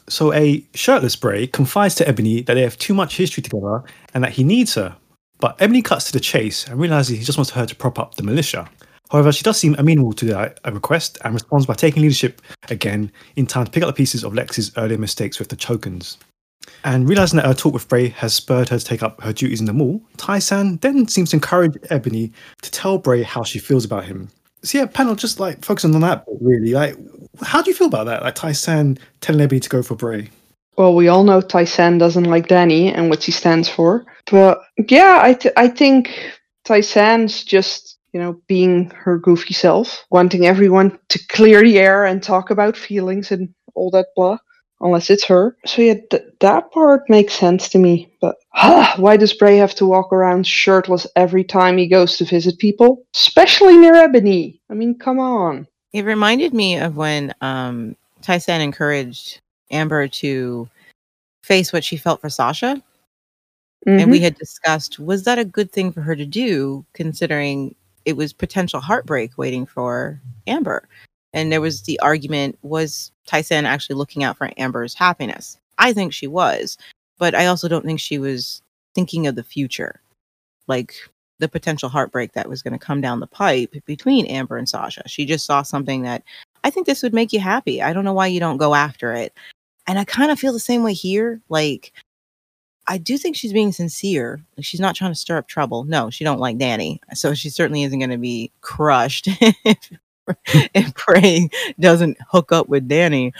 So, 0.08 0.32
a 0.32 0.64
shirtless 0.74 1.16
Bray 1.16 1.46
confides 1.46 1.94
to 1.96 2.08
Ebony 2.08 2.42
that 2.42 2.54
they 2.54 2.62
have 2.62 2.78
too 2.78 2.94
much 2.94 3.16
history 3.16 3.42
together 3.42 3.82
and 4.12 4.22
that 4.22 4.32
he 4.32 4.44
needs 4.44 4.74
her. 4.74 4.96
But 5.38 5.60
Ebony 5.60 5.82
cuts 5.82 6.06
to 6.06 6.12
the 6.12 6.20
chase 6.20 6.66
and 6.66 6.78
realizes 6.78 7.18
he 7.18 7.24
just 7.24 7.38
wants 7.38 7.50
her 7.50 7.66
to 7.66 7.74
prop 7.74 7.98
up 7.98 8.14
the 8.14 8.22
militia. 8.22 8.68
However, 9.14 9.30
she 9.30 9.44
does 9.44 9.56
seem 9.56 9.76
amenable 9.78 10.12
to 10.14 10.36
uh, 10.36 10.50
request 10.72 11.18
and 11.24 11.34
responds 11.34 11.66
by 11.66 11.74
taking 11.74 12.02
leadership 12.02 12.42
again 12.68 13.12
in 13.36 13.46
time 13.46 13.64
to 13.64 13.70
pick 13.70 13.84
up 13.84 13.86
the 13.86 13.92
pieces 13.92 14.24
of 14.24 14.34
Lex's 14.34 14.72
earlier 14.76 14.98
mistakes 14.98 15.38
with 15.38 15.50
the 15.50 15.54
tokens. 15.54 16.18
And 16.82 17.08
realizing 17.08 17.36
that 17.36 17.46
her 17.46 17.54
talk 17.54 17.74
with 17.74 17.88
Bray 17.88 18.08
has 18.08 18.34
spurred 18.34 18.70
her 18.70 18.78
to 18.80 18.84
take 18.84 19.04
up 19.04 19.20
her 19.20 19.32
duties 19.32 19.60
in 19.60 19.66
the 19.66 19.72
mall, 19.72 20.02
Tai-san 20.16 20.78
then 20.78 21.06
seems 21.06 21.30
to 21.30 21.36
encourage 21.36 21.76
Ebony 21.90 22.32
to 22.62 22.72
tell 22.72 22.98
Bray 22.98 23.22
how 23.22 23.44
she 23.44 23.60
feels 23.60 23.84
about 23.84 24.04
him. 24.04 24.30
So 24.64 24.78
yeah, 24.78 24.86
panel 24.86 25.14
just 25.14 25.38
like 25.38 25.64
focusing 25.64 25.94
on 25.94 26.00
that 26.00 26.24
really. 26.40 26.72
Like, 26.72 26.96
how 27.40 27.62
do 27.62 27.70
you 27.70 27.76
feel 27.76 27.86
about 27.86 28.06
that? 28.06 28.24
Like 28.24 28.34
Tai-san 28.34 28.98
telling 29.20 29.40
Ebony 29.40 29.60
to 29.60 29.68
go 29.68 29.84
for 29.84 29.94
Bray. 29.94 30.28
Well, 30.76 30.96
we 30.96 31.06
all 31.06 31.22
know 31.22 31.40
Tai-san 31.40 31.98
doesn't 31.98 32.24
like 32.24 32.48
Danny 32.48 32.92
and 32.92 33.10
what 33.10 33.22
she 33.22 33.30
stands 33.30 33.68
for. 33.68 34.04
But 34.28 34.60
yeah, 34.88 35.20
I, 35.22 35.34
th- 35.34 35.54
I 35.56 35.68
think 35.68 36.32
Tai-san's 36.64 37.44
just, 37.44 37.93
you 38.14 38.20
know, 38.20 38.40
being 38.46 38.90
her 38.90 39.18
goofy 39.18 39.52
self, 39.52 40.06
wanting 40.10 40.46
everyone 40.46 40.96
to 41.08 41.18
clear 41.28 41.62
the 41.62 41.80
air 41.80 42.04
and 42.06 42.22
talk 42.22 42.48
about 42.48 42.76
feelings 42.76 43.32
and 43.32 43.52
all 43.74 43.90
that 43.90 44.06
blah. 44.16 44.38
unless 44.80 45.10
it's 45.10 45.24
her. 45.24 45.56
So 45.66 45.82
yeah, 45.82 45.94
th- 46.10 46.22
that 46.40 46.70
part 46.70 47.02
makes 47.08 47.34
sense 47.34 47.68
to 47.70 47.78
me. 47.78 48.12
But 48.20 48.36
ah, 48.54 48.94
why 48.98 49.16
does 49.16 49.32
Bray 49.32 49.56
have 49.56 49.74
to 49.76 49.86
walk 49.86 50.12
around 50.12 50.46
shirtless 50.46 51.06
every 51.16 51.42
time 51.42 51.76
he 51.76 51.88
goes 51.88 52.16
to 52.18 52.24
visit 52.24 52.58
people, 52.58 53.04
especially 53.16 53.76
near 53.76 53.94
Ebony? 53.96 54.60
I 54.70 54.74
mean, 54.74 54.96
come 54.96 55.18
on. 55.18 55.66
It 55.92 56.04
reminded 56.04 56.54
me 56.54 56.78
of 56.78 56.96
when 56.96 57.34
um, 57.40 57.96
Tai-san 58.22 58.60
encouraged 58.60 59.40
Amber 59.70 60.06
to 60.06 60.68
face 61.42 61.72
what 61.72 61.84
she 61.84 61.96
felt 61.96 62.20
for 62.20 62.30
Sasha. 62.30 62.80
And 63.86 64.10
we 64.10 64.18
Mhm. 64.18 64.22
had 64.22 64.34
discussed 64.36 64.98
was 64.98 65.24
that 65.24 65.38
a 65.38 65.44
good 65.44 65.70
thing 65.70 65.92
for 65.92 66.00
her 66.00 66.16
to 66.16 66.24
do, 66.24 66.84
considering 66.94 67.74
it 68.04 68.16
was 68.16 68.32
potential 68.32 68.80
heartbreak 68.80 69.36
waiting 69.36 69.66
for 69.66 70.20
Amber? 70.46 70.88
And 71.32 71.50
there 71.50 71.60
was 71.60 71.82
the 71.82 71.98
argument 72.00 72.58
was 72.62 73.10
Tai-san 73.26 73.66
actually 73.66 73.96
looking 73.96 74.22
out 74.22 74.36
for 74.36 74.50
Amber's 74.56 74.94
happiness? 74.94 75.58
I 75.78 75.92
think 75.92 76.12
she 76.12 76.26
was, 76.26 76.78
but 77.18 77.34
I 77.34 77.46
also 77.46 77.68
don't 77.68 77.84
think 77.84 78.00
she 78.00 78.18
was 78.18 78.62
thinking 78.94 79.26
of 79.26 79.34
the 79.34 79.42
future, 79.42 80.00
like 80.68 80.94
the 81.40 81.48
potential 81.48 81.88
heartbreak 81.88 82.32
that 82.32 82.48
was 82.48 82.62
going 82.62 82.72
to 82.72 82.78
come 82.78 83.00
down 83.00 83.18
the 83.20 83.26
pipe 83.26 83.74
between 83.86 84.26
Amber 84.26 84.56
and 84.56 84.68
Sasha. 84.68 85.02
She 85.08 85.24
just 85.24 85.44
saw 85.44 85.62
something 85.62 86.02
that 86.02 86.22
I 86.62 86.70
think 86.70 86.86
this 86.86 87.02
would 87.02 87.12
make 87.12 87.32
you 87.32 87.40
happy. 87.40 87.82
I 87.82 87.92
don't 87.92 88.04
know 88.04 88.12
why 88.12 88.28
you 88.28 88.38
don't 88.38 88.56
go 88.56 88.74
after 88.74 89.12
it. 89.12 89.34
And 89.86 89.98
I 89.98 90.04
kind 90.04 90.30
of 90.30 90.38
feel 90.38 90.52
the 90.52 90.60
same 90.60 90.82
way 90.82 90.94
here. 90.94 91.40
Like, 91.48 91.92
I 92.86 92.98
do 92.98 93.16
think 93.16 93.36
she's 93.36 93.52
being 93.52 93.72
sincere. 93.72 94.40
She's 94.60 94.80
not 94.80 94.94
trying 94.94 95.12
to 95.12 95.18
stir 95.18 95.38
up 95.38 95.48
trouble. 95.48 95.84
No, 95.84 96.10
she 96.10 96.24
don't 96.24 96.40
like 96.40 96.58
Danny, 96.58 97.00
so 97.14 97.34
she 97.34 97.48
certainly 97.50 97.82
isn't 97.84 97.98
going 97.98 98.10
to 98.10 98.18
be 98.18 98.50
crushed 98.60 99.28
if, 99.40 99.90
if 100.74 100.94
Bray 100.94 101.48
doesn't 101.80 102.18
hook 102.30 102.52
up 102.52 102.68
with 102.68 102.88
Danny. 102.88 103.32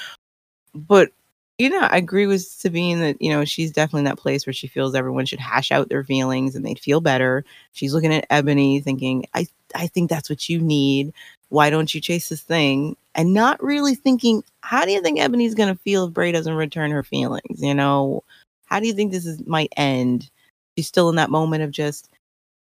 But 0.75 1.11
you 1.59 1.71
know, 1.71 1.81
I 1.81 1.99
agree 1.99 2.27
with 2.27 2.43
Sabine 2.43 3.01
that 3.01 3.21
you 3.23 3.31
know 3.31 3.45
she's 3.45 3.71
definitely 3.71 4.01
in 4.01 4.05
that 4.07 4.19
place 4.19 4.47
where 4.47 4.53
she 4.53 4.67
feels 4.67 4.95
everyone 4.95 5.27
should 5.27 5.41
hash 5.41 5.71
out 5.71 5.89
their 5.89 6.03
feelings 6.05 6.57
and 6.57 6.65
they'd 6.65 6.79
feel 6.79 7.01
better. 7.01 7.45
She's 7.73 7.95
looking 7.95 8.13
at 8.15 8.27
Ebony, 8.31 8.81
thinking, 8.81 9.27
"I, 9.35 9.47
I 9.75 9.87
think 9.87 10.11
that's 10.11 10.31
what 10.31 10.49
you 10.49 10.61
need. 10.61 11.13
Why 11.51 11.71
don't 11.71 11.95
you 11.95 12.01
chase 12.01 12.29
this 12.29 12.43
thing?" 12.43 12.97
And 13.15 13.35
not 13.35 13.63
really 13.63 13.95
thinking, 13.95 14.43
"How 14.63 14.85
do 14.85 14.91
you 14.91 15.01
think 15.03 15.21
Ebony's 15.21 15.55
going 15.55 15.73
to 15.73 15.81
feel 15.83 16.07
if 16.07 16.13
Bray 16.15 16.33
doesn't 16.33 16.55
return 16.55 16.91
her 16.91 17.05
feelings?" 17.05 17.63
You 17.63 17.75
know, 17.75 18.25
how 18.67 18.81
do 18.81 18.87
you 18.87 18.93
think 18.93 19.13
this 19.13 19.27
is 19.27 19.45
might 19.47 19.73
end? 19.77 20.31
She's 20.77 20.89
still 20.89 21.09
in 21.09 21.17
that 21.17 21.31
moment 21.31 21.63
of 21.63 21.71
just, 21.71 22.11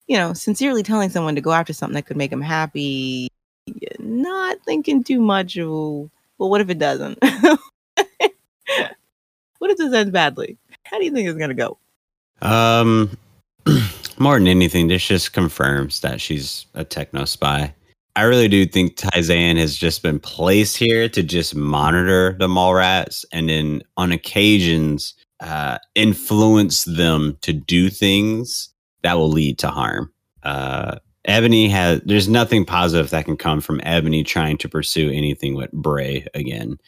you 0.06 0.16
know, 0.16 0.32
sincerely 0.32 0.82
telling 0.82 1.10
someone 1.10 1.34
to 1.34 1.40
go 1.40 1.52
after 1.52 1.72
something 1.72 1.94
that 1.94 2.06
could 2.06 2.16
make 2.16 2.30
them 2.30 2.42
happy, 2.42 3.28
not 3.98 4.58
thinking 4.64 5.02
too 5.02 5.20
much 5.20 5.58
of, 5.58 6.10
well, 6.38 6.50
what 6.50 6.60
if 6.60 6.70
it 6.70 6.78
doesn't? 6.78 7.18
what 9.58 9.70
if 9.70 9.78
this 9.78 9.92
ends 9.92 10.12
badly? 10.12 10.56
How 10.84 10.98
do 10.98 11.04
you 11.04 11.10
think 11.12 11.28
it's 11.28 11.38
gonna 11.38 11.54
go? 11.54 11.78
Um, 12.40 13.16
more 14.18 14.38
than 14.38 14.48
anything, 14.48 14.88
this 14.88 15.06
just 15.06 15.32
confirms 15.32 16.00
that 16.00 16.20
she's 16.20 16.66
a 16.74 16.84
techno 16.84 17.24
spy. 17.24 17.74
I 18.16 18.22
really 18.22 18.48
do 18.48 18.66
think 18.66 18.96
Tai-san 18.96 19.56
has 19.58 19.76
just 19.76 20.02
been 20.02 20.18
placed 20.18 20.76
here 20.76 21.08
to 21.08 21.22
just 21.22 21.54
monitor 21.54 22.34
the 22.38 22.48
Mallrats 22.48 23.24
and 23.32 23.48
then 23.48 23.82
on 23.96 24.10
occasions 24.10 25.14
uh, 25.40 25.78
influence 25.94 26.84
them 26.84 27.38
to 27.42 27.52
do 27.52 27.90
things 27.90 28.70
that 29.02 29.14
will 29.14 29.30
lead 29.30 29.58
to 29.58 29.68
harm. 29.68 30.12
Uh, 30.42 30.96
Ebony 31.24 31.68
has, 31.68 32.00
there's 32.04 32.28
nothing 32.28 32.64
positive 32.64 33.10
that 33.10 33.26
can 33.26 33.36
come 33.36 33.60
from 33.60 33.80
Ebony 33.84 34.24
trying 34.24 34.56
to 34.58 34.68
pursue 34.68 35.10
anything 35.10 35.54
with 35.54 35.70
Bray 35.72 36.26
again, 36.34 36.78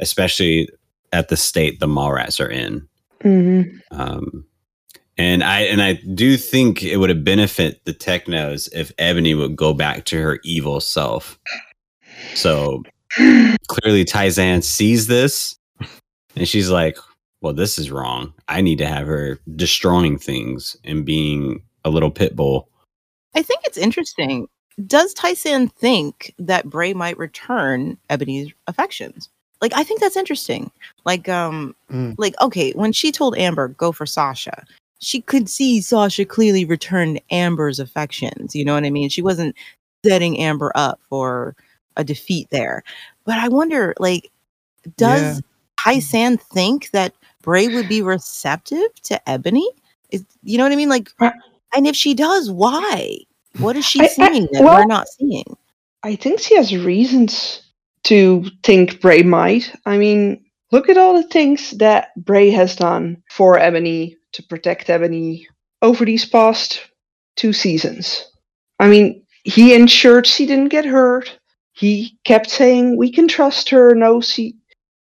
especially 0.00 0.68
at 1.12 1.28
the 1.28 1.36
state 1.36 1.80
the 1.80 1.86
Mallrats 1.86 2.44
are 2.44 2.50
in. 2.50 2.86
Mhm. 3.22 3.80
Um, 3.92 4.44
and 5.18 5.42
I 5.42 5.60
and 5.62 5.80
I 5.80 5.94
do 6.14 6.36
think 6.36 6.82
it 6.82 6.98
would 6.98 7.08
have 7.08 7.24
benefit 7.24 7.82
the 7.84 7.92
technos 7.94 8.68
if 8.74 8.92
Ebony 8.98 9.34
would 9.34 9.56
go 9.56 9.72
back 9.72 10.04
to 10.06 10.20
her 10.20 10.40
evil 10.44 10.80
self. 10.80 11.38
So 12.34 12.82
clearly 13.68 14.04
Tai-san 14.04 14.60
sees 14.62 15.06
this 15.06 15.56
and 16.36 16.46
she's 16.46 16.70
like, 16.70 16.98
Well, 17.46 17.54
this 17.54 17.78
is 17.78 17.92
wrong. 17.92 18.34
I 18.48 18.60
need 18.60 18.78
to 18.78 18.88
have 18.88 19.06
her 19.06 19.38
destroying 19.54 20.18
things 20.18 20.76
and 20.82 21.06
being 21.06 21.62
a 21.84 21.90
little 21.90 22.10
pit 22.10 22.34
bull. 22.34 22.68
I 23.36 23.42
think 23.42 23.60
it's 23.64 23.78
interesting. 23.78 24.48
Does 24.84 25.14
Tai-san 25.14 25.68
think 25.68 26.34
that 26.40 26.68
Bray 26.68 26.92
might 26.92 27.16
return 27.16 27.98
Ebony's 28.10 28.52
affections? 28.66 29.28
Like, 29.60 29.72
I 29.76 29.84
think 29.84 30.00
that's 30.00 30.16
interesting. 30.16 30.72
Like, 31.04 31.28
um, 31.28 31.76
Mm. 31.88 32.16
like 32.18 32.34
okay, 32.40 32.72
when 32.72 32.90
she 32.92 33.12
told 33.12 33.38
Amber 33.38 33.68
go 33.68 33.92
for 33.92 34.06
Sasha, 34.06 34.64
she 34.98 35.20
could 35.20 35.48
see 35.48 35.80
Sasha 35.80 36.24
clearly 36.24 36.64
returned 36.64 37.20
Amber's 37.30 37.78
affections. 37.78 38.56
You 38.56 38.64
know 38.64 38.74
what 38.74 38.82
I 38.84 38.90
mean? 38.90 39.08
She 39.08 39.22
wasn't 39.22 39.54
setting 40.04 40.36
Amber 40.40 40.72
up 40.74 40.98
for 41.08 41.54
a 41.96 42.02
defeat 42.02 42.48
there. 42.50 42.82
But 43.24 43.38
I 43.38 43.46
wonder, 43.46 43.94
like, 44.00 44.32
does 44.96 45.40
Tai-san 45.78 46.38
think 46.38 46.90
that 46.90 47.14
Bray 47.46 47.68
would 47.68 47.88
be 47.88 48.02
receptive 48.02 48.92
to 49.04 49.28
Ebony? 49.30 49.66
Is, 50.10 50.24
you 50.42 50.58
know 50.58 50.64
what 50.64 50.72
I 50.72 50.76
mean? 50.76 50.88
Like, 50.88 51.08
and 51.74 51.86
if 51.86 51.94
she 51.96 52.12
does, 52.12 52.50
why? 52.50 53.18
What 53.58 53.76
is 53.76 53.86
she 53.86 54.00
I- 54.00 54.04
I- 54.04 54.08
seeing 54.08 54.48
that 54.52 54.62
well- 54.62 54.80
we're 54.80 54.86
not 54.86 55.08
seeing? 55.08 55.56
I 56.02 56.16
think 56.16 56.40
she 56.40 56.56
has 56.56 56.76
reasons 56.76 57.62
to 58.04 58.44
think 58.62 59.00
Bray 59.00 59.22
might. 59.22 59.72
I 59.86 59.96
mean, 59.96 60.44
look 60.72 60.88
at 60.88 60.98
all 60.98 61.14
the 61.14 61.28
things 61.28 61.70
that 61.78 62.08
Bray 62.16 62.50
has 62.50 62.76
done 62.76 63.22
for 63.30 63.58
Ebony 63.58 64.16
to 64.32 64.42
protect 64.42 64.90
Ebony 64.90 65.46
over 65.82 66.04
these 66.04 66.24
past 66.24 66.80
two 67.36 67.52
seasons. 67.52 68.28
I 68.80 68.88
mean, 68.88 69.22
he 69.44 69.72
ensured 69.74 70.26
she 70.26 70.46
didn't 70.46 70.68
get 70.68 70.84
hurt. 70.84 71.38
He 71.72 72.18
kept 72.24 72.50
saying, 72.50 72.96
"We 72.96 73.10
can 73.10 73.28
trust 73.28 73.68
her. 73.70 73.94
No, 73.94 74.20
she 74.20 74.56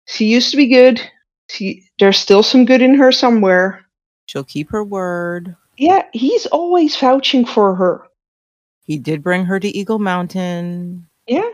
she 0.06 0.26
used 0.26 0.50
to 0.50 0.56
be 0.56 0.66
good. 0.66 1.00
She 1.50 1.84
there's 1.98 2.18
still 2.18 2.42
some 2.42 2.64
good 2.64 2.82
in 2.82 2.94
her 2.94 3.12
somewhere." 3.12 3.84
She'll 4.26 4.44
keep 4.44 4.70
her 4.70 4.82
word. 4.84 5.56
Yeah, 5.76 6.04
he's 6.12 6.46
always 6.46 6.96
vouching 6.96 7.44
for 7.44 7.74
her. 7.74 8.06
He 8.84 8.98
did 8.98 9.22
bring 9.22 9.44
her 9.46 9.58
to 9.58 9.68
Eagle 9.68 9.98
Mountain. 9.98 11.06
Yeah. 11.26 11.50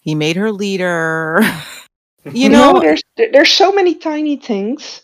He 0.00 0.14
made 0.14 0.36
her 0.36 0.50
leader. 0.50 1.40
you 2.32 2.48
No, 2.48 2.72
know, 2.72 2.80
there's 2.80 3.02
there's 3.16 3.50
so 3.52 3.72
many 3.72 3.94
tiny 3.94 4.36
things 4.36 5.02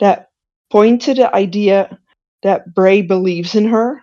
that 0.00 0.30
point 0.70 1.02
to 1.02 1.14
the 1.14 1.34
idea 1.34 1.98
that 2.42 2.74
Bray 2.74 3.02
believes 3.02 3.54
in 3.54 3.66
her. 3.66 4.02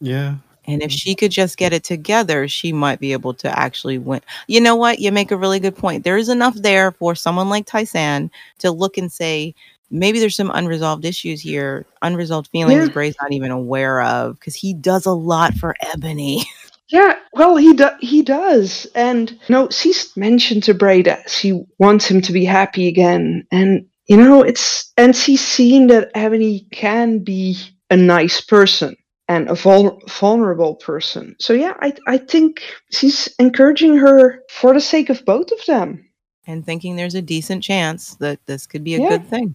Yeah. 0.00 0.36
And 0.66 0.82
if 0.82 0.90
mm-hmm. 0.90 0.96
she 0.96 1.14
could 1.14 1.30
just 1.30 1.56
get 1.56 1.72
it 1.72 1.84
together, 1.84 2.48
she 2.48 2.72
might 2.72 3.00
be 3.00 3.12
able 3.12 3.34
to 3.34 3.58
actually 3.58 3.98
win. 3.98 4.20
You 4.46 4.60
know 4.60 4.76
what? 4.76 4.98
You 4.98 5.12
make 5.12 5.30
a 5.30 5.36
really 5.36 5.60
good 5.60 5.76
point. 5.76 6.04
There 6.04 6.16
is 6.16 6.28
enough 6.28 6.54
there 6.54 6.92
for 6.92 7.14
someone 7.14 7.48
like 7.48 7.66
Tai-san 7.66 8.30
to 8.58 8.70
look 8.70 8.96
and 8.96 9.12
say, 9.12 9.54
maybe 9.90 10.18
there's 10.18 10.36
some 10.36 10.50
unresolved 10.52 11.04
issues 11.04 11.40
here, 11.40 11.86
unresolved 12.02 12.48
feelings 12.48 12.86
Yeah. 12.86 12.92
Bray's 12.92 13.16
not 13.20 13.32
even 13.32 13.50
aware 13.50 14.02
of 14.02 14.38
because 14.38 14.54
he 14.54 14.74
does 14.74 15.06
a 15.06 15.12
lot 15.12 15.54
for 15.54 15.74
Ebony. 15.80 16.44
Yeah, 16.88 17.16
well, 17.32 17.56
he 17.56 17.72
do- 17.72 17.96
he 18.00 18.22
does, 18.22 18.86
and 18.94 19.30
you 19.30 19.38
know, 19.48 19.68
she's 19.70 20.14
mentioned 20.18 20.64
to 20.64 20.74
Bray 20.74 21.00
that 21.02 21.30
she 21.30 21.64
wants 21.78 22.06
him 22.06 22.20
to 22.20 22.32
be 22.32 22.44
happy 22.44 22.86
again, 22.86 23.46
and 23.50 23.86
you 24.06 24.18
know, 24.18 24.42
it's 24.42 24.92
and 24.98 25.16
she's 25.16 25.40
seen 25.40 25.86
that 25.86 26.10
Ebony 26.14 26.66
can 26.72 27.20
be 27.20 27.56
a 27.90 27.96
nice 27.96 28.42
person 28.42 28.94
and 29.28 29.48
a 29.48 29.54
vul- 29.54 30.00
vulnerable 30.08 30.74
person. 30.76 31.34
So 31.38 31.52
yeah, 31.52 31.74
I 31.80 31.94
I 32.06 32.18
think 32.18 32.62
she's 32.90 33.28
encouraging 33.38 33.96
her 33.96 34.40
for 34.50 34.72
the 34.74 34.80
sake 34.80 35.10
of 35.10 35.24
both 35.24 35.50
of 35.52 35.64
them. 35.66 36.04
and 36.46 36.64
thinking 36.66 36.94
there's 36.96 37.14
a 37.14 37.22
decent 37.22 37.62
chance 37.62 38.16
that 38.16 38.38
this 38.44 38.66
could 38.66 38.84
be 38.84 38.94
a 38.96 39.00
Yeah. 39.00 39.08
good 39.08 39.26
thing. 39.28 39.54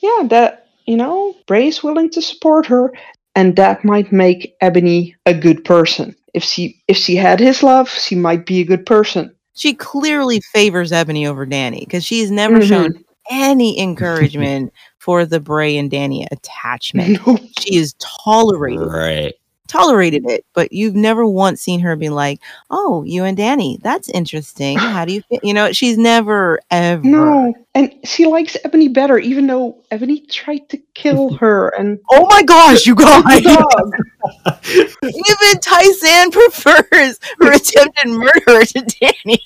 Yeah, 0.00 0.22
that 0.28 0.66
you 0.86 0.96
know, 0.96 1.34
Bray's 1.46 1.82
willing 1.82 2.08
to 2.10 2.22
support 2.22 2.66
her, 2.66 2.92
and 3.36 3.54
that 3.56 3.84
might 3.84 4.10
make 4.12 4.56
Ebony 4.60 5.14
a 5.26 5.34
good 5.34 5.62
person. 5.64 6.16
If 6.34 6.42
she 6.42 6.80
if 6.88 6.96
she 6.96 7.14
had 7.16 7.38
his 7.38 7.62
love, 7.62 7.88
she 7.90 8.14
might 8.16 8.46
be 8.46 8.60
a 8.60 8.64
good 8.64 8.86
person. 8.86 9.34
She 9.54 9.74
clearly 9.74 10.40
favors 10.54 10.90
Ebony 10.92 11.26
over 11.26 11.44
Danny 11.44 11.80
because 11.80 12.04
she's 12.04 12.30
never 12.30 12.60
Mhm. 12.60 12.68
shown 12.68 13.04
any 13.30 13.78
encouragement 13.78 14.72
for 15.02 15.26
the 15.26 15.40
Bray 15.40 15.76
and 15.78 15.90
Danny 15.90 16.26
attachment. 16.30 17.18
She 17.58 17.74
is 17.76 17.94
tolerated 17.98 18.86
Right. 18.86 19.34
tolerated 19.66 20.24
it, 20.28 20.44
but 20.54 20.72
you've 20.72 20.94
never 20.94 21.26
once 21.26 21.60
seen 21.60 21.80
her 21.80 21.96
be 21.96 22.08
like, 22.08 22.38
"Oh, 22.70 23.02
you 23.04 23.24
and 23.24 23.36
Danny, 23.36 23.78
that's 23.82 24.08
interesting. 24.10 24.78
How 24.94 25.04
do 25.04 25.12
you 25.14 25.22
feel?" 25.22 25.40
You 25.42 25.54
know, 25.54 25.72
she's 25.72 25.98
never 25.98 26.60
ever. 26.70 27.02
No, 27.02 27.52
and 27.74 27.92
she 28.04 28.26
likes 28.26 28.56
Ebony 28.64 28.88
better, 28.88 29.18
even 29.18 29.46
though 29.48 29.82
Ebony 29.90 30.20
tried 30.26 30.68
to 30.70 30.76
kill 30.94 31.30
her. 31.42 31.70
And 31.78 31.98
Oh 32.12 32.26
my 32.30 32.42
gosh, 32.44 32.86
you 32.86 32.94
guys! 32.94 33.42
Dog. 33.42 33.92
Even 35.02 35.60
Tai-san 35.60 36.30
prefers 36.30 37.18
her 37.40 37.52
attempted 37.52 38.08
murder 38.08 38.64
to 38.64 38.86
Danny. 39.00 39.42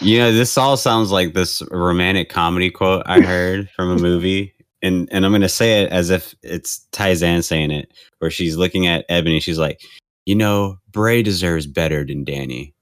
You 0.00 0.18
know, 0.18 0.32
this 0.32 0.58
all 0.58 0.76
sounds 0.76 1.10
like 1.10 1.32
this 1.32 1.62
romantic 1.70 2.28
comedy 2.28 2.70
quote 2.70 3.02
I 3.06 3.20
heard 3.20 3.70
from 3.70 3.90
a 3.90 3.96
movie. 4.00 4.52
And 4.82 5.08
and 5.10 5.24
I'm 5.24 5.32
gonna 5.32 5.48
say 5.48 5.82
it 5.82 5.90
as 5.90 6.10
if 6.10 6.34
it's 6.42 6.80
Tai-san 6.92 7.42
saying 7.42 7.70
it, 7.70 7.92
where 8.18 8.30
she's 8.30 8.56
looking 8.56 8.86
at 8.86 9.06
Ebony, 9.08 9.40
she's 9.40 9.58
like, 9.58 9.80
you 10.26 10.34
know, 10.34 10.78
Bray 10.90 11.22
deserves 11.22 11.66
better 11.66 12.04
than 12.04 12.24
Danny. 12.24 12.74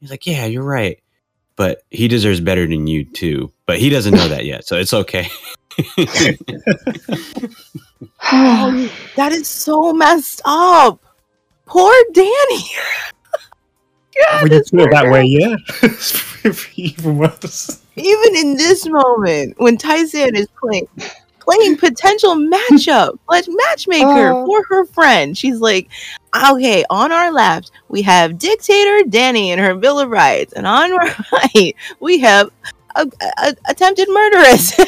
He's 0.00 0.10
like, 0.10 0.26
Yeah, 0.26 0.46
you're 0.46 0.64
right. 0.64 1.00
But 1.56 1.82
he 1.90 2.08
deserves 2.08 2.40
better 2.40 2.66
than 2.66 2.86
you 2.86 3.04
too. 3.04 3.52
But 3.66 3.78
he 3.78 3.90
doesn't 3.90 4.14
know 4.14 4.28
that 4.28 4.44
yet, 4.44 4.66
so 4.66 4.76
it's 4.76 4.92
okay. 4.92 5.28
Oh, 8.32 8.90
that 9.16 9.32
is 9.32 9.48
so 9.48 9.92
messed 9.92 10.42
up. 10.44 11.00
Poor 11.66 11.94
Danny. 12.12 12.34
God, 14.20 14.42
when 14.42 14.52
you 14.52 14.58
it's 14.58 14.70
put 14.70 14.80
it 14.80 14.90
that 14.90 15.10
way, 15.10 15.22
yeah. 15.24 15.56
Even 16.76 17.18
worse. 17.18 17.82
Even 17.96 18.36
in 18.36 18.56
this 18.56 18.86
moment, 18.88 19.54
when 19.58 19.76
Tai-san 19.76 20.34
is 20.36 20.48
playing 20.60 20.88
playing 21.40 21.76
potential 21.76 22.34
matchup, 22.36 23.18
like 23.28 23.44
matchmaker 23.48 24.32
Oh. 24.32 24.46
for 24.46 24.62
her 24.68 24.84
friend, 24.86 25.36
she's 25.36 25.58
like, 25.58 25.88
okay, 26.50 26.84
on 26.90 27.12
our 27.12 27.32
left 27.32 27.70
we 27.88 28.02
have 28.02 28.38
dictator 28.38 29.02
Danny 29.08 29.50
and 29.50 29.60
her 29.60 29.74
Bill 29.74 29.98
of 30.00 30.10
Rights, 30.10 30.52
and 30.52 30.66
on 30.66 30.92
our 30.92 31.16
right 31.32 31.74
we 32.00 32.18
have 32.20 32.50
a, 32.96 33.06
a- 33.38 33.56
attempted 33.68 34.08
murderess. 34.08 34.78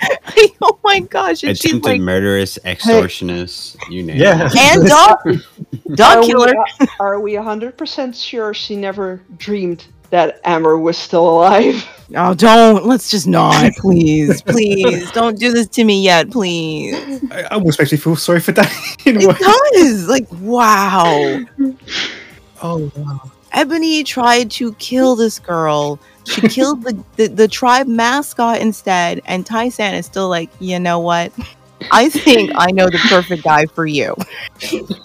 Like, 0.00 0.54
oh 0.62 0.78
my 0.84 1.00
gosh! 1.00 1.42
And 1.42 1.56
she's 1.56 1.70
Attempted 1.72 1.90
like, 1.92 2.00
murderous, 2.00 2.58
extortionist, 2.64 3.76
you 3.90 4.02
name 4.02 4.16
Yeah. 4.18 4.48
it. 4.52 4.56
and 4.56 4.86
dog, 4.88 5.18
dog 5.94 6.16
Are 6.16 6.20
we, 6.20 6.26
killer. 6.28 6.54
are 7.00 7.20
we 7.20 7.32
100% 7.34 8.14
sure 8.22 8.54
she 8.54 8.76
never 8.76 9.20
dreamed 9.38 9.86
that 10.10 10.40
Amber 10.44 10.78
was 10.78 10.96
still 10.96 11.28
alive? 11.28 11.86
Oh, 12.16 12.32
don't. 12.32 12.86
Let's 12.86 13.10
just 13.10 13.26
not, 13.26 13.70
please, 13.74 14.40
please. 14.40 15.10
Don't 15.12 15.38
do 15.38 15.52
this 15.52 15.68
to 15.68 15.84
me 15.84 16.02
yet, 16.02 16.30
please. 16.30 16.94
I 17.30 17.42
I 17.42 17.48
almost 17.48 17.78
makes 17.78 17.92
me 17.92 17.98
feel 17.98 18.16
sorry 18.16 18.40
for 18.40 18.52
that. 18.52 18.72
in 19.04 19.16
a 19.22 19.26
way. 19.28 19.34
It 19.38 19.74
does. 19.74 20.08
Like, 20.08 20.26
wow. 20.40 21.44
Oh 22.62 22.90
wow. 22.96 23.30
Ebony 23.52 24.04
tried 24.04 24.50
to 24.52 24.72
kill 24.76 25.16
this 25.16 25.38
girl. 25.38 25.98
She 26.28 26.42
killed 26.48 26.82
the, 26.82 27.02
the, 27.16 27.26
the 27.28 27.48
tribe 27.48 27.86
mascot 27.86 28.60
instead, 28.60 29.22
and 29.26 29.44
Tai-san 29.44 29.94
is 29.94 30.06
still 30.06 30.28
like, 30.28 30.50
you 30.60 30.78
know 30.78 30.98
what? 30.98 31.32
I 31.90 32.08
think 32.08 32.52
I 32.56 32.70
know 32.70 32.86
the 32.86 32.98
perfect 33.08 33.44
guy 33.44 33.66
for 33.66 33.86
you. 33.86 34.16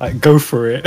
Like 0.00 0.20
go 0.20 0.38
for 0.38 0.68
it. 0.68 0.86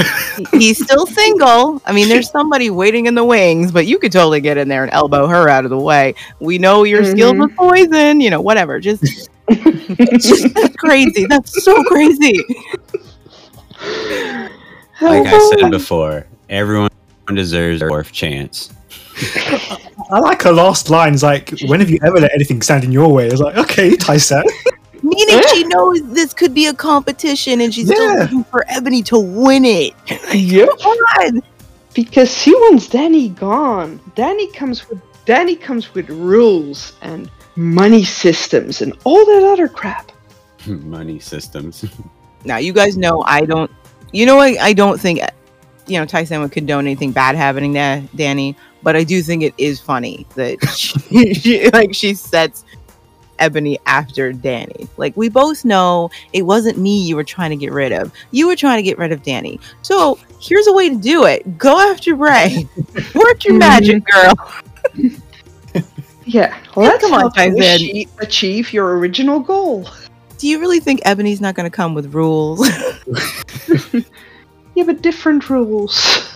He's 0.51 0.83
still 0.83 1.05
single. 1.05 1.81
I 1.85 1.91
mean, 1.91 2.09
there's 2.09 2.29
somebody 2.29 2.69
waiting 2.69 3.05
in 3.05 3.15
the 3.15 3.23
wings, 3.23 3.71
but 3.71 3.85
you 3.85 3.99
could 3.99 4.11
totally 4.11 4.41
get 4.41 4.57
in 4.57 4.67
there 4.67 4.83
and 4.83 4.91
elbow 4.91 5.27
her 5.27 5.49
out 5.49 5.65
of 5.65 5.69
the 5.69 5.77
way. 5.77 6.15
We 6.39 6.57
know 6.57 6.83
you're 6.83 7.03
skilled 7.03 7.35
mm-hmm. 7.35 7.43
with 7.43 7.55
poison, 7.55 8.21
you 8.21 8.29
know, 8.29 8.41
whatever. 8.41 8.79
Just, 8.79 9.03
just 9.49 10.53
that's 10.53 10.75
crazy. 10.77 11.25
That's 11.25 11.63
so 11.63 11.83
crazy. 11.83 12.43
Like 15.01 15.27
I 15.27 15.55
said 15.59 15.69
before, 15.69 16.25
everyone 16.49 16.89
deserves 17.33 17.81
a 17.81 17.87
fourth 17.87 18.11
chance. 18.11 18.71
I 20.11 20.19
like 20.19 20.41
her 20.43 20.51
last 20.51 20.89
lines 20.89 21.23
like, 21.23 21.51
when 21.67 21.79
have 21.79 21.89
you 21.89 21.99
ever 22.03 22.19
let 22.19 22.33
anything 22.33 22.61
stand 22.61 22.83
in 22.83 22.91
your 22.91 23.11
way? 23.11 23.27
I 23.27 23.31
was 23.31 23.41
like, 23.41 23.57
okay, 23.57 23.95
Tai-san. 23.95 24.43
Meaning 25.03 25.41
she 25.53 25.65
knows 25.65 26.01
this 26.13 26.33
could 26.33 26.53
be 26.53 26.67
a 26.67 26.73
competition 26.73 27.59
and 27.61 27.73
she's 27.73 27.87
still 27.87 28.01
Yeah. 28.15 28.23
looking 28.23 28.43
for 28.45 28.63
Ebony 28.69 29.03
to 29.03 29.19
win 29.19 29.65
it. 29.65 29.93
Yep. 30.33 30.69
God. 30.79 31.33
Because 31.93 32.35
she 32.35 32.51
wants 32.55 32.87
Danny 32.87 33.29
gone. 33.29 33.99
Danny 34.15 34.51
comes 34.51 34.89
with 34.89 34.99
Danny 35.25 35.55
comes 35.55 35.93
with 35.93 36.09
rules 36.09 36.93
and 37.01 37.29
money 37.55 38.03
systems 38.03 38.81
and 38.81 38.93
all 39.03 39.23
that 39.25 39.43
other 39.43 39.67
crap. 39.67 40.11
Money 40.65 41.19
systems. 41.19 41.85
Now 42.45 42.57
you 42.57 42.73
guys 42.73 42.97
know 42.97 43.21
I 43.27 43.41
don't. 43.45 43.69
You 44.11 44.25
know 44.25 44.39
I, 44.39 44.57
I 44.59 44.73
don't 44.73 44.99
think 44.99 45.19
you 45.87 45.99
know 45.99 46.05
Tai-san 46.05 46.41
would 46.41 46.51
condone 46.51 46.85
anything 46.87 47.11
bad 47.11 47.35
happening 47.35 47.73
to 47.75 48.01
Danny, 48.15 48.55
but 48.83 48.95
I 48.95 49.03
do 49.03 49.21
think 49.21 49.43
it 49.43 49.53
is 49.57 49.79
funny 49.79 50.27
that 50.35 50.63
she, 50.77 51.33
she 51.33 51.69
like 51.71 51.93
she 51.93 52.13
sets 52.13 52.65
Ebony 53.39 53.79
after 53.85 54.31
Danny. 54.31 54.87
Like 54.97 55.15
we 55.17 55.29
both 55.29 55.65
know 55.65 56.11
it 56.33 56.43
wasn't 56.43 56.77
me 56.77 57.01
you 57.01 57.15
were 57.15 57.23
trying 57.23 57.49
to 57.49 57.55
get 57.55 57.71
rid 57.71 57.91
of. 57.91 58.11
You 58.31 58.47
were 58.47 58.55
trying 58.55 58.77
to 58.77 58.83
get 58.83 58.97
rid 58.97 59.11
of 59.11 59.23
Danny. 59.23 59.59
So 59.81 60.19
here's 60.39 60.67
a 60.67 60.73
way 60.73 60.89
to 60.89 60.95
do 60.95 61.25
it. 61.25 61.57
Go 61.57 61.79
after 61.91 62.15
Bray. 62.15 62.67
Work 63.15 63.45
your 63.45 63.57
magic, 63.57 64.03
mm-hmm. 64.03 65.01
girl. 65.01 65.13
Yeah, 66.25 66.57
well, 66.75 66.89
that's 66.89 67.03
come 67.03 67.13
on, 67.13 67.31
achieve, 67.35 68.09
achieve 68.19 68.71
your 68.73 68.97
original 68.97 69.39
goal. 69.39 69.89
Do 70.37 70.47
you 70.47 70.59
really 70.59 70.79
think 70.79 71.01
Ebony's 71.05 71.39
not 71.39 71.55
going 71.55 71.69
to 71.69 71.75
come 71.75 71.93
with 71.93 72.13
rules? 72.13 72.67
Yeah, 74.75 74.83
but 74.85 75.01
different 75.01 75.49
rules. 75.49 76.32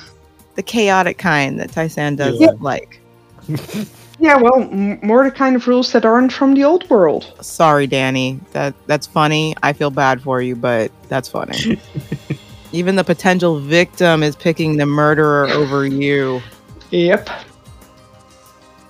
The 0.58 0.64
chaotic 0.64 1.18
kind 1.18 1.58
that 1.62 1.72
Tai-san 1.72 2.18
doesn't 2.18 2.42
Yeah. 2.42 2.52
like. 2.60 3.00
Yeah, 4.20 4.38
well, 4.38 4.68
more 5.04 5.24
the 5.24 5.30
kind 5.30 5.56
of 5.56 5.68
rules 5.68 5.92
that 5.92 6.04
aren't 6.04 6.34
from 6.34 6.56
the 6.56 6.64
old 6.64 6.90
world. 6.90 7.32
Sorry, 7.42 7.86
Danny. 7.86 8.40
That 8.52 8.74
that's 8.88 9.06
funny. 9.06 9.56
I 9.62 9.74
feel 9.74 9.92
bad 9.92 10.24
for 10.24 10.42
you, 10.42 10.56
but 10.56 10.92
that's 11.08 11.30
funny. 11.30 11.80
Even 12.72 12.96
the 12.96 13.04
potential 13.04 13.60
victim 13.60 14.24
is 14.24 14.36
picking 14.36 14.78
the 14.78 14.88
murderer 14.88 15.48
over 15.50 15.86
you. 15.86 16.42
Yep. 16.90 17.30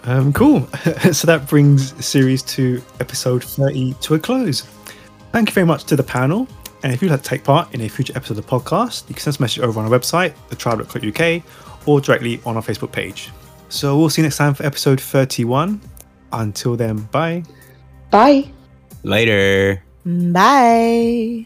Um, 0.03 0.31
cool. 0.31 0.65
so 1.11 1.27
that 1.27 1.45
brings 1.49 1.93
series 2.05 2.41
two, 2.41 2.81
episode 3.01 3.43
30 3.43 3.95
to 3.99 4.15
a 4.15 4.19
close. 4.19 4.61
Thank 5.33 5.49
you 5.49 5.53
very 5.53 5.65
much 5.67 5.83
to 5.85 5.97
the 5.97 6.03
panel. 6.03 6.47
And 6.87 6.93
if 6.93 7.01
you'd 7.01 7.11
like 7.11 7.21
to 7.21 7.29
take 7.29 7.43
part 7.43 7.73
in 7.75 7.81
a 7.81 7.89
future 7.89 8.13
episode 8.15 8.37
of 8.37 8.45
the 8.45 8.49
podcast, 8.49 9.09
you 9.09 9.13
can 9.13 9.21
send 9.21 9.33
us 9.33 9.39
a 9.39 9.41
message 9.41 9.59
over 9.61 9.77
on 9.77 9.91
our 9.91 9.99
website, 9.99 10.33
thetribe.co.uk, 10.49 11.43
or 11.85 11.99
directly 11.99 12.39
on 12.45 12.55
our 12.55 12.61
Facebook 12.61 12.93
page. 12.93 13.29
So 13.67 13.97
we'll 13.99 14.09
see 14.09 14.21
you 14.21 14.25
next 14.25 14.37
time 14.37 14.53
for 14.53 14.65
episode 14.65 15.01
31. 15.01 15.81
Until 16.31 16.77
then, 16.77 16.99
bye. 17.11 17.43
Bye. 18.09 18.49
Later. 19.03 19.83
Bye. 20.05 21.45